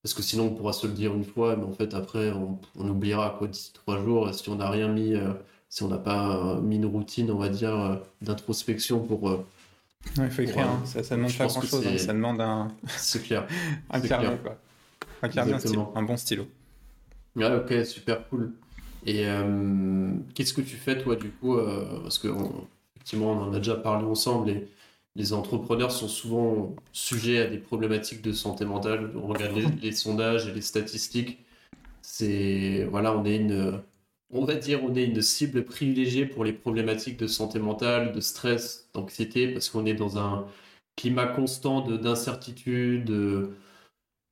parce 0.09 0.15
que 0.15 0.23
sinon, 0.23 0.47
on 0.47 0.55
pourra 0.55 0.73
se 0.73 0.87
le 0.87 0.95
dire 0.95 1.13
une 1.13 1.23
fois, 1.23 1.55
mais 1.55 1.65
en 1.65 1.73
fait, 1.73 1.93
après, 1.93 2.31
on, 2.31 2.59
oubliera 2.79 3.37
quoi 3.39 3.47
d'ici 3.47 3.75
trois 3.75 4.03
jours. 4.03 4.33
Si 4.33 4.49
on 4.49 4.55
n'a 4.55 4.71
rien 4.71 4.89
mis, 4.89 5.13
euh, 5.15 5.35
si 5.69 5.83
on 5.83 5.89
n'a 5.89 5.99
pas 5.99 6.35
euh, 6.35 6.61
mis 6.63 6.77
une 6.77 6.87
routine, 6.87 7.31
on 7.31 7.37
va 7.37 7.51
dire, 7.51 7.79
euh, 7.79 7.97
d'introspection 8.23 9.01
pour. 9.01 9.45
il 10.17 10.31
faut 10.31 10.41
écrire, 10.41 10.67
hein. 10.67 10.81
ça, 10.87 11.01
ne 11.15 11.25
demande 11.25 11.37
pas 11.37 11.47
grand 11.47 11.61
chose, 11.61 11.87
hein. 11.87 11.99
ça 11.99 12.15
demande 12.15 12.41
un. 12.41 12.69
C'est 12.87 13.23
clair. 13.23 13.47
un 13.91 14.01
carnet, 14.01 14.39
quoi. 14.43 14.57
Un 15.21 15.29
carnet, 15.29 15.53
un, 15.95 16.03
bon 16.03 16.17
stylo. 16.17 16.49
Ouais, 17.37 17.55
ok, 17.55 17.85
super 17.85 18.27
cool. 18.31 18.55
Et 19.05 19.27
qu'est-ce 20.35 20.55
que 20.55 20.63
tu 20.63 20.77
fais, 20.77 21.03
toi, 21.03 21.17
du 21.17 21.29
coup 21.33 21.59
Parce 22.03 22.19
que, 22.19 22.29
effectivement, 22.97 23.33
on 23.33 23.43
en 23.43 23.53
a 23.53 23.59
déjà 23.59 23.75
parlé 23.75 24.07
ensemble 24.07 24.49
et 24.49 24.69
les 25.17 25.33
entrepreneurs 25.33 25.93
sont 25.93 26.09
souvent 26.09 26.77
sujets 26.93 27.39
à 27.41 27.47
des 27.47 27.59
problématiques 27.59 28.23
de 28.23 28.33
santé 28.33 28.65
mentale. 28.65 29.13
On 29.17 29.27
regarde 29.27 29.57
les, 29.83 29.93
sondages 29.93 30.47
et 30.49 30.53
les 30.53 30.61
statistiques. 30.61 31.45
C'est 32.03 32.85
voilà, 32.91 33.17
on 33.17 33.25
est 33.25 33.37
une, 33.37 33.83
on 34.31 34.45
va 34.45 34.55
dire, 34.55 34.83
on 34.85 34.95
est 34.95 35.05
une 35.05 35.23
cible 35.23 35.65
privilégiée 35.65 36.27
pour 36.27 36.45
les 36.45 36.53
problématiques 36.53 37.19
de 37.19 37.27
santé 37.27 37.59
mentale, 37.59 38.13
de 38.13 38.21
stress, 38.21 38.91
d'anxiété, 38.95 39.49
parce 39.53 39.69
qu'on 39.71 39.87
est 39.87 39.95
dans 39.95 40.19
un 40.19 40.47
climat 40.97 41.27
constant 41.27 41.81
d'incertitude 41.83 43.11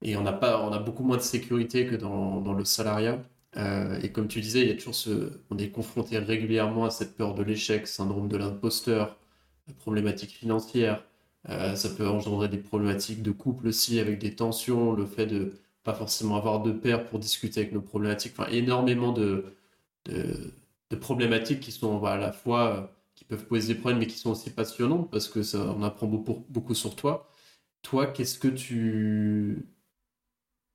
et 0.03 0.16
on 0.16 0.22
n'a 0.22 0.33
pas, 0.33 0.62
on 0.62 0.72
a 0.72 0.79
beaucoup 0.79 1.03
moins 1.05 1.16
de 1.16 1.22
sécurité 1.22 1.87
que 1.87 1.97
dans, 1.97 2.41
dans 2.41 2.53
le 2.53 2.64
salariat. 2.64 3.22
Euh, 3.57 3.99
et 4.03 4.12
comme 4.12 4.29
tu 4.29 4.41
disais, 4.41 4.61
il 4.62 4.68
y 4.68 4.70
a 4.70 4.74
toujours 4.74 4.95
ce, 4.95 5.41
on 5.51 5.59
est 5.59 5.70
confronté 5.70 6.18
régulièrement 6.18 6.85
à 6.85 6.91
cette 6.91 7.16
peur 7.16 7.35
de 7.35 7.43
l'échec, 7.43 7.87
syndrome 7.87 8.29
de 8.29 8.37
l'imposteur, 8.37 9.18
problématiques 9.75 10.31
financières, 10.33 11.05
euh, 11.49 11.77
ça 11.77 11.91
peut 11.91 12.09
engendrer 12.09 12.49
des 12.49 12.59
problématiques 12.59 13.23
de 13.23 13.31
couple 13.33 13.69
aussi 13.69 13.99
avec 14.01 14.19
des 14.19 14.35
tensions, 14.35 14.93
le 14.93 15.07
fait 15.07 15.27
de 15.27 15.55
pas 15.85 15.95
forcément 15.95 16.37
avoir 16.37 16.62
de 16.62 16.73
père 16.73 17.07
pour 17.07 17.19
discuter 17.21 17.61
avec 17.61 17.73
nos 17.73 17.81
problématiques, 17.83 18.33
enfin 18.39 18.51
énormément 18.51 19.12
de, 19.12 19.57
de, 20.07 20.53
problématiques 21.01 21.61
qui 21.61 21.73
sont 21.73 22.05
à 22.05 22.17
la 22.17 22.33
fois 22.33 22.77
euh, 22.77 22.87
qui 23.14 23.25
peuvent 23.25 23.47
poser 23.47 23.75
des 23.75 23.81
problèmes 23.81 24.01
mais 24.01 24.07
qui 24.07 24.19
sont 24.19 24.31
aussi 24.33 24.51
passionnantes 24.51 25.11
parce 25.11 25.29
que 25.29 25.43
ça 25.43 25.59
on 25.77 25.83
apprend 25.83 26.07
beaucoup, 26.07 26.45
beaucoup 26.51 26.75
sur 26.75 26.97
toi. 26.97 27.31
Toi, 27.83 28.07
qu'est-ce 28.09 28.39
que 28.39 28.49
tu 28.49 29.67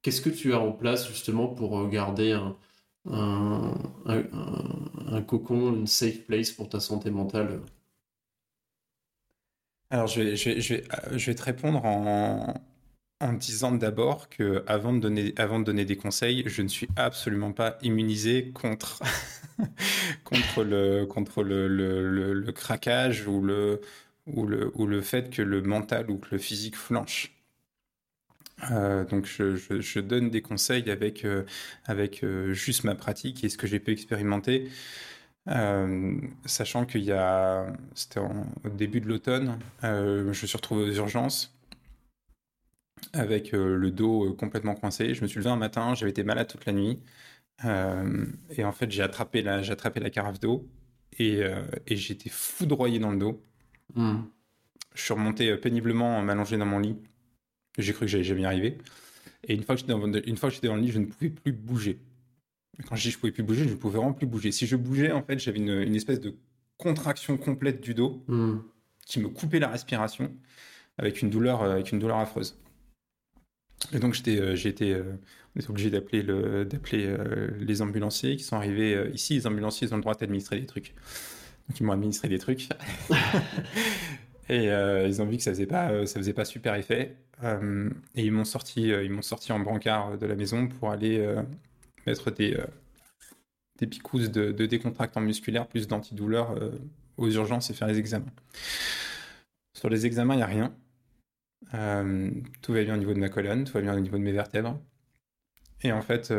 qu'est-ce 0.02 0.22
que 0.22 0.30
tu 0.30 0.54
as 0.54 0.60
en 0.60 0.72
place 0.72 1.08
justement 1.08 1.48
pour 1.48 1.88
garder 1.90 2.32
un, 2.34 2.56
un, 3.12 3.74
un, 4.06 5.22
cocon, 5.22 5.74
une 5.74 5.88
safe 5.88 6.26
place 6.26 6.52
pour 6.52 6.70
ta 6.70 6.80
santé 6.80 7.10
mentale? 7.12 7.62
Alors, 9.92 10.10
euh, 10.18 10.36
je 10.36 11.26
vais 11.26 11.36
te 11.36 11.44
répondre 11.44 11.84
en, 11.86 12.54
disant 13.34 13.72
d'abord 13.74 14.30
que 14.30 14.64
avant 14.66 14.94
de, 14.94 15.00
donner, 15.00 15.34
avant 15.38 15.60
de 15.60 15.66
donner 15.66 15.86
des 15.86 15.98
conseils, 15.98 16.44
je 16.48 16.62
ne 16.62 16.70
suis 16.70 16.88
absolument 16.96 17.52
pas 17.52 17.78
immunisé 17.84 18.52
contre, 18.52 19.04
contre, 20.24 20.64
le, 20.64 21.06
contre 21.06 21.44
le, 21.44 21.68
le, 21.68 22.34
le, 22.34 22.52
craquage 22.52 23.28
ou 23.28 23.42
le, 23.42 23.82
ou, 24.26 24.48
le, 24.48 24.72
ou 24.76 24.88
le 24.88 25.02
fait 25.02 25.30
que 25.30 25.42
le 25.42 25.62
mental 25.62 26.10
ou 26.10 26.18
que 26.18 26.30
le 26.32 26.38
physique 26.40 26.78
flanche. 26.78 27.34
Euh, 28.72 29.04
donc 29.06 29.26
je, 29.26 29.56
je, 29.56 29.82
je, 29.82 30.00
donne 30.00 30.30
des 30.30 30.42
conseils 30.42 30.90
avec, 30.90 31.26
euh, 31.26 31.44
avec 31.86 32.26
juste 32.52 32.86
ma 32.86 32.96
pratique 32.96 33.44
et 33.44 33.50
ce 33.50 33.58
que 33.58 33.68
j'ai 33.68 33.80
pu 33.80 33.92
expérimenter. 33.92 34.70
Euh, 35.48 36.20
sachant 36.46 36.86
qu'il 36.86 37.02
y 37.02 37.12
a, 37.12 37.74
c'était 37.96 38.20
au 38.20 38.70
début 38.70 39.02
de 39.02 39.08
l'automne, 39.08 39.58
euh, 39.84 40.32
je 40.34 40.44
me 40.44 40.48
suis 40.48 40.58
retrouvé 40.58 40.84
aux 40.84 40.94
urgences 40.94 41.58
avec 43.14 43.54
euh, 43.54 43.76
le 43.76 43.92
dos 43.92 44.34
complètement 44.34 44.76
coincé. 44.76 45.16
Je 45.16 45.22
me 45.24 45.28
suis 45.28 45.40
levé 45.40 45.50
un 45.50 45.56
matin, 45.56 45.96
j'avais 45.96 46.12
été 46.12 46.24
malade 46.24 46.48
toute 46.48 46.66
la 46.66 46.74
nuit. 46.74 47.00
et 47.64 48.64
en 48.64 48.72
fait, 48.72 48.92
j'ai 48.92 49.04
attrapé 49.04 49.42
la, 49.42 49.62
j'ai 49.62 49.74
attrapé 49.74 50.00
la 50.00 50.10
carafe 50.10 50.40
d'eau 50.40 50.68
et, 51.20 51.42
et 51.88 51.94
été 51.94 52.30
foudroyé 52.30 53.00
dans 53.00 53.12
le 53.12 53.18
dos. 53.18 53.44
Hmm. 53.96 54.22
Je 54.96 55.04
suis 55.04 55.14
remonté 55.14 55.56
péniblement, 55.58 56.22
m'allonger 56.22 56.58
dans 56.58 56.66
mon 56.66 56.80
lit. 56.80 56.98
J'ai 57.78 57.94
cru 57.94 58.06
que 58.06 58.12
j'allais 58.12 58.24
jamais 58.24 58.42
y 58.42 58.46
arriver. 58.46 58.78
Et 59.44 59.56
une 59.56 59.64
fois 59.64 59.76
que 59.76 59.82
j'étais 59.82 59.94
dans, 59.94 60.12
une 60.12 60.38
fois 60.38 60.50
que 60.50 60.56
j'étais 60.56 60.68
dans 60.68 60.76
le 60.76 60.82
lit, 60.82 60.92
je 60.92 61.00
ne 61.00 61.06
pouvais 61.06 61.30
plus 61.30 61.52
bouger. 61.52 62.00
Quand 62.88 62.96
je 62.96 63.04
dis 63.04 63.12
je 63.12 63.20
pouvais 63.20 63.32
plus 63.32 63.44
bouger, 63.44 63.68
je 63.68 63.74
pouvais 63.74 63.98
vraiment 63.98 64.14
plus 64.14 64.28
bouger. 64.28 64.52
Si 64.52 64.66
je 64.66 64.76
bougeais, 64.76 65.12
en 65.12 65.24
fait, 65.24 65.40
j'avais 65.40 65.60
une, 65.60 65.96
espèce 65.96 66.20
de 66.20 66.36
contraction 66.78 67.38
complète 67.38 67.82
du 67.82 67.94
dos 67.94 68.24
hmm. 68.28 68.60
qui 69.06 69.20
me 69.20 69.30
coupait 69.30 69.60
la 69.60 69.68
respiration 69.68 70.32
avec 70.98 71.22
une 71.22 71.30
douleur, 71.30 71.62
euh, 71.62 71.74
avec 71.74 71.92
une 71.92 72.00
douleur 72.00 72.18
affreuse. 72.18 72.58
Et 73.94 74.00
donc 74.00 74.14
j'étais, 74.14 74.40
euh, 74.40 74.56
été, 74.56 74.94
euh, 74.94 75.04
on 75.56 75.60
était 75.60 75.70
obligé 75.70 75.90
d'appeler 75.90 76.22
le, 76.22 76.66
d'appeler 76.66 77.16
les 77.60 77.82
ambulanciers 77.82 78.36
qui 78.38 78.44
sont 78.44 78.56
arrivés 78.56 79.10
ici. 79.14 79.34
Les 79.34 79.48
ambulanciers 79.48 79.88
ils 79.88 79.94
ont 79.94 79.98
le 79.98 80.02
droit 80.02 80.14
d'administrer 80.14 80.60
des 80.60 80.66
trucs. 80.66 80.94
Donc 81.68 81.80
ils 81.80 81.84
m'ont 81.84 81.94
administré 81.94 82.30
des 82.30 82.40
trucs. 82.40 82.70
et 84.50 84.66
ils 84.66 85.22
ont 85.22 85.26
vu 85.26 85.38
que 85.38 85.44
ça 85.44 85.52
faisait 85.52 85.66
pas, 85.66 86.06
ça 86.06 86.20
faisait 86.20 86.34
pas 86.34 86.46
super 86.46 86.76
effet. 86.76 87.18
et 87.44 88.24
ils 88.24 88.32
m'ont 88.32 88.46
sorti, 88.46 88.84
ils 88.84 89.12
m'ont 89.12 89.22
sorti 89.22 89.52
en 89.52 89.60
brancard 89.60 90.18
de 90.18 90.26
la 90.26 90.36
maison 90.36 90.68
pour 90.68 90.92
aller 90.92 91.36
mettre 92.06 92.32
des, 92.32 92.56
euh, 92.56 92.66
des 93.80 93.88
picousses 93.88 94.30
de, 94.30 94.52
de 94.52 94.66
décontractants 94.66 95.22
musculaires 95.22 95.68
plus 95.68 95.88
d'antidouleurs 95.88 96.52
euh, 96.52 96.72
aux 97.18 97.30
urgences 97.30 97.70
et 97.70 97.74
faire 97.74 97.88
les 97.88 98.00
examens. 98.00 98.32
Sur 99.78 99.90
les 99.90 100.06
examens, 100.06 100.34
il 100.36 100.38
n'y 100.38 100.44
a 100.44 100.48
rien. 100.48 100.76
Euh, 101.74 102.32
tout 102.62 102.74
va 102.74 102.84
bien 102.84 102.96
au 102.96 102.98
niveau 102.98 103.14
de 103.14 103.20
ma 103.20 103.30
colonne, 103.30 103.64
tout 103.64 103.74
va 103.74 103.82
bien 103.82 103.96
au 103.96 104.00
niveau 104.00 104.18
de 104.18 104.24
mes 104.24 104.32
vertèbres. 104.32 104.80
Et 105.84 105.92
en 105.92 106.02
fait, 106.02 106.32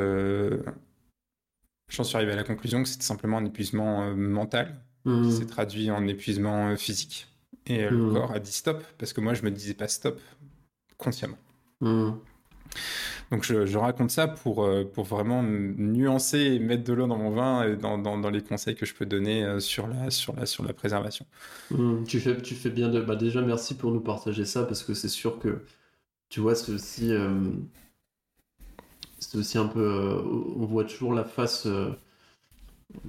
j'en 1.88 2.04
suis 2.04 2.16
arrivé 2.16 2.32
à 2.32 2.36
la 2.36 2.44
conclusion 2.44 2.82
que 2.82 2.88
c'était 2.88 3.04
simplement 3.04 3.38
un 3.38 3.44
épuisement 3.44 4.14
mental 4.14 4.80
qui 5.04 5.10
mmh. 5.10 5.30
s'est 5.32 5.46
traduit 5.46 5.90
en 5.90 6.06
épuisement 6.06 6.76
physique. 6.76 7.26
Et 7.66 7.88
le 7.88 7.96
mmh. 7.96 8.12
corps 8.12 8.32
a 8.32 8.38
dit 8.38 8.52
stop, 8.52 8.84
parce 8.98 9.12
que 9.12 9.20
moi, 9.20 9.34
je 9.34 9.42
me 9.42 9.50
disais 9.50 9.74
pas 9.74 9.88
stop 9.88 10.20
consciemment. 10.96 11.38
Mmh. 11.80 12.12
Donc 13.32 13.44
je, 13.44 13.78
raconte 13.78 14.10
ça 14.10 14.28
pour, 14.28 14.62
euh, 14.62 14.84
pour 14.84 15.04
vraiment 15.04 15.42
nuancer 15.42 16.38
et 16.38 16.58
mettre 16.58 16.84
de 16.84 16.92
l'eau 16.92 17.06
dans 17.06 17.16
mon 17.16 17.30
vin 17.30 17.66
et 17.66 17.76
dans, 17.76 17.96
dans, 17.96 18.28
les 18.28 18.42
conseils 18.42 18.74
que 18.74 18.84
je 18.84 18.94
peux 18.94 19.06
donner 19.06 19.42
euh, 19.42 19.58
sur 19.58 19.88
la, 19.88 20.10
sur 20.10 20.36
la, 20.36 20.44
sur 20.44 20.62
la 20.62 20.74
préservation. 20.74 21.24
Mmh, 21.70 22.04
tu, 22.04 22.20
fais, 22.20 22.36
tu 22.42 22.54
fais 22.54 22.68
bien 22.68 22.90
de... 22.90 23.00
Bah 23.00 23.16
déjà, 23.16 23.40
merci 23.40 23.74
pour 23.74 23.90
nous 23.90 24.00
partager 24.00 24.44
ça 24.44 24.64
parce 24.64 24.82
que 24.82 24.92
c'est 24.92 25.08
sûr 25.08 25.38
que, 25.38 25.62
tu 26.28 26.40
vois, 26.40 26.54
c'est 26.54 26.72
aussi, 26.72 27.10
euh, 27.10 27.30
c'est 29.18 29.38
aussi 29.38 29.56
un 29.56 29.66
peu... 29.66 30.22
on 30.58 30.66
voit 30.66 30.84
toujours 30.84 31.14
la 31.14 31.24
face... 31.24 31.66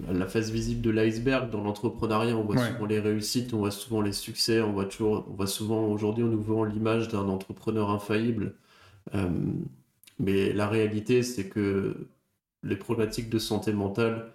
la 0.09 0.27
face 0.27 0.51
visible 0.51 0.79
de 0.79 0.89
l'iceberg 0.89 1.49
dans 1.49 1.61
l'entrepreneuriat, 1.61 2.37
on 2.37 2.43
voit 2.45 2.65
souvent 2.65 2.85
les 2.85 3.01
réussites, 3.01 3.53
on 3.53 3.57
voit 3.57 3.71
souvent 3.71 3.99
les 3.99 4.13
succès, 4.13 4.61
on 4.61 4.71
voit 4.71 4.85
toujours, 4.85 5.25
on 5.29 5.33
voit 5.33 5.47
souvent 5.47 5.83
aujourd'hui 5.87 6.23
on 6.23 6.29
nous 6.29 6.41
vend 6.41 6.63
l'image 6.63 7.09
d'un 7.09 7.27
entrepreneur 7.27 7.89
infaillible. 7.89 8.55
Mais 10.19 10.53
la 10.53 10.67
réalité, 10.67 11.23
c'est 11.23 11.47
que 11.47 12.07
les 12.63 12.75
problématiques 12.75 13.29
de 13.29 13.39
santé 13.39 13.73
mentale 13.73 14.31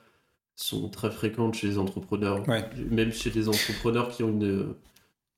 sont 0.57 0.89
très 0.89 1.11
fréquentes 1.11 1.55
chez 1.55 1.69
les 1.69 1.79
entrepreneurs, 1.79 2.43
même 2.91 3.13
chez 3.13 3.31
des 3.31 3.49
entrepreneurs 3.49 4.09
qui 4.11 4.25
ont 4.25 4.31
une, 4.31 4.75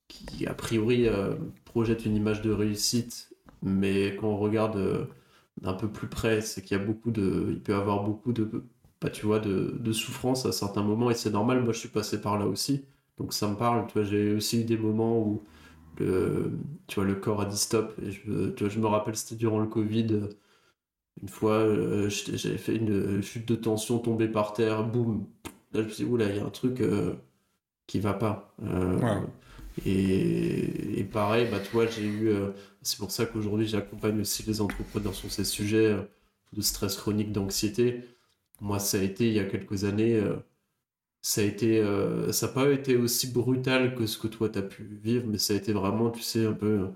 qui 0.07 0.47
a 0.47 0.53
priori 0.53 1.07
euh, 1.07 1.35
projettent 1.65 2.05
une 2.05 2.15
image 2.15 2.41
de 2.41 2.51
réussite, 2.51 3.31
mais 3.61 4.15
quand 4.15 4.27
on 4.27 4.37
regarde 4.37 4.77
euh, 4.77 5.05
d'un 5.61 5.73
peu 5.73 5.87
plus 5.87 6.07
près, 6.07 6.41
c'est 6.41 6.61
qu'il 6.61 6.77
y 6.77 6.81
a 6.81 6.83
beaucoup 6.83 7.11
de, 7.11 7.47
il 7.51 7.59
peut 7.59 7.73
y 7.73 7.75
avoir 7.75 8.03
beaucoup 8.03 8.33
de, 8.33 8.63
bah, 8.99 9.09
tu 9.09 9.25
vois, 9.25 9.39
de, 9.39 9.77
de 9.79 9.93
souffrance 9.93 10.45
à 10.45 10.51
certains 10.51 10.83
moments 10.83 11.11
et 11.11 11.15
c'est 11.15 11.29
normal. 11.31 11.63
Moi, 11.63 11.73
je 11.73 11.79
suis 11.79 11.89
passé 11.89 12.19
par 12.19 12.37
là 12.39 12.47
aussi, 12.47 12.83
donc 13.17 13.33
ça 13.33 13.47
me 13.47 13.55
parle. 13.55 13.85
Tu 13.87 13.93
vois, 13.93 14.03
j'ai 14.03 14.33
aussi 14.33 14.61
eu 14.61 14.63
des 14.63 14.77
moments 14.77 15.19
où 15.19 15.43
le, 15.99 16.51
tu 16.87 16.95
vois, 16.95 17.05
le 17.05 17.15
corps 17.15 17.41
a 17.41 17.45
dit 17.45 17.57
stop. 17.57 17.93
Et 18.03 18.11
je, 18.11 18.69
je 18.69 18.79
me 18.79 18.87
rappelle, 18.87 19.15
c'était 19.15 19.35
durant 19.35 19.59
le 19.59 19.67
Covid. 19.67 20.21
Une 21.21 21.29
fois, 21.29 21.53
euh, 21.53 22.09
j'avais 22.09 22.57
fait 22.57 22.75
une 22.75 23.21
chute 23.21 23.47
de 23.47 23.55
tension, 23.55 23.99
tombé 23.99 24.27
par 24.27 24.53
terre, 24.53 24.83
boum. 24.83 25.27
Là, 25.73 25.81
je 25.81 25.87
me 25.87 25.89
suis 25.89 26.05
dit, 26.05 26.09
oula, 26.09 26.29
il 26.29 26.37
y 26.37 26.39
a 26.39 26.45
un 26.45 26.49
truc 26.49 26.81
euh, 26.81 27.13
qui 27.87 27.99
va 27.99 28.13
pas. 28.13 28.55
Euh, 28.63 29.21
et, 29.85 30.99
et, 30.99 31.03
pareil, 31.03 31.47
bah, 31.51 31.59
tu 31.59 31.71
vois, 31.71 31.87
j'ai 31.87 32.05
eu. 32.05 32.31
c'est 32.81 32.97
pour 32.97 33.11
ça 33.11 33.25
qu'aujourd'hui, 33.25 33.67
j'accompagne 33.67 34.19
aussi 34.21 34.43
les 34.43 34.61
entrepreneurs 34.61 35.15
sur 35.15 35.31
ces 35.31 35.45
sujets 35.45 35.95
de 36.53 36.61
stress 36.61 36.97
chronique, 36.97 37.31
d'anxiété. 37.31 38.03
Moi, 38.61 38.79
ça 38.79 38.97
a 38.99 39.01
été 39.01 39.27
il 39.27 39.33
y 39.33 39.39
a 39.39 39.45
quelques 39.45 39.85
années 39.85 40.21
ça 41.21 41.41
a 41.41 41.43
été 41.43 41.79
euh, 41.79 42.31
ça 42.31 42.47
n'a 42.47 42.53
pas 42.53 42.69
été 42.71 42.97
aussi 42.97 43.31
brutal 43.31 43.95
que 43.95 44.07
ce 44.07 44.17
que 44.17 44.27
toi 44.27 44.49
tu 44.49 44.59
as 44.59 44.61
pu 44.63 44.83
vivre 44.83 45.27
mais 45.27 45.37
ça 45.37 45.53
a 45.53 45.57
été 45.57 45.73
vraiment 45.73 46.09
tu 46.11 46.21
sais 46.21 46.45
un 46.45 46.53
peu 46.53 46.87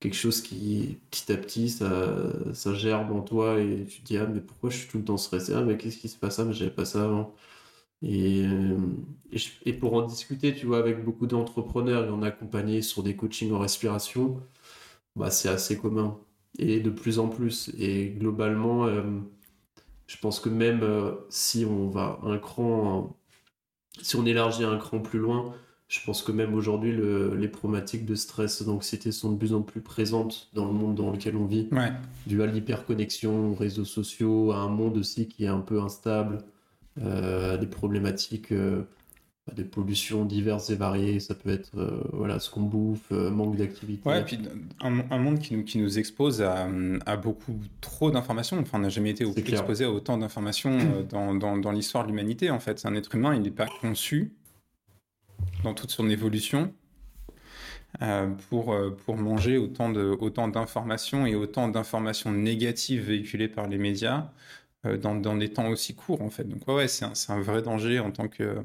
quelque 0.00 0.16
chose 0.16 0.42
qui 0.42 0.98
petit 1.10 1.32
à 1.32 1.36
petit 1.38 1.70
ça, 1.70 2.32
ça 2.54 2.74
gerbe 2.74 3.12
en 3.12 3.22
toi 3.22 3.60
et 3.60 3.86
tu 3.86 4.00
te 4.02 4.06
dis 4.06 4.18
ah 4.18 4.26
mais 4.26 4.40
pourquoi 4.40 4.70
je 4.70 4.78
suis 4.78 4.88
tout 4.88 4.98
le 4.98 5.04
temps 5.04 5.16
stressé? 5.18 5.54
Ah 5.54 5.62
mais 5.62 5.76
qu'est-ce 5.78 5.98
qui 5.98 6.08
se 6.08 6.18
passe? 6.18 6.38
Ah 6.40 6.44
mais 6.44 6.52
j'avais 6.54 6.70
pas 6.72 6.84
ça 6.84 7.04
avant. 7.04 7.34
Et, 8.02 8.44
euh, 8.46 8.78
et, 9.64 9.72
pour 9.74 9.94
en 9.94 10.02
discuter 10.02 10.54
tu 10.54 10.66
vois 10.66 10.78
avec 10.78 11.04
beaucoup 11.04 11.26
d'entrepreneurs 11.26 12.04
et 12.06 12.10
en 12.10 12.22
accompagner 12.22 12.82
sur 12.82 13.02
des 13.02 13.16
coachings 13.16 13.52
en 13.52 13.58
respiration 13.60 14.40
bah 15.16 15.30
c'est 15.30 15.48
assez 15.48 15.78
commun 15.78 16.18
et 16.58 16.80
de 16.80 16.90
plus 16.90 17.18
en 17.18 17.28
plus. 17.28 17.70
Et 17.78 18.10
globalement 18.10 18.86
euh, 18.86 19.02
je 20.06 20.16
pense 20.18 20.40
que 20.40 20.48
même 20.48 20.82
si 21.30 21.64
on 21.64 21.88
va 21.88 22.18
un 22.24 22.38
cran 22.38 23.16
si 24.02 24.16
on 24.16 24.26
élargit 24.26 24.64
un 24.64 24.76
cran 24.76 25.00
plus 25.00 25.18
loin, 25.18 25.54
je 25.88 26.00
pense 26.04 26.22
que 26.22 26.32
même 26.32 26.54
aujourd'hui, 26.54 26.96
les 27.36 27.48
problématiques 27.48 28.06
de 28.06 28.14
stress 28.14 28.60
et 28.60 28.64
d'anxiété 28.64 29.12
sont 29.12 29.32
de 29.32 29.36
plus 29.36 29.52
en 29.52 29.62
plus 29.62 29.80
présentes 29.80 30.48
dans 30.54 30.64
le 30.64 30.72
monde 30.72 30.94
dans 30.94 31.10
lequel 31.10 31.36
on 31.36 31.44
vit. 31.44 31.68
Ouais. 31.70 31.92
Dû 32.26 32.42
à 32.42 32.46
l'hyperconnexion, 32.46 33.52
aux 33.52 33.54
réseaux 33.54 33.84
sociaux, 33.84 34.52
à 34.52 34.56
un 34.56 34.68
monde 34.68 34.96
aussi 34.96 35.28
qui 35.28 35.44
est 35.44 35.48
un 35.48 35.60
peu 35.60 35.80
instable, 35.80 36.38
euh, 37.00 37.54
à 37.54 37.56
des 37.58 37.66
problématiques 37.66 38.52
euh, 38.52 38.82
de 39.52 39.62
pollution 39.62 40.24
diverses 40.24 40.70
et 40.70 40.76
variées. 40.76 41.20
Ça 41.20 41.34
peut 41.34 41.50
être 41.50 41.76
euh, 41.76 42.02
voilà, 42.12 42.38
ce 42.38 42.50
qu'on 42.50 42.62
bouffe, 42.62 43.10
manque 43.10 43.56
d'activité. 43.56 44.08
Ouais, 44.08 44.20
et 44.20 44.24
puis 44.24 44.38
un, 44.80 45.18
monde 45.18 45.38
qui 45.38 45.54
nous, 45.54 45.64
qui 45.64 45.78
nous 45.78 45.98
expose 45.98 46.42
à, 46.42 47.16
beaucoup 47.16 47.58
trop 47.80 48.10
d'informations. 48.10 48.58
Enfin, 48.58 48.78
on 48.78 48.82
n'a 48.82 48.88
jamais 48.88 49.10
été 49.10 49.24
exposé 49.46 49.84
à 49.84 49.90
autant 49.90 50.18
d'informations 50.18 50.78
dans, 51.10 51.34
dans, 51.34 51.56
dans 51.56 51.72
l'histoire 51.72 52.04
de 52.04 52.08
l'humanité. 52.08 52.50
En 52.50 52.60
fait, 52.60 52.84
un 52.84 52.94
être 52.94 53.14
humain, 53.14 53.34
il 53.34 53.42
n'est 53.42 53.50
pas 53.50 53.68
conçu 53.80 54.32
dans 55.62 55.74
toute 55.74 55.90
son 55.90 56.08
évolution 56.08 56.72
euh, 58.02 58.28
pour, 58.50 58.72
euh, 58.72 58.90
pour 59.04 59.16
manger 59.16 59.56
autant, 59.56 59.88
de, 59.88 60.16
autant 60.20 60.48
d'informations 60.48 61.26
et 61.26 61.36
autant 61.36 61.68
d'informations 61.68 62.32
négatives 62.32 63.02
véhiculées 63.02 63.46
par 63.46 63.68
les 63.68 63.78
médias 63.78 64.18
euh, 64.18 64.26
dans, 64.84 65.14
dans, 65.14 65.36
des 65.36 65.48
temps 65.48 65.68
aussi 65.68 65.94
courts 65.94 66.22
en 66.22 66.30
fait. 66.30 66.44
Donc 66.44 66.66
ouais, 66.68 66.88
c'est 66.88 67.04
un, 67.04 67.40
vrai 67.40 67.62
danger 67.62 68.00
en 68.00 68.10
tant 68.10 68.28
que 68.28 68.56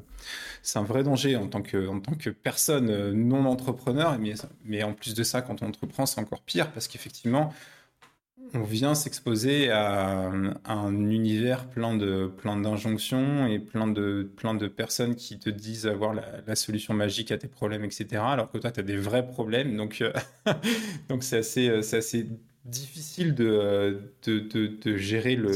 c'est 0.62 0.78
un 0.78 0.84
vrai 0.84 1.02
danger 1.02 1.36
en 1.36 1.48
tant 1.48 1.62
que 1.62 1.88
en 1.88 2.00
tant 2.00 2.14
que 2.14 2.30
personne 2.30 3.12
non 3.12 3.46
entrepreneur 3.46 4.18
mais 4.18 4.34
mais 4.64 4.82
en 4.82 4.92
plus 4.92 5.14
de 5.14 5.22
ça 5.22 5.42
quand 5.42 5.62
on 5.62 5.68
entreprend 5.68 6.06
c'est 6.06 6.20
encore 6.20 6.42
pire 6.42 6.70
parce 6.72 6.88
qu'effectivement 6.88 7.52
on 8.54 8.62
vient 8.62 8.94
s'exposer 8.94 9.70
à, 9.70 10.30
un 10.64 11.10
univers 11.10 11.68
plein 11.68 11.94
de 11.96 12.30
plein 12.36 12.56
d'injonctions 12.56 13.46
et 13.46 13.58
plein 13.58 13.86
de 13.86 14.28
plein 14.36 14.54
de 14.54 14.66
personnes 14.66 15.14
qui 15.14 15.38
te 15.38 15.50
disent 15.50 15.86
avoir 15.86 16.14
la, 16.14 16.56
solution 16.56 16.94
magique 16.94 17.30
à 17.30 17.38
tes 17.38 17.48
problèmes, 17.48 17.84
etc. 17.84 18.22
Alors 18.26 18.50
que 18.50 18.58
toi, 18.58 18.70
tu 18.70 18.80
as 18.80 18.82
des 18.82 18.96
vrais 18.96 19.26
problèmes. 19.26 19.76
Donc, 19.76 20.00
euh, 20.02 20.12
donc 21.08 21.22
c'est 21.22 21.38
assez 21.38 21.82
c'est 21.82 21.98
assez 21.98 22.28
difficile 22.64 23.34
de, 23.34 24.12
de, 24.24 24.38
de, 24.38 24.96
gérer 24.96 25.34
le 25.34 25.50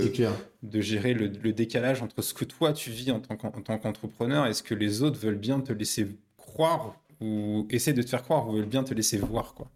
de 0.63 0.81
gérer 0.81 1.13
le, 1.13 1.29
décalage 1.29 2.01
entre 2.03 2.23
ce 2.23 2.33
que 2.33 2.45
toi 2.45 2.73
tu 2.73 2.91
vis 2.91 3.11
en 3.11 3.21
tant 3.21 3.37
qu'entrepreneur 3.37 4.47
et 4.47 4.55
ce 4.55 4.63
que 4.63 4.75
les 4.75 5.03
autres 5.03 5.19
veulent 5.19 5.35
bien 5.37 5.61
te 5.61 5.73
laisser 5.73 6.09
croire 6.39 6.97
ou 7.21 7.67
essaient 7.71 7.93
de 7.93 8.03
te 8.03 8.09
faire 8.09 8.23
croire 8.23 8.49
ou 8.49 8.53
veulent 8.53 8.65
bien 8.65 8.85
te 8.85 8.95
laisser 8.95 9.19
voir 9.19 9.55
quoi. 9.55 9.71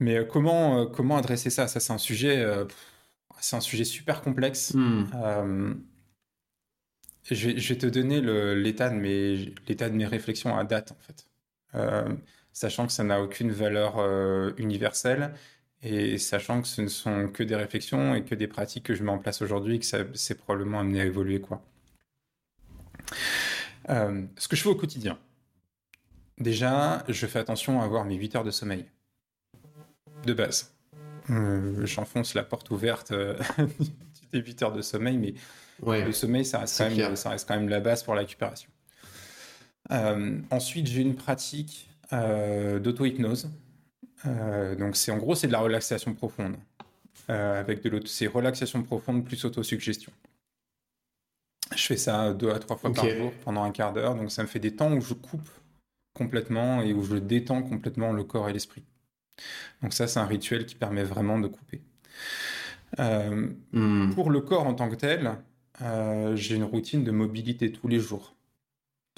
Mais 0.00 0.16
euh, 0.16 0.24
comment, 0.24 0.80
euh, 0.80 0.86
comment 0.86 1.16
adresser 1.16 1.50
ça? 1.50 1.68
Ça, 1.68 1.78
c'est 1.78 1.92
un 1.92 1.98
sujet, 1.98 2.38
euh, 2.38 2.64
c'est 3.40 3.56
un 3.56 3.60
sujet 3.60 3.84
super 3.84 4.22
complexe. 4.22 4.72
Hmm. 4.74 5.74
je, 7.30 7.50
vais, 7.50 7.76
te 7.76 7.86
donner 7.86 8.20
l'état 8.56 8.88
de 8.88 8.96
mes, 8.96 9.54
l'état 9.68 9.88
de 9.88 9.94
mes 9.94 10.06
réflexions 10.06 10.56
à 10.56 10.64
date, 10.64 10.92
en 10.92 10.98
fait. 11.00 11.26
Sachant 12.60 12.86
que 12.86 12.92
ça 12.92 13.04
n'a 13.04 13.22
aucune 13.22 13.50
valeur 13.50 13.98
universelle 14.58 15.32
et 15.82 16.18
sachant 16.18 16.60
que 16.62 16.68
ce 16.68 16.82
ne 16.82 16.88
sont 16.88 17.28
que 17.28 17.42
des 17.42 17.56
réflexions 17.56 18.14
et 18.14 18.22
que 18.22 18.34
des 18.34 18.46
pratiques 18.46 18.84
que 18.84 18.94
je 18.94 19.02
mets 19.02 19.10
en 19.10 19.18
place 19.18 19.42
aujourd'hui 19.42 19.76
et 19.76 19.78
que 19.78 19.86
ça 19.86 19.98
c'est 20.14 20.36
probablement 20.36 20.80
amené 20.80 21.00
à 21.00 21.04
évoluer, 21.04 21.40
quoi. 21.40 21.62
ce 23.88 24.48
que 24.48 24.56
je 24.56 24.62
fais 24.62 24.68
au 24.68 24.74
quotidien. 24.74 25.18
Déjà, 26.40 27.04
je 27.06 27.26
fais 27.26 27.38
attention 27.38 27.82
à 27.82 27.84
avoir 27.84 28.06
mes 28.06 28.14
8 28.14 28.36
heures 28.36 28.44
de 28.44 28.50
sommeil 28.50 28.86
de 30.24 30.32
base. 30.32 30.74
Euh, 31.28 31.84
j'enfonce 31.84 32.34
la 32.34 32.42
porte 32.42 32.70
ouverte 32.70 33.12
euh, 33.12 33.38
du 34.32 34.40
8 34.40 34.62
heures 34.62 34.72
de 34.72 34.80
sommeil, 34.80 35.18
mais 35.18 35.34
le 35.86 36.12
sommeil, 36.12 36.46
ça 36.46 36.60
reste, 36.60 36.78
quand 36.78 36.96
même, 36.96 37.16
ça 37.16 37.30
reste 37.30 37.46
quand 37.46 37.56
même 37.56 37.68
la 37.68 37.80
base 37.80 38.02
pour 38.02 38.14
la 38.14 38.20
récupération. 38.20 38.70
Euh, 39.92 40.38
ensuite, 40.50 40.86
j'ai 40.86 41.02
une 41.02 41.14
pratique 41.14 41.89
d'auto-hypnose. 42.12 43.50
donc, 44.78 44.96
c'est 44.96 45.12
en 45.12 45.18
gros, 45.18 45.34
c'est 45.34 45.46
de 45.46 45.52
la 45.52 45.60
relaxation 45.60 46.14
profonde. 46.14 46.56
avec 47.28 47.82
de 47.82 48.02
c'est 48.06 48.26
relaxation 48.26 48.82
profonde 48.82 49.24
plus 49.24 49.44
autosuggestion. 49.44 50.12
Je 51.74 51.86
fais 51.86 51.96
ça 51.96 52.32
deux 52.32 52.50
à 52.50 52.58
trois 52.58 52.76
fois 52.76 52.92
par 52.92 53.08
jour 53.08 53.32
pendant 53.44 53.62
un 53.62 53.70
quart 53.70 53.92
d'heure, 53.92 54.16
donc 54.16 54.32
ça 54.32 54.42
me 54.42 54.48
fait 54.48 54.58
des 54.58 54.74
temps 54.74 54.92
où 54.92 55.00
je 55.00 55.14
coupe 55.14 55.48
complètement 56.14 56.82
et 56.82 56.92
où 56.92 57.02
je 57.04 57.16
détends 57.16 57.62
complètement 57.62 58.12
le 58.12 58.24
corps 58.24 58.48
et 58.48 58.52
l'esprit. 58.52 58.84
Donc 59.82 59.92
ça, 59.92 60.06
c'est 60.06 60.18
un 60.18 60.26
rituel 60.26 60.66
qui 60.66 60.74
permet 60.74 61.04
vraiment 61.04 61.38
de 61.38 61.48
couper. 61.48 61.80
Euh, 62.98 63.48
hmm. 63.72 64.12
Pour 64.14 64.30
le 64.30 64.40
corps 64.40 64.66
en 64.66 64.74
tant 64.74 64.90
que 64.90 64.96
tel, 64.96 65.38
euh, 65.82 66.36
j'ai 66.36 66.56
une 66.56 66.64
routine 66.64 67.04
de 67.04 67.10
mobilité 67.10 67.72
tous 67.72 67.88
les 67.88 68.00
jours. 68.00 68.34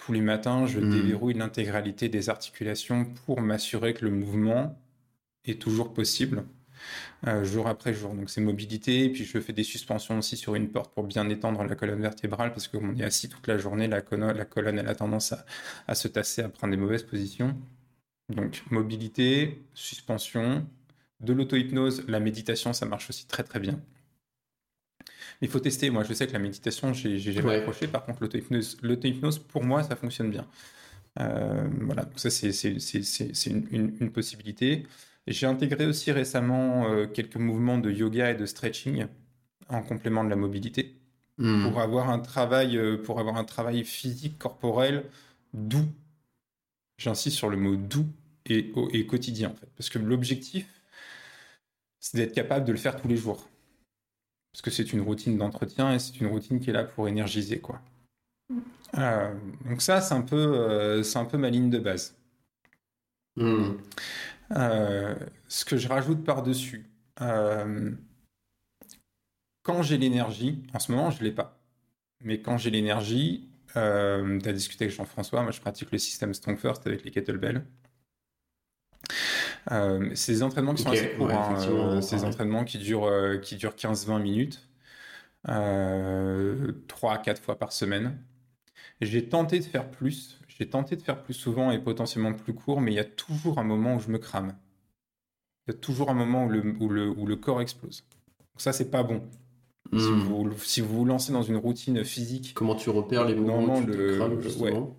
Tous 0.05 0.12
les 0.12 0.20
matins, 0.20 0.66
je 0.66 0.80
hmm. 0.80 0.90
déverrouille 0.90 1.34
l'intégralité 1.34 2.09
des 2.09 2.28
articulations 2.28 3.05
pour 3.26 3.40
m'assurer 3.40 3.94
que 3.94 4.05
le 4.05 4.11
mouvement 4.11 4.78
est 5.44 5.61
toujours 5.61 5.92
possible. 5.94 6.44
Euh, 7.28 7.44
jour 7.44 7.68
après 7.68 7.94
jour. 7.94 8.14
Donc 8.14 8.30
c'est 8.30 8.40
mobilité, 8.40 9.05
et 9.05 9.11
puis 9.11 9.24
je 9.24 9.38
fais 9.38 9.53
des 9.53 9.62
suspensions 9.62 10.18
aussi 10.18 10.36
sur 10.36 10.57
une 10.57 10.68
porte 10.68 10.92
pour 10.92 11.05
bien 11.05 11.28
étendre 11.28 11.62
la 11.62 11.76
colonne 11.76 12.00
vertébrale, 12.00 12.53
parce 12.53 12.66
que 12.66 12.76
comme 12.76 12.90
on 12.90 12.96
est 12.96 13.05
assis 13.05 13.28
toute 13.28 13.46
la 13.46 13.59
journée, 13.59 13.86
la 13.86 14.00
colonne, 14.00 14.36
la 14.36 14.44
colonne 14.44 14.78
elle 14.78 14.88
a 14.88 14.94
tendance 14.94 15.34
à, 15.86 15.94
se 15.94 16.09
tasser, 16.09 16.42
à 16.42 16.48
prendre 16.48 16.72
des 16.72 16.80
mauvaises 16.80 17.05
positions. 17.05 17.57
Donc 18.28 18.62
mobilité, 18.70 19.62
suspension, 19.74 20.66
de 21.20 21.32
l'auto-hypnose, 21.32 22.05
la 22.09 22.18
méditation, 22.18 22.72
ça 22.72 22.86
marche 22.86 23.09
aussi 23.09 23.26
très 23.26 23.44
très 23.44 23.61
bien. 23.61 23.80
Il 25.43 25.49
faut 25.49 25.59
tester. 25.59 25.90
Moi, 25.90 26.05
je 26.05 26.14
sais 26.14 26.26
que 26.26 26.32
la 26.32 26.38
méditation, 26.38 26.95
j'ai 26.95 27.18
jamais 27.18 27.57
accroché. 27.57 27.88
Par 27.88 28.05
contre, 28.07 28.22
l'auto-hypnose, 28.82 29.38
pour 29.40 29.64
moi, 29.64 29.82
ça 29.82 29.97
fonctionne 29.97 30.30
bien. 30.30 30.47
Euh, 31.20 31.68
voilà, 31.80 32.05
donc 32.05 32.18
ça, 32.18 32.30
c'est 32.30 32.51
une, 33.47 33.97
une, 34.01 34.11
possibilité. 34.12 34.86
J'ai 35.26 35.47
intégré 35.47 35.84
aussi 35.84 36.12
récemment 36.12 36.86
euh, 36.86 37.07
quelques 37.07 37.36
mouvements 37.36 37.78
de 37.78 37.90
yoga 37.90 38.30
et 38.30 38.34
de 38.34 38.47
stretching 38.47 39.07
en 39.68 39.82
complément 39.82 40.24
de 40.24 40.30
la 40.30 40.36
mobilité 40.36 40.97
hmm. 41.38 41.64
pour 41.64 41.80
avoir 41.80 42.09
un 42.09 42.18
travail 42.18 42.78
euh, 42.78 42.97
pour 42.97 43.20
avoir 43.20 43.36
un 43.36 43.45
travail 43.45 43.84
physique 43.84 44.38
corporel 44.38 45.05
doux. 45.53 45.88
J'insiste 46.99 47.36
sur 47.36 47.51
le 47.51 47.57
mot 47.57 47.76
doux 47.76 48.07
et, 48.47 48.72
et 48.93 49.07
quotidien 49.07 49.51
en 49.51 49.55
fait 49.55 49.68
parce 49.76 49.90
que 49.90 49.99
l'objectif 49.99 50.66
c'est 52.01 52.16
d'être 52.16 52.34
capable 52.34 52.66
de 52.66 52.72
le 52.72 52.78
faire 52.78 53.01
tous 53.01 53.07
les 53.07 53.16
jours. 53.16 53.49
Parce 54.53 54.62
que 54.62 54.70
c'est 54.70 54.92
une 54.92 55.00
routine 55.00 55.38
d'entretien 55.38 55.94
et 55.94 55.98
c'est 55.98 56.20
une 56.20 56.26
routine 56.26 56.61
qui 56.61 56.70
est 56.70 56.74
là 56.74 56.84
pour 56.84 57.09
énergiser 57.09 57.61
quoi. 57.61 57.80
Hmm. 58.50 58.61
Euh, 58.98 59.34
donc 59.66 59.80
ça 59.80 60.00
c'est 60.00 60.14
un 60.14 60.20
peu 60.22 61.03
c'est 61.03 61.18
un 61.18 61.24
peu 61.24 61.38
ma 61.38 61.50
ligne 61.50 61.70
de 61.70 61.78
base. 61.78 62.14
Hmm. 63.36 63.76
Euh, 64.57 65.14
ce 65.48 65.64
que 65.64 65.76
je 65.76 65.88
rajoute 65.88 66.24
par-dessus, 66.24 66.90
euh, 67.20 67.90
quand 69.62 69.82
j'ai 69.82 69.96
l'énergie, 69.96 70.62
en 70.74 70.78
ce 70.78 70.92
moment 70.92 71.11
je 71.11 71.20
ne 71.20 71.24
l'ai 71.24 71.32
pas, 71.32 71.59
mais 72.20 72.40
quand 72.40 72.59
j'ai 72.59 72.70
l'énergie, 72.70 73.48
euh, 73.76 74.38
tu 74.40 74.48
as 74.48 74.53
discuté 74.53 74.84
avec 74.84 74.94
Jean-François, 74.94 75.42
moi 75.42 75.53
je 75.53 75.61
pratique 75.61 75.90
le 75.90 75.98
système 75.98 76.34
Strong 76.34 76.59
First 76.59 76.86
avec 76.86 77.05
les 77.05 77.11
kettlebells. 77.11 77.64
C'est 79.68 80.32
des 80.32 80.42
entraînements 80.42 80.74
qui 80.74 80.82
sont 80.82 80.90
assez 80.90 81.10
courts, 81.10 81.30
hein, 81.30 82.00
c'est 82.00 82.16
des 82.16 82.24
entraînements 82.24 82.64
qui 82.64 82.78
durent, 82.78 83.40
qui 83.40 83.56
durent 83.56 83.74
15-20 83.74 84.22
minutes, 84.22 84.68
3-4 85.46 87.40
fois 87.40 87.58
par 87.58 87.72
semaine. 87.72 88.18
J'ai 89.00 89.28
tenté 89.28 89.58
de 89.58 89.64
faire 89.64 89.90
plus, 89.90 90.38
j'ai 90.46 90.68
tenté 90.68 90.96
de 90.96 91.02
faire 91.02 91.22
plus 91.22 91.34
souvent 91.34 91.72
et 91.72 91.78
potentiellement 91.78 92.32
plus 92.32 92.54
court, 92.54 92.80
mais 92.80 92.92
il 92.92 92.94
y 92.94 93.00
a 93.00 93.04
toujours 93.04 93.58
un 93.58 93.64
moment 93.64 93.96
où 93.96 94.00
je 94.00 94.08
me 94.08 94.18
crame. 94.18 94.54
Il 95.66 95.72
y 95.72 95.76
a 95.76 95.78
toujours 95.78 96.10
un 96.10 96.14
moment 96.14 96.44
où 96.46 96.48
le, 96.48 96.76
où 96.80 96.88
le, 96.88 97.08
où 97.08 97.26
le 97.26 97.36
corps 97.36 97.60
explose. 97.60 98.04
Donc 98.38 98.60
ça, 98.60 98.72
c'est 98.72 98.90
pas 98.90 99.02
bon. 99.02 99.22
Si, 99.92 99.98
hmm. 99.98 100.20
vous, 100.20 100.52
si 100.58 100.80
vous 100.80 100.98
vous 100.98 101.04
lancez 101.04 101.32
dans 101.32 101.42
une 101.42 101.56
routine 101.56 102.04
physique. 102.04 102.52
Comment 102.54 102.76
tu 102.76 102.90
repères 102.90 103.26
les 103.26 103.34
moments 103.34 103.78
où 103.78 103.84
tu 103.84 103.90
le, 103.90 104.16
crames, 104.16 104.40
justement 104.40 104.96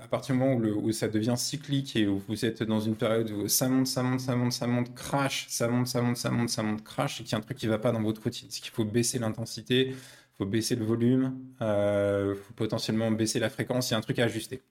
À 0.00 0.08
partir 0.08 0.34
du 0.34 0.40
moment 0.40 0.56
où, 0.56 0.92
ça 0.92 1.08
devient 1.08 1.34
cyclique 1.36 1.96
et 1.96 2.06
où 2.06 2.22
vous 2.28 2.44
êtes 2.44 2.62
dans 2.62 2.80
une 2.80 2.94
période 2.94 3.30
où 3.30 3.48
ça 3.48 3.68
monte, 3.68 3.86
ça 3.86 4.02
monte, 4.02 4.20
ça 4.20 4.36
monte, 4.36 4.52
ça 4.52 4.66
monte, 4.66 4.94
crash, 4.94 5.46
ça 5.48 5.68
monte, 5.68 5.86
ça 5.86 6.00
monte, 6.02 6.16
ça 6.16 6.30
monte, 6.30 6.48
ça 6.48 6.62
monte, 6.62 6.84
crash, 6.84 7.20
et 7.20 7.24
qu'il 7.24 7.32
y 7.32 7.34
a 7.34 7.38
un 7.38 7.40
truc 7.40 7.58
qui 7.58 7.66
va 7.66 7.78
pas 7.78 7.92
dans 7.92 8.02
votre 8.02 8.22
routine. 8.22 8.48
C'est 8.50 8.60
qu'il 8.60 8.72
faut 8.72 8.84
baisser 8.84 9.18
l'intensité, 9.18 9.88
il 9.88 9.96
faut 10.36 10.46
baisser 10.46 10.76
le 10.76 10.84
volume, 10.84 11.38
il 11.60 11.64
euh, 11.64 12.34
faut 12.36 12.54
potentiellement 12.54 13.10
baisser 13.10 13.38
la 13.40 13.50
fréquence, 13.50 13.90
il 13.90 13.92
y 13.92 13.94
a 13.94 13.98
un 13.98 14.02
truc 14.02 14.18
à 14.18 14.24
ajuster. 14.24 14.62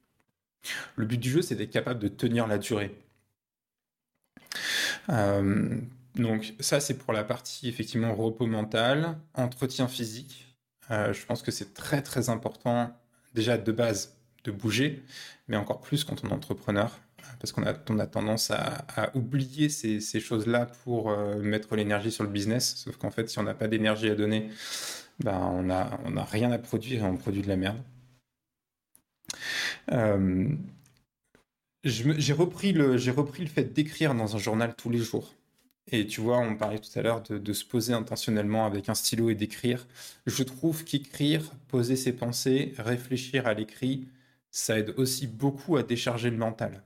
Le 0.95 1.05
but 1.05 1.19
du 1.19 1.29
jeu, 1.29 1.41
c'est 1.41 1.55
d'être 1.55 1.71
capable 1.71 1.99
de 1.99 2.07
tenir 2.07 2.47
la 2.47 2.57
durée. 2.57 2.95
Euh, 5.09 5.79
donc 6.15 6.53
ça, 6.59 6.79
c'est 6.79 6.97
pour 6.97 7.13
la 7.13 7.23
partie 7.23 7.69
effectivement 7.69 8.13
repos 8.15 8.47
mental, 8.47 9.17
entretien 9.33 9.87
physique. 9.87 10.55
Euh, 10.91 11.13
je 11.13 11.25
pense 11.25 11.41
que 11.41 11.51
c'est 11.51 11.73
très 11.73 12.01
très 12.01 12.29
important 12.29 12.91
déjà 13.33 13.57
de 13.57 13.71
base 13.71 14.16
de 14.43 14.51
bouger, 14.51 15.03
mais 15.47 15.57
encore 15.57 15.81
plus 15.81 16.03
quand 16.03 16.23
on 16.23 16.29
est 16.29 16.33
entrepreneur, 16.33 16.99
parce 17.39 17.51
qu'on 17.51 17.63
a, 17.63 17.73
on 17.89 17.99
a 17.99 18.07
tendance 18.07 18.51
à, 18.51 19.11
oublier 19.15 19.69
ces, 19.69 20.19
choses-là 20.19 20.67
pour 20.83 21.09
euh, 21.09 21.39
mettre 21.39 21.75
l'énergie 21.75 22.11
sur 22.11 22.23
le 22.23 22.29
business. 22.29 22.75
Sauf 22.77 22.97
qu'en 22.97 23.11
fait, 23.11 23.29
si 23.29 23.39
on 23.39 23.43
n'a 23.43 23.53
pas 23.53 23.67
d'énergie 23.67 24.09
à 24.09 24.15
donner, 24.15 24.49
ben, 25.19 25.37
on 25.37 25.63
n'a 25.63 25.99
on 26.05 26.17
a 26.17 26.23
rien 26.23 26.51
à 26.51 26.57
produire 26.57 27.03
et 27.03 27.05
on 27.05 27.17
produit 27.17 27.41
de 27.41 27.47
la 27.47 27.57
merde. 27.57 27.77
Euh, 29.91 30.49
j'ai 31.83 32.33
repris, 32.33 32.73
le, 32.73 32.95
repris 33.11 33.43
le 33.43 33.49
fait 33.49 33.73
d'écrire 33.73 34.13
dans 34.13 34.35
un 34.35 34.39
journal 34.39 34.75
tous 34.75 34.89
les 34.89 34.99
jours. 34.99 35.33
Et 35.89 36.05
tu 36.05 36.19
vois, 36.19 36.37
on 36.39 36.55
parlait 36.57 36.79
tout 36.79 36.99
à 36.99 37.01
l'heure 37.01 37.21
de, 37.21 37.53
se 37.53 37.63
poser 37.63 37.93
intentionnellement 37.93 38.65
avec 38.65 38.89
un 38.89 38.93
stylo 38.93 39.29
et 39.29 39.35
d'écrire. 39.35 39.87
Je 40.25 40.43
trouve 40.43 40.83
qu'écrire, 40.83 41.43
poser 41.69 41.95
ses 41.95 42.11
pensées, 42.11 42.73
réfléchir 42.77 43.47
à 43.47 43.53
l'écrit, 43.53 44.07
ça 44.57 44.79
aide 44.79 44.93
aussi 44.97 45.27
beaucoup 45.27 45.77
à 45.77 45.83
décharger 45.83 46.31
le 46.31 46.37
mental. 46.37 46.81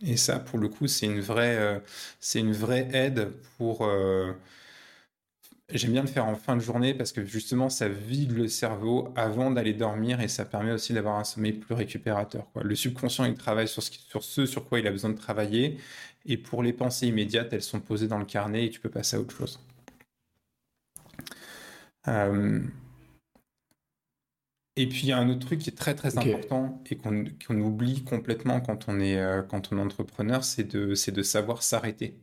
Et 0.00 0.16
ça, 0.16 0.38
pour 0.38 0.58
le 0.58 0.68
coup, 0.68 0.86
c'est 0.86 1.06
une 1.06 1.20
vraie, 1.20 1.56
euh, 1.58 1.80
aide 2.92 3.32
pour, 3.58 3.84
euh, 3.84 4.32
J'aime 5.72 5.92
bien 5.92 6.02
le 6.02 6.08
faire 6.08 6.26
en 6.26 6.34
fin 6.34 6.56
de 6.56 6.60
journée 6.60 6.94
parce 6.94 7.12
que 7.12 7.24
justement, 7.24 7.68
ça 7.68 7.88
vide 7.88 8.32
le 8.32 8.48
cerveau 8.48 9.12
avant 9.14 9.50
d'aller 9.52 9.72
dormir 9.72 10.20
et 10.20 10.26
ça 10.28 10.44
permet 10.44 10.72
aussi 10.72 10.92
d'avoir 10.92 11.16
un 11.16 11.24
sommeil 11.24 11.52
plus 11.52 11.74
récupérateur. 11.74 12.46
Le 12.60 12.74
subconscient, 12.74 13.24
il 13.24 13.34
travaille 13.34 13.68
sur 13.68 13.82
ce, 13.82 13.92
sur 13.92 14.24
ce 14.24 14.46
sur 14.46 14.68
quoi 14.68 14.80
il 14.80 14.86
a 14.86 14.90
besoin 14.90 15.10
de 15.10 15.18
travailler. 15.18 15.78
Et 16.26 16.36
pour 16.36 16.62
les 16.62 16.72
pensées 16.72 17.06
immédiates, 17.08 17.52
elles 17.52 17.62
sont 17.62 17.80
posées 17.80 18.08
dans 18.08 18.18
le 18.18 18.24
carnet 18.24 18.66
et 18.66 18.70
tu 18.70 18.80
peux 18.80 18.88
passer 18.88 19.16
à 19.16 19.20
autre 19.20 19.36
chose. 19.36 19.60
Euh, 22.08 22.60
et 24.76 24.88
puis 24.88 25.00
il 25.02 25.08
y 25.08 25.12
a 25.12 25.18
un 25.18 25.28
autre 25.28 25.46
truc 25.46 25.60
qui 25.60 25.70
est 25.70 25.76
très 25.76 25.94
très 25.94 26.16
important 26.16 26.82
et 26.90 26.96
qu'on 26.96 27.60
oublie 27.60 28.04
complètement 28.04 28.60
quand 28.60 28.88
on 28.88 29.00
est, 29.00 29.18
euh, 29.18 29.42
quand 29.42 29.72
on 29.72 29.78
est 29.78 29.80
entrepreneur, 29.80 30.44
c'est 30.44 30.64
de, 30.64 30.94
de 31.10 31.22
savoir 31.22 31.62
s'arrêter. 31.62 32.16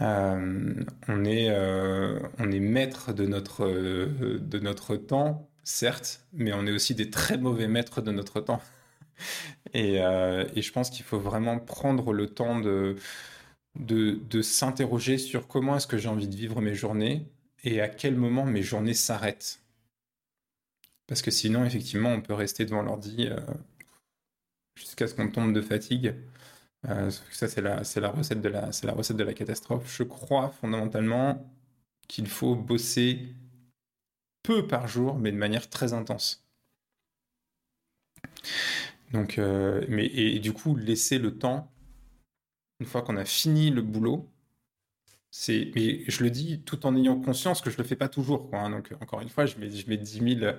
Euh, 0.00 0.74
on, 1.08 1.24
est, 1.24 1.48
euh, 1.50 2.18
on 2.38 2.50
est 2.50 2.60
maître 2.60 3.12
de 3.12 3.26
notre, 3.26 3.66
de 3.66 4.58
notre 4.58 4.96
temps, 4.96 5.48
certes, 5.62 6.26
mais 6.32 6.52
on 6.52 6.66
est 6.66 6.72
aussi 6.72 6.94
des 6.94 7.10
très 7.10 7.38
mauvais 7.38 7.68
maîtres 7.68 8.02
de 8.02 8.10
notre 8.10 8.40
temps. 8.40 8.60
et, 9.74 9.96
je 9.96 10.72
pense 10.72 10.90
qu'il 10.90 11.04
faut 11.04 11.20
vraiment 11.20 11.58
prendre 11.60 12.12
le 12.12 12.28
temps 12.28 12.58
de, 12.60 12.96
de, 13.76 14.42
s'interroger 14.42 15.18
sur 15.18 15.46
comment 15.48 15.76
est-ce 15.76 15.86
que 15.86 15.98
j'ai 15.98 16.08
envie 16.08 16.28
de 16.28 16.36
vivre 16.36 16.60
mes 16.60 16.74
journées 16.74 17.28
et 17.62 17.80
à 17.80 17.88
quel 17.88 18.16
moment 18.16 18.44
mes 18.44 18.62
journées 18.62 18.94
s'arrêtent. 18.94 19.63
Parce 21.06 21.22
que 21.22 21.30
sinon, 21.30 21.64
effectivement, 21.64 22.10
on 22.10 22.22
peut 22.22 22.34
rester 22.34 22.64
devant 22.64 22.82
l'ordi 22.82 23.28
jusqu'à 24.76 25.06
ce 25.06 25.14
qu'on 25.14 25.28
tombe 25.28 25.52
de 25.52 25.60
fatigue. 25.60 26.14
Euh, 26.88 27.10
ça, 27.30 27.48
c'est 27.48 27.62
la, 27.62 27.82
la, 27.96 28.10
recette 28.10 28.40
de 28.40 28.48
la, 28.48 28.70
la 28.82 28.92
recette 28.92 29.16
de 29.16 29.24
la 29.24 29.34
catastrophe. 29.34 29.94
Je 29.96 30.02
crois 30.02 30.50
fondamentalement 30.50 31.50
qu'il 32.08 32.26
faut 32.26 32.54
bosser 32.54 33.34
peu 34.42 34.66
par 34.66 34.86
jour, 34.86 35.16
mais 35.16 35.32
de 35.32 35.36
manière 35.36 35.70
très 35.70 35.92
intense. 35.94 36.46
Donc, 39.12 39.38
euh, 39.38 39.84
mais, 39.88 40.06
et, 40.06 40.38
du 40.40 40.52
coup, 40.52 40.76
laisser 40.76 41.18
le 41.18 41.38
temps, 41.38 41.70
une 42.80 42.86
fois 42.86 43.02
qu'on 43.02 43.16
a 43.16 43.24
fini 43.24 43.70
le 43.70 43.80
boulot, 43.80 44.28
mais 45.48 46.04
je 46.08 46.22
le 46.22 46.30
dis 46.30 46.60
tout 46.60 46.86
en 46.86 46.96
ayant 46.96 47.20
conscience 47.20 47.60
que 47.60 47.70
je 47.70 47.78
le 47.78 47.84
fais 47.84 47.96
pas 47.96 48.08
toujours. 48.08 48.48
Hein. 48.52 48.70
Donc, 48.70 48.92
encore 49.00 49.20
une 49.20 49.28
fois, 49.28 49.46
je 49.46 49.56
mets, 49.58 49.70
je 49.70 49.88
mets 49.88 49.96
10 49.96 50.38
000, 50.40 50.52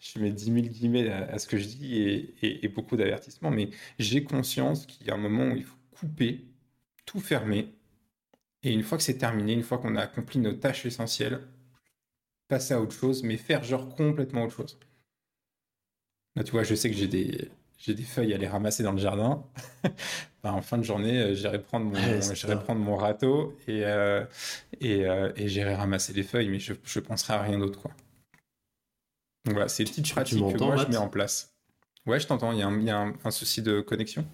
je 0.00 0.18
mets 0.18 0.30
10 0.30 0.44
000 0.44 0.56
guillemets 0.66 1.08
à, 1.10 1.38
ce 1.38 1.46
que 1.46 1.56
je 1.56 1.66
dis 1.66 2.34
et, 2.42 2.68
beaucoup 2.68 2.96
d'avertissements, 2.96 3.50
mais 3.50 3.70
j'ai 3.98 4.24
conscience 4.24 4.86
qu'il 4.86 5.06
y 5.06 5.10
a 5.10 5.14
un 5.14 5.18
moment 5.18 5.52
où 5.52 5.56
il 5.56 5.64
faut 5.64 5.76
couper, 5.92 6.44
tout 7.06 7.20
fermer. 7.20 7.74
Et 8.62 8.72
une 8.72 8.82
fois 8.82 8.98
que 8.98 9.04
c'est 9.04 9.18
terminé, 9.18 9.52
une 9.54 9.62
fois 9.62 9.78
qu'on 9.78 9.96
a 9.96 10.02
accompli 10.02 10.40
nos 10.40 10.52
tâches 10.52 10.84
essentielles, 10.86 11.40
passer 12.48 12.74
à 12.74 12.80
autre 12.80 12.94
chose, 12.94 13.22
mais 13.22 13.36
faire 13.36 13.64
genre 13.64 13.88
complètement 13.94 14.44
autre 14.44 14.56
chose. 14.56 14.78
Là, 16.36 16.44
tu 16.44 16.52
vois, 16.52 16.64
je 16.64 16.74
sais 16.74 16.90
que 16.90 16.96
j'ai 16.96 17.08
des, 17.08 17.50
j'ai 17.78 17.94
des 17.94 18.02
feuilles 18.02 18.32
à 18.32 18.36
aller 18.36 18.48
ramasser 18.48 18.82
dans 18.82 18.92
le 18.92 18.98
jardin. 18.98 19.44
Ben, 20.44 20.52
en 20.52 20.62
fin 20.62 20.78
de 20.78 20.84
journée, 20.84 21.18
euh, 21.18 21.34
j'irai 21.34 21.60
prendre 21.60 21.86
mon, 21.86 22.56
prendre 22.64 22.80
mon 22.80 22.96
râteau 22.96 23.56
et, 23.66 23.84
euh, 23.84 24.24
et, 24.80 25.04
euh, 25.04 25.32
et 25.34 25.48
j'irai 25.48 25.74
ramasser 25.74 26.12
les 26.12 26.22
feuilles, 26.22 26.48
mais 26.48 26.60
je, 26.60 26.74
je 26.84 27.00
penserai 27.00 27.34
à 27.34 27.42
rien 27.42 27.58
d'autre, 27.58 27.80
quoi. 27.80 27.90
Donc 29.44 29.54
voilà, 29.54 29.68
c'est 29.68 29.82
une 29.82 29.88
petite 29.88 30.12
pratique 30.12 30.38
que 30.38 30.58
moi 30.58 30.76
je 30.76 30.86
mets 30.86 30.96
en 30.96 31.08
place. 31.08 31.56
Ouais, 32.06 32.20
je 32.20 32.26
t'entends. 32.26 32.52
Il 32.52 32.58
y 32.58 32.62
a, 32.62 32.68
un, 32.68 32.78
il 32.78 32.86
y 32.86 32.90
a 32.90 33.12
un, 33.24 33.30
souci 33.30 33.62
de 33.62 33.80
connexion. 33.80 34.24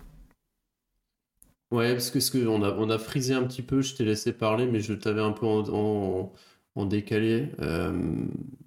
Ouais, 1.70 1.92
parce 1.92 2.10
que, 2.10 2.20
ce 2.20 2.30
que 2.30 2.46
on, 2.46 2.62
a, 2.62 2.70
on 2.72 2.90
a 2.90 2.98
frisé 2.98 3.32
un 3.32 3.44
petit 3.44 3.62
peu. 3.62 3.80
Je 3.80 3.94
t'ai 3.94 4.04
laissé 4.04 4.32
parler, 4.32 4.66
mais 4.66 4.80
je 4.80 4.92
t'avais 4.92 5.22
un 5.22 5.32
peu 5.32 5.46
en, 5.46 6.32
en, 6.74 6.86
décalé. 6.86 7.50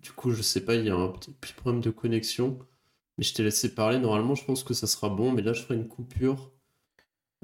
du 0.01 0.11
coup, 0.11 0.31
je 0.31 0.41
sais 0.41 0.61
pas, 0.61 0.75
il 0.75 0.85
y 0.85 0.89
a 0.89 0.95
un 0.95 1.09
petit 1.09 1.53
problème 1.53 1.81
de 1.81 1.91
connexion. 1.91 2.59
Mais 3.17 3.23
je 3.23 3.33
t'ai 3.33 3.43
laissé 3.43 3.73
parler. 3.75 3.99
Normalement, 3.99 4.35
je 4.35 4.45
pense 4.45 4.63
que 4.63 4.73
ça 4.73 4.87
sera 4.87 5.09
bon. 5.09 5.31
Mais 5.31 5.41
là, 5.41 5.53
je 5.53 5.61
ferai 5.61 5.75
une 5.75 5.87
coupure. 5.87 6.51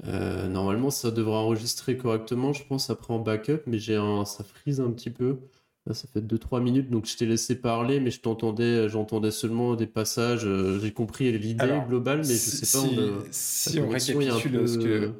Euh, 0.06 0.48
normalement, 0.48 0.90
ça 0.90 1.10
devrait 1.10 1.36
enregistrer 1.36 1.96
correctement, 1.96 2.52
je 2.52 2.64
pense, 2.64 2.90
après 2.90 3.14
en 3.14 3.18
backup. 3.20 3.60
Mais 3.66 3.78
j'ai 3.78 3.96
un... 3.96 4.24
ça 4.24 4.44
frise 4.44 4.80
un 4.80 4.90
petit 4.90 5.10
peu. 5.10 5.38
Là, 5.86 5.94
ça 5.94 6.08
fait 6.08 6.20
2-3 6.20 6.62
minutes. 6.62 6.90
Donc, 6.90 7.06
je 7.06 7.16
t'ai 7.16 7.26
laissé 7.26 7.54
parler. 7.60 8.00
Mais 8.00 8.10
je 8.10 8.20
t'entendais, 8.20 8.88
j'entendais 8.88 9.30
seulement 9.30 9.76
des 9.76 9.86
passages. 9.86 10.44
Euh, 10.44 10.80
j'ai 10.80 10.92
compris 10.92 11.30
l'idée 11.36 11.70
globale. 11.88 12.18
Mais 12.18 12.24
je 12.24 12.32
sais 12.32 12.78
pas. 12.78 12.86
Si 12.86 12.98
on, 12.98 13.24
si 13.30 13.80
on 13.80 13.88
récapitule 13.88 14.52
peu... 14.52 14.66
ce 14.66 14.78
que. 14.78 15.12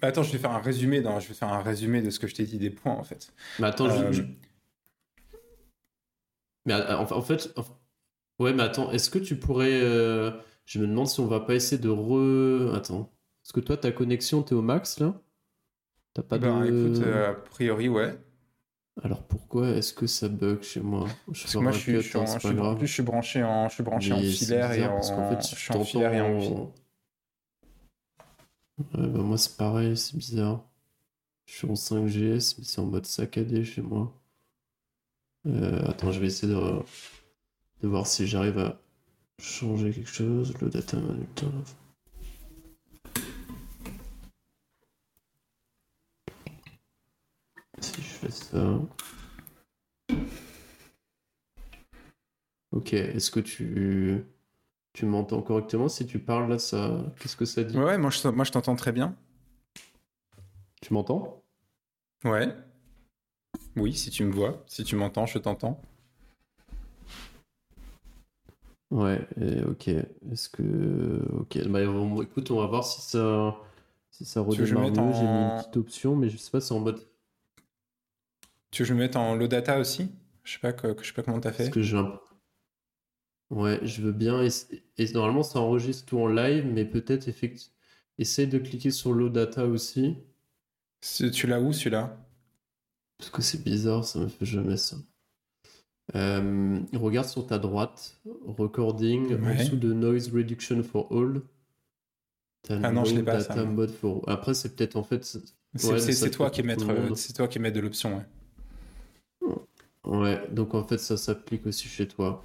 Bah, 0.00 0.08
attends, 0.08 0.22
je 0.22 0.32
vais 0.32 0.38
faire 0.38 0.52
un 0.52 0.60
résumé. 0.60 1.02
Je 1.02 1.28
vais 1.28 1.34
faire 1.34 1.52
un 1.52 1.62
résumé 1.62 2.02
de 2.02 2.10
ce 2.10 2.18
que 2.18 2.26
je 2.26 2.34
t'ai 2.34 2.44
dit 2.44 2.58
des 2.58 2.70
points, 2.70 2.94
en 2.94 3.04
fait. 3.04 3.32
Mais 3.58 3.66
attends, 3.66 3.88
je... 3.90 4.22
Euh, 4.22 4.26
mais 6.64 6.74
en 6.74 7.22
fait, 7.22 7.52
Ouais, 8.38 8.52
mais 8.52 8.62
attends, 8.64 8.90
est-ce 8.90 9.10
que 9.10 9.18
tu 9.18 9.36
pourrais. 9.36 9.80
Euh, 9.82 10.32
je 10.64 10.78
me 10.80 10.86
demande 10.86 11.06
si 11.06 11.20
on 11.20 11.26
va 11.26 11.40
pas 11.40 11.54
essayer 11.54 11.80
de 11.80 11.88
re. 11.88 12.74
Attends. 12.74 13.12
Est-ce 13.44 13.52
que 13.52 13.60
toi, 13.60 13.76
ta 13.76 13.92
connexion, 13.92 14.42
t'es 14.42 14.54
au 14.54 14.62
max 14.62 15.00
là 15.00 15.20
T'as 16.14 16.22
pas 16.22 16.38
ben, 16.38 16.64
écoute, 16.64 17.02
euh, 17.02 17.30
a 17.30 17.34
priori, 17.34 17.88
ouais. 17.88 18.18
Alors 19.02 19.22
pourquoi 19.22 19.70
est-ce 19.70 19.94
que 19.94 20.06
ça 20.06 20.28
bug 20.28 20.62
chez 20.62 20.80
moi? 20.80 21.08
Je 21.30 21.42
Parce 21.42 21.54
que 21.54 21.58
moi, 21.58 21.72
je 21.72 21.78
suis, 21.78 21.94
je, 21.94 22.00
suis, 22.00 22.10
je, 22.10 22.38
suis, 22.38 22.58
en, 22.58 22.76
plus, 22.76 22.86
je 22.86 22.92
suis 22.92 23.02
branché 23.02 23.42
en, 23.42 23.68
je 23.68 23.74
suis 23.74 23.82
branché 23.82 24.12
en 24.12 24.20
filaire 24.20 24.72
et 24.72 24.86
en. 24.86 24.96
Parce 24.96 25.08
fait, 25.10 25.56
je 25.56 25.60
suis 25.60 25.74
en 25.74 25.84
filaire 25.84 26.12
et 26.12 26.20
en. 26.20 26.72
Ouais, 28.78 29.06
bah 29.08 29.22
moi, 29.22 29.38
c'est 29.38 29.56
pareil, 29.56 29.96
c'est 29.96 30.16
bizarre. 30.16 30.62
Je 31.46 31.54
suis 31.54 31.68
en 31.68 31.74
5GS, 31.74 32.56
mais 32.58 32.64
c'est 32.64 32.80
en 32.80 32.86
mode 32.86 33.06
saccadé 33.06 33.64
chez 33.64 33.80
moi. 33.80 34.12
Euh, 35.46 35.82
attends, 35.88 36.12
je 36.12 36.20
vais 36.20 36.26
essayer 36.26 36.52
de 36.52 36.58
de 37.82 37.88
voir 37.88 38.06
si 38.06 38.26
j'arrive 38.26 38.58
à 38.58 38.80
changer 39.40 39.92
quelque 39.92 40.08
chose. 40.08 40.54
Le 40.60 40.68
data 40.68 40.96
monitor. 40.98 41.50
Si 47.80 48.00
je 48.00 48.06
fais 48.22 48.30
ça. 48.30 48.80
Ok, 52.70 52.94
est-ce 52.94 53.30
que 53.30 53.40
tu 53.40 54.24
tu 54.92 55.06
m'entends 55.06 55.42
correctement? 55.42 55.88
Si 55.88 56.06
tu 56.06 56.18
parles 56.18 56.48
là, 56.48 56.58
ça, 56.58 57.04
qu'est-ce 57.18 57.36
que 57.36 57.44
ça 57.44 57.64
dit? 57.64 57.76
Ouais, 57.78 57.98
moi 57.98 58.10
je, 58.10 58.28
moi 58.28 58.44
je 58.44 58.52
t'entends 58.52 58.76
très 58.76 58.92
bien. 58.92 59.16
Tu 60.80 60.92
m'entends? 60.92 61.42
Ouais. 62.24 62.54
Oui, 63.76 63.94
si 63.94 64.10
tu 64.10 64.24
me 64.24 64.32
vois, 64.32 64.62
si 64.66 64.84
tu 64.84 64.96
m'entends, 64.96 65.26
je 65.26 65.38
t'entends. 65.38 65.80
Ouais, 68.90 69.26
ok. 69.66 69.88
Est-ce 69.88 70.48
que. 70.50 71.26
Ok, 71.32 71.58
bah, 71.68 71.80
écoute, 72.22 72.50
on 72.50 72.60
va 72.60 72.66
voir 72.66 72.84
si 72.84 73.00
ça, 73.00 73.56
si 74.10 74.24
ça 74.24 74.42
redémarre 74.42 74.90
mieux. 74.90 75.12
J'ai 75.12 75.26
mis 75.26 75.42
une 75.42 75.50
petite 75.56 75.76
option, 75.78 76.14
mais 76.16 76.28
je 76.28 76.36
sais 76.36 76.50
pas 76.50 76.60
si 76.60 76.68
c'est 76.68 76.74
en 76.74 76.80
mode. 76.80 77.00
Tu 78.72 78.82
veux 78.82 78.86
que 78.86 78.88
je 78.88 78.94
me 78.94 79.00
mette 79.00 79.16
en 79.16 79.36
low 79.36 79.46
data 79.46 79.78
aussi? 79.78 80.10
Je 80.44 80.54
sais 80.54 80.58
pas, 80.58 80.72
que, 80.72 80.96
je 81.00 81.06
sais 81.06 81.12
pas 81.12 81.22
comment 81.22 81.40
t'as 81.40 81.52
fait. 81.52 81.70
que 81.70 81.82
je 81.82 81.98
Ouais, 83.50 83.78
je 83.82 84.00
veux 84.00 84.12
bien. 84.12 84.42
Et, 84.42 85.12
normalement, 85.12 85.42
ça 85.42 85.60
enregistre 85.60 86.06
tout 86.06 86.18
en 86.18 86.26
live, 86.26 86.66
mais 86.66 86.86
peut-être 86.86 87.28
effectivement. 87.28 87.76
Essaye 88.18 88.46
de 88.46 88.58
cliquer 88.58 88.90
sur 88.90 89.12
low 89.12 89.28
data 89.28 89.66
aussi. 89.66 90.16
Tu 91.00 91.46
l'as 91.46 91.60
où 91.60 91.72
celui-là? 91.72 92.18
Parce 93.18 93.30
que 93.30 93.42
c'est 93.42 93.62
bizarre, 93.62 94.04
ça 94.04 94.20
me 94.20 94.28
fait 94.28 94.46
jamais 94.46 94.76
ça. 94.76 94.96
Euh, 96.14 96.80
regarde 96.94 97.28
sur 97.28 97.46
ta 97.46 97.58
droite, 97.58 98.20
recording, 98.46 99.34
en 99.34 99.54
dessous 99.54 99.76
de 99.76 99.92
noise 99.92 100.32
reduction 100.32 100.82
for 100.82 101.08
all. 101.12 101.42
Ah 102.68 102.90
non, 102.90 103.04
je 103.04 103.16
l'ai 103.16 103.22
pas 103.22 103.40
ça. 103.40 103.64
Mode 103.64 103.90
for... 103.90 104.22
Après, 104.28 104.54
c'est 104.54 104.74
peut-être 104.74 104.96
en 104.96 105.02
fait. 105.02 105.24
C'est 105.74 106.30
toi, 106.30 106.50
qui 106.50 106.62
mettre, 106.62 106.86
toi 107.34 107.48
qui 107.48 107.58
mets 107.58 107.72
de 107.72 107.80
l'option, 107.80 108.16
ouais. 108.16 108.24
Ouais, 110.04 110.48
donc 110.50 110.74
en 110.74 110.84
fait, 110.84 110.98
ça 110.98 111.16
s'applique 111.16 111.66
aussi 111.66 111.88
chez 111.88 112.08
toi. 112.08 112.42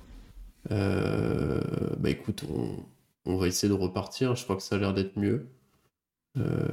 Euh, 0.72 1.62
bah 2.00 2.10
écoute, 2.10 2.44
on... 2.50 2.86
on, 3.26 3.38
va 3.38 3.48
essayer 3.48 3.70
de 3.70 3.78
repartir. 3.80 4.36
Je 4.36 4.44
crois 4.44 4.56
que 4.58 4.64
ça 4.64 4.76
a 4.76 4.80
l'air 4.80 4.94
d'être 4.94 5.18
mieux. 5.18 5.48
Euh, 6.38 6.68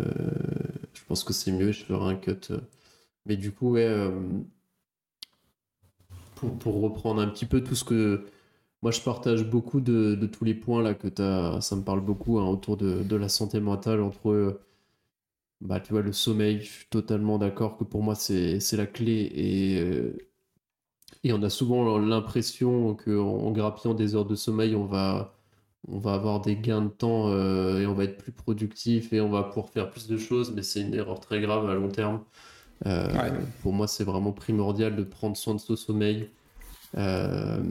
je 0.95 1.05
pense 1.07 1.25
que 1.25 1.33
c'est 1.33 1.53
mieux. 1.53 1.73
Je 1.73 1.85
ferai 1.85 2.11
un 2.13 2.17
cut. 2.17 2.53
Mais 3.27 3.37
du 3.37 3.53
coup, 3.53 3.73
ouais 3.73 3.89
pour, 6.35 6.81
reprendre 6.81 7.21
un 7.21 7.29
petit 7.29 7.47
peu 7.47 7.63
tout 7.63 7.75
ce 7.75 7.85
que 7.85 8.27
moi 8.83 8.91
je 8.91 9.01
partage 9.01 9.45
beaucoup 9.49 9.81
de, 9.81 10.29
tous 10.33 10.45
les 10.45 10.55
points 10.55 10.83
là 10.83 10.95
que 10.95 11.09
tu 11.09 11.23
as, 11.23 11.61
ça 11.61 11.77
me 11.77 11.83
parle 11.83 12.01
beaucoup 12.01 12.39
hein, 12.39 12.47
autour 12.49 12.77
de, 12.77 13.17
la 13.17 13.29
santé 13.29 13.61
mentale 13.61 14.01
entre 14.03 14.61
bah 15.61 15.81
tu 15.81 15.93
vois 15.93 16.03
le 16.03 16.13
sommeil, 16.13 16.61
je 16.61 16.71
suis 16.71 16.87
totalement 16.91 17.39
d'accord 17.39 17.77
que 17.79 17.85
pour 17.85 18.03
moi 18.03 18.15
c'est 18.15 18.61
la 18.73 18.87
clé 18.87 19.31
et 19.35 19.81
euh, 19.81 20.17
et 21.25 21.33
on 21.33 21.43
a 21.43 21.51
souvent 21.51 21.99
l'impression 21.99 22.95
qu'en 22.95 23.13
en 23.13 23.51
grappillant 23.51 23.95
des 23.95 24.15
heures 24.15 24.27
de 24.27 24.37
sommeil, 24.37 24.77
on 24.77 24.85
va 24.85 25.35
on 25.89 25.99
va 25.99 26.15
avoir 26.15 26.41
des 26.41 26.57
gains 26.57 26.83
de 26.83 26.89
temps 26.89 27.29
euh, 27.29 27.81
et 27.81 27.87
on 27.87 27.95
va 27.95 28.05
être 28.05 28.17
plus 28.17 28.33
productif 28.33 29.13
et 29.13 29.21
on 29.21 29.29
va 29.29 29.43
pouvoir 29.43 29.69
faire 29.69 29.91
plus 29.91 30.07
de 30.07 30.17
choses, 30.17 30.53
mais 30.55 30.63
c'est 30.63 30.81
une 30.81 30.95
erreur 30.95 31.21
très 31.21 31.41
grave 31.41 31.69
à 31.69 31.75
long 31.75 31.89
terme. 31.89 32.21
Euh, 32.87 33.31
pour 33.63 33.73
moi, 33.73 33.87
c'est 33.87 34.05
vraiment 34.05 34.33
primordial 34.33 34.97
de 34.97 35.03
prendre 35.03 35.37
soin 35.37 35.55
de 35.55 35.61
son 35.61 35.77
sommeil. 35.77 36.31
Euh, 36.97 37.63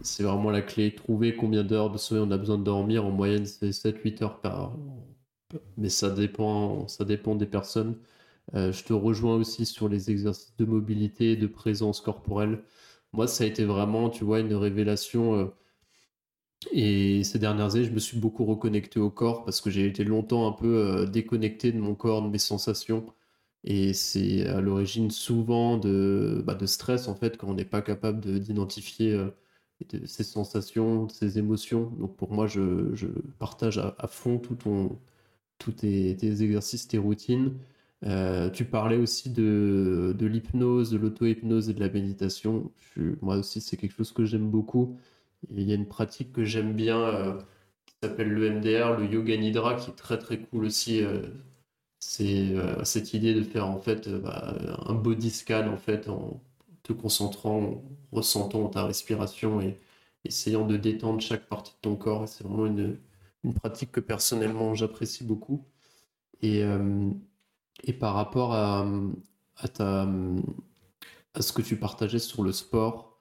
c'est 0.00 0.22
vraiment 0.22 0.50
la 0.50 0.62
clé. 0.62 0.94
Trouver 0.94 1.36
combien 1.36 1.62
d'heures 1.64 1.90
de 1.90 1.98
sommeil 1.98 2.24
on 2.26 2.30
a 2.30 2.38
besoin 2.38 2.58
de 2.58 2.64
dormir. 2.64 3.04
En 3.04 3.10
moyenne, 3.10 3.46
c'est 3.46 3.70
7-8 3.70 4.22
heures 4.22 4.40
par 4.40 4.72
Mais 5.76 5.88
ça 5.88 6.10
dépend, 6.10 6.88
ça 6.88 7.04
dépend 7.04 7.34
des 7.34 7.46
personnes. 7.46 7.96
Euh, 8.54 8.72
je 8.72 8.84
te 8.84 8.92
rejoins 8.92 9.36
aussi 9.36 9.66
sur 9.66 9.88
les 9.88 10.10
exercices 10.10 10.54
de 10.58 10.64
mobilité 10.64 11.36
de 11.36 11.46
présence 11.46 12.00
corporelle. 12.00 12.62
Moi, 13.12 13.26
ça 13.28 13.44
a 13.44 13.46
été 13.46 13.64
vraiment, 13.64 14.10
tu 14.10 14.24
vois, 14.24 14.40
une 14.40 14.54
révélation. 14.54 15.52
et 16.72 17.24
ces 17.24 17.38
dernières 17.38 17.74
années, 17.74 17.84
je 17.84 17.90
me 17.92 17.98
suis 17.98 18.18
beaucoup 18.18 18.44
reconnecté 18.44 19.00
au 19.00 19.10
corps 19.10 19.44
parce 19.44 19.60
que 19.60 19.70
j'ai 19.70 19.86
été 19.86 20.04
longtemps 20.04 20.46
un 20.48 20.52
peu 20.52 21.06
déconnecté 21.10 21.72
de 21.72 21.78
mon 21.78 21.94
corps, 21.94 22.22
de 22.22 22.28
mes 22.28 22.38
sensations. 22.38 23.06
Et 23.64 23.92
c'est 23.94 24.46
à 24.48 24.60
l'origine 24.60 25.10
souvent 25.10 25.78
de, 25.78 26.42
bah, 26.44 26.54
de 26.54 26.66
stress, 26.66 27.06
en 27.08 27.14
fait, 27.14 27.36
quand 27.36 27.48
on 27.48 27.54
n'est 27.54 27.64
pas 27.64 27.82
capable 27.82 28.40
d'identifier 28.40 29.12
euh, 29.12 29.30
ses 30.04 30.24
sensations, 30.24 31.08
ses 31.08 31.38
émotions. 31.38 31.90
Donc 31.98 32.16
pour 32.16 32.32
moi, 32.32 32.46
je, 32.46 33.06
partage 33.38 33.78
à, 33.78 34.06
fond 34.08 34.38
tous 35.58 35.72
tes, 35.72 36.10
exercices, 36.10 36.88
tes 36.88 36.98
routines. 36.98 37.54
Euh, 38.04 38.50
tu 38.50 38.64
parlais 38.64 38.96
aussi 38.96 39.30
de, 39.30 40.14
de 40.18 40.26
l'hypnose, 40.26 40.90
de 40.90 40.98
l'auto-hypnose 40.98 41.68
et 41.70 41.74
de 41.74 41.80
la 41.80 41.88
méditation. 41.88 42.72
moi 43.20 43.36
aussi, 43.36 43.60
c'est 43.60 43.76
quelque 43.76 43.94
chose 43.96 44.12
que 44.12 44.24
j'aime 44.24 44.50
beaucoup. 44.50 44.98
il 45.50 45.62
y 45.68 45.72
a 45.72 45.76
une 45.76 45.88
pratique 45.88 46.32
que 46.32 46.44
j'aime 46.44 46.74
bien 46.74 46.98
euh, 47.00 47.38
qui 47.86 47.94
s'appelle 48.02 48.28
le 48.30 48.50
MDR, 48.50 48.98
le 48.98 49.06
Yoga 49.06 49.36
Nidra, 49.36 49.76
qui 49.76 49.90
est 49.90 49.94
très 49.94 50.18
très 50.18 50.38
cool 50.40 50.64
aussi 50.64 51.02
c'est 52.04 52.56
euh, 52.56 52.82
cette 52.84 53.14
idée 53.14 53.32
de 53.32 53.44
faire 53.44 53.68
en 53.68 53.78
fait 53.80 54.08
bah, 54.08 54.56
un 54.86 54.94
body 54.94 55.30
scan 55.30 55.68
en 55.68 55.76
fait 55.76 56.08
en 56.08 56.42
te 56.82 56.92
concentrant, 56.92 57.62
en 57.62 57.84
ressentant 58.10 58.68
ta 58.68 58.84
respiration 58.86 59.60
et 59.60 59.78
essayant 60.24 60.66
de 60.66 60.76
détendre 60.76 61.20
chaque 61.20 61.46
partie 61.48 61.72
de 61.72 61.78
ton 61.80 61.96
corps. 61.96 62.28
C'est 62.28 62.44
vraiment 62.44 62.66
une, 62.66 62.98
une, 63.44 63.54
pratique 63.54 63.92
que 63.92 64.00
personnellement 64.00 64.74
j'apprécie 64.74 65.24
beaucoup. 65.24 65.64
Et, 66.42 66.64
et 67.82 67.92
par 67.92 68.14
rapport 68.14 68.54
à, 68.54 68.86
à, 69.56 69.68
ta, 69.68 70.08
à 71.34 71.42
ce 71.42 71.52
que 71.52 71.62
tu 71.62 71.76
partageais 71.76 72.18
sur 72.18 72.42
le 72.42 72.52
sport 72.52 73.18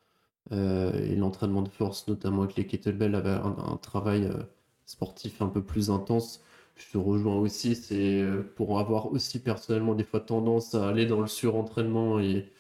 et 0.52 1.16
l'entraînement 1.16 1.62
de 1.62 1.70
force, 1.70 2.08
notamment 2.08 2.44
avec 2.44 2.56
les 2.58 2.68
kettlebells, 2.68 3.16
avait 3.16 3.30
un, 3.30 3.78
travail 3.82 4.30
sportif 4.86 5.42
un 5.42 5.48
peu 5.48 5.64
plus 5.64 5.90
intense 5.90 6.42
je 6.82 6.92
te 6.92 6.98
rejoins 6.98 7.36
aussi, 7.38 7.76
c'est 7.76 8.22
euh, 8.22 8.44
pour 8.56 8.80
avoir 8.80 9.12
aussi 9.12 9.40
personnellement 9.40 9.96
des 9.96 10.04
fois 10.04 10.20
tendance 10.20 10.76
à 10.76 10.88
aller 10.90 11.06
dans 11.06 11.22
le 11.22 11.28
surentraînement 11.28 12.20
et, 12.20 12.52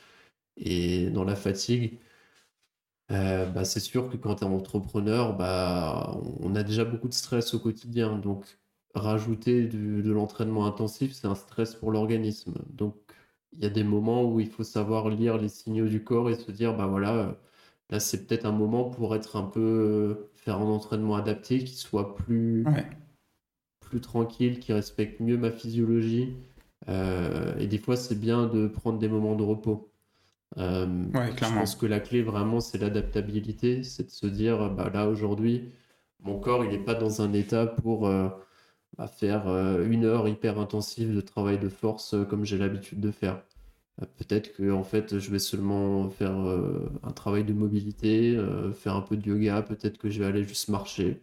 et 0.57 1.09
dans 1.11 1.23
la 1.25 1.35
fatigue. 1.35 1.99
bah, 3.09 3.65
c'est 3.65 3.79
sûr 3.79 4.09
que 4.09 4.17
quand 4.17 4.35
tu 4.35 4.43
es 4.43 4.47
entrepreneur, 4.47 5.35
bah, 5.35 6.17
on 6.39 6.55
a 6.55 6.63
déjà 6.63 6.85
beaucoup 6.85 7.07
de 7.07 7.13
stress 7.13 7.53
au 7.53 7.59
quotidien. 7.59 8.17
Donc, 8.17 8.45
rajouter 8.95 9.67
de 9.67 10.11
l'entraînement 10.11 10.65
intensif, 10.65 11.13
c'est 11.13 11.27
un 11.27 11.35
stress 11.35 11.75
pour 11.75 11.91
l'organisme. 11.91 12.53
Donc, 12.69 12.95
il 13.53 13.63
y 13.63 13.65
a 13.65 13.69
des 13.69 13.83
moments 13.83 14.23
où 14.23 14.39
il 14.39 14.47
faut 14.49 14.63
savoir 14.63 15.09
lire 15.09 15.37
les 15.37 15.49
signaux 15.49 15.87
du 15.87 16.03
corps 16.03 16.29
et 16.29 16.35
se 16.35 16.51
dire, 16.51 16.75
bah 16.75 16.87
voilà, 16.87 17.37
là, 17.89 17.99
c'est 17.99 18.25
peut-être 18.27 18.45
un 18.45 18.51
moment 18.51 18.85
pour 18.85 19.15
être 19.15 19.35
un 19.35 19.43
peu, 19.43 20.29
faire 20.35 20.57
un 20.57 20.65
entraînement 20.65 21.15
adapté 21.15 21.63
qui 21.63 21.75
soit 21.75 22.15
plus, 22.15 22.65
plus 23.79 24.01
tranquille, 24.01 24.59
qui 24.59 24.73
respecte 24.73 25.19
mieux 25.19 25.37
ma 25.37 25.51
physiologie. 25.51 26.35
Euh, 26.89 27.57
et 27.59 27.67
des 27.67 27.77
fois, 27.77 27.97
c'est 27.97 28.19
bien 28.19 28.47
de 28.47 28.67
prendre 28.67 28.99
des 28.99 29.09
moments 29.09 29.35
de 29.35 29.43
repos. 29.43 29.91
Euh, 30.57 31.05
je 31.13 31.53
pense 31.53 31.75
que 31.75 31.85
la 31.85 31.99
clé 31.99 32.21
vraiment, 32.21 32.59
c'est 32.59 32.77
l'adaptabilité, 32.77 33.83
c'est 33.83 34.05
de 34.05 34.09
se 34.09 34.27
dire, 34.27 34.69
bah 34.69 34.89
là 34.93 35.07
aujourd'hui, 35.07 35.69
mon 36.19 36.39
corps, 36.39 36.65
il 36.65 36.71
n'est 36.71 36.83
pas 36.83 36.95
dans 36.95 37.21
un 37.21 37.33
état 37.33 37.65
pour 37.67 38.09
euh, 38.99 39.03
bah, 39.03 39.07
faire 39.07 39.47
une 39.81 40.05
heure 40.05 40.27
hyper 40.27 40.59
intensive 40.59 41.15
de 41.15 41.21
travail 41.21 41.59
de 41.59 41.69
force 41.69 42.15
comme 42.29 42.45
j'ai 42.45 42.57
l'habitude 42.57 42.99
de 42.99 43.11
faire. 43.11 43.41
Peut-être 44.17 44.53
que 44.53 44.71
en 44.71 44.83
fait, 44.83 45.19
je 45.19 45.31
vais 45.31 45.39
seulement 45.39 46.09
faire 46.09 46.35
un 47.03 47.11
travail 47.11 47.43
de 47.43 47.53
mobilité, 47.53 48.35
faire 48.73 48.95
un 48.95 49.01
peu 49.01 49.17
de 49.17 49.29
yoga. 49.29 49.61
Peut-être 49.61 49.97
que 49.97 50.09
je 50.09 50.19
vais 50.19 50.25
aller 50.25 50.43
juste 50.43 50.69
marcher, 50.69 51.21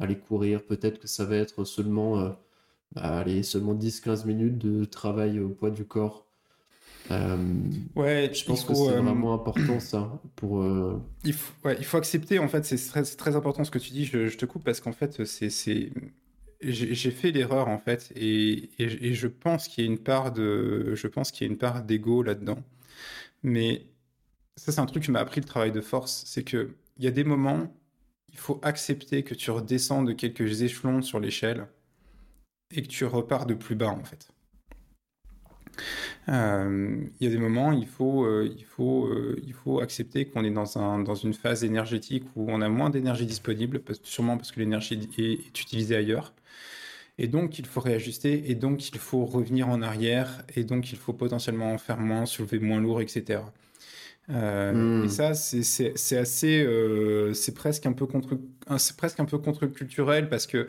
aller 0.00 0.16
courir. 0.16 0.62
Peut-être 0.64 0.98
que 0.98 1.06
ça 1.06 1.24
va 1.24 1.36
être 1.36 1.64
seulement, 1.64 2.36
bah, 2.94 3.24
seulement 3.42 3.74
10-15 3.74 4.26
minutes 4.26 4.58
de 4.58 4.84
travail 4.84 5.38
au 5.38 5.50
poids 5.50 5.70
du 5.70 5.84
corps 5.84 6.26
euh, 7.10 7.36
ouais, 7.94 8.30
je 8.32 8.44
pense 8.44 8.64
que 8.64 8.74
c'est 8.74 8.88
euh, 8.88 9.00
vraiment 9.00 9.34
important 9.34 9.80
ça. 9.80 10.20
Pour, 10.34 10.62
euh, 10.62 11.00
il, 11.24 11.32
faut, 11.32 11.52
ouais, 11.64 11.76
il 11.78 11.84
faut 11.84 11.96
accepter, 11.96 12.38
en 12.38 12.48
fait, 12.48 12.64
c'est 12.64 12.76
très, 12.76 13.02
très, 13.02 13.36
important 13.36 13.64
ce 13.64 13.70
que 13.70 13.78
tu 13.78 13.90
dis, 13.90 14.04
je, 14.04 14.34
te 14.36 14.46
coupe 14.46 14.64
parce 14.64 14.80
qu'en 14.80 14.92
fait, 14.92 15.24
c'est 15.24 15.90
j'ai 16.60 17.10
fait 17.10 17.30
l'erreur 17.32 17.68
en 17.68 17.78
fait 17.78 18.12
et, 18.16 18.70
je 18.78 19.26
pense 19.28 19.68
qu'il 19.68 19.84
y 19.84 19.88
a 19.88 19.90
une 19.90 19.98
part 19.98 20.32
de 20.32 20.94
je 20.94 21.06
pense 21.08 21.30
qu'il 21.30 21.46
y 21.46 21.50
a 21.50 21.52
une 21.52 21.58
part 21.58 21.82
d'ego 21.82 22.22
là-dedans. 22.22 22.62
Mais 23.42 23.86
ça 24.56 24.72
c'est 24.72 24.80
un 24.80 24.86
truc 24.86 25.04
qui 25.04 25.10
m'a 25.10 25.20
appris 25.20 25.40
le 25.40 25.46
travail 25.46 25.72
de 25.72 25.80
force 25.80 26.24
c'est 26.26 26.44
que 26.44 26.74
il 26.98 27.04
y 27.04 27.08
a 27.08 27.10
des 27.10 27.24
moments 27.24 27.74
il 28.32 28.38
faut 28.38 28.60
accepter 28.62 29.22
que 29.22 29.34
tu 29.34 29.50
redescends 29.50 30.02
de 30.02 30.12
quelques 30.12 30.62
échelons 30.62 31.02
sur 31.02 31.20
l'échelle 31.20 31.68
et 32.74 32.82
que 32.82 32.88
tu 32.88 33.04
repars 33.04 33.46
de 33.46 33.54
plus 33.54 33.76
bas 33.76 33.90
en 33.90 34.04
fait 34.04 34.28
euh, 36.28 36.96
il 37.20 37.24
y 37.24 37.30
a 37.30 37.30
des 37.30 37.38
moments, 37.38 37.72
il 37.72 37.86
faut, 37.86 38.24
euh, 38.24 38.50
il 38.56 38.64
faut, 38.64 39.06
euh, 39.06 39.40
il 39.46 39.52
faut 39.52 39.80
accepter 39.80 40.26
qu'on 40.26 40.44
est 40.44 40.50
dans, 40.50 40.78
un, 40.78 40.98
dans 40.98 41.14
une 41.14 41.34
phase 41.34 41.64
énergétique 41.64 42.24
où 42.34 42.50
on 42.50 42.60
a 42.60 42.68
moins 42.68 42.90
d'énergie 42.90 43.26
disponible, 43.26 43.80
sûrement 44.02 44.36
parce 44.36 44.52
que 44.52 44.60
l'énergie 44.60 45.08
est, 45.18 45.60
utilisée 45.60 45.96
ailleurs. 45.96 46.32
Et 47.18 47.28
donc, 47.28 47.58
il 47.58 47.64
faut 47.64 47.80
réajuster, 47.80 48.50
et 48.50 48.54
donc, 48.54 48.90
il 48.90 48.98
faut 48.98 49.24
revenir 49.24 49.68
en 49.68 49.80
arrière, 49.80 50.44
et 50.54 50.64
donc, 50.64 50.92
il 50.92 50.98
faut 50.98 51.14
potentiellement 51.14 51.72
en 51.72 51.78
faire 51.78 51.98
moins, 51.98 52.26
soulever 52.26 52.58
moins 52.58 52.78
lourd, 52.80 53.00
etc. 53.00 53.40
Hmm. 54.28 55.04
Et 55.04 55.08
ça, 55.08 55.32
c'est 55.32 56.18
assez, 56.18 57.32
c'est 57.32 57.54
presque 57.54 57.86
un 57.86 57.92
peu 57.92 58.04
contre, 58.04 58.38
c'est 58.76 58.96
presque 58.96 59.20
un 59.20 59.24
peu 59.24 59.38
contre-culturel 59.38 60.28
parce 60.28 60.46
que 60.46 60.68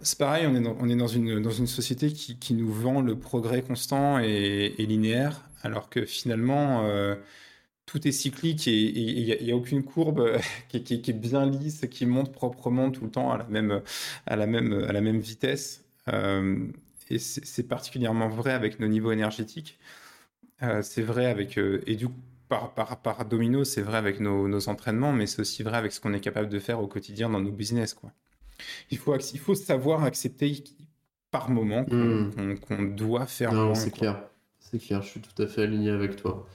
c'est 0.00 0.18
pareil, 0.18 0.46
on 0.46 0.54
est 0.54 0.96
dans, 0.96 1.06
une, 1.08 1.66
société 1.66 2.12
qui, 2.12 2.54
nous 2.54 2.72
vend 2.72 3.00
le 3.00 3.18
progrès 3.18 3.62
constant 3.62 4.18
et, 4.20 4.74
linéaire, 4.78 5.42
alors 5.62 5.90
que 5.90 6.04
finalement, 6.04 6.84
euh, 6.84 7.16
tout 7.86 8.06
est 8.06 8.12
cyclique 8.12 8.68
et 8.68 8.76
il 8.76 9.44
n'y 9.44 9.50
a, 9.50 9.56
aucune 9.56 9.82
courbe 9.82 10.38
qui, 10.68 10.76
est 10.94 11.12
bien 11.12 11.46
lisse, 11.46 11.84
qui 11.90 12.06
monte 12.06 12.32
proprement 12.32 12.90
tout 12.90 13.04
le 13.04 13.10
temps 13.10 13.32
à 13.32 13.38
la 14.36 14.46
même 14.46 15.18
vitesse. 15.18 15.84
Euh, 16.08 16.66
et 17.10 17.18
c'est 17.18 17.66
particulièrement 17.66 18.28
vrai 18.28 18.52
avec 18.52 18.80
nos 18.80 18.88
niveaux 18.88 19.12
énergétiques. 19.12 19.78
Euh, 20.62 20.82
c'est 20.82 21.02
vrai 21.02 21.26
avec, 21.26 21.58
et 21.58 21.96
du 21.96 22.08
coup, 22.08 22.14
par, 22.48 22.72
par, 22.74 23.00
par 23.02 23.24
domino, 23.24 23.64
c'est 23.64 23.82
vrai 23.82 23.98
avec 23.98 24.20
nos, 24.20 24.48
nos 24.48 24.68
entraînements, 24.68 25.12
mais 25.12 25.26
c'est 25.26 25.40
aussi 25.40 25.62
vrai 25.62 25.76
avec 25.76 25.92
ce 25.92 26.00
qu'on 26.00 26.14
est 26.14 26.20
capable 26.20 26.48
de 26.48 26.58
faire 26.60 26.80
au 26.80 26.86
quotidien 26.86 27.28
dans 27.30 27.40
nos 27.40 27.52
business. 27.52 27.94
Quoi. 27.94 28.12
Il 28.90 28.98
faut, 28.98 29.16
il 29.16 29.38
faut 29.38 29.54
savoir 29.54 30.04
accepter 30.04 30.64
par 31.30 31.50
moment 31.50 31.84
qu'on 31.84 32.82
hmm. 32.82 32.96
doit 32.96 33.26
faire 33.26 33.52
non, 33.52 33.74
C'est 33.74 33.90
clair, 33.90 34.22
c'est 34.58 34.78
clair, 34.78 35.02
je 35.02 35.08
suis 35.08 35.20
tout 35.20 35.42
à 35.42 35.46
fait 35.46 35.62
aligné 35.62 35.90
avec 35.90 36.16
toi. 36.16 36.46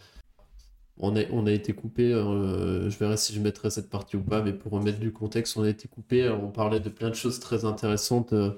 On 0.97 1.15
a, 1.15 1.23
on 1.31 1.47
a 1.47 1.51
été 1.51 1.73
coupé, 1.73 2.13
euh, 2.13 2.89
je 2.89 2.97
verrai 2.99 3.17
si 3.17 3.33
je 3.33 3.39
mettrai 3.39 3.71
cette 3.71 3.89
partie 3.89 4.15
ou 4.15 4.21
pas, 4.21 4.41
mais 4.43 4.53
pour 4.53 4.71
remettre 4.73 4.99
du 4.99 5.11
contexte, 5.11 5.57
on 5.57 5.63
a 5.63 5.69
été 5.69 5.87
coupé, 5.87 6.29
on 6.29 6.51
parlait 6.51 6.79
de 6.79 6.89
plein 6.89 7.09
de 7.09 7.15
choses 7.15 7.39
très 7.39 7.65
intéressantes, 7.65 8.33
euh, 8.33 8.51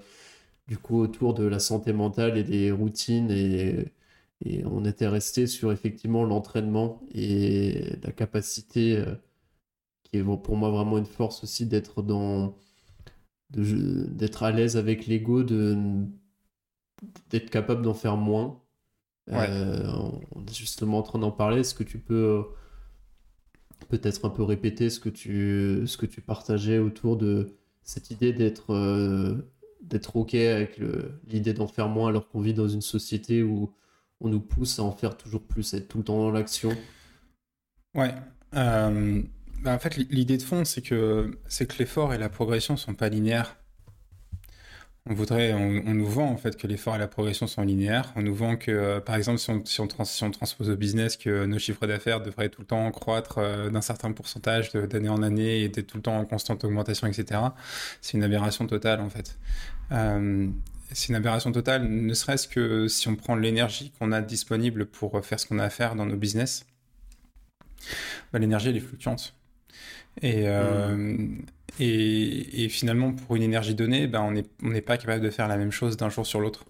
du 0.68 0.78
coup, 0.78 1.00
autour 1.00 1.34
de 1.34 1.46
la 1.46 1.60
santé 1.60 1.94
mentale 1.94 2.38
et 2.38 2.44
des 2.44 2.72
routines, 2.72 3.32
et, 3.32 3.94
et 4.46 4.66
on 4.66 4.86
était 4.86 5.08
resté 5.08 5.48
sur 5.48 5.72
effectivement 5.72 6.26
l'entraînement 6.26 7.02
et 7.14 7.96
la 8.04 8.12
capacité, 8.12 8.98
euh, 8.98 9.16
qui 10.04 10.18
est 10.18 10.24
pour 10.24 10.58
moi 10.58 10.70
vraiment 10.72 10.98
une 10.98 11.06
force 11.06 11.44
aussi, 11.44 11.66
d'être 11.66 12.02
dans 12.02 12.56
d'être 13.52 14.44
à 14.44 14.52
l'aise 14.52 14.78
avec 14.78 15.08
l'ego, 15.08 15.44
d'être 15.44 16.10
capable 17.50 17.82
d'en 17.82 17.94
faire 17.94 18.18
moins. 18.18 18.62
Euh, 19.32 19.88
on 20.36 20.46
est 20.46 20.54
justement 20.54 21.00
en 21.00 21.04
train 21.04 21.20
d'en 21.20 21.32
parler. 21.32 21.62
Est-ce 21.62 21.74
que 21.74 21.84
tu 21.84 21.98
peux 21.98 22.14
euh, 22.14 22.44
peut-être 23.90 24.26
un 24.26 24.30
peu 24.30 24.44
répéter 24.44 24.90
ce 24.90 25.00
que 25.00 25.10
tu, 25.10 25.84
ce 25.86 25.98
que 25.98 26.06
tu 26.06 26.22
partageais 26.22 26.78
autour 26.78 27.18
de 27.18 27.58
cette 27.84 28.12
idée 28.12 28.34
d'être 28.34 28.74
euh, 28.74 29.52
d'être 29.82 30.16
OK 30.16 30.34
avec 30.34 30.80
l'idée 31.28 31.54
d'en 31.54 31.68
faire 31.68 31.90
moins 31.90 32.10
alors 32.10 32.28
qu'on 32.28 32.42
vit 32.42 32.56
dans 32.56 32.68
une 32.68 32.82
société 32.82 33.44
où 33.44 33.72
on 34.20 34.30
nous 34.30 34.40
pousse 34.40 34.80
à 34.80 34.84
en 34.84 34.92
faire 34.92 35.16
toujours 35.16 35.44
plus, 35.44 35.74
à 35.74 35.78
être 35.78 35.88
tout 35.88 36.00
le 36.00 36.04
temps 36.04 36.18
dans 36.18 36.32
l'action? 36.32 36.76
Ouais. 37.94 38.14
Bah, 39.66 39.74
en 39.74 39.80
fait, 39.80 39.98
l'idée 39.98 40.38
de 40.38 40.44
fond, 40.44 40.64
c'est 40.64 40.84
que, 40.84 41.40
c'est 41.48 41.66
que 41.66 41.80
l'effort 41.80 42.14
et 42.14 42.20
la 42.20 42.30
progression 42.30 42.78
sont 42.78 42.94
pas 42.94 43.10
linéaires. 43.10 43.58
On 45.08 45.16
voudrait, 45.16 45.54
on, 45.54 45.94
nous 45.94 46.06
vend 46.06 46.30
en 46.30 46.38
fait 46.38 46.56
que 46.56 46.68
l'effort 46.68 46.96
et 46.96 47.00
la 47.00 47.08
progression 47.08 47.48
sont 47.48 47.64
linéaires. 47.64 48.14
On 48.16 48.22
nous 48.22 48.36
vend 48.36 48.58
que, 48.58 48.70
euh, 48.70 49.00
par 49.00 49.16
exemple, 49.16 49.40
si 49.40 49.50
on, 49.50 49.66
si, 49.66 49.82
on 50.24 50.32
transpose 50.32 50.70
au 50.70 50.76
business, 50.76 51.18
que 51.18 51.46
nos 51.46 51.58
chiffres 51.58 51.88
d'affaires 51.88 52.22
devraient 52.22 52.50
tout 52.50 52.62
le 52.62 52.68
temps 52.68 52.92
croître 52.92 53.40
euh, 53.40 53.72
d'un 53.72 53.82
certain 53.82 54.12
pourcentage 54.12 54.72
d'année 54.72 55.10
en 55.10 55.24
année 55.24 55.62
et 55.62 55.70
d'être 55.70 55.88
tout 55.88 55.98
le 55.98 56.04
temps 56.04 56.20
en 56.20 56.26
constante 56.26 56.64
augmentation, 56.64 57.08
etc. 57.08 57.42
C'est 58.02 58.18
une 58.18 58.24
aberration 58.24 58.68
totale 58.68 59.02
en 59.02 59.10
fait. 59.10 59.36
Euh, 59.92 60.48
c'est 60.92 61.10
une 61.10 61.16
aberration 61.16 61.52
totale, 61.52 61.88
ne 61.88 62.14
serait-ce 62.14 62.48
que 62.48 62.88
si 62.88 63.08
on 63.08 63.16
prend 63.16 63.36
l'énergie 63.36 63.92
qu'on 63.98 64.12
a 64.12 64.22
disponible 64.22 64.86
pour 64.86 65.26
faire 65.26 65.40
ce 65.40 65.48
qu'on 65.48 65.58
a 65.58 65.64
à 65.64 65.70
faire 65.72 65.96
dans 65.96 66.06
nos 66.06 66.18
business. 66.18 66.68
Bah, 68.32 68.38
l'énergie 68.38 68.70
elle 68.70 68.78
est 68.78 68.80
fluctuante. 68.80 69.34
Euh, 70.24 70.96
mm. 70.96 71.46
Et, 71.80 72.64
et, 72.64 72.70
finalement, 72.70 73.12
pour 73.12 73.36
une 73.36 73.44
énergie 73.44 73.76
donnée, 73.76 74.08
ben, 74.08 74.22
on 74.64 74.70
n'est 74.70 74.82
pas 74.82 74.98
capable 74.98 75.22
de 75.22 75.30
faire 75.30 75.48
la 75.48 75.58
même 75.58 75.72
chose 75.72 75.98
d'un 75.98 76.10
jour 76.10 76.26
sur 76.26 76.40
l'autre. 76.40 76.66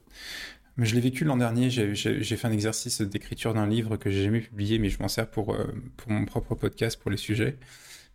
Mais 0.77 0.85
je 0.85 0.95
l'ai 0.95 1.01
vécu 1.01 1.23
l'an 1.23 1.37
dernier, 1.37 1.69
j'ai 1.69 2.23
fait 2.23 2.47
un 2.47 2.51
exercice 2.51 3.01
d'écriture 3.01 3.53
d'un 3.53 3.67
livre 3.67 3.95
que 3.97 4.09
j'ai 4.09 4.23
jamais 4.23 4.41
publié, 4.41 4.77
mais 4.77 4.89
je 4.89 4.99
m'en 4.99 5.07
sers 5.07 5.29
pour, 5.29 5.53
euh, 5.53 5.67
pour 5.95 6.11
mon 6.11 6.25
propre 6.25 6.55
podcast, 6.55 6.99
pour 6.99 7.11
les 7.11 7.17
sujets. 7.17 7.57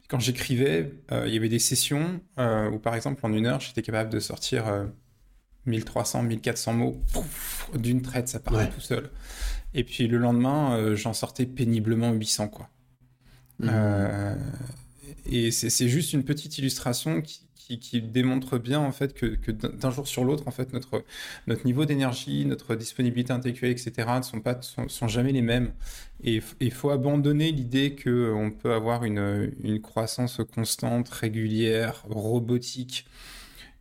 Quand 0.09 0.19
j'écrivais, 0.19 0.93
euh, 1.13 1.27
il 1.27 1.33
y 1.33 1.37
avait 1.37 1.49
des 1.49 1.61
sessions 1.61 2.21
où, 2.37 2.79
par 2.79 2.97
exemple, 2.97 3.25
en 3.25 3.33
une 3.33 3.47
heure, 3.47 3.61
j'étais 3.61 3.83
capable 3.83 4.11
de 4.11 4.19
sortir 4.19 4.65
1300, 5.67 6.25
1400 6.25 6.73
mots 6.75 7.01
d'une 7.75 8.03
traite, 8.03 8.29
ça 8.29 8.41
partait 8.41 8.69
tout 8.69 8.81
seul. 8.81 9.11
Et 9.73 9.85
puis 9.85 10.09
le 10.09 10.19
lendemain, 10.19 10.95
j'en 10.97 11.13
sortais 11.13 11.47
péniblement 11.47 12.13
800, 12.13 12.49
quoi. 12.49 12.69
Mmh 13.67 14.37
et 15.27 15.51
c'est 15.51 15.89
juste 15.89 16.13
une 16.13 16.25
petite 16.25 16.59
illustration 16.59 17.23
qui, 17.23 17.41
démontre 18.03 18.59
bien 18.59 18.81
en 18.81 18.91
fait 18.91 19.15
que, 19.15 19.53
d'un 19.53 19.93
jour 19.93 20.09
sur 20.09 20.25
l'autre, 20.25 20.49
en 20.49 20.51
fait, 20.51 20.73
notre, 20.73 21.05
notre 21.47 21.65
niveau 21.65 21.85
d'énergie, 21.85 22.45
notre 22.45 22.75
disponibilité 22.75 23.33
intellectuelle, 23.33 23.71
etc., 23.71 23.93
ne 24.17 24.23
sont, 24.23 24.41
pas, 24.41 24.61
sont, 24.61 24.89
sont 24.89 25.07
jamais 25.07 25.31
les 25.31 25.41
mêmes. 25.41 25.71
Et 26.25 26.43
il 26.59 26.73
faut 26.73 26.91
abandonner 26.91 27.53
l'idée 27.53 27.95
qu'on 27.95 28.51
peut 28.51 28.73
avoir 28.73 29.05
une, 29.05 29.53
une 29.63 29.81
croissance 29.81 30.41
constante, 30.53 31.09
régulière, 31.11 32.03
robotique, 32.09 33.07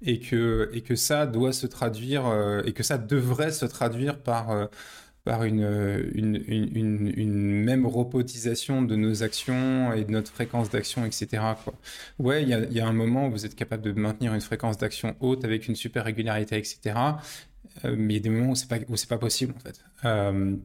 et 0.03 0.19
que, 0.19 0.69
et 0.71 0.81
que 0.81 0.95
ça 0.95 1.25
doit 1.25 1.51
se 1.51 1.65
traduire, 1.65 2.27
euh, 2.27 2.61
et 2.65 2.73
que 2.73 2.83
ça 2.83 2.99
devrait 2.99 3.51
se 3.51 3.65
traduire 3.65 4.19
par... 4.19 4.51
Euh, 4.51 4.65
par 5.29 5.43
une, 5.43 6.09
une, 6.15 7.63
même 7.63 7.85
robotisation 7.85 8.81
de 8.81 8.95
nos 8.95 9.21
actions 9.21 9.93
et 9.93 10.03
de 10.03 10.09
notre 10.09 10.31
fréquence 10.31 10.71
d'action, 10.71 11.05
etc. 11.05 11.43
Ouais, 12.17 12.41
il 12.41 12.49
y 12.49 12.79
a, 12.79 12.87
un 12.87 12.93
moment 12.93 13.27
où 13.27 13.31
vous 13.31 13.45
êtes 13.45 13.53
capable 13.53 13.83
de 13.83 13.91
maintenir 13.91 14.33
une 14.33 14.41
fréquence 14.41 14.79
d'action 14.79 15.15
haute 15.19 15.45
avec 15.45 15.67
une 15.67 15.75
super 15.75 16.05
régularité, 16.05 16.57
etc. 16.57 16.79
Euh, 17.85 17.95
mais 17.95 18.15
il 18.15 18.17
y 18.17 18.19
a 18.19 18.23
des 18.23 18.29
moments 18.31 18.53
où 18.53 18.55
c'est 18.55 18.67
pas, 18.67 18.79
pas 19.07 19.17
possible, 19.19 19.53
en 19.55 19.59
fait. 19.59 19.79
Euh, 20.03 20.55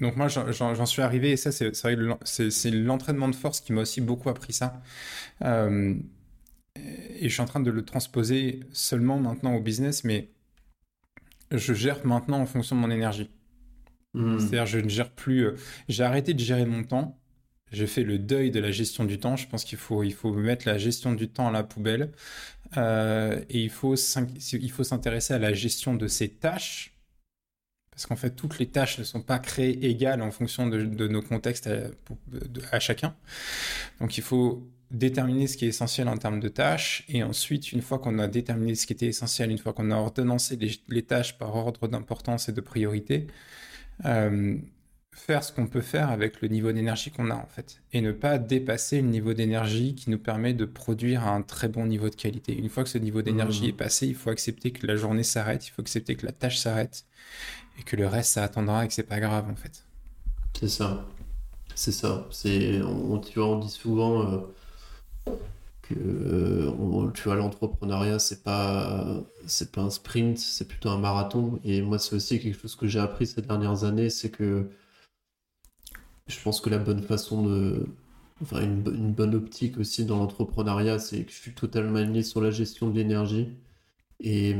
donc 0.00 0.16
moi, 0.16 0.28
j'en 0.28 0.86
suis 0.86 1.02
arrivé, 1.02 1.32
et 1.32 1.36
ça, 1.36 1.52
c'est 1.52 1.74
c'est 1.74 2.70
l'entraînement 2.70 3.28
de 3.28 3.36
force 3.36 3.60
qui 3.60 3.74
m'a 3.74 3.82
aussi 3.82 4.00
beaucoup 4.00 4.30
appris 4.30 4.54
ça. 4.54 4.80
Euh, 5.44 5.94
et 6.76 7.28
je 7.28 7.34
suis 7.34 7.42
en 7.42 7.44
train 7.44 7.60
de 7.60 7.70
le 7.70 7.84
transposer 7.84 8.60
seulement 8.72 9.18
maintenant 9.18 9.54
au 9.54 9.60
business, 9.60 10.02
mais 10.02 10.30
je 11.50 11.74
gère 11.74 12.06
maintenant 12.06 12.40
en 12.40 12.46
fonction 12.46 12.74
de 12.74 12.80
mon 12.80 12.90
énergie. 12.90 13.28
Hmm. 14.14 14.38
C'est-à-dire, 14.38 14.66
je 14.66 14.78
ne 14.78 14.88
gère 14.88 15.10
plus. 15.10 15.46
Euh, 15.46 15.56
j'ai 15.88 16.02
arrêté 16.02 16.34
de 16.34 16.40
gérer 16.40 16.66
mon 16.66 16.84
temps. 16.84 17.18
J'ai 17.70 17.86
fait 17.86 18.02
le 18.02 18.18
deuil 18.18 18.50
de 18.50 18.60
la 18.60 18.70
gestion 18.70 19.04
du 19.04 19.18
temps. 19.18 19.36
Je 19.36 19.46
pense 19.46 19.64
qu'il 19.64 19.78
faut, 19.78 20.02
mettre 20.32 20.66
la 20.66 20.78
gestion 20.78 21.12
du 21.12 21.28
temps 21.28 21.48
à 21.48 21.52
la 21.52 21.62
poubelle. 21.62 22.12
Euh, 22.76 23.40
et 23.50 23.62
il 23.62 23.70
faut, 23.70 23.96
s'intéresser 23.96 25.34
à 25.34 25.38
la 25.38 25.52
gestion 25.52 25.94
de 25.94 26.06
ses 26.06 26.28
tâches. 26.30 26.94
Parce 27.90 28.06
qu'en 28.06 28.16
fait, 28.16 28.30
toutes 28.30 28.58
les 28.58 28.66
tâches 28.68 28.98
ne 28.98 29.04
sont 29.04 29.20
pas 29.20 29.38
créées 29.38 29.86
égales 29.86 30.22
en 30.22 30.30
fonction 30.30 30.66
de, 30.68 31.08
nos 31.08 31.20
contextes 31.20 31.66
à, 31.66 31.90
à, 32.72 32.80
chacun. 32.80 33.14
Donc, 34.00 34.16
il 34.16 34.22
faut 34.22 34.66
déterminer 34.90 35.46
ce 35.46 35.56
qui 35.56 35.66
est 35.66 35.68
essentiel 35.68 36.08
en 36.08 36.16
termes 36.16 36.40
de 36.40 36.48
tâches. 36.48 37.04
Et 37.08 37.22
ensuite, 37.22 37.72
une 37.72 37.82
fois 37.82 37.98
qu'on 37.98 38.18
a 38.18 38.28
déterminé 38.28 38.74
ce 38.74 38.86
qui 38.86 38.92
était 38.92 39.06
essentiel, 39.06 39.50
une 39.50 39.58
fois 39.58 39.72
qu'on 39.72 39.90
a 39.90 39.96
ordonnancé 39.96 40.58
les, 40.88 41.02
tâches 41.02 41.36
par 41.38 41.54
ordre 41.54 41.88
d'importance 41.88 42.48
et 42.48 42.52
de 42.52 42.60
priorité, 42.60 43.26
euh, 44.04 44.56
faire 45.12 45.42
ce 45.42 45.52
qu'on 45.52 45.66
peut 45.66 45.80
faire 45.80 46.10
avec 46.10 46.40
le 46.40 46.48
niveau 46.48 46.72
d'énergie 46.72 47.10
qu'on 47.10 47.30
a 47.30 47.34
en 47.34 47.46
fait 47.46 47.80
et 47.92 48.00
ne 48.00 48.12
pas 48.12 48.38
dépasser 48.38 49.02
le 49.02 49.08
niveau 49.08 49.34
d'énergie 49.34 49.94
qui 49.94 50.10
nous 50.10 50.18
permet 50.18 50.54
de 50.54 50.64
produire 50.64 51.26
un 51.26 51.42
très 51.42 51.68
bon 51.68 51.86
niveau 51.86 52.08
de 52.08 52.14
qualité. 52.14 52.56
Une 52.56 52.68
fois 52.68 52.84
que 52.84 52.90
ce 52.90 52.98
niveau 52.98 53.22
d'énergie 53.22 53.66
mmh. 53.66 53.70
est 53.70 53.72
passé, 53.72 54.06
il 54.06 54.14
faut 54.14 54.30
accepter 54.30 54.70
que 54.70 54.86
la 54.86 54.96
journée 54.96 55.24
s'arrête, 55.24 55.66
il 55.66 55.70
faut 55.70 55.82
accepter 55.82 56.14
que 56.14 56.26
la 56.26 56.32
tâche 56.32 56.58
s'arrête 56.58 57.04
et 57.78 57.82
que 57.82 57.96
le 57.96 58.06
reste 58.06 58.32
ça 58.32 58.44
attendra 58.44 58.84
et 58.84 58.88
que 58.88 58.94
c'est 58.94 59.02
pas 59.02 59.20
grave 59.20 59.48
en 59.50 59.56
fait. 59.56 59.84
C'est 60.58 60.68
ça. 60.68 61.06
C'est 61.74 61.92
ça. 61.92 62.26
C'est 62.30 62.82
on, 62.82 63.18
tu 63.18 63.38
vois, 63.38 63.48
on 63.48 63.58
dit 63.58 63.70
souvent 63.70 64.32
euh, 64.32 64.38
euh, 65.96 67.10
tu 67.14 67.22
vois 67.24 67.36
l'entrepreneuriat 67.36 68.18
c'est 68.18 68.42
pas 68.42 69.22
c'est 69.46 69.72
pas 69.72 69.82
un 69.82 69.90
sprint, 69.90 70.38
c'est 70.38 70.68
plutôt 70.68 70.90
un 70.90 70.98
marathon 70.98 71.58
et 71.64 71.82
moi 71.82 71.98
c'est 71.98 72.16
aussi 72.16 72.40
quelque 72.40 72.58
chose 72.60 72.76
que 72.76 72.86
j'ai 72.86 73.00
appris 73.00 73.26
ces 73.26 73.42
dernières 73.42 73.84
années, 73.84 74.10
c'est 74.10 74.30
que 74.30 74.68
je 76.28 76.40
pense 76.42 76.60
que 76.60 76.70
la 76.70 76.78
bonne 76.78 77.02
façon 77.02 77.42
de. 77.42 77.86
Enfin, 78.42 78.62
une, 78.62 78.82
bonne 79.12 79.34
optique 79.34 79.78
aussi 79.78 80.04
dans 80.04 80.18
l'entrepreneuriat, 80.18 81.00
c'est 81.00 81.24
que 81.24 81.32
je 81.32 81.36
suis 81.36 81.54
totalement 81.54 81.98
aligné 81.98 82.22
sur 82.22 82.40
la 82.40 82.52
gestion 82.52 82.88
de 82.88 82.96
l'énergie 82.96 83.48
et, 84.20 84.54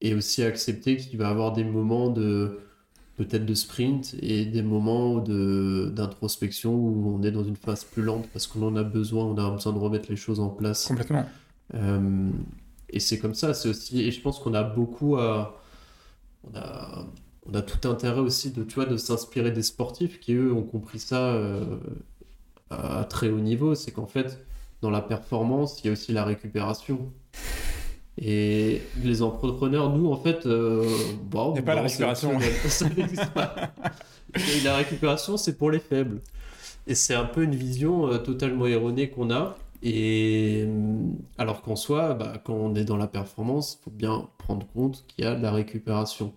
et 0.00 0.14
aussi 0.14 0.42
accepter 0.42 0.96
qu'il 0.96 1.18
va 1.18 1.28
y 1.28 1.30
avoir 1.30 1.52
des 1.52 1.64
moments 1.64 2.10
de 2.10 2.58
peut-être 3.24 3.46
de 3.46 3.54
sprint 3.54 4.14
et 4.20 4.44
des 4.44 4.62
moments 4.62 5.18
de 5.18 5.92
d'introspection 5.94 6.74
où 6.74 7.16
on 7.18 7.22
est 7.22 7.30
dans 7.30 7.44
une 7.44 7.56
phase 7.56 7.84
plus 7.84 8.02
lente 8.02 8.26
parce 8.32 8.46
qu'on 8.46 8.62
en 8.62 8.76
a 8.76 8.82
besoin, 8.82 9.24
on 9.24 9.36
a 9.38 9.50
besoin 9.50 9.72
de 9.72 9.78
remettre 9.78 10.10
les 10.10 10.16
choses 10.16 10.40
en 10.40 10.48
place. 10.48 10.86
Complètement. 10.86 11.24
Euh, 11.74 12.30
et 12.90 13.00
c'est 13.00 13.18
comme 13.18 13.34
ça, 13.34 13.54
c'est 13.54 13.68
aussi, 13.68 14.02
et 14.02 14.10
je 14.10 14.20
pense 14.20 14.38
qu'on 14.38 14.54
a 14.54 14.62
beaucoup 14.62 15.16
à, 15.16 15.60
on 16.44 16.56
a, 16.56 17.06
on 17.46 17.54
a 17.54 17.62
tout 17.62 17.88
intérêt 17.88 18.20
aussi 18.20 18.50
de, 18.50 18.62
tu 18.64 18.74
vois, 18.74 18.86
de 18.86 18.96
s'inspirer 18.96 19.50
des 19.50 19.62
sportifs 19.62 20.20
qui, 20.20 20.34
eux, 20.34 20.52
ont 20.52 20.62
compris 20.62 20.98
ça 20.98 21.32
euh, 21.34 21.78
à 22.70 23.04
très 23.04 23.30
haut 23.30 23.40
niveau. 23.40 23.74
C'est 23.74 23.92
qu'en 23.92 24.06
fait, 24.06 24.44
dans 24.82 24.90
la 24.90 25.00
performance, 25.00 25.80
il 25.82 25.86
y 25.86 25.90
a 25.90 25.92
aussi 25.92 26.12
la 26.12 26.24
récupération. 26.24 27.12
Et 28.18 28.82
les 29.02 29.22
entrepreneurs, 29.22 29.96
nous, 29.96 30.10
en 30.10 30.16
fait, 30.16 30.46
euh, 30.46 30.86
bon, 31.24 31.54
pas 31.62 31.74
la 31.74 31.82
récupération. 31.82 32.38
Ça 32.68 32.88
n'existe 32.88 33.30
pas. 33.32 33.72
Et 34.34 34.60
la 34.64 34.76
récupération, 34.76 35.36
c'est 35.36 35.56
pour 35.56 35.70
les 35.70 35.78
faibles. 35.78 36.20
Et 36.86 36.94
c'est 36.94 37.14
un 37.14 37.24
peu 37.24 37.42
une 37.42 37.54
vision 37.54 38.08
euh, 38.08 38.18
totalement 38.18 38.66
erronée 38.66 39.10
qu'on 39.10 39.30
a. 39.30 39.56
Et 39.82 40.66
alors 41.38 41.62
qu'en 41.62 41.76
soi, 41.76 42.14
bah, 42.14 42.40
quand 42.44 42.54
on 42.54 42.74
est 42.74 42.84
dans 42.84 42.96
la 42.96 43.08
performance, 43.08 43.78
il 43.78 43.84
faut 43.84 43.90
bien 43.90 44.28
prendre 44.38 44.66
compte 44.68 45.04
qu'il 45.08 45.24
y 45.24 45.26
a 45.26 45.34
de 45.34 45.42
la 45.42 45.50
récupération 45.50 46.32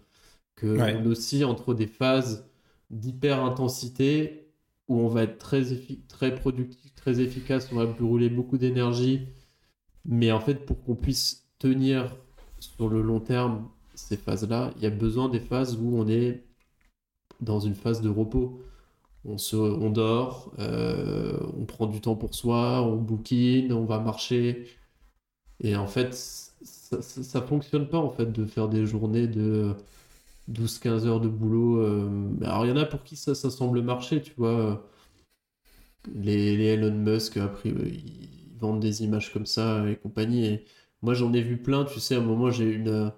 que 0.56 0.66
on 0.66 1.06
oscille 1.06 1.46
entre 1.46 1.74
des 1.74 1.88
phases 1.88 2.46
d'hyper 2.90 3.44
intensité 3.44 4.48
où 4.88 5.00
on 5.00 5.08
va 5.08 5.24
être 5.24 5.38
très, 5.38 5.64
très 6.08 6.34
productif, 6.34 6.94
très 6.96 7.20
efficace, 7.20 7.70
on 7.72 7.76
va 7.76 7.86
brûler 7.86 8.30
beaucoup 8.30 8.58
d'énergie, 8.58 9.28
mais 10.06 10.32
en 10.32 10.40
fait 10.40 10.66
pour 10.66 10.84
qu'on 10.84 10.96
puisse 10.96 11.45
tenir 11.60 12.16
sur 12.60 12.90
le 12.90 13.02
long 13.02 13.20
terme 13.20 13.68
ces 13.96 14.18
phases-là, 14.18 14.72
il 14.78 14.84
y 14.84 14.86
a 14.86 14.90
besoin 14.90 15.30
des 15.30 15.40
phases 15.40 15.78
où 15.78 15.98
on 15.98 16.08
est 16.08 16.44
dans 17.42 17.60
une 17.60 17.76
phase 17.76 18.02
de 18.02 18.10
repos. 18.10 18.62
On, 19.26 19.38
se, 19.38 19.56
dort, 19.90 20.54
euh, 20.60 21.38
on 21.58 21.66
prend 21.66 21.88
du 21.88 22.02
temps 22.02 22.16
pour 22.16 22.36
soi, 22.36 22.82
on 22.84 22.98
bouquine, 22.98 23.74
on 23.74 23.86
va 23.86 24.00
marcher. 24.00 24.68
Et 25.62 25.76
en 25.76 25.88
fait, 25.88 26.14
ça, 26.14 27.02
ça, 27.02 27.24
ça 27.24 27.42
fonctionne 27.42 27.88
pas 27.90 27.98
en 27.98 28.12
fait 28.12 28.32
de 28.32 28.46
faire 28.46 28.70
des 28.70 28.86
journées 28.86 29.28
de 29.28 29.76
12-15 30.52 31.06
heures 31.08 31.22
de 31.22 31.28
boulot. 31.30 31.80
Euh, 31.82 32.10
alors, 32.44 32.66
il 32.66 32.70
y 32.70 32.72
en 32.72 32.78
a 32.78 32.86
pour 32.86 33.04
qui 33.04 33.16
ça, 33.16 33.36
semble 33.36 33.82
marcher, 33.82 34.22
tu 34.22 34.34
vois. 34.38 34.86
Les, 36.14 36.54
Elon 36.66 36.94
Musk, 36.94 37.38
après, 37.38 37.70
ils 37.70 38.58
vendent 38.60 38.80
des 38.80 39.04
images 39.04 39.34
comme 39.34 39.46
ça 39.46 39.88
et 39.90 39.96
compagnie. 39.96 40.60
Moi, 41.02 41.14
j'en 41.14 41.34
ai 41.34 41.42
vu 41.42 41.58
plein, 41.58 41.86
tu 41.86 42.00
sais, 42.00 42.16
à 42.16 42.20
un 42.20 42.22
moment, 42.22 42.52
j'ai 42.52 42.72
une. 42.72 43.12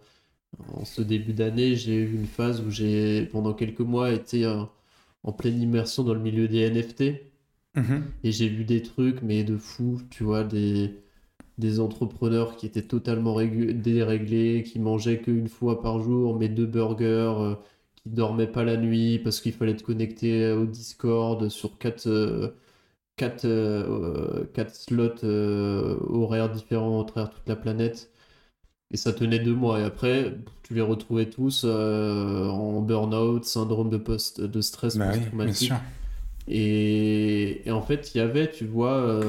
En 0.74 0.86
ce 0.86 1.02
début 1.02 1.34
d'année, 1.34 1.76
j'ai 1.76 1.96
eu 1.96 2.14
une 2.16 2.26
phase 2.26 2.62
où 2.62 2.72
j'ai, 2.72 3.26
pendant 3.28 3.54
quelques 3.54 3.82
mois, 3.82 4.12
été 4.12 4.46
euh, 4.46 4.64
en 5.24 5.32
pleine 5.34 5.62
immersion 5.62 6.04
dans 6.04 6.14
le 6.14 6.20
milieu 6.22 6.48
des 6.48 6.70
NFT. 6.70 7.04
Mm-hmm. 7.76 8.02
Et 8.24 8.32
j'ai 8.32 8.50
vu 8.50 8.64
des 8.66 8.82
trucs, 8.82 9.22
mais 9.22 9.44
de 9.44 9.58
fou, 9.58 10.02
tu 10.10 10.24
vois, 10.24 10.44
des 10.44 10.96
des 11.58 11.80
entrepreneurs 11.80 12.56
qui 12.56 12.66
étaient 12.68 12.84
totalement 12.84 13.36
déréglés, 13.36 14.64
qui 14.64 14.80
mangeaient 14.80 15.20
qu'une 15.20 15.48
fois 15.48 15.82
par 15.82 16.00
jour, 16.00 16.38
mais 16.38 16.50
deux 16.50 16.66
burgers, 16.66 17.36
euh, 17.40 17.56
qui 17.96 18.10
dormaient 18.10 18.48
pas 18.48 18.64
la 18.64 18.78
nuit 18.78 19.20
parce 19.20 19.42
qu'il 19.42 19.54
fallait 19.54 19.72
être 19.72 19.84
connecté 19.84 20.52
au 20.52 20.66
Discord 20.66 21.50
sur 21.50 21.78
quatre, 21.80 22.08
euh, 22.08 22.50
quatre, 23.18 23.46
euh, 23.46 24.46
quatre 24.54 24.74
slots 24.74 25.24
horaires 25.24 26.50
différents 26.50 27.02
à 27.02 27.06
travers 27.06 27.30
toute 27.32 27.48
la 27.48 27.56
planète. 27.56 28.10
Et 28.90 28.96
ça 28.96 29.12
tenait 29.12 29.40
deux 29.40 29.54
mois. 29.54 29.82
Et 29.82 29.84
après, 29.84 30.38
tu 30.64 30.74
les 30.74 30.82
retrouvais 30.82 31.30
tous 31.30 31.66
en 31.66 32.82
burn-out, 32.82 33.44
syndrome 33.44 33.90
de, 33.90 33.98
post, 33.98 34.40
de 34.40 34.62
stress 34.62 34.96
bah 34.96 35.10
post-traumatique. 35.10 35.74
et, 36.48 37.68
et, 37.68 37.72
en 37.72 37.82
fait, 37.82 38.16
il 38.16 38.20
y 38.20 38.22
avait, 38.22 38.50
tu 38.50 38.66
vois 38.66 39.22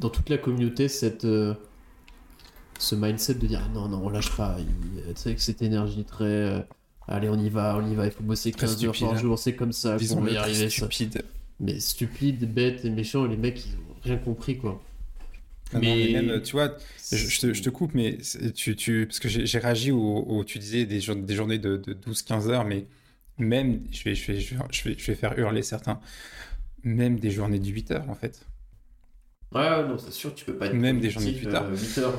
dans 0.00 0.10
toute 0.10 0.28
la 0.28 0.38
communauté 0.38 0.88
cette 0.88 1.24
euh, 1.24 1.54
ce 2.78 2.94
mindset 2.94 3.34
de 3.34 3.46
dire 3.46 3.68
non 3.74 3.88
non 3.88 4.00
on 4.04 4.08
lâche 4.08 4.34
pas 4.36 4.56
tu 4.58 5.12
sais 5.16 5.34
que 5.34 5.40
cette 5.40 5.62
énergie 5.62 6.04
très 6.04 6.24
euh, 6.24 6.60
allez 7.08 7.28
on 7.28 7.38
y 7.38 7.48
va 7.48 7.76
on 7.76 7.90
y 7.90 7.94
va 7.94 8.06
il 8.06 8.12
faut 8.12 8.22
bosser 8.22 8.52
15 8.52 8.84
heures 8.84 8.94
par 8.98 9.18
jour 9.18 9.38
c'est 9.38 9.54
comme 9.54 9.72
ça 9.72 9.96
qu'on 9.96 10.20
va 10.20 10.30
y 10.30 10.36
arriver 10.36 10.70
stupide 10.70 11.22
mais 11.60 11.80
stupide 11.80 12.52
bête 12.52 12.84
et 12.84 12.90
méchant 12.90 13.24
les 13.26 13.36
mecs 13.36 13.64
ils 13.66 13.74
ont 13.74 13.96
rien 14.02 14.16
compris 14.16 14.58
quoi 14.58 14.82
ah 15.74 15.78
mais... 15.80 16.12
même, 16.12 16.40
tu 16.42 16.52
vois, 16.52 16.76
je, 17.12 17.40
te, 17.40 17.52
je, 17.52 17.62
te, 17.62 17.68
coupe, 17.68 17.92
mais 17.94 18.18
tu, 18.54 18.74
tu 18.74 19.06
parce 19.06 19.18
que 19.18 19.28
j'ai 19.28 19.58
réagi 19.58 19.92
au, 19.92 20.42
tu 20.46 20.58
disais 20.58 20.86
des, 20.86 21.00
des 21.00 21.34
journées 21.34 21.58
de, 21.58 21.76
de 21.76 21.92
12-15 21.92 22.48
heures, 22.48 22.64
mais 22.64 22.86
même, 23.36 23.82
je 23.92 24.02
vais, 24.04 24.14
je, 24.14 24.32
vais, 24.32 24.40
je, 24.40 24.54
vais, 24.54 24.94
je 24.96 25.06
vais 25.06 25.14
faire 25.14 25.38
hurler 25.38 25.62
certains, 25.62 26.00
même 26.84 27.20
des 27.20 27.30
journées 27.30 27.58
de 27.58 27.66
8 27.66 27.90
heures 27.90 28.08
en 28.08 28.14
fait. 28.14 28.46
Ouais, 29.54 29.82
non, 29.86 29.98
c'est 29.98 30.12
sûr, 30.12 30.34
tu 30.34 30.44
peux 30.44 30.56
pas 30.56 30.66
être 30.66 30.74
Même 30.74 31.00
des 31.00 31.10
journées 31.10 31.32
plus 31.32 31.46
tard. 31.46 31.64
Euh, 31.64 32.12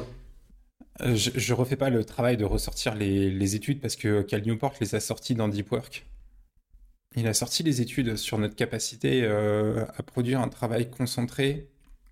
euh, 1.02 1.16
je, 1.16 1.32
je 1.36 1.54
refais 1.54 1.76
pas 1.76 1.90
le 1.90 2.04
travail 2.04 2.38
de 2.38 2.46
ressortir 2.46 2.96
les, 2.96 3.30
les 3.30 3.56
études 3.56 3.80
parce 3.80 3.96
que 3.96 4.22
Cal 4.22 4.42
Newport 4.44 4.74
les 4.82 4.96
a 4.96 5.00
sorties 5.00 5.36
dans 5.36 5.48
Deep 5.48 5.72
Work. 5.72 6.06
Il 7.16 7.28
a 7.28 7.34
sorti 7.34 7.64
les 7.64 7.82
études 7.82 8.16
sur 8.18 8.38
notre 8.38 8.56
capacité 8.56 9.24
euh, 9.24 9.86
à 9.98 10.04
produire 10.04 10.42
un 10.42 10.48
travail 10.48 10.92
concentré, 10.92 11.68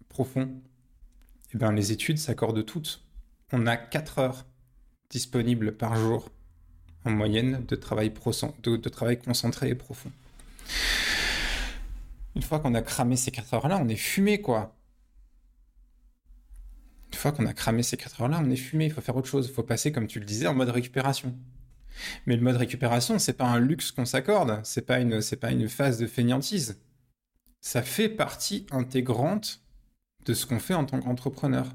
profond. 0.09 0.43
Et 0.43 1.51
eh 1.53 1.57
bien, 1.57 1.71
les 1.71 1.91
études 1.91 2.17
s'accordent 2.17 2.65
toutes. 2.65 3.03
On 3.53 3.67
a 3.67 3.77
4 3.77 4.19
heures 4.19 4.45
disponibles 5.09 5.77
par 5.77 5.95
jour 5.95 6.29
en 7.05 7.11
moyenne 7.11 7.63
de 7.65 7.75
travail, 7.75 8.11
de 8.11 8.89
travail 8.89 9.19
concentré 9.19 9.69
et 9.69 9.75
profond. 9.75 10.11
Une 12.35 12.41
fois 12.41 12.59
qu'on 12.59 12.73
a 12.73 12.81
cramé 12.81 13.15
ces 13.15 13.31
4 13.31 13.53
heures-là, 13.53 13.79
on 13.81 13.87
est 13.87 13.95
fumé, 13.95 14.41
quoi. 14.41 14.75
Une 17.11 17.17
fois 17.17 17.31
qu'on 17.31 17.45
a 17.45 17.53
cramé 17.53 17.83
ces 17.83 17.97
4 17.97 18.21
heures-là, 18.21 18.41
on 18.43 18.49
est 18.49 18.57
fumé, 18.57 18.85
il 18.85 18.91
faut 18.91 19.01
faire 19.01 19.15
autre 19.15 19.27
chose, 19.27 19.47
il 19.47 19.53
faut 19.53 19.63
passer, 19.63 19.91
comme 19.91 20.07
tu 20.07 20.19
le 20.19 20.25
disais, 20.25 20.47
en 20.47 20.53
mode 20.53 20.69
récupération. 20.69 21.35
Mais 22.25 22.35
le 22.35 22.41
mode 22.41 22.57
récupération, 22.57 23.19
c'est 23.19 23.33
pas 23.33 23.45
un 23.45 23.59
luxe 23.59 23.91
qu'on 23.91 24.05
s'accorde, 24.05 24.59
c'est 24.63 24.85
pas 24.85 24.99
une, 24.99 25.21
c'est 25.21 25.37
pas 25.37 25.51
une 25.51 25.67
phase 25.69 25.97
de 25.97 26.07
fainéantise. 26.07 26.79
Ça 27.61 27.81
fait 27.81 28.09
partie 28.09 28.65
intégrante 28.71 29.61
de 30.25 30.33
ce 30.33 30.45
qu'on 30.45 30.59
fait 30.59 30.73
en 30.73 30.85
tant 30.85 30.99
qu'entrepreneur. 30.99 31.67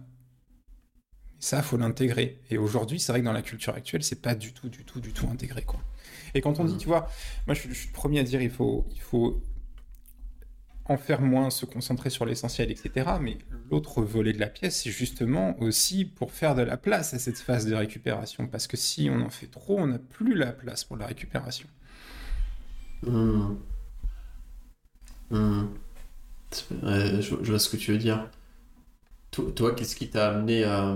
Ça, 1.38 1.60
faut 1.62 1.76
l'intégrer. 1.76 2.40
Et 2.50 2.58
aujourd'hui, 2.58 3.00
c'est 3.00 3.10
vrai 3.10 3.20
que 3.20 3.24
dans 3.24 3.32
la 3.32 3.42
culture 3.42 3.74
actuelle, 3.74 4.04
c'est 4.04 4.22
pas 4.22 4.34
du 4.34 4.52
tout, 4.52 4.68
du 4.68 4.84
tout, 4.84 5.00
du 5.00 5.12
tout 5.12 5.26
intégré, 5.28 5.62
quoi. 5.62 5.80
Et 6.34 6.40
quand 6.40 6.60
on 6.60 6.64
dit, 6.64 6.76
tu 6.76 6.86
vois, 6.86 7.08
moi 7.46 7.54
je, 7.54 7.72
suis 7.72 7.88
le 7.88 7.92
premier 7.92 8.20
à 8.20 8.22
dire 8.22 8.40
il 8.40 8.50
faut, 8.50 8.86
il 8.94 9.00
faut 9.00 9.42
en 10.84 10.96
faire 10.96 11.20
moins, 11.20 11.50
se 11.50 11.64
concentrer 11.64 12.10
sur 12.10 12.26
l'essentiel, 12.26 12.70
etc. 12.70 13.12
Mais 13.20 13.38
l'autre 13.70 14.02
volet 14.02 14.32
de 14.32 14.40
la 14.40 14.48
pièce, 14.48 14.82
c'est 14.82 14.90
justement 14.90 15.58
aussi 15.60 16.04
pour 16.04 16.32
faire 16.32 16.54
de 16.54 16.62
la 16.62 16.76
place 16.76 17.14
à 17.14 17.18
cette 17.18 17.38
phase 17.38 17.66
de 17.66 17.74
récupération. 17.74 18.46
Parce 18.48 18.66
que 18.66 18.76
si 18.76 19.08
on 19.10 19.20
en 19.20 19.30
fait 19.30 19.46
trop, 19.46 19.78
on 19.78 19.86
n'a 19.86 19.98
plus 19.98 20.34
la 20.34 20.52
place 20.52 20.84
pour 20.84 20.96
la 20.96 21.06
récupération. 21.06 21.68
Mmh. 23.04 23.56
Mmh. 25.30 25.68
je, 26.82 27.50
vois 27.50 27.58
ce 27.58 27.68
que 27.68 27.76
tu 27.76 27.92
veux 27.92 27.98
dire. 27.98 28.28
Toi, 29.30 29.74
qu'est-ce 29.74 29.96
qui 29.96 30.10
t'a 30.10 30.28
amené 30.28 30.64
à, 30.64 30.94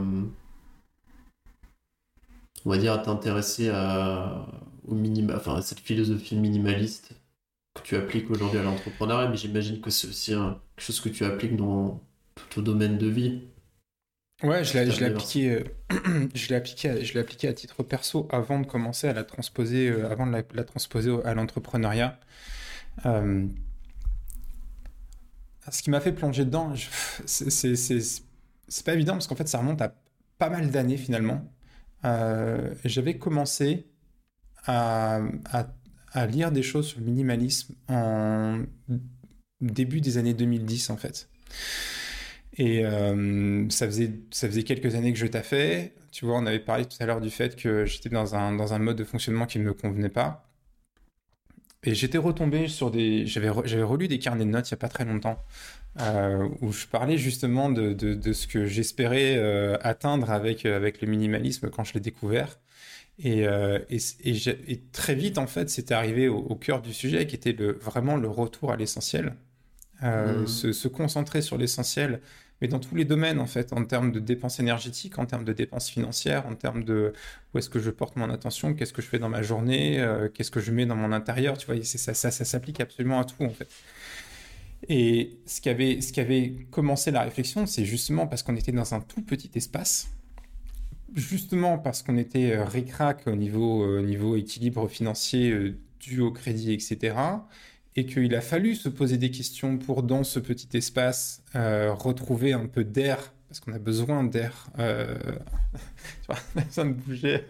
on 2.65 2.71
va 2.71 2.77
dire, 2.77 2.93
à 2.93 2.99
t'intéresser 2.99 3.71
au 3.71 4.95
enfin, 5.35 5.55
à 5.57 5.63
cette 5.63 5.81
philosophie 5.81 6.37
minimaliste? 6.37 7.15
Que 7.77 7.83
tu 7.83 7.97
appliques 7.97 8.31
aujourd'hui 8.31 8.59
à 8.59 8.63
l'entrepreneuriat, 8.63 9.29
mais 9.29 9.37
j'imagine 9.37 9.81
que 9.81 9.91
c'est 9.91 10.09
aussi 10.09 10.33
quelque 10.33 10.61
chose 10.79 11.01
que 11.01 11.09
tu 11.09 11.25
appliques 11.25 11.57
dans 11.57 12.03
tout 12.35 12.45
ton 12.51 12.63
domaine 12.63 12.99
de 12.99 13.07
vie. 13.07 13.43
Ouais, 14.43 14.65
je 14.65 14.79
l'ai 14.79 15.07
appliqué, 15.07 15.51
euh, 15.51 16.29
je 16.35 16.49
l'ai 16.49 16.57
appliqué, 16.57 17.03
je 17.05 17.15
l'ai 17.15 17.21
appliqué 17.21 17.49
à 17.49 17.55
titre 17.55 17.83
perso 17.83 18.29
avant 18.31 18.61
de 18.61 18.67
commencer 18.67 19.09
à 19.09 19.15
la 19.15 19.25
transposer, 19.25 19.89
euh, 19.89 20.11
avant 20.11 20.27
de 20.27 20.45
la, 20.53 20.65
transposer 20.65 21.17
à 21.25 21.33
l'entrepreneuriat. 21.33 22.21
Euh, 23.07 23.47
ce 25.71 25.83
qui 25.83 25.91
m'a 25.91 26.01
fait 26.01 26.13
plonger 26.13 26.45
dedans, 26.45 26.75
c'est 27.25 28.85
pas 28.85 28.93
évident 28.93 29.15
parce 29.15 29.27
qu'en 29.27 29.37
fait, 29.37 29.49
ça 29.49 29.59
remonte 29.59 29.81
à 29.81 29.95
pas 30.39 30.51
mal 30.51 30.71
d'années 30.71 30.99
finalement. 30.99 31.51
J'avais 32.85 33.19
commencé 33.19 33.89
à, 34.67 35.21
à 35.51 35.67
à 36.13 36.27
lire 36.27 36.53
des 36.53 36.63
choses 36.63 36.89
sur 36.89 37.01
le 37.01 37.07
minimalisme 37.07 37.75
en 37.89 38.63
début 39.61 40.01
des 40.01 40.19
années 40.19 40.35
2010 40.35 40.91
en 40.91 40.97
fait. 40.97 41.29
Et 42.59 42.85
euh, 42.87 43.69
ça, 43.69 43.87
faisait, 43.87 44.13
ça 44.31 44.49
faisait 44.49 44.63
quelques 44.63 44.95
années 44.95 45.13
que 45.13 45.19
je 45.19 45.27
taffais. 45.27 45.95
Tu 46.11 46.25
vois, 46.25 46.39
on 46.39 46.47
avait 46.47 46.59
parlé 46.59 46.87
tout 46.87 46.97
à 47.01 47.07
l'heure 47.07 47.21
du 47.21 47.31
fait 47.31 47.55
que 47.55 47.85
j'étais 47.85 48.09
dans 48.09 48.35
un, 48.35 48.53
dans 48.55 48.73
un 48.73 48.79
mode 48.79 48.97
de 48.97 49.05
fonctionnement 49.05 49.47
qui 49.47 49.59
ne 49.59 49.65
me 49.65 49.75
convenait 49.75 50.09
pas. 50.09 50.49
Et 51.85 51.95
j'étais 51.95 52.19
retombé 52.19 52.69
sur 52.69 52.91
des... 52.91 53.27
J'avais, 53.27 53.51
relu 53.51 54.09
des 54.09 54.19
carnets 54.19 54.45
de 54.45 54.51
notes 54.51 54.71
il 54.71 54.75
n'y 54.75 54.79
a 54.79 54.81
pas 54.81 54.89
très 54.89 55.05
longtemps, 55.05 55.39
euh, 56.01 56.49
où 56.63 56.73
je 56.73 56.87
parlais 56.87 57.19
justement 57.19 57.71
de, 57.71 57.93
de, 57.93 58.15
de 58.15 58.33
ce 58.33 58.47
que 58.47 58.67
j'espérais 58.67 59.37
euh, 59.37 59.77
atteindre 59.83 60.31
avec, 60.31 60.67
avec 60.67 61.03
le 61.03 61.09
minimalisme 61.09 61.71
quand 61.71 61.85
je 61.85 61.95
l'ai 61.95 62.01
découvert. 62.01 62.59
Euh, 63.25 63.81
et, 63.89 63.99
et, 64.25 64.83
très 64.93 65.15
vite, 65.15 65.39
en 65.39 65.47
fait, 65.47 65.71
c'était 65.71 65.95
arrivé 65.95 66.29
au, 66.29 66.55
cœur 66.55 66.83
du 66.83 66.93
sujet, 66.93 67.27
qui 67.27 67.35
était 67.35 67.53
le, 67.53 67.73
vraiment 67.73 68.17
le 68.17 68.29
retour 68.29 68.73
à 68.73 68.77
l'essentiel. 68.77 69.35
Euh, 70.03 70.43
mmh. 70.43 70.47
se, 70.47 70.89
concentrer 70.89 71.41
sur 71.41 71.57
l'essentiel, 71.57 72.21
mais 72.61 72.69
dans 72.69 72.79
tous 72.79 72.95
les 72.95 73.07
domaines, 73.07 73.39
en 73.39 73.47
fait, 73.47 73.73
en 73.73 73.83
termes 73.85 74.13
de 74.13 74.21
dépenses 74.21 74.61
énergétiques, 74.61 75.19
en 75.19 75.25
termes 75.25 75.45
de 75.45 75.55
dépenses 75.55 75.89
financières, 75.89 76.47
en 76.47 76.55
termes 76.55 76.85
de 76.85 77.15
où 77.55 77.59
est-ce 77.59 77.71
que 77.71 77.81
je 77.81 77.91
porte 77.91 78.17
mon 78.17 78.29
attention, 78.29 78.75
qu'est-ce 78.75 78.93
que 78.93 79.01
je 79.01 79.07
fais 79.07 79.19
dans 79.19 79.31
ma 79.31 79.41
journée, 79.41 79.99
euh, 79.99 80.29
qu'est-ce 80.29 80.51
que 80.51 80.61
je 80.61 80.71
mets 80.71 80.85
dans 80.85 80.97
mon 80.97 81.13
intérieur, 81.13 81.57
tu 81.57 81.65
vois, 81.65 81.83
ça, 81.83 82.13
ça, 82.13 82.31
ça 82.31 82.45
s'applique 82.45 82.81
absolument 82.81 83.21
à 83.21 83.25
tout, 83.25 83.43
en 83.43 83.49
fait. 83.49 83.69
Et 84.89 85.39
ce 85.47 85.63
qui 85.63 85.71
avait, 85.71 86.03
ce 86.03 86.13
qui 86.13 86.21
avait 86.21 86.67
commencé 86.71 87.11
la 87.11 87.23
réflexion, 87.23 87.65
c'est 87.65 87.87
justement 87.87 88.27
parce 88.27 88.43
qu'on 88.43 88.57
était 88.57 88.73
dans 88.73 88.93
un 88.93 89.01
tout 89.01 89.23
petit 89.23 89.51
espace, 89.55 90.11
justement 91.15 91.79
parce 91.79 92.03
qu'on 92.03 92.17
était 92.17 92.53
euh, 92.53 92.65
ric-rac 92.65 93.27
au 93.27 93.37
niveau, 93.37 93.85
euh, 93.85 94.03
niveau 94.03 94.37
équilibre 94.37 94.89
financier 94.89 95.51
euh, 95.51 95.77
dû 96.01 96.21
au 96.21 96.31
crédit, 96.31 96.73
etc. 96.73 97.17
Et 97.97 98.05
qu'il 98.05 98.35
a 98.35 98.41
fallu 98.41 98.75
se 98.75 98.89
poser 98.89 99.17
des 99.17 99.31
questions 99.31 99.79
pour, 99.79 100.03
dans 100.03 100.23
ce 100.23 100.39
petit 100.39 100.77
espace, 100.77 101.43
retrouver 101.55 102.53
un 102.53 102.67
peu 102.67 102.85
d'air, 102.85 103.33
parce 103.49 103.61
qu'on 103.61 103.73
a 103.73 103.79
besoin 103.79 104.23
d'air. 104.23 104.69
on 104.79 106.59
a 106.59 106.63
besoin 106.63 106.85
de 106.85 106.93
bouger, 106.93 107.43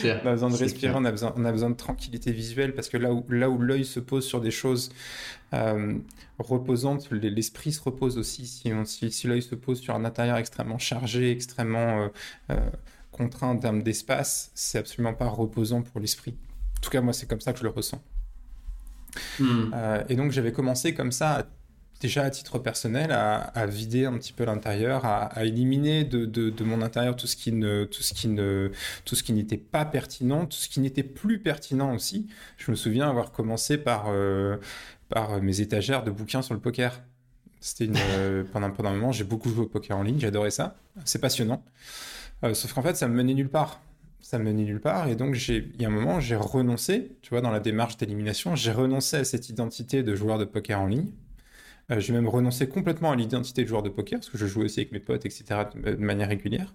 clair. 0.00 0.20
on 0.24 0.26
a 0.26 0.32
besoin 0.32 0.50
de 0.50 0.56
respirer, 0.56 0.92
on 0.96 1.04
a 1.04 1.12
besoin, 1.12 1.32
on 1.36 1.44
a 1.44 1.52
besoin 1.52 1.70
de 1.70 1.76
tranquillité 1.76 2.32
visuelle, 2.32 2.74
parce 2.74 2.88
que 2.88 2.96
là 2.96 3.12
où, 3.12 3.24
là 3.28 3.48
où 3.48 3.58
l'œil 3.58 3.84
se 3.84 4.00
pose 4.00 4.26
sur 4.26 4.40
des 4.40 4.50
choses 4.50 4.90
reposantes, 6.40 7.08
l'esprit 7.12 7.72
se 7.72 7.80
repose 7.80 8.18
aussi. 8.18 8.48
Si, 8.48 8.72
si, 8.86 9.12
si 9.12 9.26
l'œil 9.28 9.42
se 9.42 9.54
pose 9.54 9.80
sur 9.80 9.94
un 9.94 10.04
intérieur 10.04 10.36
extrêmement 10.36 10.78
chargé, 10.78 11.30
extrêmement 11.30 12.10
contraint 13.12 13.50
en 13.50 13.56
termes 13.56 13.82
d'espace, 13.82 14.50
c'est 14.54 14.78
absolument 14.78 15.14
pas 15.14 15.28
reposant 15.28 15.82
pour 15.82 16.00
l'esprit. 16.00 16.34
En 16.78 16.80
tout 16.80 16.90
cas, 16.90 17.00
moi, 17.00 17.12
c'est 17.12 17.26
comme 17.28 17.40
ça 17.40 17.52
que 17.52 17.58
je 17.60 17.64
le 17.64 17.70
ressens. 17.70 18.02
Hmm. 19.38 19.70
Euh, 19.74 20.02
et 20.08 20.16
donc, 20.16 20.32
j'avais 20.32 20.52
commencé 20.52 20.94
comme 20.94 21.12
ça, 21.12 21.46
déjà 22.00 22.24
à 22.24 22.30
titre 22.30 22.58
personnel, 22.58 23.12
à, 23.12 23.66
vider 23.66 24.06
un 24.06 24.14
petit 24.14 24.32
peu 24.32 24.44
l'intérieur, 24.44 25.04
à, 25.04 25.44
éliminer 25.44 26.04
de, 26.04 26.64
mon 26.64 26.82
intérieur 26.82 27.14
tout 27.14 27.26
ce 27.26 27.36
qui 27.36 27.52
ne, 27.52 27.84
tout 27.84 28.02
ce 28.02 28.14
qui 28.14 28.28
ne, 28.28 28.72
tout 29.04 29.14
ce 29.14 29.22
qui 29.22 29.32
n'était 29.32 29.58
pas 29.58 29.84
pertinent, 29.84 30.46
tout 30.46 30.56
ce 30.56 30.68
qui 30.68 30.80
n'était 30.80 31.04
plus 31.04 31.38
pertinent 31.38 31.94
aussi. 31.94 32.26
Je 32.56 32.70
me 32.70 32.76
souviens 32.76 33.08
avoir 33.08 33.30
commencé 33.30 33.78
par, 33.78 34.06
euh, 34.08 34.56
par 35.08 35.40
mes 35.40 35.60
étagères 35.60 36.02
de 36.02 36.10
bouquins 36.10 36.42
sur 36.42 36.54
le 36.54 36.60
poker. 36.60 37.02
C'était 37.60 37.84
une, 37.84 37.96
euh, 37.96 38.42
pendant, 38.52 38.70
pendant 38.70 38.88
un 38.88 38.94
moment, 38.94 39.12
j'ai 39.12 39.24
beaucoup 39.24 39.50
joué 39.50 39.64
au 39.64 39.68
poker 39.68 39.96
en 39.96 40.02
ligne, 40.02 40.18
j'adorais 40.18 40.50
ça. 40.50 40.76
C'est 41.04 41.20
passionnant. 41.20 41.64
Euh, 42.44 42.54
sauf 42.54 42.72
qu'en 42.72 42.82
fait, 42.82 42.96
ça 42.96 43.08
me 43.08 43.14
menait 43.14 43.34
nulle 43.34 43.48
part. 43.48 43.80
Ça 44.20 44.38
me 44.38 44.44
menait 44.44 44.64
nulle 44.64 44.80
part. 44.80 45.08
Et 45.08 45.16
donc, 45.16 45.36
il 45.48 45.80
y 45.80 45.84
a 45.84 45.88
un 45.88 45.92
moment, 45.92 46.20
j'ai 46.20 46.36
renoncé, 46.36 47.16
tu 47.22 47.30
vois, 47.30 47.40
dans 47.40 47.50
la 47.50 47.60
démarche 47.60 47.96
d'élimination, 47.96 48.54
j'ai 48.54 48.72
renoncé 48.72 49.16
à 49.16 49.24
cette 49.24 49.48
identité 49.48 50.02
de 50.02 50.14
joueur 50.14 50.38
de 50.38 50.44
poker 50.44 50.80
en 50.80 50.86
ligne. 50.86 51.12
Euh, 51.90 52.00
j'ai 52.00 52.12
même 52.12 52.28
renoncé 52.28 52.68
complètement 52.68 53.10
à 53.10 53.16
l'identité 53.16 53.62
de 53.62 53.68
joueur 53.68 53.82
de 53.82 53.88
poker, 53.88 54.20
parce 54.20 54.30
que 54.30 54.38
je 54.38 54.46
jouais 54.46 54.64
aussi 54.64 54.80
avec 54.80 54.92
mes 54.92 55.00
potes, 55.00 55.26
etc., 55.26 55.44
de, 55.74 55.96
manière 55.96 56.28
régulière. 56.28 56.74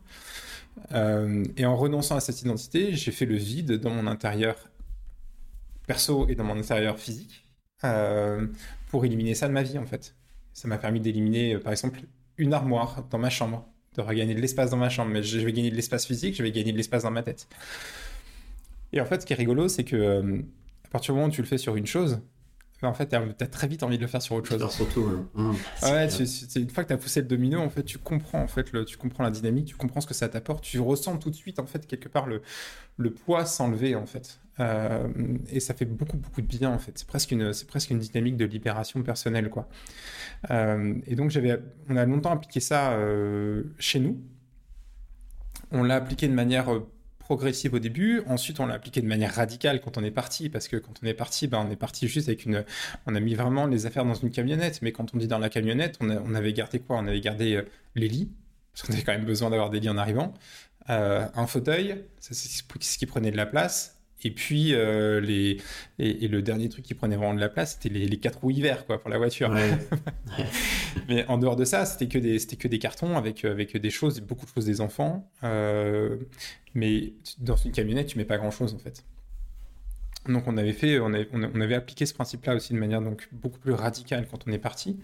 Euh, 0.91 1.43
et 1.55 1.65
en 1.65 1.75
renonçant 1.75 2.15
à 2.15 2.19
cette 2.19 2.41
identité, 2.41 2.93
j'ai 2.93 3.11
fait 3.11 3.25
le 3.25 3.35
vide 3.35 3.73
dans 3.73 3.89
mon 3.89 4.07
intérieur 4.07 4.69
perso 5.87 6.27
et 6.27 6.35
dans 6.35 6.43
mon 6.43 6.57
intérieur 6.57 6.99
physique 6.99 7.45
pour 8.89 9.05
éliminer 9.05 9.35
ça 9.35 9.47
de 9.47 9.53
ma 9.53 9.63
vie, 9.63 9.77
en 9.77 9.85
fait. 9.85 10.15
Ça 10.53 10.67
m'a 10.67 10.77
permis 10.77 10.99
d'éliminer, 10.99 11.57
par 11.59 11.71
exemple, 11.71 12.01
une 12.37 12.53
armoire 12.53 13.05
dans 13.09 13.19
ma 13.19 13.29
chambre 13.29 13.69
de 13.97 14.01
regagner 14.01 14.35
de 14.35 14.41
l'espace 14.41 14.69
dans 14.69 14.77
ma 14.77 14.89
chambre, 14.89 15.11
mais 15.11 15.23
je 15.23 15.39
vais 15.39 15.51
gagner 15.51 15.71
de 15.71 15.75
l'espace 15.75 16.05
physique, 16.05 16.35
je 16.35 16.43
vais 16.43 16.51
gagner 16.51 16.71
de 16.71 16.77
l'espace 16.77 17.03
dans 17.03 17.11
ma 17.11 17.23
tête. 17.23 17.47
Et 18.93 19.01
en 19.01 19.05
fait, 19.05 19.21
ce 19.21 19.25
qui 19.25 19.33
est 19.33 19.37
rigolo, 19.37 19.67
c'est 19.67 19.83
que 19.83 19.95
euh, 19.95 20.41
à 20.85 20.89
partir 20.89 21.13
du 21.13 21.17
moment 21.17 21.29
où 21.29 21.33
tu 21.33 21.41
le 21.41 21.47
fais 21.47 21.57
sur 21.57 21.75
une 21.75 21.87
chose, 21.87 22.21
en 22.85 22.93
fait, 22.93 23.09
tu 23.09 23.15
as 23.15 23.47
très 23.47 23.67
vite 23.67 23.81
envie 23.81 23.97
de 23.97 24.03
le 24.03 24.07
faire 24.07 24.21
sur 24.21 24.35
autre 24.35 24.49
chose. 24.49 24.69
Surtout, 24.71 25.27
mmh, 25.33 25.51
ouais, 25.83 26.07
une 26.55 26.69
fois 26.69 26.83
que 26.83 26.89
tu 26.89 26.93
as 26.93 26.97
poussé 26.97 27.21
le 27.21 27.27
domino, 27.27 27.59
en 27.59 27.69
fait, 27.69 27.83
tu 27.83 27.97
comprends 27.97 28.41
en 28.41 28.47
fait, 28.47 28.71
le, 28.71 28.85
tu 28.85 28.97
comprends 28.97 29.23
la 29.23 29.31
dynamique, 29.31 29.65
tu 29.65 29.75
comprends 29.75 30.01
ce 30.01 30.07
que 30.07 30.13
ça 30.13 30.29
t'apporte, 30.29 30.63
tu 30.63 30.79
ressens 30.79 31.17
tout 31.17 31.31
de 31.31 31.35
suite 31.35 31.57
en 31.59 31.65
fait 31.65 31.87
quelque 31.87 32.07
part 32.07 32.27
le, 32.27 32.41
le 32.97 33.11
poids 33.11 33.45
s'enlever 33.45 33.95
en 33.95 34.05
fait, 34.05 34.39
euh, 34.59 35.07
et 35.49 35.59
ça 35.59 35.73
fait 35.73 35.85
beaucoup 35.85 36.17
beaucoup 36.17 36.41
de 36.41 36.47
bien 36.47 36.69
en 36.69 36.77
fait. 36.77 36.99
C'est 36.99 37.07
presque 37.07 37.31
une 37.31 37.51
c'est 37.53 37.67
presque 37.67 37.89
une 37.89 37.99
dynamique 37.99 38.37
de 38.37 38.45
libération 38.45 39.01
personnelle 39.01 39.49
quoi. 39.49 39.67
Euh, 40.51 40.95
et 41.07 41.15
donc 41.15 41.31
j'avais, 41.31 41.59
on 41.89 41.97
a 41.97 42.05
longtemps 42.05 42.31
appliqué 42.31 42.59
ça 42.59 42.91
euh, 42.91 43.63
chez 43.79 43.99
nous. 43.99 44.21
On 45.71 45.83
l'a 45.83 45.95
appliqué 45.95 46.27
de 46.27 46.33
manière 46.33 46.69
progressive 47.27 47.73
au 47.73 47.79
début. 47.79 48.21
Ensuite, 48.27 48.61
on 48.61 48.67
l'a 48.67 48.75
appliqué 48.75 49.01
de 49.01 49.05
manière 49.05 49.35
radicale 49.35 49.81
quand 49.81 49.97
on 49.97 50.03
est 50.03 50.11
parti, 50.11 50.47
parce 50.47 50.69
que 50.69 50.77
quand 50.77 50.93
on 51.03 51.05
est 51.05 51.13
parti, 51.13 51.47
ben, 51.47 51.65
on 51.67 51.69
est 51.69 51.75
parti 51.75 52.07
juste 52.07 52.29
avec 52.29 52.45
une. 52.45 52.63
On 53.05 53.15
a 53.15 53.19
mis 53.19 53.35
vraiment 53.35 53.67
les 53.67 53.85
affaires 53.85 54.05
dans 54.05 54.13
une 54.13 54.31
camionnette. 54.31 54.81
Mais 54.81 54.93
quand 54.93 55.13
on 55.13 55.17
dit 55.17 55.27
dans 55.27 55.37
la 55.37 55.49
camionnette, 55.49 55.97
on, 55.99 56.33
avait 56.33 56.53
gardé 56.53 56.79
quoi? 56.79 56.95
On 56.95 57.05
avait 57.05 57.19
gardé 57.19 57.57
euh, 57.57 57.63
les 57.95 58.07
lits, 58.07 58.31
parce 58.71 58.87
qu'on 58.87 58.93
avait 58.93 59.03
quand 59.03 59.11
même 59.11 59.25
besoin 59.25 59.49
d'avoir 59.49 59.69
des 59.69 59.81
lits 59.81 59.89
en 59.89 59.97
arrivant. 59.97 60.33
Euh, 60.89 61.27
un 61.35 61.47
fauteuil, 61.47 62.05
c'est 62.21 62.33
ce 62.33 62.97
qui 62.97 63.05
prenait 63.05 63.31
de 63.31 63.37
la 63.37 63.45
place, 63.45 63.96
et 64.23 64.31
puis, 64.31 64.73
euh, 64.73 65.21
les, 65.21 65.57
et, 65.99 66.27
le 66.27 66.41
dernier 66.41 66.69
truc 66.69 66.83
qui 66.83 66.95
prenait 66.95 67.15
vraiment 67.15 67.35
de 67.35 67.39
la 67.39 67.49
place, 67.49 67.73
c'était 67.73 67.93
les, 67.93 68.07
les, 68.07 68.17
quatre 68.17 68.39
roues 68.39 68.49
hiver 68.49 68.85
quoi, 68.85 68.99
pour 68.99 69.09
la 69.09 69.17
voiture. 69.17 69.53
Mais 71.07 71.25
en 71.27 71.37
dehors 71.37 71.55
de 71.55 71.65
ça, 71.65 71.85
c'était 71.85 72.07
que 72.07 72.17
des, 72.17 72.39
que 72.39 72.67
des 72.67 72.79
cartons 72.79 73.15
avec, 73.15 73.45
avec 73.45 73.77
des 73.77 73.89
choses, 73.91 74.19
beaucoup 74.21 74.45
de 74.45 74.51
choses 74.51 74.65
des 74.65 74.81
enfants. 74.81 75.29
Euh, 75.43 76.17
mais 76.73 77.13
dans 77.39 77.55
une 77.55 77.71
camionnette, 77.71 78.07
tu 78.07 78.17
mets 78.17 78.25
pas 78.25 78.37
grand-chose 78.37 78.73
en 78.73 78.79
fait. 78.79 79.03
Donc 80.27 80.43
on 80.47 80.57
avait 80.57 80.73
fait, 80.73 80.99
on 80.99 81.13
avait, 81.13 81.29
on 81.33 81.61
avait 81.61 81.75
appliqué 81.75 82.05
ce 82.05 82.13
principe-là 82.13 82.55
aussi 82.55 82.73
de 82.73 82.79
manière 82.79 83.01
donc 83.01 83.29
beaucoup 83.31 83.59
plus 83.59 83.73
radicale 83.73 84.27
quand 84.29 84.47
on 84.47 84.51
est 84.51 84.59
parti. 84.59 84.99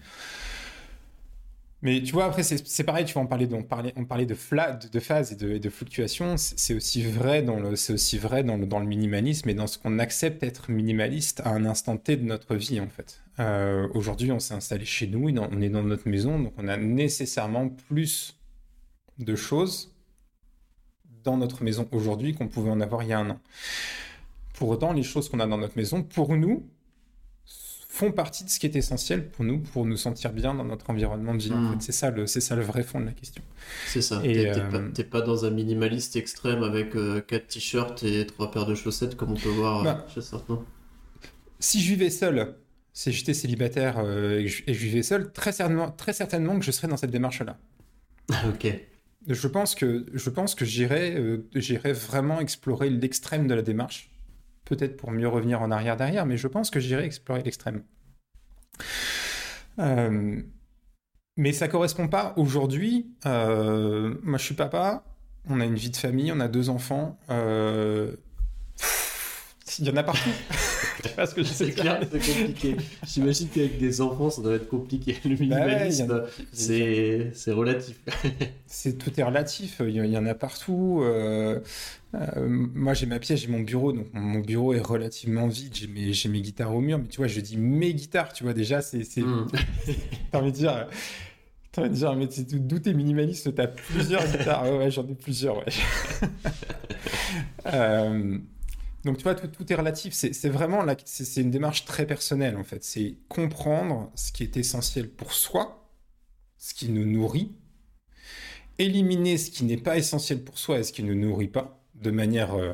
Mais 1.84 2.02
tu 2.02 2.12
vois, 2.14 2.24
après, 2.24 2.42
c'est 2.42 2.84
pareil, 2.84 3.04
tu 3.04 3.12
vois, 3.12 3.22
on 3.22 3.26
parlait 3.26 3.46
de, 3.46 3.54
on 3.54 3.58
on 3.96 4.04
parlait 4.06 4.24
de, 4.24 4.34
de, 4.34 4.88
de 4.88 5.00
phase 5.00 5.32
et 5.32 5.36
de, 5.36 5.50
et 5.50 5.60
de 5.60 5.68
fluctuations. 5.68 6.36
C'est 6.38 6.74
aussi 6.74 7.02
vrai, 7.02 7.42
dans 7.42 7.60
le, 7.60 7.72
aussi 7.72 8.18
vrai 8.18 8.42
dans, 8.42 8.56
le, 8.56 8.64
dans 8.64 8.80
le 8.80 8.86
minimalisme 8.86 9.50
et 9.50 9.54
dans 9.54 9.66
ce 9.66 9.76
qu'on 9.76 9.98
accepte 9.98 10.42
être 10.42 10.70
minimaliste 10.70 11.42
à 11.44 11.50
un 11.50 11.66
instant 11.66 11.98
T 11.98 12.16
de 12.16 12.24
notre 12.24 12.56
vie, 12.56 12.80
en 12.80 12.88
fait. 12.88 13.20
Euh, 13.38 13.86
Aujourd'hui, 13.92 14.32
on 14.32 14.40
s'est 14.40 14.54
installé 14.54 14.86
chez 14.86 15.06
nous, 15.06 15.28
on 15.28 15.60
est 15.60 15.68
dans 15.68 15.82
notre 15.82 16.08
maison, 16.08 16.38
donc 16.38 16.54
on 16.56 16.68
a 16.68 16.78
nécessairement 16.78 17.68
plus 17.68 18.38
de 19.18 19.36
choses 19.36 19.94
dans 21.22 21.36
notre 21.36 21.62
maison 21.64 21.86
aujourd'hui 21.92 22.34
qu'on 22.34 22.48
pouvait 22.48 22.70
en 22.70 22.80
avoir 22.80 23.02
il 23.02 23.10
y 23.10 23.12
a 23.12 23.18
un 23.18 23.28
an. 23.28 23.40
Pour 24.54 24.70
autant, 24.70 24.94
les 24.94 25.02
choses 25.02 25.28
qu'on 25.28 25.40
a 25.40 25.46
dans 25.46 25.58
notre 25.58 25.76
maison, 25.76 26.02
pour 26.02 26.34
nous, 26.34 26.66
font 27.94 28.10
partie 28.10 28.42
de 28.42 28.50
ce 28.50 28.58
qui 28.58 28.66
est 28.66 28.74
essentiel 28.74 29.28
pour 29.28 29.44
nous, 29.44 29.60
pour 29.60 29.86
nous 29.86 29.96
sentir 29.96 30.32
bien 30.32 30.52
dans 30.52 30.64
notre 30.64 30.90
environnement 30.90 31.32
de 31.32 31.42
vie. 31.42 31.52
En 31.52 31.60
hmm. 31.60 31.72
fait. 31.74 31.80
C'est 31.80 31.92
ça, 31.92 32.10
le, 32.10 32.26
c'est 32.26 32.40
ça 32.40 32.56
le 32.56 32.62
vrai 32.62 32.82
fond 32.82 32.98
de 32.98 33.06
la 33.06 33.12
question. 33.12 33.40
C'est 33.86 34.02
ça. 34.02 34.20
Et 34.24 34.50
euh, 34.50 34.88
t'es, 34.92 35.04
pas, 35.04 35.20
dans 35.20 35.44
un 35.44 35.50
minimaliste 35.50 36.16
extrême 36.16 36.64
avec 36.64 36.96
euh, 36.96 37.20
quatre 37.20 37.46
t-shirts 37.46 38.02
et 38.02 38.26
trois 38.26 38.50
paires 38.50 38.66
de 38.66 38.74
chaussettes 38.74 39.16
comme 39.16 39.30
on 39.30 39.36
peut 39.36 39.48
voir 39.48 39.84
bah, 39.84 40.06
chez 40.12 40.22
certains. 40.22 40.60
Si 41.60 41.80
je 41.80 41.90
vivais 41.90 42.10
seul, 42.10 42.56
si 42.92 43.12
j'étais 43.12 43.32
célibataire 43.32 44.00
et, 44.00 44.48
je, 44.48 44.72
vivais 44.72 45.04
seul, 45.04 45.30
très 45.30 45.52
certainement, 45.52 45.92
très 45.92 46.12
certainement 46.12 46.58
que 46.58 46.64
je 46.64 46.72
serais 46.72 46.88
dans 46.88 46.96
cette 46.96 47.12
démarche-là. 47.12 47.56
ok. 48.48 48.66
Je 49.28 49.48
pense 49.48 49.76
que, 49.76 50.04
je 50.12 50.30
pense 50.30 50.56
que 50.56 50.64
j'irais, 50.64 51.16
j'irais 51.54 51.92
vraiment 51.92 52.40
explorer 52.40 52.90
l'extrême 52.90 53.46
de 53.46 53.54
la 53.54 53.62
démarche 53.62 54.10
peut-être 54.64 54.96
pour 54.96 55.10
mieux 55.10 55.28
revenir 55.28 55.62
en 55.62 55.70
arrière 55.70 55.96
derrière, 55.96 56.26
mais 56.26 56.36
je 56.36 56.48
pense 56.48 56.70
que 56.70 56.80
j'irai 56.80 57.04
explorer 57.04 57.42
l'extrême. 57.42 57.82
Euh, 59.78 60.40
mais 61.36 61.52
ça 61.52 61.68
correspond 61.68 62.08
pas 62.08 62.32
aujourd'hui. 62.36 63.06
Euh, 63.26 64.14
moi, 64.22 64.38
je 64.38 64.44
suis 64.44 64.54
papa. 64.54 65.04
On 65.48 65.60
a 65.60 65.64
une 65.64 65.74
vie 65.74 65.90
de 65.90 65.96
famille, 65.96 66.32
on 66.32 66.40
a 66.40 66.48
deux 66.48 66.70
enfants. 66.70 67.18
Euh, 67.30 68.14
il 69.78 69.86
y 69.86 69.90
en 69.90 69.96
a 69.96 70.02
partout. 70.02 70.30
Parce 71.16 71.34
que 71.34 71.42
c'est 71.42 71.72
clair, 71.72 72.00
c'est 72.10 72.18
compliqué. 72.18 72.76
J'imagine 73.06 73.48
qu'avec 73.48 73.78
des 73.78 74.00
enfants, 74.00 74.30
ça 74.30 74.42
doit 74.42 74.54
être 74.54 74.68
compliqué. 74.68 75.16
Le 75.24 75.36
bah 75.36 75.40
minimalisme, 75.40 76.24
c'est 76.52 77.32
relatif. 77.48 78.00
c'est 78.66 78.98
tout 78.98 79.12
est 79.18 79.22
relatif. 79.22 79.80
Il 79.86 79.94
y 79.94 80.18
en 80.18 80.26
a 80.26 80.34
partout. 80.34 81.00
Euh, 81.02 81.60
euh, 82.14 82.46
moi, 82.46 82.94
j'ai 82.94 83.06
ma 83.06 83.18
pièce, 83.18 83.40
j'ai 83.40 83.48
mon 83.48 83.60
bureau, 83.60 83.92
donc 83.92 84.06
mon 84.12 84.40
bureau 84.40 84.72
est 84.72 84.80
relativement 84.80 85.48
vide. 85.48 85.74
J'ai 85.74 85.86
mes, 85.86 86.12
mes, 86.28 86.40
guitares 86.40 86.74
au 86.74 86.80
mur, 86.80 86.98
mais 86.98 87.08
tu 87.08 87.18
vois, 87.18 87.26
je 87.26 87.40
dis 87.40 87.56
mes 87.56 87.94
guitares. 87.94 88.32
Tu 88.32 88.44
vois 88.44 88.54
déjà, 88.54 88.80
c'est. 88.80 89.04
Mm. 89.16 89.46
T'as 90.32 90.38
envie 90.38 90.52
de 90.52 90.56
dire. 90.56 90.86
T'as 91.72 91.82
envie 91.82 91.90
de 91.90 91.96
dire, 91.96 92.14
mais 92.14 92.28
d'où 92.52 92.78
t'es 92.78 92.94
minimaliste 92.94 93.54
T'as 93.54 93.66
plusieurs 93.66 94.24
guitares. 94.24 94.64
Ouais, 94.64 94.78
ouais 94.78 94.90
j'en 94.90 95.06
ai 95.06 95.14
plusieurs. 95.14 95.58
Ouais. 95.58 95.72
euh, 97.66 98.38
donc, 99.04 99.18
tu 99.18 99.24
vois, 99.24 99.34
tout, 99.34 99.72
est 99.72 99.74
relatif. 99.74 100.14
C'est 100.14 100.48
vraiment 100.48 100.84
c'est 101.04 101.40
une 101.40 101.50
démarche 101.50 101.84
très 101.84 102.06
personnelle, 102.06 102.56
en 102.56 102.64
fait. 102.64 102.82
C'est 102.84 103.16
comprendre 103.28 104.10
ce 104.14 104.32
qui 104.32 104.42
est 104.42 104.56
essentiel 104.56 105.10
pour 105.10 105.32
soi, 105.34 105.90
ce 106.56 106.72
qui 106.72 106.88
nous 106.88 107.04
nourrit, 107.04 107.52
éliminer 108.78 109.36
ce 109.36 109.50
qui 109.50 109.64
n'est 109.64 109.76
pas 109.76 109.98
essentiel 109.98 110.42
pour 110.42 110.58
soi 110.58 110.78
et 110.78 110.82
ce 110.84 110.92
qui 110.92 111.02
ne 111.02 111.12
nous 111.12 111.28
nourrit 111.28 111.48
pas, 111.48 111.84
de 111.94 112.10
manière, 112.10 112.54
euh, 112.54 112.72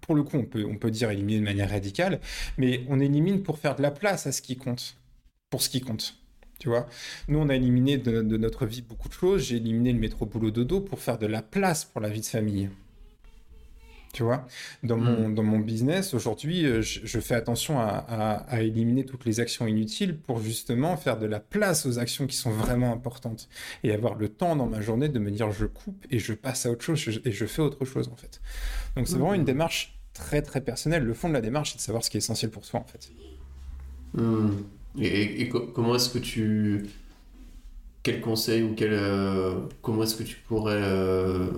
pour 0.00 0.14
le 0.14 0.22
coup, 0.22 0.38
on 0.38 0.46
peut, 0.46 0.64
on 0.64 0.76
peut 0.78 0.90
dire 0.90 1.10
éliminer 1.10 1.40
de 1.40 1.44
manière 1.44 1.70
radicale, 1.70 2.20
mais 2.56 2.84
on 2.88 2.98
élimine 2.98 3.42
pour 3.42 3.58
faire 3.58 3.76
de 3.76 3.82
la 3.82 3.90
place 3.90 4.26
à 4.26 4.32
ce 4.32 4.40
qui 4.40 4.56
compte, 4.56 4.96
pour 5.50 5.60
ce 5.60 5.68
qui 5.68 5.82
compte. 5.82 6.16
Tu 6.58 6.70
vois, 6.70 6.88
nous, 7.28 7.38
on 7.38 7.50
a 7.50 7.54
éliminé 7.54 7.98
de, 7.98 8.22
de 8.22 8.36
notre 8.38 8.64
vie 8.64 8.80
beaucoup 8.80 9.08
de 9.08 9.12
choses. 9.12 9.42
J'ai 9.42 9.56
éliminé 9.56 9.92
le 9.92 9.98
métro 9.98 10.24
boulot 10.24 10.50
dodo 10.50 10.80
pour 10.80 11.00
faire 11.00 11.18
de 11.18 11.26
la 11.26 11.42
place 11.42 11.84
pour 11.84 12.00
la 12.00 12.08
vie 12.08 12.22
de 12.22 12.26
famille. 12.26 12.70
Tu 14.16 14.22
vois, 14.22 14.46
dans, 14.82 14.96
mon, 14.96 15.28
mm. 15.28 15.34
dans 15.34 15.42
mon 15.42 15.58
business, 15.58 16.14
aujourd'hui, 16.14 16.64
euh, 16.64 16.80
je, 16.80 17.20
fais 17.20 17.34
attention 17.34 17.78
à, 17.78 18.46
éliminer 18.62 19.04
toutes 19.04 19.26
les 19.26 19.40
actions 19.40 19.66
inutiles 19.66 20.16
pour 20.16 20.40
justement 20.40 20.96
faire 20.96 21.18
de 21.18 21.26
la 21.26 21.38
place 21.38 21.84
aux 21.84 21.98
actions 21.98 22.26
qui 22.26 22.34
sont 22.34 22.50
vraiment 22.50 22.94
importantes 22.94 23.50
et 23.84 23.92
avoir 23.92 24.14
le 24.14 24.30
temps 24.30 24.56
dans 24.56 24.68
ma 24.68 24.80
journée 24.80 25.10
de 25.10 25.18
me 25.18 25.30
dire 25.30 25.50
je 25.50 25.66
coupe 25.66 26.06
et 26.10 26.18
je 26.18 26.32
passe 26.32 26.64
à 26.64 26.70
autre 26.70 26.82
chose 26.82 27.20
et 27.26 27.30
je 27.30 27.44
fais 27.44 27.60
autre 27.60 27.84
chose 27.84 28.08
en 28.08 28.16
fait. 28.16 28.40
Donc 28.96 29.06
c'est 29.06 29.16
vraiment 29.16 29.34
une 29.34 29.42
mm. 29.42 29.52
démarche 29.52 29.98
très 30.14 30.40
très 30.40 30.62
personnelle. 30.62 31.02
Le 31.04 31.12
fond 31.12 31.28
de 31.28 31.34
la 31.34 31.42
démarche, 31.42 31.72
c'est 31.72 31.76
de 31.76 31.82
savoir 31.82 32.02
ce 32.02 32.08
qui 32.08 32.16
est 32.16 32.24
essentiel 32.24 32.50
pour 32.50 32.64
soi 32.64 32.80
en 32.80 32.86
fait. 32.86 33.12
Mm. 34.14 34.50
Et, 34.98 35.50
comment 35.50 35.94
est-ce 35.94 36.08
que 36.08 36.20
tu. 36.20 36.86
Quel 38.02 38.22
conseil 38.22 38.62
ou 38.62 38.74
quel, 38.74 38.94
euh, 38.94 39.60
comment 39.82 40.04
est-ce 40.04 40.16
que 40.16 40.22
tu 40.22 40.36
pourrais. 40.36 40.80
Euh, 40.82 41.48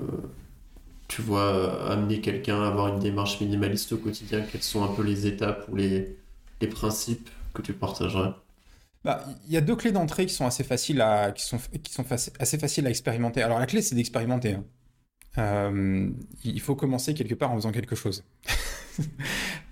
tu 1.08 1.22
vois 1.22 1.90
amener 1.90 2.20
quelqu'un 2.20 2.62
à 2.62 2.68
avoir 2.68 2.88
une 2.88 3.00
démarche 3.00 3.40
minimaliste 3.40 3.92
au 3.92 3.96
quotidien 3.96 4.42
Quelles 4.52 4.62
sont 4.62 4.84
un 4.84 4.88
peu 4.88 5.02
les 5.02 5.26
étapes 5.26 5.66
ou 5.68 5.76
les, 5.76 6.16
les 6.60 6.66
principes 6.68 7.30
que 7.54 7.62
tu 7.62 7.72
partagerais? 7.72 8.32
Bah, 9.04 9.24
il 9.46 9.54
y 9.54 9.56
a 9.56 9.60
deux 9.60 9.76
clés 9.76 9.92
d'entrée 9.92 10.26
qui 10.26 10.34
sont 10.34 10.46
assez 10.46 10.64
faciles 10.64 11.00
à, 11.00 11.32
qui 11.32 11.44
sont, 11.44 11.58
qui 11.82 11.92
sont 11.92 12.04
assez 12.38 12.58
faciles 12.58 12.86
à 12.86 12.90
expérimenter. 12.90 13.42
Alors 13.42 13.58
la 13.58 13.66
clé, 13.66 13.80
c'est 13.80 13.94
d'expérimenter. 13.94 14.52
Hein. 14.52 14.64
Euh, 15.38 16.10
il 16.44 16.60
faut 16.60 16.74
commencer 16.74 17.14
quelque 17.14 17.34
part 17.34 17.52
en 17.52 17.56
faisant 17.56 17.72
quelque 17.72 17.96
chose. 17.96 18.24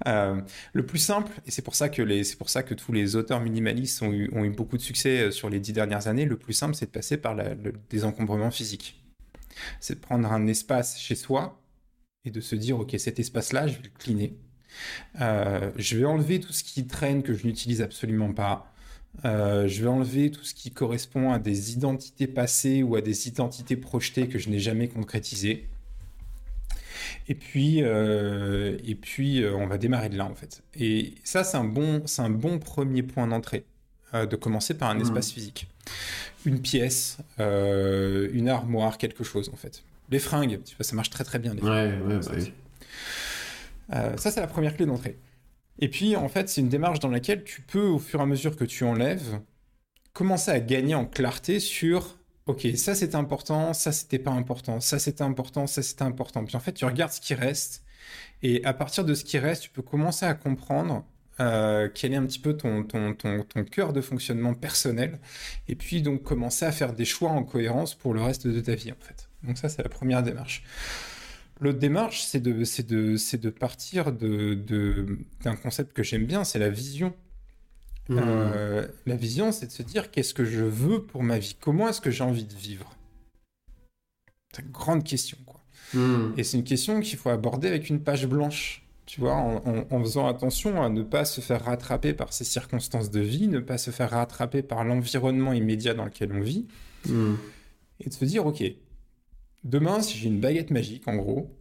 Euh, 0.07 0.41
le 0.73 0.87
plus 0.87 1.01
simple, 1.01 1.33
et 1.47 1.51
c'est 1.51 1.63
pour 1.63 1.75
ça 1.75 1.89
que 1.89 2.01
les, 2.01 2.23
c'est 2.23 2.37
pour 2.37 2.49
ça 2.49 2.63
que 2.63 2.75
tous 2.75 2.93
les 2.93 3.17
auteurs 3.17 3.41
minimalistes 3.41 4.01
ont 4.03 4.13
eu, 4.13 4.31
ont 4.33 4.45
eu, 4.45 4.51
beaucoup 4.51 4.77
de 4.77 4.83
succès 4.83 5.23
euh, 5.23 5.31
sur 5.33 5.51
les 5.51 5.59
dix 5.59 5.73
dernières 5.73 6.07
années. 6.07 6.27
Le 6.27 6.37
plus 6.37 6.53
simple, 6.53 6.77
c'est 6.77 6.87
de 6.87 6.91
passer 6.91 7.17
par 7.17 7.35
le 7.35 7.73
désencombrement 7.91 8.53
physique 8.53 9.03
c'est 9.81 9.97
de 9.97 10.01
prendre 10.01 10.31
un 10.31 10.47
espace 10.47 10.99
chez 10.99 11.15
soi 11.15 11.61
et 12.25 12.31
de 12.31 12.41
se 12.41 12.57
dire, 12.57 12.79
OK, 12.79 12.95
cet 12.99 13.19
espace-là, 13.19 13.67
je 13.67 13.77
vais 13.77 13.85
le 13.85 13.99
cleaner. 13.99 14.37
Euh, 15.21 15.71
je 15.77 15.97
vais 15.97 16.05
enlever 16.05 16.41
tout 16.41 16.53
ce 16.53 16.65
qui 16.65 16.87
traîne 16.87 17.23
que 17.23 17.35
je 17.35 17.47
n'utilise 17.47 17.83
absolument 17.83 18.33
pas. 18.33 18.73
Euh, 19.25 19.67
je 19.67 19.83
vais 19.83 19.89
enlever 19.89 20.31
tout 20.31 20.45
ce 20.45 20.55
qui 20.55 20.71
correspond 20.71 21.33
à 21.33 21.39
des 21.39 21.73
identités 21.73 22.27
passées 22.27 22.83
ou 22.83 22.97
à 22.97 23.01
des 23.01 23.29
identités 23.29 23.77
projetées 23.77 24.29
que 24.29 24.39
je 24.39 24.51
n'ai 24.51 24.59
jamais 24.59 24.89
concrétisées. 24.89 25.69
Et 27.29 27.35
puis, 27.35 27.83
euh, 27.83 28.77
on 29.57 29.67
va 29.67 29.79
démarrer 29.79 30.09
de 30.09 30.17
là 30.17 30.27
en 30.27 30.35
fait. 30.35 30.63
Et 30.75 31.15
ça, 31.25 31.45
c'est 31.45 31.59
bon, 31.63 32.03
c'est 32.07 32.23
un 32.23 32.31
bon 32.31 32.59
premier 32.59 33.03
point 33.03 33.27
d'entrée, 33.27 33.65
de 34.13 34.37
commencer 34.37 34.75
par 34.75 34.91
un 34.91 34.95
mmh. 34.95 35.03
espace 35.03 35.33
physique 35.33 35.69
une 36.47 36.61
pièce, 36.61 37.19
euh, 37.41 38.31
une 38.33 38.49
armoire, 38.49 38.99
quelque 38.99 39.25
chose 39.25 39.51
en 39.53 39.57
fait. 39.57 39.83
Les 40.11 40.21
fringues, 40.21 40.61
ça 40.81 40.95
marche 40.95 41.11
très 41.11 41.25
très 41.25 41.39
bien. 41.39 41.55
Les 41.55 41.63
ouais, 41.63 41.99
ouais, 41.99 42.19
bah 42.21 42.33
euh, 43.95 44.17
ça, 44.17 44.31
c'est 44.31 44.41
la 44.41 44.47
première 44.47 44.77
clé 44.77 44.87
d'entrée. 44.87 45.19
Et 45.79 45.89
puis, 45.89 46.17
en 46.17 46.29
fait, 46.29 46.49
c'est 46.49 46.61
une 46.61 46.69
démarche 46.69 47.01
dans 47.01 47.09
laquelle 47.09 47.45
tu 47.45 47.61
peux, 47.61 47.87
au 47.87 47.99
fur 47.99 48.21
et 48.21 48.23
à 48.23 48.27
mesure 48.27 48.57
que 48.57 48.65
tu 48.65 48.85
enlèves, 48.85 49.41
commencer 50.13 50.51
à 50.51 50.61
gagner 50.61 50.95
en 50.95 51.05
clarté 51.05 51.61
sur 51.61 52.17
ok, 52.47 52.69
ça 52.77 52.95
c'était 52.95 53.17
important, 53.17 53.73
ça 53.73 53.91
c'était 53.91 54.21
pas 54.21 54.31
important, 54.31 54.79
ça 54.79 55.01
c'était 55.01 55.23
important, 55.23 55.67
ça 55.67 55.83
c'était 55.83 56.05
important. 56.05 56.45
Puis 56.45 56.57
en 56.57 56.61
fait, 56.61 56.73
tu 56.73 56.85
regardes 56.85 57.13
ce 57.13 57.21
qui 57.21 57.35
reste, 57.35 57.83
et 58.43 58.65
à 58.65 58.73
partir 58.73 59.05
de 59.05 59.15
ce 59.15 59.25
qui 59.25 59.39
reste, 59.39 59.65
tu 59.65 59.71
peux 59.71 59.83
commencer 59.83 60.25
à 60.25 60.35
comprendre 60.35 61.05
euh, 61.41 61.89
quel 61.93 62.13
est 62.13 62.17
un 62.17 62.25
petit 62.25 62.39
peu 62.39 62.57
ton, 62.57 62.83
ton, 62.83 63.15
ton, 63.15 63.43
ton, 63.43 63.65
cœur 63.65 63.93
de 63.93 64.01
fonctionnement 64.01 64.55
personnel, 64.55 65.19
et 65.69 65.75
puis 65.75 66.03
donc 66.03 66.23
commencer 66.23 66.65
à 66.65 66.73
faire 66.73 66.93
des 66.93 67.05
choix 67.05 67.31
en 67.31 67.43
cohérence 67.43 67.95
pour 67.95 68.15
le 68.15 68.23
reste 68.23 68.47
de 68.47 68.61
ta 68.61 68.75
vie 68.75 68.93
en 68.93 69.05
fait. 69.05 69.29
Donc 69.43 69.59
ça 69.59 69.69
c'est 69.69 69.83
la 69.83 69.89
première 69.89 70.23
démarche. 70.23 70.63
L'autre 71.61 71.79
démarche, 71.79 72.23
c'est 72.23 72.41
de, 72.41 72.53
de, 72.53 73.37
de 73.37 73.51
partir 73.51 74.13
de, 74.13 75.19
d'un 75.43 75.57
concept 75.57 75.95
que 75.95 76.03
j'aime 76.03 76.27
bien, 76.27 76.45
c'est 76.45 76.59
la 76.59 76.69
vision. 76.69 77.15
Mmh. 78.09 78.19
Euh, 78.21 78.87
la 79.07 79.17
vision, 79.17 79.53
c'est 79.53 79.67
de 79.67 79.73
se 79.73 79.83
dire 79.83 80.11
qu'est-ce 80.11 80.35
que 80.35 80.45
je 80.45 80.63
veux 80.63 81.03
pour 81.03 81.23
ma 81.23 81.39
vie? 81.39 81.57
Comment 81.59 81.89
est-ce 81.89 82.01
que 82.01 82.11
j'ai 82.11 82.25
envie 82.25 82.45
de 82.45 82.55
vivre? 82.55 82.95
C'est 84.53 84.63
une 84.63 84.71
grande 84.71 85.03
question, 85.03 85.39
quoi. 85.47 85.61
Mmh. 85.95 86.35
Et 86.37 86.45
c'est 86.45 86.59
une 86.59 86.65
question 86.65 87.01
qu'il 87.01 87.19
faut 87.19 87.31
aborder 87.31 87.69
avec 87.69 87.89
une 87.89 88.03
page 88.03 88.27
blanche 88.27 88.86
tu 89.07 89.21
vois, 89.21 89.35
en, 89.35 90.01
faisant 90.03 90.27
attention 90.27 90.83
à 90.83 90.89
ne 90.89 91.03
pas 91.03 91.25
se 91.25 91.41
faire 91.41 91.65
rattraper 91.65 92.13
par 92.13 92.33
ces 92.33 92.45
circonstances 92.45 93.11
de 93.11 93.21
vie, 93.21 93.47
ne 93.47 93.61
pas 93.61 93.79
se 93.79 93.93
faire 93.93 94.11
rattraper 94.11 94.63
par 94.63 94.85
l'environnement 94.85 95.53
immédiat 95.53 95.95
dans 95.95 96.05
lequel 96.05 96.33
on 96.33 96.41
vit, 96.41 96.67
hmm. 97.09 97.35
et 98.01 98.09
de 98.09 98.15
se 98.15 98.25
dire, 98.25 98.45
ok, 98.45 98.65
demain, 99.63 100.03
si 100.03 100.19
j'ai 100.19 100.27
une 100.29 100.41
baguette 100.41 100.73
magique, 100.73 101.07
en 101.07 101.15
gros, 101.15 101.57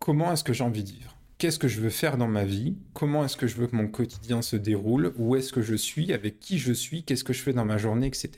comment 0.00 0.32
est-ce 0.32 0.42
que 0.42 0.52
j'ai 0.52 0.64
envie 0.64 0.82
de 0.82 0.90
vivre? 0.90 1.16
Qu'est-ce 1.38 1.58
que 1.58 1.68
je 1.68 1.80
veux 1.80 1.90
faire 1.90 2.16
dans 2.16 2.28
ma 2.28 2.44
vie? 2.44 2.76
Comment 2.94 3.24
est-ce 3.24 3.36
que 3.36 3.46
je 3.46 3.56
veux 3.56 3.66
que 3.68 3.76
mon 3.76 3.88
quotidien 3.88 4.42
se 4.42 4.56
déroule? 4.56 5.12
Où 5.16 5.36
est-ce 5.36 5.52
que 5.52 5.62
je 5.62 5.74
suis? 5.74 6.12
Avec 6.12 6.40
qui 6.40 6.58
je 6.58 6.72
suis? 6.72 7.04
Qu'est-ce 7.04 7.24
que 7.24 7.32
je 7.32 7.42
fais 7.42 7.52
dans 7.52 7.64
ma 7.64 7.76
journée? 7.76 8.06
Etc. 8.06 8.30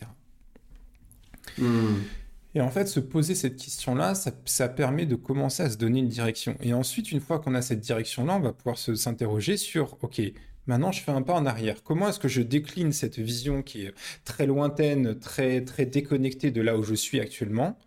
Et 2.56 2.60
en 2.62 2.70
fait, 2.70 2.86
se 2.86 3.00
poser 3.00 3.34
cette 3.34 3.56
question-là, 3.56 4.14
ça, 4.14 4.68
permet 4.70 5.04
de 5.04 5.14
commencer 5.14 5.62
à 5.62 5.68
se 5.68 5.76
donner 5.76 5.98
une 5.98 6.08
direction. 6.08 6.56
Et 6.62 6.72
ensuite, 6.72 7.12
une 7.12 7.20
fois 7.20 7.38
qu'on 7.38 7.54
a 7.54 7.60
cette 7.60 7.80
direction-là, 7.80 8.36
on 8.36 8.40
va 8.40 8.54
pouvoir 8.54 8.78
s'interroger 8.78 9.58
sur, 9.58 10.02
OK, 10.02 10.22
maintenant 10.66 10.90
je 10.90 11.02
fais 11.02 11.12
un 11.12 11.20
pas 11.20 11.34
en 11.34 11.44
arrière. 11.44 11.82
Comment 11.82 12.08
est-ce 12.08 12.18
que 12.18 12.28
je 12.28 12.40
décline 12.40 12.92
cette 12.92 13.18
vision 13.18 13.62
qui 13.62 13.84
est 13.84 13.92
très 14.24 14.46
lointaine, 14.46 15.18
très, 15.18 15.66
très 15.66 15.84
déconnectée 15.84 16.50
de 16.50 16.62
là 16.62 16.78
où 16.78 16.82
je 16.82 16.94
suis 16.94 17.20
actuellement, 17.20 17.78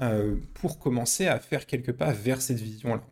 euh, 0.00 0.36
pour 0.54 0.78
commencer 0.78 1.26
à 1.26 1.40
faire 1.40 1.66
quelques 1.66 1.92
pas 1.92 2.12
vers 2.12 2.40
cette 2.40 2.60
vision-là, 2.60 3.02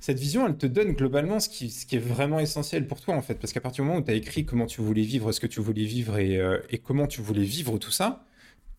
cette 0.00 0.18
vision, 0.18 0.44
elle 0.48 0.56
te 0.56 0.66
donne 0.66 0.94
globalement 0.94 1.38
ce 1.38 1.48
qui, 1.48 1.66
est 1.66 1.98
vraiment 1.98 2.40
essentiel 2.40 2.88
pour 2.88 3.00
toi, 3.00 3.14
en 3.14 3.22
fait. 3.22 3.36
Parce 3.36 3.52
qu'à 3.52 3.60
partir 3.60 3.84
du 3.84 3.88
moment 3.88 4.00
où 4.00 4.04
tu 4.04 4.10
as 4.10 4.14
écrit 4.14 4.44
comment 4.44 4.66
tu 4.66 4.80
voulais 4.80 5.02
vivre, 5.02 5.30
ce 5.30 5.38
que 5.38 5.46
tu 5.46 5.60
voulais 5.60 5.84
vivre 5.84 6.18
et, 6.18 6.38
euh, 6.38 6.58
et 6.70 6.78
comment 6.78 7.06
tu 7.06 7.20
voulais 7.20 7.44
vivre 7.44 7.78
tout 7.78 7.92
ça, 7.92 8.26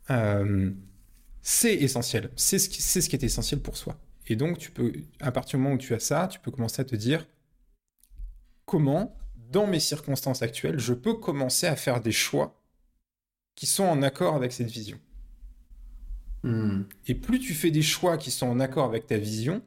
euh, 0.10 0.72
c'est 1.42 1.76
essentiel. 1.76 2.32
C'est 2.36 2.60
ce, 2.60 2.70
qui, 2.70 2.82
ce 2.82 3.00
qui 3.00 3.16
est 3.16 3.24
essentiel 3.24 3.62
pour 3.62 3.78
soi. 3.78 3.98
Et 4.28 4.36
donc, 4.36 4.58
tu 4.58 4.72
peux, 4.72 4.94
à 5.20 5.32
partir 5.32 5.58
du 5.58 5.64
moment 5.64 5.76
où 5.76 5.78
tu 5.80 5.94
as 5.94 6.00
ça, 6.00 6.28
tu 6.28 6.40
peux 6.40 6.52
commencer 6.52 6.82
à 6.82 6.86
te 6.86 6.96
dire 6.96 7.28
comment, 8.66 9.18
dans 9.52 9.68
mes 9.68 9.80
circonstances 9.80 10.42
actuelles, 10.42 10.80
je 10.80 10.94
peux 10.94 11.14
commencer 11.16 11.68
à 11.68 11.76
faire 11.76 12.02
des 12.02 12.12
choix 12.12 12.62
qui 13.56 13.66
sont 13.66 13.84
en 13.84 14.02
accord 14.02 14.36
avec 14.36 14.52
cette 14.52 14.70
vision. 14.70 15.00
Hmm. 16.44 16.84
Et 17.08 17.16
plus 17.16 17.40
tu 17.40 17.54
fais 17.54 17.72
des 17.72 17.82
choix 17.82 18.18
qui 18.18 18.32
sont 18.32 18.48
en 18.48 18.60
accord 18.60 18.86
avec 18.86 19.08
ta 19.08 19.18
vision, 19.18 19.62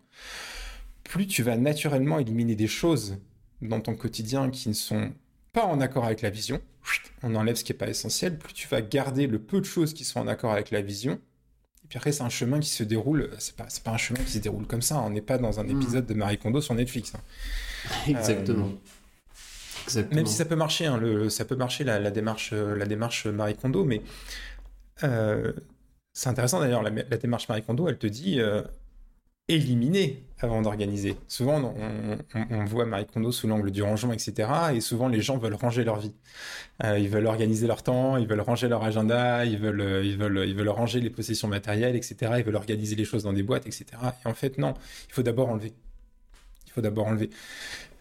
plus 1.05 1.27
tu 1.27 1.43
vas 1.43 1.57
naturellement 1.57 2.19
éliminer 2.19 2.55
des 2.55 2.67
choses 2.67 3.19
dans 3.63 3.81
ton 3.81 3.95
quotidien 3.95 4.51
qui 4.51 4.69
ne 4.69 4.75
sont 4.75 5.13
pas 5.57 5.65
en 5.65 5.81
accord 5.81 6.05
avec 6.05 6.21
la 6.21 6.29
vision. 6.29 6.61
On 7.23 7.35
enlève 7.35 7.57
ce 7.57 7.65
qui 7.65 7.73
n'est 7.73 7.79
pas 7.79 7.89
essentiel. 7.89 8.39
Plus 8.39 8.53
tu 8.53 8.69
vas 8.69 8.83
garder 8.83 9.27
le 9.27 9.39
peu 9.39 9.59
de 9.59 9.65
choses 9.65 9.95
qui 9.95 10.05
sont 10.05 10.21
en 10.21 10.29
accord 10.29 10.53
avec 10.53 10.71
la 10.71 10.83
vision. 10.83 11.15
Et 11.15 11.89
puis 11.89 11.97
après, 11.97 12.13
c'est 12.13 12.23
un 12.23 12.29
chemin 12.29 12.61
qui 12.61 12.69
se 12.69 12.83
déroule. 12.83 13.31
C'est 13.39 13.57
pas, 13.57 13.67
pas 13.83 13.93
un 13.93 13.97
chemin 13.97 14.21
qui 14.21 14.33
se 14.33 14.39
déroule 14.39 14.67
comme 14.67 14.83
ça. 14.83 15.01
On 15.01 15.09
n'est 15.09 15.23
pas 15.23 15.39
dans 15.39 15.59
un 15.59 15.65
hmm. 15.65 15.81
épisode 15.81 16.05
de 16.05 16.13
Marie 16.13 16.37
Kondo 16.37 16.61
sur 16.61 16.75
Netflix. 16.75 17.15
Hein. 17.15 17.21
Exactement. 18.07 18.69
Euh, 19.97 20.05
même 20.13 20.27
si 20.27 20.35
ça 20.35 20.45
peut 20.45 20.57
marcher, 20.57 20.85
hein, 20.85 20.99
le, 20.99 21.31
ça 21.31 21.47
peut 21.47 21.57
marcher 21.57 21.85
la, 21.85 22.11
démarche, 22.11 22.53
la 22.53 22.85
démarche 22.85 23.25
Marie 23.25 23.57
Kondo, 23.57 23.85
mais 23.85 24.03
euh, 25.05 25.53
c'est 26.13 26.29
intéressant 26.29 26.61
d'ailleurs, 26.61 26.83
la, 26.83 26.91
démarche 26.91 27.49
Marie 27.49 27.63
Kondo, 27.63 27.89
elle 27.89 27.99
te 27.99 28.07
dit 28.07 28.41
euh, 28.41 28.63
éliminer 29.49 30.23
avant 30.41 30.61
d'organiser. 30.61 31.17
Souvent, 31.29 31.75
on, 32.35 32.65
voit 32.65 32.85
Marie 32.85 33.07
Kondo 33.07 33.33
sous 33.33 33.47
l'angle 33.47 33.71
du 33.71 33.83
rangement, 33.83 34.13
etc. 34.13 34.49
Et 34.75 34.81
souvent, 34.81 35.09
les 35.09 35.23
gens 35.23 35.39
veulent 35.39 35.55
ranger 35.55 35.85
leur 35.85 35.99
vie. 35.99 36.13
Euh, 36.85 36.99
ils 36.99 37.09
veulent 37.09 37.27
organiser 37.27 37.67
leur 37.67 37.83
temps, 37.83 38.17
ils 38.17 38.27
veulent 38.27 38.41
ranger 38.41 38.69
leur 38.69 38.83
agenda, 38.83 39.47
ils 39.47 39.59
veulent, 39.59 39.81
euh, 39.81 40.05
ils 40.05 40.19
veulent, 40.19 40.45
ils 40.47 40.55
veulent 40.55 40.69
ranger 40.69 41.01
les 41.01 41.11
possessions 41.11 41.49
matérielles, 41.49 41.97
etc. 41.97 42.33
Ils 42.39 42.45
veulent 42.45 42.57
organiser 42.57 42.97
les 42.97 43.05
choses 43.05 43.23
dans 43.23 43.33
des 43.33 43.43
boîtes, 43.43 43.67
etc. 43.67 43.87
Et 44.25 44.29
en 44.29 44.35
fait, 44.35 44.59
non, 44.59 44.75
il 45.09 45.13
faut 45.15 45.23
d'abord 45.23 45.49
enlever. 45.49 45.73
Il 46.67 46.73
faut 46.73 46.83
d'abord 46.83 47.07
enlever. 47.07 47.31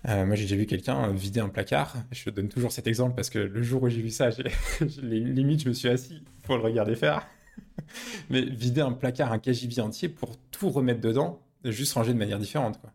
moi, 0.03 0.35
j'ai 0.35 0.43
déjà 0.43 0.57
vu 0.57 0.65
quelqu'un 0.65 1.13
vider 1.13 1.39
un 1.39 1.49
placard. 1.49 1.95
Je 2.11 2.29
donne 2.29 2.49
toujours 2.49 2.73
cet 2.73 2.87
exemple 2.87 3.15
parce 3.15 3.29
que 3.29 3.39
le 3.39 3.63
jour 3.63 3.83
où 3.83 3.89
j'ai 3.89 4.01
vu 4.01 4.09
ça, 4.09 4.29
limite, 5.01 5.63
je 5.63 5.69
me 5.69 5.73
suis 5.73 5.87
assis 5.87 6.21
pour 6.43 6.57
le 6.57 6.63
regarder 6.63 6.95
faire. 6.95 7.25
Mais 8.29 8.41
vider 8.41 8.81
un 8.81 8.91
placard, 8.91 9.31
un 9.31 9.39
KGB 9.39 9.79
entier 9.79 10.09
pour 10.09 10.37
tout 10.51 10.69
remettre 10.69 11.01
dedans, 11.01 11.41
juste 11.63 11.93
ranger 11.93 12.13
de 12.13 12.17
manière 12.17 12.39
différente. 12.39 12.79
Quoi. 12.81 12.91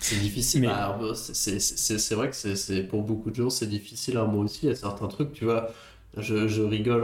C'est 0.00 0.20
difficile. 0.20 0.62
Mais... 0.62 0.66
Bah, 0.68 0.98
c'est 1.14 2.14
vrai 2.14 2.30
que 2.30 2.36
c'est 2.36 2.82
pour 2.84 3.02
beaucoup 3.02 3.30
de 3.30 3.36
gens, 3.36 3.50
c'est 3.50 3.66
difficile. 3.66 4.14
Moi 4.14 4.44
aussi, 4.44 4.66
il 4.66 4.68
y 4.68 4.72
a 4.72 4.76
certains 4.76 5.08
trucs, 5.08 5.32
tu 5.32 5.44
vois. 5.44 5.70
Je, 6.16 6.48
je 6.48 6.62
rigole. 6.62 7.02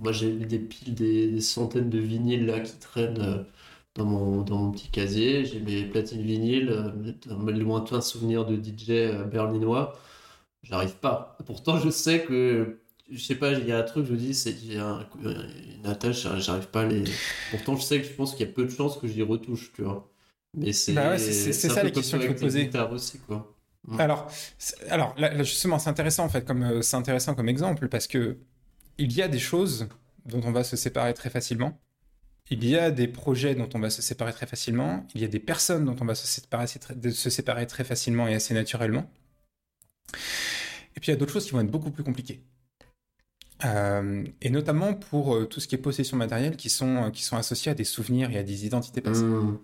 Moi, 0.00 0.12
j'ai 0.12 0.32
des 0.32 0.58
piles, 0.58 0.94
des, 0.94 1.40
centaines 1.40 1.90
de 1.90 1.98
vinyles 1.98 2.46
là 2.46 2.60
qui 2.60 2.76
traînent 2.78 3.20
euh, 3.20 3.42
dans 3.94 4.06
mon, 4.06 4.42
dans 4.42 4.58
mon 4.58 4.70
petit 4.70 4.88
casier. 4.88 5.44
J'ai 5.44 5.60
mes 5.60 5.84
platines 5.84 6.22
vinyles, 6.22 6.70
euh, 6.70 7.36
mes 7.38 7.52
lointains 7.52 8.00
souvenirs 8.00 8.46
de 8.46 8.56
DJ 8.56 8.90
euh, 8.90 9.24
berlinois. 9.24 9.98
J'arrive 10.62 10.96
pas. 10.96 11.36
Pourtant, 11.46 11.78
je 11.78 11.90
sais 11.90 12.24
que 12.24 12.80
je 13.10 13.20
sais 13.20 13.34
pas, 13.34 13.52
il 13.52 13.66
y 13.66 13.72
a 13.72 13.78
un 13.78 13.82
truc, 13.82 14.06
je 14.06 14.12
me 14.12 14.16
dis, 14.16 14.34
c'est 14.34 14.50
il 14.50 14.74
y 14.74 14.78
a 14.78 15.08
une 15.24 15.86
attache, 15.86 16.26
j'arrive 16.38 16.68
pas 16.68 16.82
à 16.82 16.86
les. 16.86 17.04
Pourtant, 17.50 17.76
je 17.76 17.82
sais 17.82 18.00
que 18.00 18.06
je 18.06 18.12
pense 18.12 18.34
qu'il 18.34 18.46
y 18.46 18.50
a 18.50 18.52
peu 18.52 18.64
de 18.64 18.70
chances 18.70 18.98
que 18.98 19.08
j'y 19.08 19.22
retouche, 19.22 19.72
tu 19.74 19.82
vois. 19.82 20.10
Mais 20.56 20.72
c'est 20.72 20.92
bah 20.92 21.18
c'est 21.18 21.52
ça 21.52 21.82
la 21.82 21.90
question 21.90 22.18
qu'il 22.18 22.28
faut 22.28 22.34
poser. 22.34 22.70
Aussi, 22.90 23.18
quoi. 23.20 23.56
Alors, 23.98 24.30
alors 24.88 25.14
là, 25.16 25.42
justement, 25.42 25.78
c'est 25.78 25.90
intéressant 25.90 26.24
en 26.24 26.28
fait, 26.28 26.44
comme 26.44 26.62
euh, 26.62 26.82
c'est 26.82 26.96
intéressant 26.96 27.34
comme 27.34 27.48
exemple 27.48 27.88
parce 27.88 28.06
que 28.06 28.38
il 28.98 29.12
y 29.12 29.22
a 29.22 29.28
des 29.28 29.38
choses 29.38 29.88
dont 30.26 30.42
on 30.44 30.52
va 30.52 30.64
se 30.64 30.76
séparer 30.76 31.14
très 31.14 31.30
facilement. 31.30 31.80
Il 32.50 32.64
y 32.64 32.76
a 32.76 32.90
des 32.90 33.08
projets 33.08 33.54
dont 33.54 33.68
on 33.74 33.78
va 33.78 33.90
se 33.90 34.02
séparer 34.02 34.32
très 34.32 34.46
facilement. 34.46 35.06
Il 35.14 35.20
y 35.20 35.24
a 35.24 35.28
des 35.28 35.38
personnes 35.38 35.84
dont 35.84 35.96
on 36.00 36.04
va 36.04 36.14
se 36.14 36.26
séparer, 36.26 36.66
se 36.66 37.30
séparer 37.30 37.66
très 37.66 37.84
facilement 37.84 38.26
et 38.26 38.34
assez 38.34 38.54
naturellement. 38.54 39.08
Et 40.96 41.00
puis 41.00 41.08
il 41.08 41.10
y 41.10 41.14
a 41.14 41.16
d'autres 41.16 41.32
choses 41.32 41.46
qui 41.46 41.52
vont 41.52 41.60
être 41.60 41.70
beaucoup 41.70 41.90
plus 41.90 42.02
compliquées. 42.02 42.44
Euh, 43.64 44.24
et 44.40 44.50
notamment 44.50 44.94
pour 44.94 45.34
euh, 45.34 45.46
tout 45.46 45.60
ce 45.60 45.68
qui 45.68 45.74
est 45.74 45.78
possession 45.78 46.16
matérielle 46.16 46.56
qui 46.56 46.70
sont, 46.70 47.04
euh, 47.04 47.10
qui 47.10 47.22
sont 47.22 47.36
associés 47.36 47.70
à 47.70 47.74
des 47.74 47.84
souvenirs 47.84 48.30
et 48.30 48.38
à 48.38 48.42
des 48.42 48.64
identités 48.66 49.00
passées. 49.00 49.22
Mmh. 49.22 49.58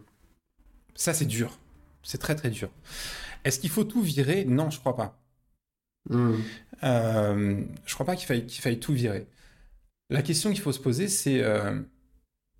Ça, 0.94 1.14
c'est 1.14 1.24
dur. 1.24 1.58
C'est 2.02 2.18
très, 2.18 2.34
très 2.34 2.50
dur. 2.50 2.70
Est-ce 3.44 3.58
qu'il 3.58 3.70
faut 3.70 3.84
tout 3.84 4.02
virer? 4.02 4.44
Non, 4.44 4.70
je 4.70 4.78
crois 4.78 4.96
pas. 4.96 5.18
Mmh. 6.08 6.36
je 6.82 7.94
crois 7.94 8.06
pas 8.06 8.14
qu'il 8.14 8.26
faille, 8.26 8.46
qu'il 8.46 8.62
faille 8.62 8.78
tout 8.78 8.92
virer. 8.92 9.26
La 10.08 10.22
question 10.22 10.50
qu'il 10.50 10.60
faut 10.60 10.72
se 10.72 10.78
poser, 10.78 11.08
c'est 11.08 11.42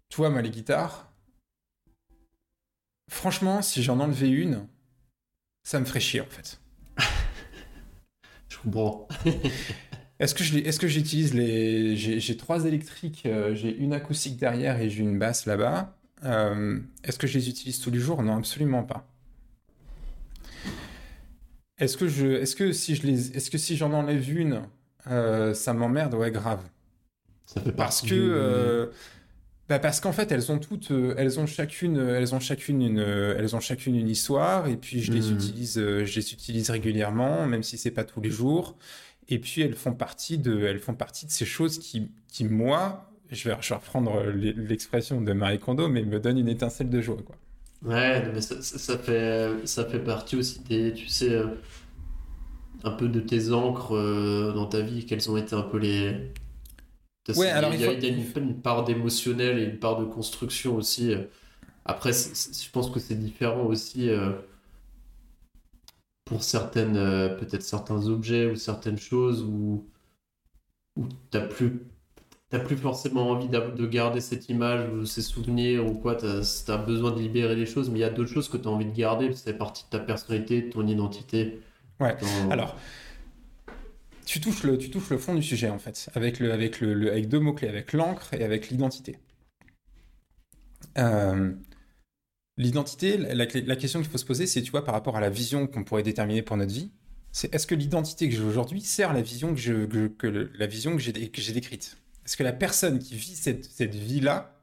Tu 0.09 0.17
vois, 0.17 0.31
moi, 0.31 0.43
les 0.43 0.51
guitares, 0.51 1.13
franchement, 3.11 3.63
si 3.63 3.83
j'en 3.83 4.01
enlevais 4.01 4.31
une, 4.31 4.67
ça 5.65 5.79
me 5.79 5.85
ferait 5.85 6.01
chier, 6.01 6.21
en 6.21 6.27
fait. 6.27 6.61
je 8.49 8.59
comprends. 8.59 9.07
Est-ce 10.19 10.35
que 10.35 10.45
je 10.45 10.59
est-ce 10.59 10.81
que 10.81 10.89
j'utilise 10.89 11.35
les 11.35 11.97
j'ai 11.97 12.37
trois 12.37 12.65
électriques, 12.65 13.25
euh, 13.27 13.55
j'ai 13.55 13.77
une 13.77 13.93
acoustique 13.93 14.39
derrière 14.39 14.81
et 14.81 14.89
j'ai 14.89 15.03
une 15.03 15.19
basse 15.19 15.45
là-bas. 15.45 15.95
Euh, 16.25 16.79
est-ce 17.05 17.19
que 17.19 17.27
je 17.27 17.39
les 17.39 17.49
utilise 17.51 17.81
tous 17.81 17.91
les 17.91 17.99
jours? 17.99 18.23
Non, 18.23 18.37
absolument 18.37 18.83
pas. 18.83 19.07
Est-ce 21.79 21.99
que 21.99 22.09
je 22.09 22.27
est-ce 22.27 22.57
que 22.57 22.73
si 22.73 22.95
je 22.95 23.07
les 23.07 23.37
est-ce 23.37 23.51
que 23.51 23.59
si 23.59 23.77
j'en 23.77 23.93
enlève 23.93 24.31
une, 24.31 24.63
euh, 25.11 25.53
ça 25.53 25.75
m'emmerde? 25.75 26.15
Ouais, 26.15 26.31
grave. 26.31 26.63
Ça 27.45 27.61
fait 27.61 27.73
parce 27.73 28.01
que 28.01 28.91
bah 29.69 29.81
parce 29.81 30.01
qu'en 30.01 30.13
fait 30.13 30.31
elles 30.33 30.51
ont 30.51 30.59
toutes 30.59 30.93
elles 31.19 31.41
ont 31.41 31.47
chacune 31.47 31.99
elles 31.99 32.35
ont 32.35 32.41
chacune 32.41 32.81
une 32.81 32.99
elles 32.99 33.55
ont 33.55 33.61
chacune 33.61 33.97
une 33.97 34.09
histoire 34.09 34.69
et 34.69 34.77
puis 34.77 35.03
je 35.03 35.13
les 35.13 35.29
hmm. 35.29 35.35
utilise 35.35 35.75
je 35.75 36.15
les 36.15 36.33
utilise 36.33 36.71
régulièrement 36.71 37.47
même 37.47 37.65
si 37.65 37.77
c'est 37.77 37.91
pas 37.91 38.05
tous 38.05 38.21
les 38.21 38.31
jours 38.31 38.77
et 39.29 39.39
puis 39.39 39.63
elles 39.63 39.75
font 39.75 39.95
partie 39.95 40.39
de, 40.39 40.65
elles 40.65 40.79
font 40.79 40.95
partie 40.95 41.27
de 41.27 41.31
ces 41.31 41.47
choses 41.47 41.79
qui, 41.79 42.11
qui 42.29 42.45
moi, 42.45 43.11
je 43.31 43.49
vais, 43.49 43.57
je 43.61 43.69
vais 43.71 43.75
reprendre 43.75 44.23
l'expression 44.31 45.21
de 45.21 45.33
Marie 45.33 45.59
Kondo, 45.59 45.89
mais 45.89 46.03
me 46.03 46.21
donnent 46.21 46.39
une 46.39 46.49
étincelle 46.49 46.91
de 46.91 47.01
joie, 47.01 47.19
quoi. 47.25 47.37
Ouais, 47.85 48.23
mais 48.33 48.41
ça, 48.41 48.63
ça, 48.63 48.99
fait, 48.99 49.67
ça 49.67 49.85
fait 49.85 49.99
partie 49.99 50.37
aussi 50.37 50.61
des, 50.61 50.93
tu 50.93 51.09
sais, 51.09 51.31
euh, 51.31 51.47
un 52.85 52.91
peu 52.91 53.09
de 53.09 53.21
tes 53.21 53.53
encres 53.53 53.95
euh, 53.95 54.53
dans 54.53 54.67
ta 54.67 54.81
vie, 54.81 55.05
quelles 55.05 55.31
ont 55.31 55.37
été 55.37 55.55
un 55.55 55.63
peu 55.63 55.79
les. 55.79 56.33
Ouais, 57.37 57.49
alors 57.49 57.75
il 57.75 57.81
y 57.81 57.85
a, 57.85 57.93
il 57.93 58.03
y 58.03 58.07
a 58.07 58.09
une, 58.09 58.25
une, 58.37 58.61
part 58.61 58.85
d'émotionnel 58.85 59.59
et 59.59 59.65
une 59.65 59.79
part 59.79 59.99
de 59.99 60.05
construction 60.05 60.77
aussi. 60.77 61.13
Après, 61.85 62.13
je 62.13 62.71
pense 62.71 62.91
que 62.91 63.01
c'est 63.01 63.15
différent 63.17 63.65
aussi. 63.65 64.09
Euh, 64.11 64.31
pour 66.27 66.43
certaines, 66.43 66.97
euh, 66.97 67.29
peut-être 67.29 67.63
certains 67.63 68.09
objets 68.09 68.51
ou 68.51 68.57
certaines 68.57 68.99
choses 68.99 69.43
où, 69.43 69.87
où 70.97 71.09
tu 71.09 71.39
n'as 71.39 71.47
plus, 71.47 71.81
plus 72.51 72.77
forcément 72.77 73.31
envie 73.31 73.49
de 73.49 73.87
garder 73.87 74.21
cette 74.21 74.49
image 74.49 74.91
ou 74.93 75.07
ces 75.07 75.23
souvenirs 75.23 75.87
ou 75.87 75.95
quoi, 75.95 76.17
tu 76.17 76.27
as, 76.27 76.77
besoin 76.79 77.13
de 77.13 77.21
libérer 77.21 77.55
les 77.55 77.65
choses, 77.65 77.89
mais 77.89 78.01
il 78.01 78.03
y 78.03 78.05
a 78.05 78.11
d'autres 78.11 78.33
choses 78.33 78.49
que 78.49 78.57
tu 78.57 78.67
as 78.67 78.71
envie 78.71 78.87
de 78.87 78.97
garder, 78.97 79.29
parce 79.29 79.41
que 79.41 79.51
c'est 79.51 79.57
partie 79.57 79.85
de 79.85 79.91
ta 79.91 80.01
personnalité, 80.01 80.63
de 80.63 80.71
ton 80.71 80.87
identité. 80.87 81.61
Ouais, 82.01 82.17
alors, 82.51 82.77
tu 84.25 84.41
touches, 84.41 84.65
le, 84.65 84.77
tu 84.77 84.91
touches 84.91 85.11
le 85.11 85.19
fond 85.19 85.35
du 85.35 85.43
sujet 85.43 85.71
en 85.71 85.79
fait, 85.79 86.11
avec, 86.15 86.41
le, 86.41 86.53
avec, 86.53 86.81
le, 86.81 87.09
avec 87.13 87.29
deux 87.29 87.39
mots-clés, 87.39 87.69
avec 87.69 87.93
l'encre 87.93 88.35
et 88.35 88.43
avec 88.43 88.69
l'identité. 88.71 89.19
Euh, 90.99 91.53
L'identité, 92.59 93.19
la, 93.19 93.47
question 93.47 94.01
qu'il 94.01 94.11
faut 94.11 94.17
se 94.17 94.25
poser, 94.25 94.47
c'est, 94.47 94.63
tu 94.63 94.71
vois, 94.71 94.85
par 94.85 94.95
rapport 94.95 95.17
à 95.17 95.21
la 95.21 95.29
vision 95.29 95.67
qu'on 95.67 95.85
pourrait 95.85 96.03
déterminer 96.03 96.41
pour 96.41 96.57
notre 96.57 96.73
vie, 96.73 96.91
c'est 97.31 97.55
est-ce 97.55 97.67
que 97.67 97.75
l'identité 97.75 98.31
que 98.31 98.35
j'ai 98.35 98.43
aujourd'hui 98.43 98.81
sert 98.81 99.13
la 99.13 99.21
vision 99.21 99.55
que, 99.55 99.61
je, 99.61 100.07
que, 100.07 100.27
la 100.27 100.67
vision 100.67 100.97
que 100.97 101.03
j'ai, 101.03 101.13
décrite? 101.53 101.99
Est-ce 102.25 102.37
que 102.37 102.43
la 102.43 102.55
personne 102.55 102.99
qui 102.99 103.15
vit 103.15 103.37
cette, 103.37 103.67
cette 103.67 103.95
vie-là, 103.95 104.59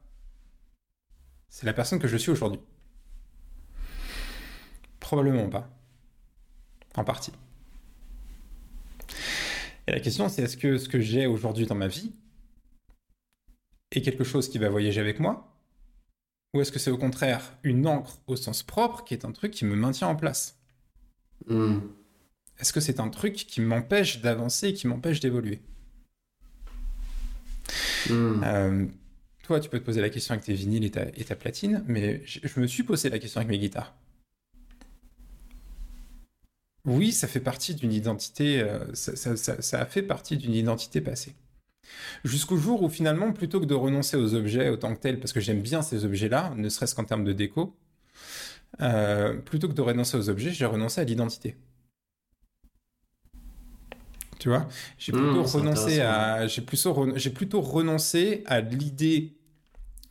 c'est 1.50 1.68
la 1.68 1.74
personne 1.74 2.00
que 2.00 2.08
je 2.08 2.18
suis 2.18 2.32
aujourd'hui? 2.32 2.60
Probablement 5.00 5.50
pas. 5.50 5.70
En 6.96 7.04
partie. 7.04 7.32
Et 9.86 9.92
la 9.92 10.00
question, 10.00 10.30
c'est 10.30 10.42
est-ce 10.42 10.58
que 10.58 10.80
ce 10.80 10.90
que 10.90 11.00
j'ai 11.00 11.28
aujourd'hui 11.28 11.68
dans 11.68 11.76
ma 11.76 11.88
vie 11.88 12.12
est 13.92 14.02
quelque 14.02 14.24
chose 14.24 14.50
qui 14.50 14.58
va 14.58 14.70
voyager 14.70 15.00
avec 15.00 15.20
moi? 15.20 15.53
Ou 16.54 16.62
est-ce 16.62 16.72
que 16.72 16.80
c'est 16.80 16.92
au 16.92 16.98
contraire 16.98 17.58
une 17.64 17.88
encre 17.88 18.20
au 18.28 18.36
sens 18.36 18.64
propre 18.64 19.04
qui 19.04 19.14
est 19.14 19.26
un 19.26 19.32
truc 19.32 19.52
qui 19.52 19.66
me 19.66 19.76
maintient 19.76 20.08
en 20.08 20.16
place 20.16 20.60
hmm. 21.48 21.80
Est-ce 22.60 22.72
que 22.72 22.80
c'est 22.80 23.00
un 23.00 23.10
truc 23.10 23.34
qui 23.34 23.62
m'empêche 23.62 24.22
d'avancer 24.22 24.70
et 24.70 24.74
qui 24.74 24.88
m'empêche 24.88 25.20
d'évoluer 25.20 25.60
hmm. 28.10 28.44
euh, 28.44 28.86
Toi, 29.44 29.60
tu 29.60 29.70
peux 29.70 29.80
te 29.80 29.86
poser 29.86 30.02
la 30.02 30.10
question 30.10 30.34
avec 30.34 30.46
tes 30.46 30.54
vinyles 30.54 30.86
et 30.86 30.92
ta, 30.92 31.36
platine, 31.36 31.84
mais 31.88 32.22
je, 32.26 32.60
me 32.60 32.68
suis 32.68 32.84
posé 32.84 33.10
la 33.10 33.20
question 33.20 33.40
avec 33.40 33.50
mes 33.50 33.58
guitares. 33.58 33.96
Oui, 36.86 37.12
ça 37.12 37.28
fait 37.28 37.40
partie 37.40 37.76
d'une 37.76 37.94
identité, 37.94 38.60
euh, 38.60 38.94
ça, 38.94 39.80
a 39.80 39.86
fait 39.86 40.04
partie 40.04 40.38
d'une 40.38 40.54
identité 40.54 41.00
passée. 41.02 41.34
Jusqu'au 42.24 42.58
jour 42.58 42.84
où 42.84 42.90
finalement, 42.90 43.32
plutôt 43.34 43.60
que 43.60 43.66
de 43.66 43.74
renoncer 43.76 44.18
aux 44.18 44.34
objets 44.36 44.70
autant 44.70 44.94
que 44.96 45.00
tels, 45.02 45.20
parce 45.20 45.34
que 45.34 45.40
j'aime 45.42 45.62
bien 45.62 45.82
ces 45.82 46.06
objets-là, 46.06 46.54
ne 46.58 46.70
serait-ce 46.70 46.96
qu'en 46.96 47.06
termes 47.06 47.24
de 47.24 47.34
déco, 47.34 47.76
euh, 48.82 49.34
plutôt 49.40 49.68
que 49.68 49.74
de 49.74 49.82
renoncer 49.82 50.18
aux 50.18 50.30
objets, 50.30 50.52
j'ai 50.52 50.66
renoncé 50.66 51.02
à 51.02 51.04
l'identité. 51.04 51.56
Tu 54.40 54.50
vois? 54.50 54.68
J'ai 54.98 55.14
Mmh, 55.14 55.16
plutôt, 55.16 55.44
renoncé 55.44 56.02
à, 56.02 56.48
j'ai, 56.48 56.62
plutôt 56.62 56.94
re- 56.94 57.18
j'ai 57.18 57.30
plutôt 57.30 57.62
renoncé 57.62 58.44
à 58.46 58.62
l'idée 58.62 59.38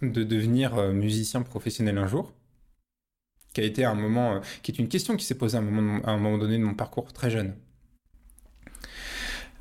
de 0.03 0.25
devenir 0.25 0.77
euh, 0.79 0.93
musicien 0.93 1.43
professionnel 1.43 1.99
un 1.99 2.09
jour, 2.09 2.33
qui 3.55 3.61
a 3.61 3.65
été 3.65 3.85
un 3.87 3.95
moment, 3.95 4.35
euh, 4.37 4.41
qui 4.63 4.73
est 4.73 4.79
une 4.79 4.89
question 4.89 5.17
qui 5.17 5.25
s'est 5.25 5.37
posée 5.37 5.57
à 5.57 5.61
un 5.61 5.65
moment, 5.65 6.01
à 6.05 6.11
un 6.13 6.19
moment 6.19 6.37
donné 6.39 6.59
de 6.59 6.65
mon 6.65 6.75
parcours 6.75 7.13
très 7.15 7.31
jeune. 7.31 7.55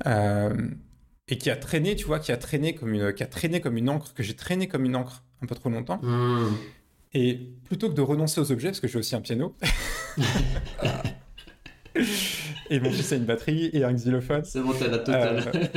Euh, 0.06 0.68
et 1.32 1.38
qui 1.38 1.48
a 1.48 1.56
traîné, 1.56 1.96
tu 1.96 2.04
vois, 2.04 2.18
qui 2.18 2.30
a 2.30 2.36
traîné 2.36 2.74
comme 2.74 2.92
une, 2.92 3.14
qui 3.14 3.22
a 3.22 3.26
traîné 3.26 3.62
comme 3.62 3.78
une 3.78 3.88
encre, 3.88 4.12
que 4.12 4.22
j'ai 4.22 4.34
traîné 4.34 4.68
comme 4.68 4.84
une 4.84 4.94
encre 4.96 5.22
un 5.42 5.46
peu 5.46 5.54
trop 5.54 5.70
longtemps. 5.70 5.98
Mmh. 6.02 6.56
Et 7.14 7.48
plutôt 7.64 7.88
que 7.88 7.94
de 7.94 8.02
renoncer 8.02 8.38
aux 8.40 8.52
objets, 8.52 8.68
parce 8.68 8.80
que 8.80 8.88
j'ai 8.88 8.98
aussi 8.98 9.14
un 9.16 9.22
piano, 9.22 9.56
et 12.70 12.80
mon 12.80 12.90
fils 12.90 13.12
a 13.12 13.16
une 13.16 13.24
batterie 13.24 13.70
et 13.72 13.82
un 13.84 13.92
xylophone, 13.94 14.44
C'est 14.44 14.60
bon, 14.60 14.72
t'as 14.78 14.88
la 14.88 14.98
totale. 14.98 15.70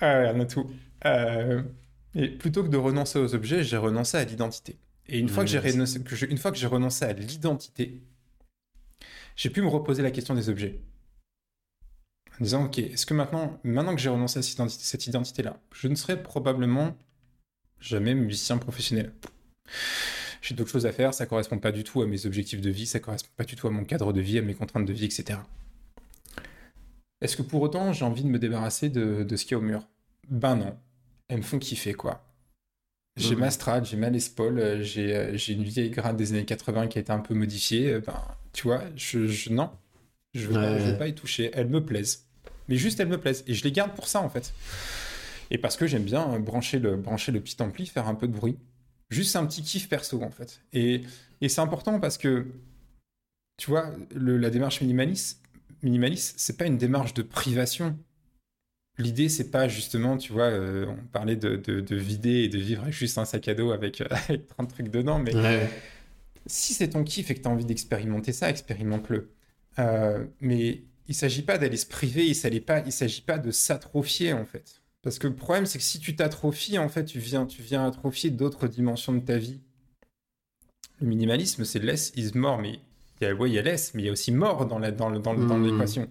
ah 0.00 0.18
ouais, 0.20 0.32
on 0.34 0.40
a 0.40 0.44
tout. 0.46 0.70
Euh, 1.04 1.62
et 2.14 2.28
plutôt 2.28 2.62
que 2.62 2.68
de 2.68 2.76
renoncer 2.78 3.18
aux 3.18 3.34
objets, 3.34 3.64
j'ai 3.64 3.76
renoncé 3.76 4.16
à 4.16 4.24
l'identité. 4.24 4.76
Et 5.08 5.18
une 5.18 5.28
fois 5.28 5.44
que 5.44 5.50
j'ai 5.50 5.58
Yes. 5.58 5.74
renoncé, 5.74 6.02
que 6.02 6.16
je- 6.16 6.26
une 6.26 6.38
fois 6.38 6.50
que 6.52 6.56
j'ai 6.58 6.66
renoncé 6.66 7.04
à 7.04 7.12
l'identité, 7.12 8.00
j'ai 9.36 9.50
pu 9.50 9.60
me 9.62 9.68
reposer 9.68 10.02
la 10.02 10.10
question 10.10 10.34
des 10.34 10.48
objets. 10.48 10.80
En 12.40 12.44
disant, 12.44 12.64
ok, 12.66 12.78
est-ce 12.78 13.06
que 13.06 13.14
maintenant, 13.14 13.58
maintenant 13.64 13.94
que 13.94 14.00
j'ai 14.00 14.08
renoncé 14.10 14.38
à 14.38 14.42
cette 14.42 14.52
identité- 14.54 14.84
cette 14.84 15.06
identité-là, 15.06 15.58
je 15.72 15.88
ne 15.88 15.94
serai 15.94 16.22
probablement 16.22 16.94
jamais 17.80 18.14
musicien 18.14 18.58
professionnel. 18.58 19.12
J'ai 20.42 20.54
d'autres 20.54 20.70
choses 20.70 20.86
à 20.86 20.92
faire, 20.92 21.14
ça 21.14 21.26
correspond 21.26 21.58
pas 21.58 21.72
du 21.72 21.82
tout 21.82 22.02
à 22.02 22.06
mes 22.06 22.26
objectifs 22.26 22.60
de 22.60 22.70
vie, 22.70 22.86
ça 22.86 23.00
correspond 23.00 23.30
pas 23.36 23.44
du 23.44 23.56
tout 23.56 23.66
à 23.66 23.70
mon 23.70 23.84
cadre 23.84 24.12
de 24.12 24.20
vie, 24.20 24.38
à 24.38 24.42
mes 24.42 24.54
contraintes 24.54 24.84
de 24.86 24.92
vie, 24.92 25.06
etc. 25.06 25.40
Est-ce 27.20 27.36
que 27.36 27.42
pour 27.42 27.62
autant 27.62 27.92
j'ai 27.92 28.04
envie 28.04 28.22
de 28.22 28.28
me 28.28 28.38
débarrasser 28.38 28.90
de, 28.90 29.22
de 29.24 29.36
ce 29.36 29.44
qu'il 29.44 29.52
y 29.52 29.54
a 29.54 29.58
au 29.58 29.62
mur? 29.62 29.86
Ben 30.28 30.56
non. 30.56 30.76
Elles 31.28 31.38
me 31.38 31.42
font 31.42 31.58
kiffer, 31.58 31.94
quoi. 31.94 32.22
J'ai 33.16 33.34
ma 33.34 33.50
Strad, 33.50 33.86
j'ai 33.86 33.96
ma 33.96 34.10
Les 34.10 34.20
Paul, 34.34 34.58
euh, 34.58 34.82
j'ai 34.82 35.16
euh, 35.16 35.36
j'ai 35.38 35.54
une 35.54 35.62
vieille 35.64 35.88
grade 35.90 36.18
des 36.18 36.32
années 36.32 36.44
80 36.44 36.86
qui 36.88 36.98
a 36.98 37.00
été 37.00 37.10
un 37.12 37.20
peu 37.20 37.32
modifiée. 37.32 37.94
euh, 37.94 38.00
Ben, 38.00 38.20
tu 38.52 38.64
vois, 38.64 38.82
je, 38.94 39.26
je- 39.26 39.50
non. 39.50 39.70
Je 40.34 40.48
Ouais. 40.48 40.78
je 40.80 40.90
veux 40.90 40.98
pas 40.98 41.08
y 41.08 41.14
toucher. 41.14 41.50
Elles 41.54 41.68
me 41.68 41.82
plaisent. 41.84 42.25
Mais 42.68 42.76
juste, 42.76 42.98
elles 43.00 43.08
me 43.08 43.18
plaisent. 43.20 43.44
Et 43.46 43.54
je 43.54 43.62
les 43.64 43.72
garde 43.72 43.94
pour 43.94 44.08
ça, 44.08 44.20
en 44.20 44.28
fait. 44.28 44.52
Et 45.50 45.58
parce 45.58 45.76
que 45.76 45.86
j'aime 45.86 46.02
bien 46.04 46.32
euh, 46.34 46.38
brancher 46.38 46.78
le, 46.78 46.96
brancher 46.96 47.32
le 47.32 47.40
petit 47.40 47.60
ampli, 47.62 47.86
faire 47.86 48.08
un 48.08 48.14
peu 48.14 48.26
de 48.28 48.32
bruit. 48.32 48.58
Juste 49.10 49.36
un 49.36 49.46
petit 49.46 49.62
kiff 49.62 49.88
perso, 49.88 50.20
en 50.22 50.30
fait. 50.30 50.60
Et, 50.72 51.02
et 51.40 51.48
c'est 51.48 51.60
important 51.60 52.00
parce 52.00 52.18
que, 52.18 52.46
tu 53.56 53.70
vois, 53.70 53.92
le- 54.14 54.36
la 54.38 54.50
démarche 54.50 54.80
minimaliste, 54.80 55.40
minimaliste, 55.82 56.34
c'est 56.38 56.56
pas 56.56 56.66
une 56.66 56.78
démarche 56.78 57.14
de 57.14 57.22
privation. 57.22 57.96
L'idée, 58.98 59.28
c'est 59.28 59.50
pas 59.50 59.68
justement, 59.68 60.16
tu 60.16 60.32
vois, 60.32 60.44
euh, 60.46 60.86
on 60.88 61.04
parlait 61.08 61.36
de, 61.36 61.56
de- 61.56 61.80
de 61.80 61.96
vider 61.96 62.44
et 62.44 62.48
de 62.48 62.58
vivre 62.58 62.82
avec 62.82 62.94
juste 62.94 63.18
un 63.18 63.24
sac 63.26 63.46
à 63.48 63.54
dos 63.54 63.70
avec, 63.70 64.00
euh, 64.00 64.06
avec 64.28 64.48
30 64.48 64.70
trucs 64.70 64.88
dedans, 64.90 65.18
mais 65.18 65.34
Ouais. 65.36 65.68
si 66.46 66.72
c'est 66.74 66.88
ton 66.88 67.04
kiff 67.04 67.30
et 67.30 67.34
que 67.34 67.40
tu 67.40 67.46
as 67.48 67.50
envie 67.50 67.66
d'expérimenter 67.66 68.32
ça, 68.32 68.48
expérimente-le. 68.48 69.30
Euh, 69.78 70.24
mais 70.40 70.82
il 71.08 71.14
s'agit 71.14 71.42
pas 71.42 71.58
d'aller 71.58 71.76
se 71.76 71.86
priver, 71.86 72.26
il 72.26 72.62
pas, 72.62 72.80
il 72.80 72.92
s'agit 72.92 73.22
pas 73.22 73.38
de 73.38 73.50
s'atrophier 73.50 74.32
en 74.32 74.44
fait. 74.44 74.82
Parce 75.02 75.18
que 75.18 75.28
le 75.28 75.34
problème, 75.36 75.66
c'est 75.66 75.78
que 75.78 75.84
si 75.84 76.00
tu 76.00 76.16
t'atrophies, 76.16 76.78
en 76.78 76.88
fait, 76.88 77.04
tu 77.04 77.20
viens, 77.20 77.46
tu 77.46 77.62
viens 77.62 77.86
atrophier 77.86 78.30
d'autres 78.30 78.66
dimensions 78.66 79.12
de 79.12 79.20
ta 79.20 79.38
vie. 79.38 79.60
Le 81.00 81.06
minimalisme, 81.06 81.64
c'est 81.64 81.78
less 81.78 82.12
is 82.16 82.32
more, 82.36 82.58
mais 82.58 82.80
il 83.20 83.24
y 83.24 83.30
a, 83.30 83.34
ouais, 83.34 83.50
il 83.50 83.54
y 83.54 83.58
a 83.58 83.62
less, 83.62 83.94
mais 83.94 84.02
il 84.02 84.06
y 84.06 84.08
a 84.08 84.12
aussi 84.12 84.32
mort 84.32 84.66
dans 84.66 84.80
dans 84.80 85.08
le- 85.10 85.18
dans 85.20 85.34
dans 85.34 85.58
l'équation. 85.58 86.08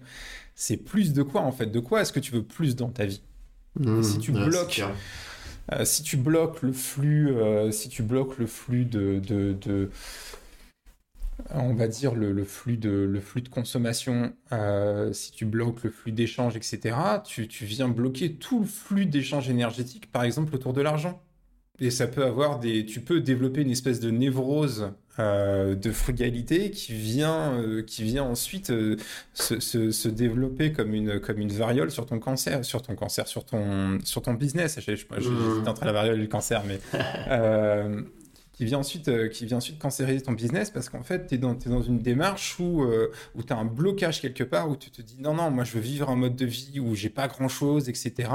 C'est 0.54 0.76
plus 0.78 1.12
de 1.12 1.22
quoi 1.22 1.42
en 1.42 1.52
fait? 1.52 1.66
De 1.66 1.80
quoi 1.80 2.00
est-ce 2.00 2.12
que 2.12 2.20
tu 2.20 2.32
veux 2.32 2.42
plus 2.42 2.74
dans 2.76 2.88
ta 2.90 3.04
vie? 3.04 3.20
Mmh. 3.78 4.02
si 4.02 4.18
tu 4.18 4.32
Ouais, 4.32 4.46
bloques-. 4.46 4.82
Euh, 5.72 5.84
si 5.84 6.02
tu 6.02 6.16
bloques 6.16 6.62
le 6.62 6.72
flux, 6.72 7.30
euh, 7.36 7.70
si 7.72 7.88
tu 7.88 8.02
bloques 8.02 8.38
le 8.38 8.46
flux 8.46 8.84
de, 8.84 9.18
de, 9.18 9.52
de- 9.60 9.90
on 11.54 11.74
va 11.74 11.86
dire 11.88 12.14
le, 12.14 12.32
le 12.32 12.44
flux 12.44 12.76
de 12.76 12.90
le 12.90 13.20
flux 13.20 13.42
de 13.42 13.48
consommation, 13.48 14.32
euh, 14.52 15.12
si 15.12 15.32
tu 15.32 15.44
bloques 15.44 15.82
le 15.84 15.90
flux 15.90 16.12
d'échange, 16.12 16.56
etc., 16.56 16.96
tu, 17.24 17.46
tu 17.48 17.64
viens 17.64 17.88
bloquer 17.88 18.34
tout 18.34 18.60
le 18.60 18.66
flux 18.66 19.06
d'échange 19.06 19.48
énergétique, 19.50 20.10
par 20.10 20.22
exemple 20.24 20.54
autour 20.54 20.72
de 20.72 20.80
l'argent. 20.80 21.22
Et 21.78 21.90
ça 21.90 22.06
peut 22.06 22.24
avoir 22.24 22.58
des, 22.58 22.86
tu 22.86 23.00
peux 23.00 23.20
développer 23.20 23.60
une 23.60 23.70
espèce 23.70 24.00
de 24.00 24.10
névrose 24.10 24.92
euh, 25.18 25.74
de 25.74 25.92
frugalité 25.92 26.70
qui 26.70 26.94
vient, 26.94 27.52
euh, 27.60 27.82
qui 27.82 28.02
vient 28.02 28.22
ensuite 28.24 28.68
se, 29.34 29.60
se- 29.60 29.90
se 29.90 30.08
développer 30.08 30.72
comme 30.72 30.94
une, 30.94 31.20
comme 31.20 31.38
une 31.38 31.52
variole 31.52 31.90
sur 31.90 32.06
ton 32.06 32.18
cancer, 32.18 32.64
sur 32.64 32.80
ton 32.80 32.94
cancer, 32.96 33.28
sur 33.28 33.44
ton, 33.44 33.98
sur 34.04 34.22
ton 34.22 34.32
business. 34.32 34.78
J'hésite 34.80 35.06
entre 35.68 35.84
la 35.84 35.92
variole 35.92 36.16
et 36.18 36.22
le 36.22 36.26
cancer, 36.28 36.62
mais 36.66 36.80
qui 38.56 38.64
vient 38.64 38.78
ensuite, 38.78 39.08
euh, 39.08 39.28
qui 39.28 39.44
vient 39.44 39.58
ensuite 39.58 39.78
cancériser 39.78 40.22
ton 40.22 40.32
business 40.32 40.70
parce 40.70 40.88
qu'en 40.88 41.02
fait, 41.02 41.26
tu 41.26 41.34
es 41.34 41.38
dans, 41.38 41.82
une 41.82 41.98
démarche 41.98 42.58
où, 42.58 42.82
euh, 42.82 43.12
où 43.34 43.42
tu 43.42 43.52
as 43.52 43.56
un 43.56 43.66
blocage 43.66 44.22
quelque 44.22 44.44
part, 44.44 44.70
où 44.70 44.76
tu 44.76 44.90
te 44.90 45.02
dis 45.02 45.18
non, 45.20 45.34
non, 45.34 45.50
moi 45.50 45.64
je 45.64 45.74
veux 45.74 45.80
vivre 45.80 46.08
un 46.08 46.16
mode 46.16 46.36
de 46.36 46.46
vie 46.46 46.80
où 46.80 46.94
j'ai 46.94 47.10
pas 47.10 47.28
grand 47.28 47.48
chose, 47.48 47.88
etc. 47.90 48.30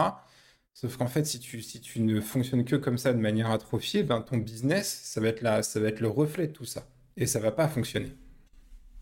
Sauf 0.74 0.96
qu'en 0.96 1.08
fait, 1.08 1.26
si 1.26 1.40
tu, 1.40 1.62
si 1.62 1.82
tu 1.82 2.00
ne 2.02 2.22
fonctionnes 2.22 2.64
que 2.64 2.76
comme 2.76 3.00
ça 3.00 3.14
de 3.14 3.20
manière 3.20 3.50
atrophiée, 3.50 4.04
ben, 4.04 4.22
ton 4.22 4.38
business, 4.38 5.02
ça 5.04 5.20
va 5.20 5.28
être 5.28 5.42
la, 5.42 5.64
ça 5.64 5.80
va 5.80 5.88
être 5.88 6.00
le 6.00 6.08
reflet 6.08 6.48
de 6.48 6.54
tout 6.54 6.66
ça. 6.66 6.88
Et 7.18 7.26
ça 7.26 7.40
va 7.40 7.52
pas 7.52 7.68
fonctionner. 7.68 8.16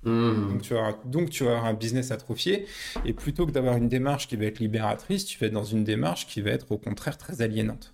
Mmh. 0.04 0.50
Donc 0.50 0.62
tu, 0.62 0.74
vas, 0.74 0.80
avoir- 0.88 1.06
donc 1.06 1.30
tu 1.30 1.44
vas 1.44 1.52
avoir 1.52 1.66
un 1.66 1.74
business 1.74 2.12
atrophié. 2.12 2.66
Et 3.06 3.12
plutôt 3.12 3.46
que 3.46 3.52
d'avoir 3.52 3.76
une 3.76 3.90
démarche 3.90 4.30
qui 4.30 4.38
va 4.38 4.46
être 4.46 4.60
libératrice, 4.60 5.26
tu 5.26 5.38
vas 5.38 5.48
être 5.48 5.54
dans 5.54 5.66
une 5.66 5.84
démarche 5.84 6.28
qui 6.28 6.42
va 6.42 6.52
être 6.52 6.72
au 6.72 6.78
contraire 6.78 7.18
très 7.18 7.42
aliénante. 7.42 7.94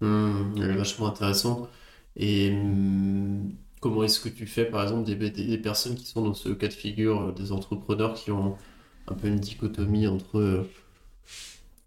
Mmh, 0.00 0.76
vachement 0.76 1.08
intéressante. 1.08 1.68
Et 2.16 2.50
mmh, 2.50 3.54
comment 3.82 4.04
est-ce 4.04 4.20
que 4.20 4.28
tu 4.28 4.46
fais, 4.46 4.64
par 4.64 4.82
exemple, 4.82 5.04
des, 5.04 5.58
personnes 5.58 5.96
qui 5.96 6.06
sont 6.06 6.22
dans 6.22 6.34
ce 6.34 6.50
cas 6.50 6.68
de 6.68 6.72
figure, 6.72 7.20
euh, 7.20 7.32
des 7.32 7.52
entrepreneurs 7.52 8.14
qui 8.14 8.30
ont 8.30 8.56
un 9.08 9.14
peu 9.14 9.28
une 9.28 9.40
dichotomie 9.40 10.06
entre 10.06 10.38
euh, 10.38 10.70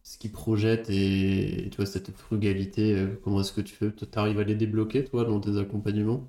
ce 0.03 0.17
qu'ils 0.17 0.31
projettent 0.31 0.89
et, 0.89 1.69
tu 1.71 1.77
vois, 1.77 1.85
cette 1.85 2.11
frugalité, 2.11 2.93
euh, 2.93 3.19
comment 3.23 3.41
est-ce 3.41 3.53
que 3.53 3.61
tu 3.61 3.73
fais? 3.73 3.91
Tu 3.91 4.05
arrives 4.15 4.39
à 4.39 4.43
les 4.43 4.55
débloquer, 4.55 5.05
toi, 5.05 5.23
dans 5.23 5.39
tes 5.39 5.57
accompagnements? 5.57 6.27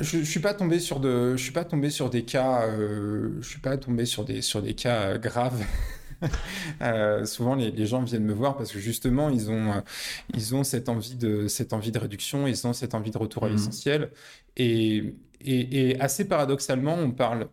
Je, 0.00 0.18
je 0.18 0.24
suis 0.24 0.40
pas 0.40 0.54
tombé 0.54 0.80
sur 0.80 0.98
de, 1.00 1.36
je 1.36 1.42
suis 1.42 1.52
pas 1.52 1.64
tombé 1.64 1.90
sur 1.90 2.10
des 2.10 2.24
cas, 2.24 2.68
je 2.76 3.46
suis 3.46 3.60
pas 3.60 3.76
tombé 3.76 4.06
sur 4.06 4.24
des 4.24 4.42
sur 4.42 4.60
des 4.60 4.74
cas 4.74 5.18
graves. 5.18 5.64
Euh, 6.82 7.24
souvent, 7.26 7.54
les, 7.54 7.70
les 7.70 7.86
gens 7.86 8.02
viennent 8.02 8.24
me 8.24 8.32
voir 8.32 8.56
parce 8.56 8.72
que 8.72 8.78
justement, 8.78 9.30
ils 9.30 9.50
ont 9.50 9.72
euh, 9.72 9.80
ils 10.34 10.54
ont 10.54 10.64
cette 10.64 10.88
envie 10.88 11.14
de 11.16 11.48
cette 11.48 11.72
envie 11.72 11.92
de 11.92 11.98
réduction, 11.98 12.46
ils 12.46 12.66
ont 12.66 12.72
cette 12.72 12.94
envie 12.94 13.10
de 13.10 13.18
retour 13.18 13.44
à 13.44 13.48
Mhm. 13.48 13.50
l'essentiel. 13.50 14.10
Et, 14.56 15.14
et 15.40 15.90
et 15.90 16.00
assez 16.00 16.26
paradoxalement, 16.26 16.94
on 16.94 17.10
parle 17.12 17.48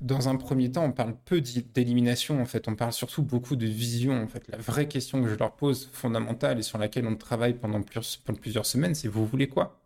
dans 0.00 0.28
un 0.28 0.36
premier 0.36 0.72
temps, 0.72 0.84
on 0.84 0.92
parle 0.92 1.14
peu 1.26 1.40
d'élimination 1.42 2.40
en 2.42 2.46
fait, 2.46 2.68
on 2.68 2.76
parle 2.76 2.92
surtout 2.94 3.22
beaucoup 3.22 3.56
de 3.56 3.66
vision 3.66 4.22
en 4.22 4.28
fait. 4.28 4.48
La 4.48 4.58
vraie 4.58 4.88
question 4.88 5.22
que 5.22 5.28
je 5.30 5.36
leur 5.36 5.52
pose, 5.56 5.88
fondamentale 5.92 6.58
et 6.58 6.62
sur 6.62 6.78
laquelle 6.78 7.06
on 7.06 7.16
travaille 7.16 7.54
pendant 7.54 7.82
plus- 7.82 8.18
pendant 8.24 8.38
plusieurs 8.40 8.66
semaines, 8.66 8.94
c'est 8.94 9.08
vous 9.08 9.26
voulez 9.26 9.48
quoi? 9.48 9.80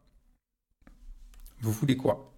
Vous 1.60 1.72
voulez 1.72 1.96
quoi? 1.96 2.30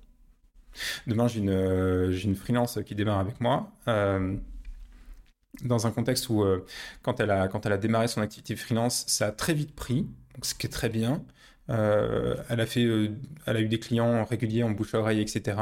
Demain, 1.06 1.28
j'ai 1.28 1.40
une, 1.40 1.50
euh, 1.50 2.12
une 2.16 2.34
freelance 2.34 2.78
qui 2.84 2.94
démarre 2.94 3.18
avec 3.18 3.40
moi, 3.40 3.70
euh, 3.88 4.36
dans 5.64 5.86
un 5.86 5.90
contexte 5.90 6.28
où, 6.28 6.42
euh, 6.42 6.64
quand 7.02 7.20
elle 7.20 7.30
a, 7.30 7.48
quand 7.48 7.66
elle 7.66 7.72
a 7.72 7.78
démarré 7.78 8.08
son 8.08 8.20
activité 8.20 8.56
freelance, 8.56 9.04
ça 9.06 9.28
a 9.28 9.32
très 9.32 9.54
vite 9.54 9.74
pris, 9.74 10.06
ce 10.42 10.54
qui 10.54 10.66
est 10.66 10.70
très 10.70 10.88
bien. 10.88 11.24
Euh, 11.68 12.36
elle 12.48 12.60
a 12.60 12.66
fait, 12.66 12.84
euh, 12.84 13.08
elle 13.46 13.56
a 13.56 13.60
eu 13.60 13.68
des 13.68 13.80
clients 13.80 14.24
réguliers 14.24 14.62
en 14.62 14.70
bouche 14.70 14.94
à 14.94 15.00
oreille, 15.00 15.20
etc. 15.20 15.56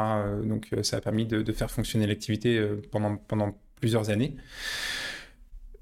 donc 0.44 0.68
ça 0.82 0.98
a 0.98 1.00
permis 1.00 1.26
de, 1.26 1.52
faire 1.52 1.70
fonctionner 1.70 2.06
l'activité 2.06 2.62
pendant, 2.90 3.16
pendant 3.16 3.56
plusieurs 3.80 4.10
années. 4.10 4.36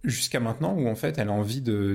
Jusqu'à 0.05 0.41
maintenant, 0.41 0.75
où 0.75 0.89
en 0.89 0.97
fait, 0.97 1.19
elle 1.19 1.29
a 1.29 1.33
envie 1.33 1.61
de, 1.61 1.95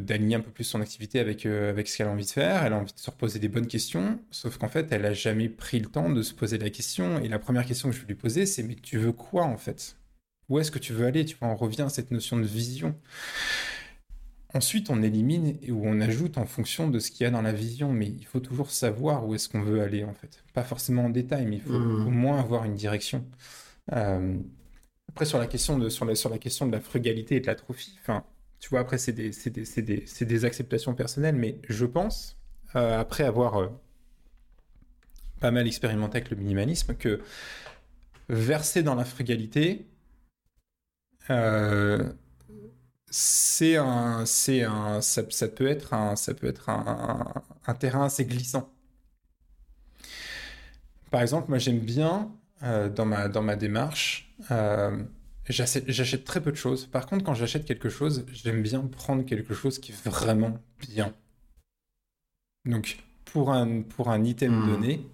d'aligner 0.00 0.36
un 0.36 0.40
peu 0.40 0.50
plus 0.50 0.64
son 0.64 0.82
activité 0.82 1.18
avec, 1.18 1.46
avec 1.46 1.88
ce 1.88 1.96
qu'elle 1.96 2.06
a 2.06 2.10
envie 2.10 2.26
de 2.26 2.30
faire. 2.30 2.62
Elle 2.64 2.74
a 2.74 2.76
envie 2.76 2.92
de 2.92 2.98
se 2.98 3.10
reposer 3.10 3.38
des 3.38 3.48
bonnes 3.48 3.66
questions. 3.66 4.20
Sauf 4.30 4.58
qu'en 4.58 4.68
fait, 4.68 4.86
elle 4.90 5.06
a 5.06 5.14
jamais 5.14 5.48
pris 5.48 5.80
le 5.80 5.86
temps 5.86 6.10
de 6.10 6.22
se 6.22 6.34
poser 6.34 6.58
la 6.58 6.68
question. 6.68 7.18
Et 7.22 7.28
la 7.28 7.38
première 7.38 7.64
question 7.64 7.88
que 7.88 7.94
je 7.94 8.02
vais 8.02 8.08
lui 8.08 8.14
poser, 8.16 8.44
c'est 8.44 8.62
mais 8.62 8.74
tu 8.74 8.98
veux 8.98 9.12
quoi 9.12 9.44
en 9.44 9.56
fait? 9.56 9.96
Où 10.48 10.58
est-ce 10.58 10.70
que 10.70 10.78
tu 10.78 10.92
veux 10.92 11.06
aller 11.06 11.24
Tu 11.24 11.36
vois, 11.36 11.48
on 11.48 11.56
revient 11.56 11.82
à 11.82 11.88
cette 11.88 12.10
notion 12.10 12.36
de 12.38 12.44
vision. 12.44 12.94
Ensuite, 14.54 14.88
on 14.88 15.02
élimine 15.02 15.58
ou 15.68 15.82
on 15.86 16.00
ajoute 16.00 16.38
en 16.38 16.46
fonction 16.46 16.88
de 16.88 16.98
ce 17.00 17.10
qu'il 17.10 17.24
y 17.24 17.26
a 17.26 17.30
dans 17.30 17.42
la 17.42 17.52
vision. 17.52 17.92
Mais 17.92 18.06
il 18.06 18.24
faut 18.24 18.40
toujours 18.40 18.70
savoir 18.70 19.26
où 19.26 19.34
est-ce 19.34 19.48
qu'on 19.48 19.60
veut 19.62 19.82
aller 19.82 20.04
en 20.04 20.14
fait. 20.14 20.42
Pas 20.54 20.64
forcément 20.64 21.04
en 21.04 21.10
détail, 21.10 21.44
mais 21.46 21.56
il 21.56 21.62
faut 21.62 21.78
Mhm. 21.78 22.06
au 22.06 22.10
moins 22.10 22.40
avoir 22.40 22.64
une 22.64 22.74
direction. 22.74 23.26
Euh, 23.92 24.36
après, 25.10 25.26
sur 25.26 25.38
la 25.38 25.46
question 25.46 25.78
de, 25.78 25.88
sur 25.90 26.04
la, 26.06 26.14
sur 26.14 26.30
la 26.30 26.38
question 26.38 26.66
de 26.66 26.72
la 26.72 26.80
frugalité 26.80 27.36
et 27.36 27.40
de 27.40 27.46
l'atrophie, 27.46 27.98
enfin, 28.00 28.24
Tu 28.60 28.70
vois, 28.70 28.80
après, 28.80 28.98
c'est 28.98 29.12
des, 29.12 29.30
des, 29.30 30.24
des, 30.26 30.44
acceptations 30.44 30.92
personnelles, 30.94 31.36
mais 31.36 31.60
je 31.68 31.86
pense, 31.86 32.36
euh, 32.74 32.98
après 32.98 33.22
avoir 33.24 33.60
euh, 33.60 33.68
pas 35.40 35.50
mal 35.52 35.66
expérimenté 35.68 36.16
avec 36.18 36.30
le 36.30 36.36
minimalisme, 36.36 36.94
que 36.96 37.20
verser 38.28 38.82
dans 38.82 38.96
la 38.96 39.04
frugalité, 39.04 39.86
c'est 43.10 43.76
un, 43.76 44.26
c'est 44.26 44.62
un, 44.62 45.00
ça, 45.00 45.22
peut 45.48 45.66
être 45.66 45.94
un, 45.94 46.16
ça 46.16 46.34
peut 46.34 46.46
être 46.46 46.68
un, 46.68 47.42
un, 47.66 47.74
terrain 47.74 48.04
assez 48.04 48.24
glissant. 48.24 48.72
Par 51.10 51.22
exemple, 51.22 51.48
moi 51.48 51.58
j'aime 51.58 51.80
bien 51.80 52.30
dans 52.62 53.06
ma 53.06 53.28
dans 53.28 53.42
ma 53.42 53.56
démarche 53.56 54.34
J'achète 55.48 56.24
très 56.24 56.42
peu 56.42 56.50
de 56.52 56.56
choses. 56.56 56.86
Par 56.86 57.06
contre, 57.06 57.24
quand 57.24 57.34
j'achète 57.34 57.64
quelque 57.64 57.88
chose, 57.88 58.26
j'aime 58.32 58.62
bien 58.62 58.80
prendre 58.82 59.24
quelque 59.24 59.54
chose 59.54 59.78
qui 59.78 59.92
est 59.92 60.04
vraiment 60.04 60.58
bien. 60.78 61.14
Donc, 62.66 62.98
pour 63.24 63.50
un, 63.52 63.80
pour 63.82 64.10
un 64.10 64.24
item 64.24 64.52
hmm. 64.52 64.66
donné, 64.66 65.06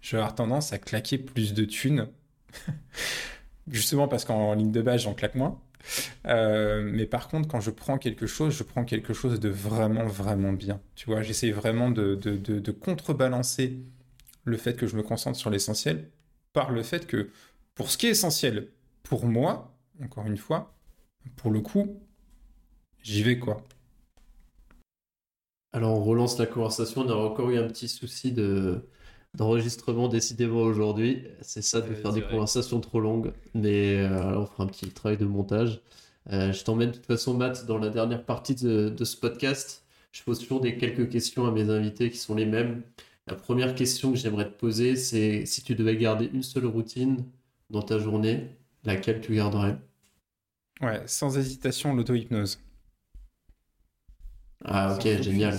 je 0.00 0.12
vais 0.12 0.18
avoir 0.18 0.34
tendance 0.36 0.72
à 0.72 0.78
claquer 0.78 1.18
plus 1.18 1.54
de 1.54 1.64
thunes. 1.64 2.08
Justement 3.70 4.08
parce 4.08 4.24
qu'en 4.24 4.54
ligne 4.54 4.72
de 4.72 4.82
base, 4.82 5.02
j'en 5.02 5.14
claque 5.14 5.34
moins. 5.34 5.60
Euh, 6.26 6.82
mais 6.82 7.06
par 7.06 7.28
contre, 7.28 7.48
quand 7.48 7.60
je 7.60 7.70
prends 7.70 7.98
quelque 7.98 8.26
chose, 8.26 8.54
je 8.54 8.62
prends 8.62 8.84
quelque 8.84 9.14
chose 9.14 9.40
de 9.40 9.48
vraiment, 9.48 10.04
vraiment 10.04 10.52
bien. 10.52 10.80
Tu 10.94 11.06
vois, 11.06 11.22
j'essaie 11.22 11.50
vraiment 11.50 11.90
de, 11.90 12.14
de, 12.14 12.36
de, 12.36 12.72
contrebalancer 12.72 13.78
le 14.44 14.56
fait 14.56 14.76
que 14.76 14.86
je 14.86 14.96
me 14.96 15.02
concentre 15.02 15.38
sur 15.38 15.50
l'essentiel 15.50 16.10
par 16.52 16.70
le 16.70 16.82
fait 16.82 17.06
que 17.06 17.30
pour 17.74 17.90
ce 17.90 17.96
qui 17.96 18.06
est 18.06 18.10
essentiel 18.10 18.68
pour 19.02 19.26
moi, 19.26 19.74
encore 20.02 20.26
une 20.26 20.36
fois, 20.36 20.74
pour 21.36 21.50
le 21.50 21.60
coup, 21.60 22.00
j'y 23.02 23.22
vais 23.22 23.38
quoi. 23.38 23.62
Alors 25.72 25.96
on 25.96 26.02
relance 26.02 26.38
la 26.38 26.46
conversation, 26.46 27.02
on 27.02 27.08
a 27.08 27.14
encore 27.14 27.50
eu 27.50 27.58
un 27.58 27.68
petit 27.68 27.88
souci 27.88 28.32
de 28.32 28.88
d'enregistrement 29.34 30.08
décidément 30.08 30.62
aujourd'hui. 30.62 31.24
C'est 31.40 31.62
ça 31.62 31.80
de 31.80 31.94
faire 31.94 32.12
des 32.12 32.22
conversations 32.22 32.80
trop 32.80 33.00
longues, 33.00 33.32
mais 33.54 33.98
euh, 33.98 34.38
on 34.38 34.46
fera 34.46 34.64
un 34.64 34.66
petit 34.66 34.88
travail 34.88 35.18
de 35.18 35.24
montage. 35.24 35.80
Euh, 36.32 36.52
je 36.52 36.64
t'emmène 36.64 36.90
de 36.90 36.96
toute 36.96 37.06
façon 37.06 37.34
Matt 37.34 37.66
dans 37.66 37.78
la 37.78 37.88
dernière 37.88 38.24
partie 38.24 38.54
de, 38.54 38.94
ce 39.04 39.16
podcast. 39.16 39.84
Je 40.12 40.22
pose 40.22 40.40
toujours 40.40 40.60
des 40.60 40.76
quelques 40.76 41.08
questions 41.08 41.46
à 41.46 41.52
mes 41.52 41.70
invités 41.70 42.10
qui 42.10 42.18
sont 42.18 42.34
les 42.34 42.46
mêmes. 42.46 42.82
La 43.26 43.34
première 43.34 43.74
question 43.74 44.10
que 44.12 44.18
j'aimerais 44.18 44.46
te 44.46 44.58
poser, 44.58 44.96
c'est 44.96 45.46
si 45.46 45.62
tu 45.62 45.74
devais 45.74 45.96
garder 45.96 46.28
une 46.32 46.42
seule 46.42 46.66
routine 46.66 47.24
dans 47.70 47.82
ta 47.82 47.98
journée, 47.98 48.48
laquelle 48.84 49.20
tu 49.20 49.34
garderais? 49.36 49.78
Ouais, 50.80 51.02
sans 51.06 51.38
hésitation, 51.38 51.94
l'auto-hypnose. 51.94 52.58
Ah, 54.64 54.96
ok, 54.96 55.22
génial. 55.22 55.56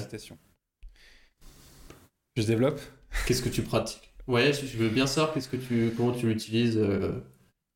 Je 2.35 2.43
développe? 2.43 2.81
Qu'est-ce 3.25 3.41
que 3.41 3.49
tu 3.49 3.61
pratiques? 3.61 4.13
Ouais, 4.27 4.53
je 4.53 4.77
veux 4.77 4.89
bien 4.89 5.07
savoir 5.07 5.33
tu, 5.33 5.93
comment 5.97 6.11
tu 6.11 6.27
l'utilises. 6.27 6.77
Euh? 6.77 7.19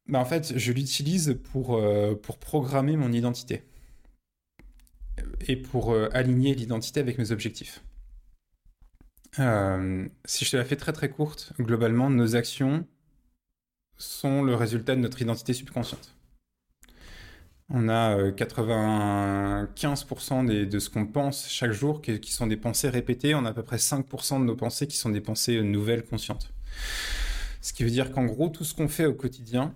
Bah 0.08 0.20
en 0.20 0.26
fait, 0.26 0.58
je 0.58 0.72
l'utilise 0.72 1.40
pour, 1.52 1.76
euh, 1.76 2.16
pour 2.16 2.38
programmer 2.38 2.96
mon 2.96 3.12
identité 3.12 3.64
et 5.48 5.56
pour 5.56 5.92
euh, 5.92 6.10
aligner 6.14 6.54
l'identité 6.54 7.00
avec 7.00 7.18
mes 7.18 7.32
objectifs. 7.32 7.84
si 9.34 10.46
je 10.46 10.52
te 10.52 10.58
la 10.58 10.66
fais 10.66 10.76
très 10.76 10.94
très 10.94 11.10
courte, 11.10 11.54
globalement, 11.60 12.10
nos 12.10 12.36
actions 12.36 12.88
sont 13.98 14.44
le 14.44 14.56
résultat 14.56 14.96
de 14.96 15.02
notre 15.02 15.22
identité 15.22 15.54
subconsciente. 15.54 16.16
On 17.70 17.90
a 17.90 18.32
95% 18.32 20.50
euh, 20.50 20.66
de 20.66 20.80
ce 20.80 20.90
qu'on 20.90 21.08
pense 21.08 21.50
chaque 21.50 21.72
jour 21.72 22.02
qui, 22.02 22.32
sont 22.32 22.48
des 22.48 22.58
pensées 22.58 22.90
répétées. 22.90 23.34
On 23.34 23.46
a 23.46 23.50
à 23.50 23.54
peu 23.54 23.64
près 23.64 23.78
5% 23.78 24.40
de 24.40 24.46
nos 24.46 24.56
pensées 24.56 24.88
qui 24.88 24.98
sont 24.98 25.10
des 25.10 25.22
pensées 25.22 25.62
nouvelles 25.64 26.04
conscientes. 26.04 26.54
Ce 27.62 27.74
qui 27.74 27.84
veut 27.84 27.90
dire 27.90 28.12
qu'en 28.12 28.26
gros, 28.26 28.50
tout 28.50 28.64
ce 28.64 28.76
qu'on 28.76 28.88
fait 28.88 29.06
au 29.06 29.14
quotidien 29.14 29.74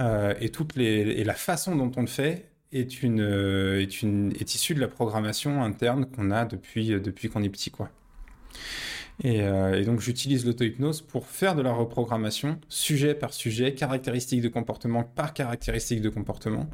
euh, 0.00 0.34
et, 0.40 1.22
la 1.22 1.34
façon 1.34 1.76
dont 1.76 1.92
on 1.96 2.00
le 2.00 2.08
fait 2.08 2.50
euh, 2.74 3.80
est 3.80 4.54
issue 4.54 4.74
de 4.74 4.80
la 4.80 4.88
programmation 4.88 5.62
interne 5.62 6.06
qu'on 6.06 6.32
a 6.32 6.44
depuis, 6.44 6.88
depuis 6.88 7.28
qu'on 7.28 7.44
est 7.44 7.48
petit. 7.48 7.70
quoi. 7.70 7.90
Euh, 9.24 9.74
et, 9.74 9.84
donc 9.84 10.00
j'utilise 10.00 10.44
l'auto-hypnose 10.44 11.02
pour 11.02 11.26
faire 11.26 11.54
de 11.54 11.62
la 11.62 11.72
reprogrammation, 11.72 12.58
sujet 12.68 13.14
par 13.14 13.32
sujet, 13.32 13.74
caractéristique 13.74 14.40
de 14.40 14.48
comportement 14.48 15.04
par 15.04 15.34
caractéristique 15.34 16.00
de 16.00 16.08
comportement. 16.08 16.68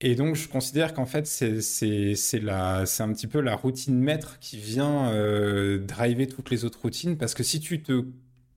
Et 0.00 0.14
donc 0.14 0.36
je 0.36 0.48
considère 0.48 0.94
qu'en 0.94 1.06
fait 1.06 1.26
c'est, 1.26 1.56
un 1.56 3.12
petit 3.12 3.26
peu 3.26 3.40
la 3.40 3.56
routine 3.56 3.98
maître 3.98 4.38
qui 4.40 4.56
vient 4.58 5.10
euh, 5.12 5.78
driver 5.78 6.26
toutes 6.26 6.50
les 6.50 6.64
autres 6.64 6.80
routines, 6.82 7.16
parce 7.16 7.34
que 7.34 7.42
si 7.42 7.60
tu 7.60 7.82
te 7.82 8.04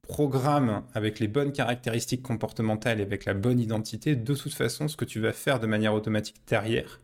programmes 0.04 0.84
avec 0.94 1.20
les 1.20 1.28
bonnes 1.28 1.52
caractéristiques 1.52 2.22
comportementales 2.22 3.00
et 3.00 3.04
avec 3.04 3.26
la 3.26 3.34
bonne 3.34 3.60
identité, 3.60 4.16
de 4.16 4.36
toute 4.36 4.54
façon 4.54 4.88
ce 4.88 4.98
que 4.98 5.06
tu 5.06 5.20
vas 5.20 5.34
faire 5.34 5.60
de 5.60 5.68
manière 5.68 5.94
automatique 5.94 6.42
derrière 6.48 7.00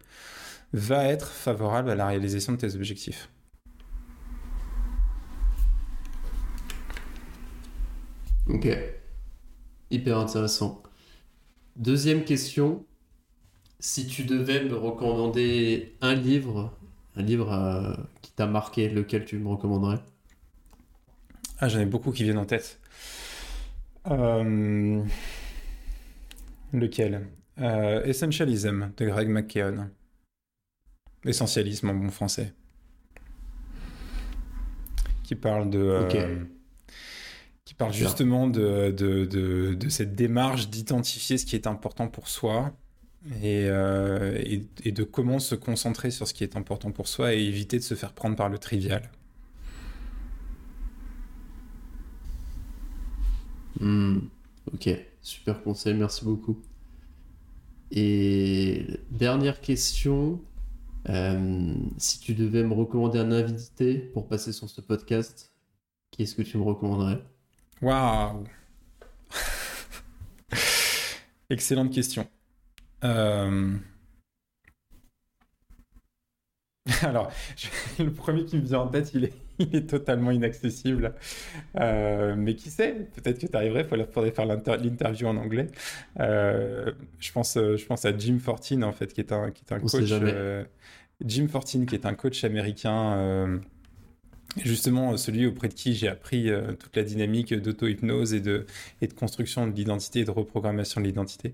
va 0.74 1.06
être 1.06 1.30
favorable 1.30 1.90
à 1.90 1.96
la 1.96 2.08
réalisation 2.08 2.54
de 2.54 2.58
tes 2.58 2.76
objectifs. 2.76 3.30
Ok. 8.50 8.68
Hyper 9.92 10.18
intéressant. 10.18 10.82
Deuxième 11.76 12.24
question. 12.24 12.86
Si 13.80 14.08
tu 14.08 14.24
devais 14.24 14.64
me 14.64 14.76
recommander 14.76 15.96
un 16.02 16.16
livre, 16.16 16.78
un 17.16 17.22
livre 17.22 17.52
euh, 17.52 17.94
qui 18.22 18.32
t'a 18.32 18.48
marqué, 18.48 18.90
lequel 18.90 19.26
tu 19.26 19.38
me 19.38 19.50
recommanderais? 19.50 20.00
Ah, 21.60 21.68
j'en 21.68 21.80
ai 21.80 21.86
beaucoup 21.86 22.12
qui 22.12 22.24
viennent 22.24 22.38
en 22.38 22.46
tête. 22.46 22.80
Euh, 24.08 25.04
lequel? 26.74 27.28
Euh, 27.60 28.04
Essentialism 28.06 28.92
de 28.96 29.06
Greg 29.06 29.28
McKeown. 29.28 29.92
Essentialisme 31.26 31.90
en 31.90 31.94
bon 31.96 32.10
français. 32.10 32.54
Qui 35.24 35.36
parle 35.36 35.70
de 35.70 36.08
qui 37.68 37.74
parle 37.74 37.92
justement 37.92 38.48
de, 38.48 38.92
de, 38.92 39.26
de, 39.26 39.90
cette 39.90 40.16
démarche 40.16 40.70
d'identifier 40.70 41.38
ce 41.38 41.46
qui 41.46 41.54
est 41.54 41.68
important 41.68 42.08
pour 42.08 42.30
soi 42.30 42.72
et, 43.44 43.66
euh, 43.68 44.42
et, 44.86 44.92
de 44.94 45.04
comment 45.04 45.40
se 45.40 45.54
concentrer 45.54 46.10
sur 46.10 46.30
ce 46.30 46.34
qui 46.34 46.46
est 46.46 46.56
important 46.56 46.92
pour 46.92 47.10
soi 47.10 47.34
et 47.34 47.44
éviter 47.44 47.78
de 47.78 47.84
se 47.84 47.94
faire 47.94 48.14
prendre 48.14 48.38
par 48.38 48.48
le 48.48 48.58
trivial. 48.58 49.12
Hmm, 53.82 54.20
ok, 54.74 54.90
super 55.22 55.62
conseil, 55.62 55.94
merci 55.94 56.24
beaucoup. 56.24 56.62
Et 57.92 58.86
dernière 59.12 59.60
question, 59.60 60.40
euh, 61.10 61.76
si 61.98 62.22
tu 62.22 62.34
devais 62.34 62.64
me 62.64 62.74
recommander 62.74 63.20
un 63.20 63.34
invité 63.34 63.98
pour 63.98 64.30
passer 64.30 64.54
sur 64.54 64.70
ce 64.70 64.80
podcast, 64.80 65.52
qui 66.12 66.24
est-ce 66.24 66.34
que 66.34 66.44
tu 66.44 66.58
me 66.58 66.64
recommanderais? 66.64 67.22
Waouh 67.82 68.44
Excellente 71.50 71.94
question. 71.94 72.28
Euh, 73.04 73.78
alors, 77.04 77.32
le 78.00 78.12
premier 78.12 78.46
qui 78.46 78.58
me 78.58 78.62
vient 78.62 78.80
en 78.80 78.88
tête, 78.88 79.12
il 79.14 79.26
est, 79.26 79.34
il 79.60 79.76
est 79.76 79.88
totalement 79.90 80.32
inaccessible. 80.32 81.14
Euh, 81.80 82.36
mais 82.36 82.56
qui 82.56 82.70
sait 82.70 83.08
Peut-être 83.16 83.40
que 83.40 83.48
tu 83.48 83.56
arriverais, 83.56 83.88
il 83.90 84.06
faudrait 84.12 84.32
faire 84.32 84.46
l'interview 84.46 85.28
en 85.28 85.38
anglais. 85.38 85.68
Euh, 86.20 86.92
je, 87.20 87.32
pense, 87.32 87.56
je 87.56 87.86
pense 87.86 88.06
à 88.06 88.18
Jim 88.18 88.40
Fortin, 88.40 88.82
en 88.82 88.92
fait, 88.92 89.14
qui 89.14 89.22
est 89.22 89.32
un, 89.32 89.52
qui 89.52 89.64
est 89.64 89.74
un 89.74 89.80
coach. 89.80 90.68
Jim 91.26 91.48
Fortin, 91.48 91.86
qui 91.86 91.96
est 91.96 92.06
un 92.06 92.14
coach 92.14 92.44
américain 92.44 93.60
justement 94.66 95.14
euh, 95.14 95.18
celui 95.18 95.46
auprès 95.46 95.68
de 95.68 95.74
qui 95.74 95.94
j'ai 95.96 96.08
appris 96.08 96.50
euh, 96.50 96.74
toute 96.74 96.96
la 96.96 97.04
dynamique 97.04 97.54
d'auto-hypnose 97.54 98.34
et 98.34 98.42
de, 98.42 98.66
et 99.02 99.08
de 99.08 99.14
construction 99.14 99.68
de 99.68 99.76
l'identité 99.76 100.22
et 100.22 100.26
de 100.26 100.32
reprogrammation 100.32 101.02
de 101.02 101.06
l'identité. 101.06 101.54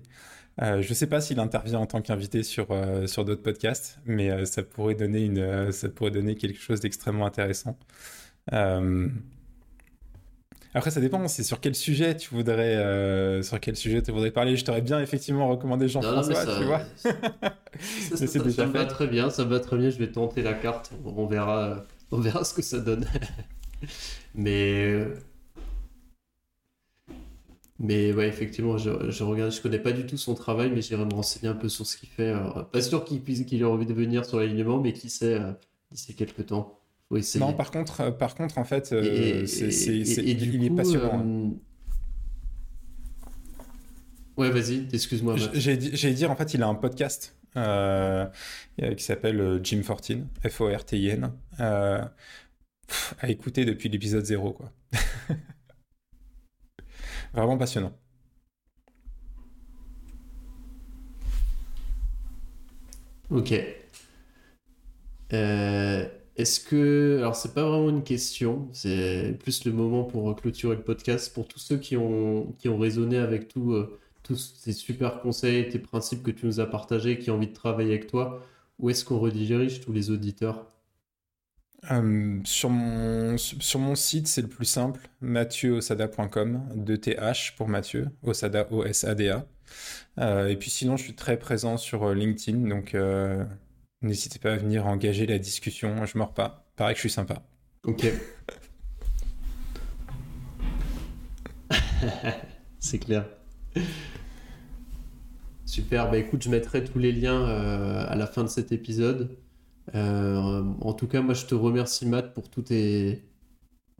Euh, 0.62 0.82
je 0.82 0.88
ne 0.88 0.94
sais 0.94 1.08
pas 1.08 1.20
s'il 1.20 1.40
intervient 1.40 1.80
en 1.80 1.86
tant 1.86 2.00
qu'invité 2.00 2.42
sur, 2.42 2.68
sur 3.06 3.24
d'autres 3.24 3.42
podcasts, 3.42 3.98
mais 4.06 4.46
ça, 4.46 4.62
pourrait 4.62 4.94
donner 4.94 5.24
une, 5.24 5.72
ça 5.72 5.88
pourrait 5.88 6.12
donner 6.12 6.36
quelque 6.36 6.60
chose 6.60 6.80
d'extrêmement 6.80 7.26
intéressant. 7.26 7.76
Après, 10.76 10.90
ça 10.90 11.00
dépend, 11.00 11.26
c'est 11.28 11.44
sur 11.44 11.60
quel 11.60 11.74
sujet 11.74 12.16
tu 12.16 12.32
voudrais, 12.32 13.42
sur 13.42 13.58
quel 13.58 13.74
sujet 13.74 14.00
tu 14.00 14.12
voudrais 14.12 14.30
parler. 14.30 14.56
Je 14.56 14.64
t'aurais 14.64 14.80
bien 14.80 15.00
effectivement 15.00 15.48
recommandé 15.48 15.88
Jean-François, 15.88 16.46
tu 16.58 16.64
vois. 16.64 16.82
ça, 18.14 18.26
ça, 18.26 18.38
me 18.66 18.72
va 18.72 18.84
très 18.84 19.08
bien, 19.08 19.30
ça 19.30 19.44
me 19.44 19.50
va 19.50 19.58
très 19.58 19.76
bien. 19.76 19.90
Je 19.90 19.98
vais 19.98 20.12
tenter 20.12 20.42
la 20.42 20.54
carte, 20.54 20.92
on 21.04 21.26
verra 21.26 21.84
on 22.14 22.20
verra 22.20 22.44
ce 22.44 22.54
que 22.54 22.62
ça 22.62 22.78
donne. 22.78 23.06
Mais. 24.34 24.92
Euh, 24.92 25.14
Mais 27.78 28.12
ouais, 28.12 28.28
effectivement, 28.28 28.78
je, 28.78 29.10
je 29.10 29.24
regarde, 29.24 29.52
je 29.52 29.60
connais 29.60 29.78
pas 29.80 29.92
du 29.92 30.06
tout 30.06 30.16
son 30.16 30.34
travail, 30.34 30.70
mais 30.72 30.80
j'irai 30.80 31.04
me 31.04 31.12
renseigner 31.12 31.48
un 31.48 31.56
peu 31.56 31.68
sur 31.68 31.84
ce 31.84 31.96
qu'il 31.96 32.08
fait. 32.08 32.32
pas 32.72 32.80
sûr 32.80 33.04
qu'il 33.04 33.20
puisse, 33.20 33.44
qu'il 33.44 33.60
ait 33.60 33.64
envie 33.64 33.86
de 33.86 33.92
venir 33.92 34.24
sur 34.24 34.38
l'alignement, 34.38 34.80
mais 34.80 34.92
qui 34.92 35.10
sait, 35.10 35.38
d'ici 35.90 36.14
quelques 36.14 36.46
temps. 36.46 36.78
Faut 37.08 37.16
essayer. 37.16 37.44
Non, 37.44 37.52
par 37.52 37.70
contre, 37.70 38.10
par 38.16 38.34
contre, 38.34 38.58
en 38.58 38.64
fait, 38.64 38.86
c'est, 38.86 39.66
il 39.76 40.64
est 40.64 40.70
passionnant. 40.70 41.52
Ouais, 44.36 44.50
vas-y, 44.50 44.86
excuse-moi. 44.92 45.36
J'ai 45.52 45.76
dire, 46.14 46.30
en 46.30 46.36
fait, 46.36 46.54
il 46.54 46.62
a 46.62 46.68
un 46.68 46.74
podcast 46.74 47.36
euh, 47.56 48.26
qui 48.96 49.04
s'appelle 49.04 49.40
euh, 49.40 49.60
Jim 49.62 49.82
Fortin, 49.84 50.22
F-O-R-T-I-N, 50.44 51.30
euh, 51.60 52.04
à 53.20 53.28
écouter 53.30 53.64
depuis 53.64 53.88
l'épisode 53.88 54.24
0, 54.24 54.52
quoi. 54.52 54.72
Vraiment 57.32 57.58
passionnant. 57.58 57.92
Ok. 63.30 63.52
Est-ce 66.36 66.60
que. 66.60 67.18
Alors, 67.18 67.34
c'est 67.34 67.54
pas 67.54 67.68
vraiment 67.68 67.90
une 67.90 68.04
question, 68.04 68.68
c'est 68.72 69.36
plus 69.40 69.64
le 69.64 69.72
moment 69.72 70.04
pour 70.04 70.34
clôturer 70.36 70.76
le 70.76 70.82
podcast. 70.82 71.32
Pour 71.34 71.48
tous 71.48 71.58
ceux 71.58 71.78
qui 71.78 71.96
ont, 71.96 72.52
qui 72.58 72.68
ont 72.68 72.78
raisonné 72.78 73.18
avec 73.18 73.48
tout 73.48 73.74
tous 74.24 74.54
ces 74.56 74.72
super 74.72 75.20
conseils, 75.20 75.68
tes 75.68 75.78
principes 75.78 76.22
que 76.24 76.30
tu 76.32 76.46
nous 76.46 76.58
as 76.58 76.66
partagés, 76.66 77.18
qui 77.18 77.30
ont 77.30 77.36
envie 77.36 77.46
de 77.46 77.52
travailler 77.52 77.90
avec 77.90 78.08
toi, 78.08 78.42
où 78.80 78.90
est-ce 78.90 79.04
qu'on 79.04 79.20
redirige 79.20 79.80
tous 79.82 79.92
les 79.92 80.10
auditeurs? 80.10 80.66
Euh, 81.90 82.40
sur, 82.44 82.70
mon, 82.70 83.36
sur 83.38 83.80
mon 83.80 83.94
site, 83.94 84.26
c'est 84.28 84.42
le 84.42 84.48
plus 84.48 84.64
simple, 84.64 85.00
mathieuosada.com, 85.20 86.62
de 86.74 86.96
TH 86.96 87.54
pour 87.56 87.68
Mathieu, 87.68 88.08
Osada, 88.22 88.66
O-S-A-D-A. 88.70 89.46
Euh, 90.20 90.48
et 90.48 90.56
puis 90.56 90.70
sinon, 90.70 90.96
je 90.96 91.04
suis 91.04 91.14
très 91.14 91.38
présent 91.38 91.76
sur 91.76 92.04
euh, 92.04 92.14
LinkedIn, 92.14 92.68
donc 92.68 92.96
n'hésitez 94.02 94.38
pas 94.38 94.52
à 94.52 94.56
venir 94.56 94.86
engager 94.86 95.26
la 95.26 95.38
discussion, 95.38 96.04
je 96.06 96.18
mords 96.18 96.34
pas. 96.34 96.66
Pareil 96.76 96.94
que 96.94 96.98
je 96.98 97.02
suis 97.02 97.10
sympa. 97.10 97.42
Ok. 97.84 98.06
c'est 102.80 102.98
clair. 102.98 103.26
Super, 105.66 106.10
bah 106.10 106.18
écoute, 106.18 106.42
je 106.42 106.50
mettrai 106.50 106.84
tous 106.84 106.98
les 106.98 107.10
liens 107.10 107.48
euh, 107.48 108.04
à 108.06 108.14
la 108.14 108.26
fin 108.26 108.42
de 108.44 108.48
cet 108.48 108.70
épisode. 108.70 109.36
Euh, 109.94 110.62
en 110.80 110.92
tout 110.92 111.06
cas, 111.06 111.22
moi 111.22 111.34
je 111.34 111.46
te 111.46 111.54
remercie 111.54 112.06
Matt 112.06 112.34
pour 112.34 112.50
tous 112.50 112.62
tes, 112.62 113.24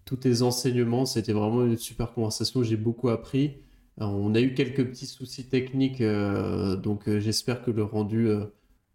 tous 0.04 0.16
tes 0.16 0.42
enseignements. 0.42 1.06
C'était 1.06 1.32
vraiment 1.32 1.64
une 1.64 1.76
super 1.78 2.12
conversation, 2.12 2.62
j'ai 2.62 2.76
beaucoup 2.76 3.08
appris. 3.08 3.58
Euh, 4.00 4.04
on 4.06 4.34
a 4.34 4.40
eu 4.40 4.54
quelques 4.54 4.84
petits 4.86 5.06
soucis 5.06 5.48
techniques, 5.48 6.02
donc 6.02 7.08
j'espère 7.18 7.62
que 7.62 7.70
le 7.70 7.84
rendu 7.84 8.28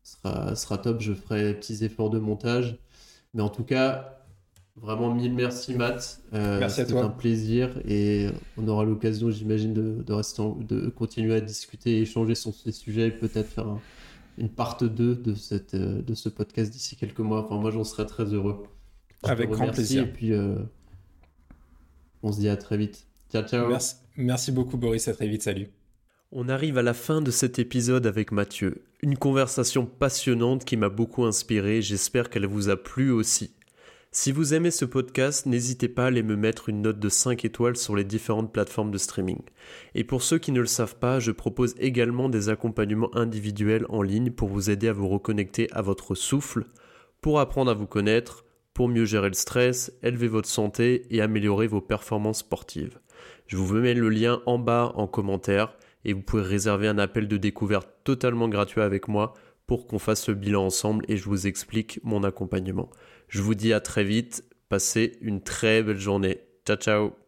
sera, 0.04 0.56
sera 0.56 0.78
top. 0.78 1.02
Je 1.02 1.14
ferai 1.14 1.44
des 1.44 1.54
petits 1.54 1.84
efforts 1.84 2.10
de 2.10 2.20
montage. 2.20 2.78
Mais 3.34 3.44
en 3.44 3.50
tout 3.50 3.64
cas, 3.64 4.20
Vraiment 4.82 5.14
mille 5.14 5.34
merci 5.34 5.74
Matt. 5.76 6.22
Euh, 6.34 6.60
merci 6.60 6.82
à 6.82 6.86
toi. 6.86 7.02
C'était 7.02 7.06
un 7.06 7.10
plaisir 7.10 7.70
et 7.88 8.28
on 8.58 8.68
aura 8.68 8.86
l'occasion, 8.86 9.30
j'imagine, 9.30 9.74
de, 9.74 10.14
rester 10.14 10.42
de 10.62 10.90
continuer 10.90 11.36
à 11.36 11.42
discuter 11.42 12.02
échanger 12.02 12.36
sur 12.36 12.54
ces 12.54 12.72
sujets 12.72 13.08
et 13.08 13.12
peut-être 13.12 13.50
faire 13.50 13.78
une 14.40 14.50
part 14.50 14.78
2 14.82 15.16
de, 15.16 15.34
cette, 15.36 15.74
euh, 15.74 16.02
de 16.02 16.14
ce 16.16 16.30
podcast 16.30 16.72
d'ici 16.72 16.96
quelques 16.96 17.20
mois. 17.20 17.44
Enfin, 17.44 17.58
moi, 17.58 17.72
j'en 17.72 17.84
serais 17.84 18.06
très 18.06 18.24
heureux. 18.24 18.64
Avec 19.24 19.50
grand 19.50 19.70
plaisir. 19.70 20.04
Et 20.04 20.12
puis, 20.12 20.34
euh, 20.34 20.56
on 22.24 22.32
se 22.32 22.40
dit 22.40 22.50
à 22.50 22.56
très 22.56 22.78
vite. 22.78 23.06
Ciao, 23.32 23.44
ciao. 23.44 23.68
Merci, 23.68 23.96
merci 24.16 24.52
beaucoup, 24.52 24.78
Boris. 24.78 25.08
À 25.08 25.14
très 25.14 25.28
vite. 25.28 25.44
Salut. 25.44 25.68
On 26.32 26.48
arrive 26.48 26.78
à 26.78 26.84
la 26.84 26.94
fin 26.94 27.22
de 27.22 27.32
cet 27.32 27.60
épisode 27.60 28.06
avec 28.06 28.32
Mathieu. 28.32 28.84
Une 29.02 29.18
conversation 29.18 29.86
passionnante 29.86 30.64
qui 30.64 30.78
m'a 30.78 30.90
beaucoup 30.90 31.26
inspiré. 31.26 31.82
J'espère 31.82 32.30
qu'elle 32.30 32.46
vous 32.46 32.70
a 32.70 32.78
plu 32.78 33.12
aussi. 33.12 33.52
Si 34.12 34.32
vous 34.32 34.56
aimez 34.56 34.72
ce 34.72 34.86
podcast, 34.86 35.46
n'hésitez 35.46 35.88
pas 35.88 36.06
à 36.06 36.08
aller 36.08 36.24
me 36.24 36.36
mettre 36.36 36.68
une 36.68 36.82
note 36.82 36.98
de 36.98 37.10
5 37.10 37.46
étoiles 37.46 37.78
sur 37.78 37.96
les 37.96 38.04
différentes 38.04 38.52
plateformes 38.52 38.90
de 38.90 38.98
streaming. 38.98 39.38
Et 39.94 40.04
pour 40.04 40.24
ceux 40.24 40.40
qui 40.40 40.52
ne 40.52 40.62
le 40.62 40.66
savent 40.66 40.96
pas, 40.96 41.20
je 41.20 41.30
propose 41.30 41.76
également 41.78 42.28
des 42.28 42.50
accompagnements 42.50 43.16
individuels 43.16 43.86
en 43.90 44.02
ligne 44.02 44.32
pour 44.32 44.50
vous 44.50 44.72
aider 44.72 44.88
à 44.88 44.94
vous 44.94 45.08
reconnecter 45.08 45.72
à 45.74 45.84
votre 45.84 46.16
souffle, 46.16 46.66
pour 47.22 47.40
apprendre 47.40 47.70
à 47.70 47.76
vous 47.76 47.86
connaître, 47.86 48.46
pour 48.74 48.88
mieux 48.88 49.06
gérer 49.06 49.28
le 49.28 49.36
stress, 49.36 49.94
élever 50.02 50.28
votre 50.28 50.50
santé 50.50 51.06
et 51.12 51.22
améliorer 51.22 51.68
vos 51.68 51.82
performances 51.82 52.40
sportives. 52.40 52.98
Je 53.46 53.58
vous 53.58 53.76
mets 53.76 53.94
le 53.94 54.10
lien 54.10 54.42
en 54.48 54.58
bas 54.58 54.92
en 54.96 55.06
commentaire 55.06 55.78
et 56.04 56.14
vous 56.14 56.22
pouvez 56.22 56.42
réserver 56.42 56.88
un 56.88 56.98
appel 56.98 57.28
de 57.28 57.38
découverte 57.38 57.88
totalement 58.04 58.50
gratuit 58.50 58.82
avec 58.82 59.08
moi 59.08 59.36
pour 59.68 59.86
qu'on 59.86 60.00
fasse 60.00 60.28
le 60.28 60.34
bilan 60.34 60.66
ensemble 60.66 61.06
et 61.10 61.18
je 61.18 61.26
vous 61.26 61.46
explique 61.46 62.00
mon 62.04 62.24
accompagnement. 62.24 62.90
Je 63.30 63.42
vous 63.42 63.56
dis 63.56 63.74
à 63.74 63.80
très 63.80 64.04
vite. 64.04 64.44
Passez 64.68 65.18
une 65.22 65.42
très 65.42 65.82
belle 65.82 66.00
journée. 66.00 66.42
Ciao 66.66 66.78
ciao 66.78 67.19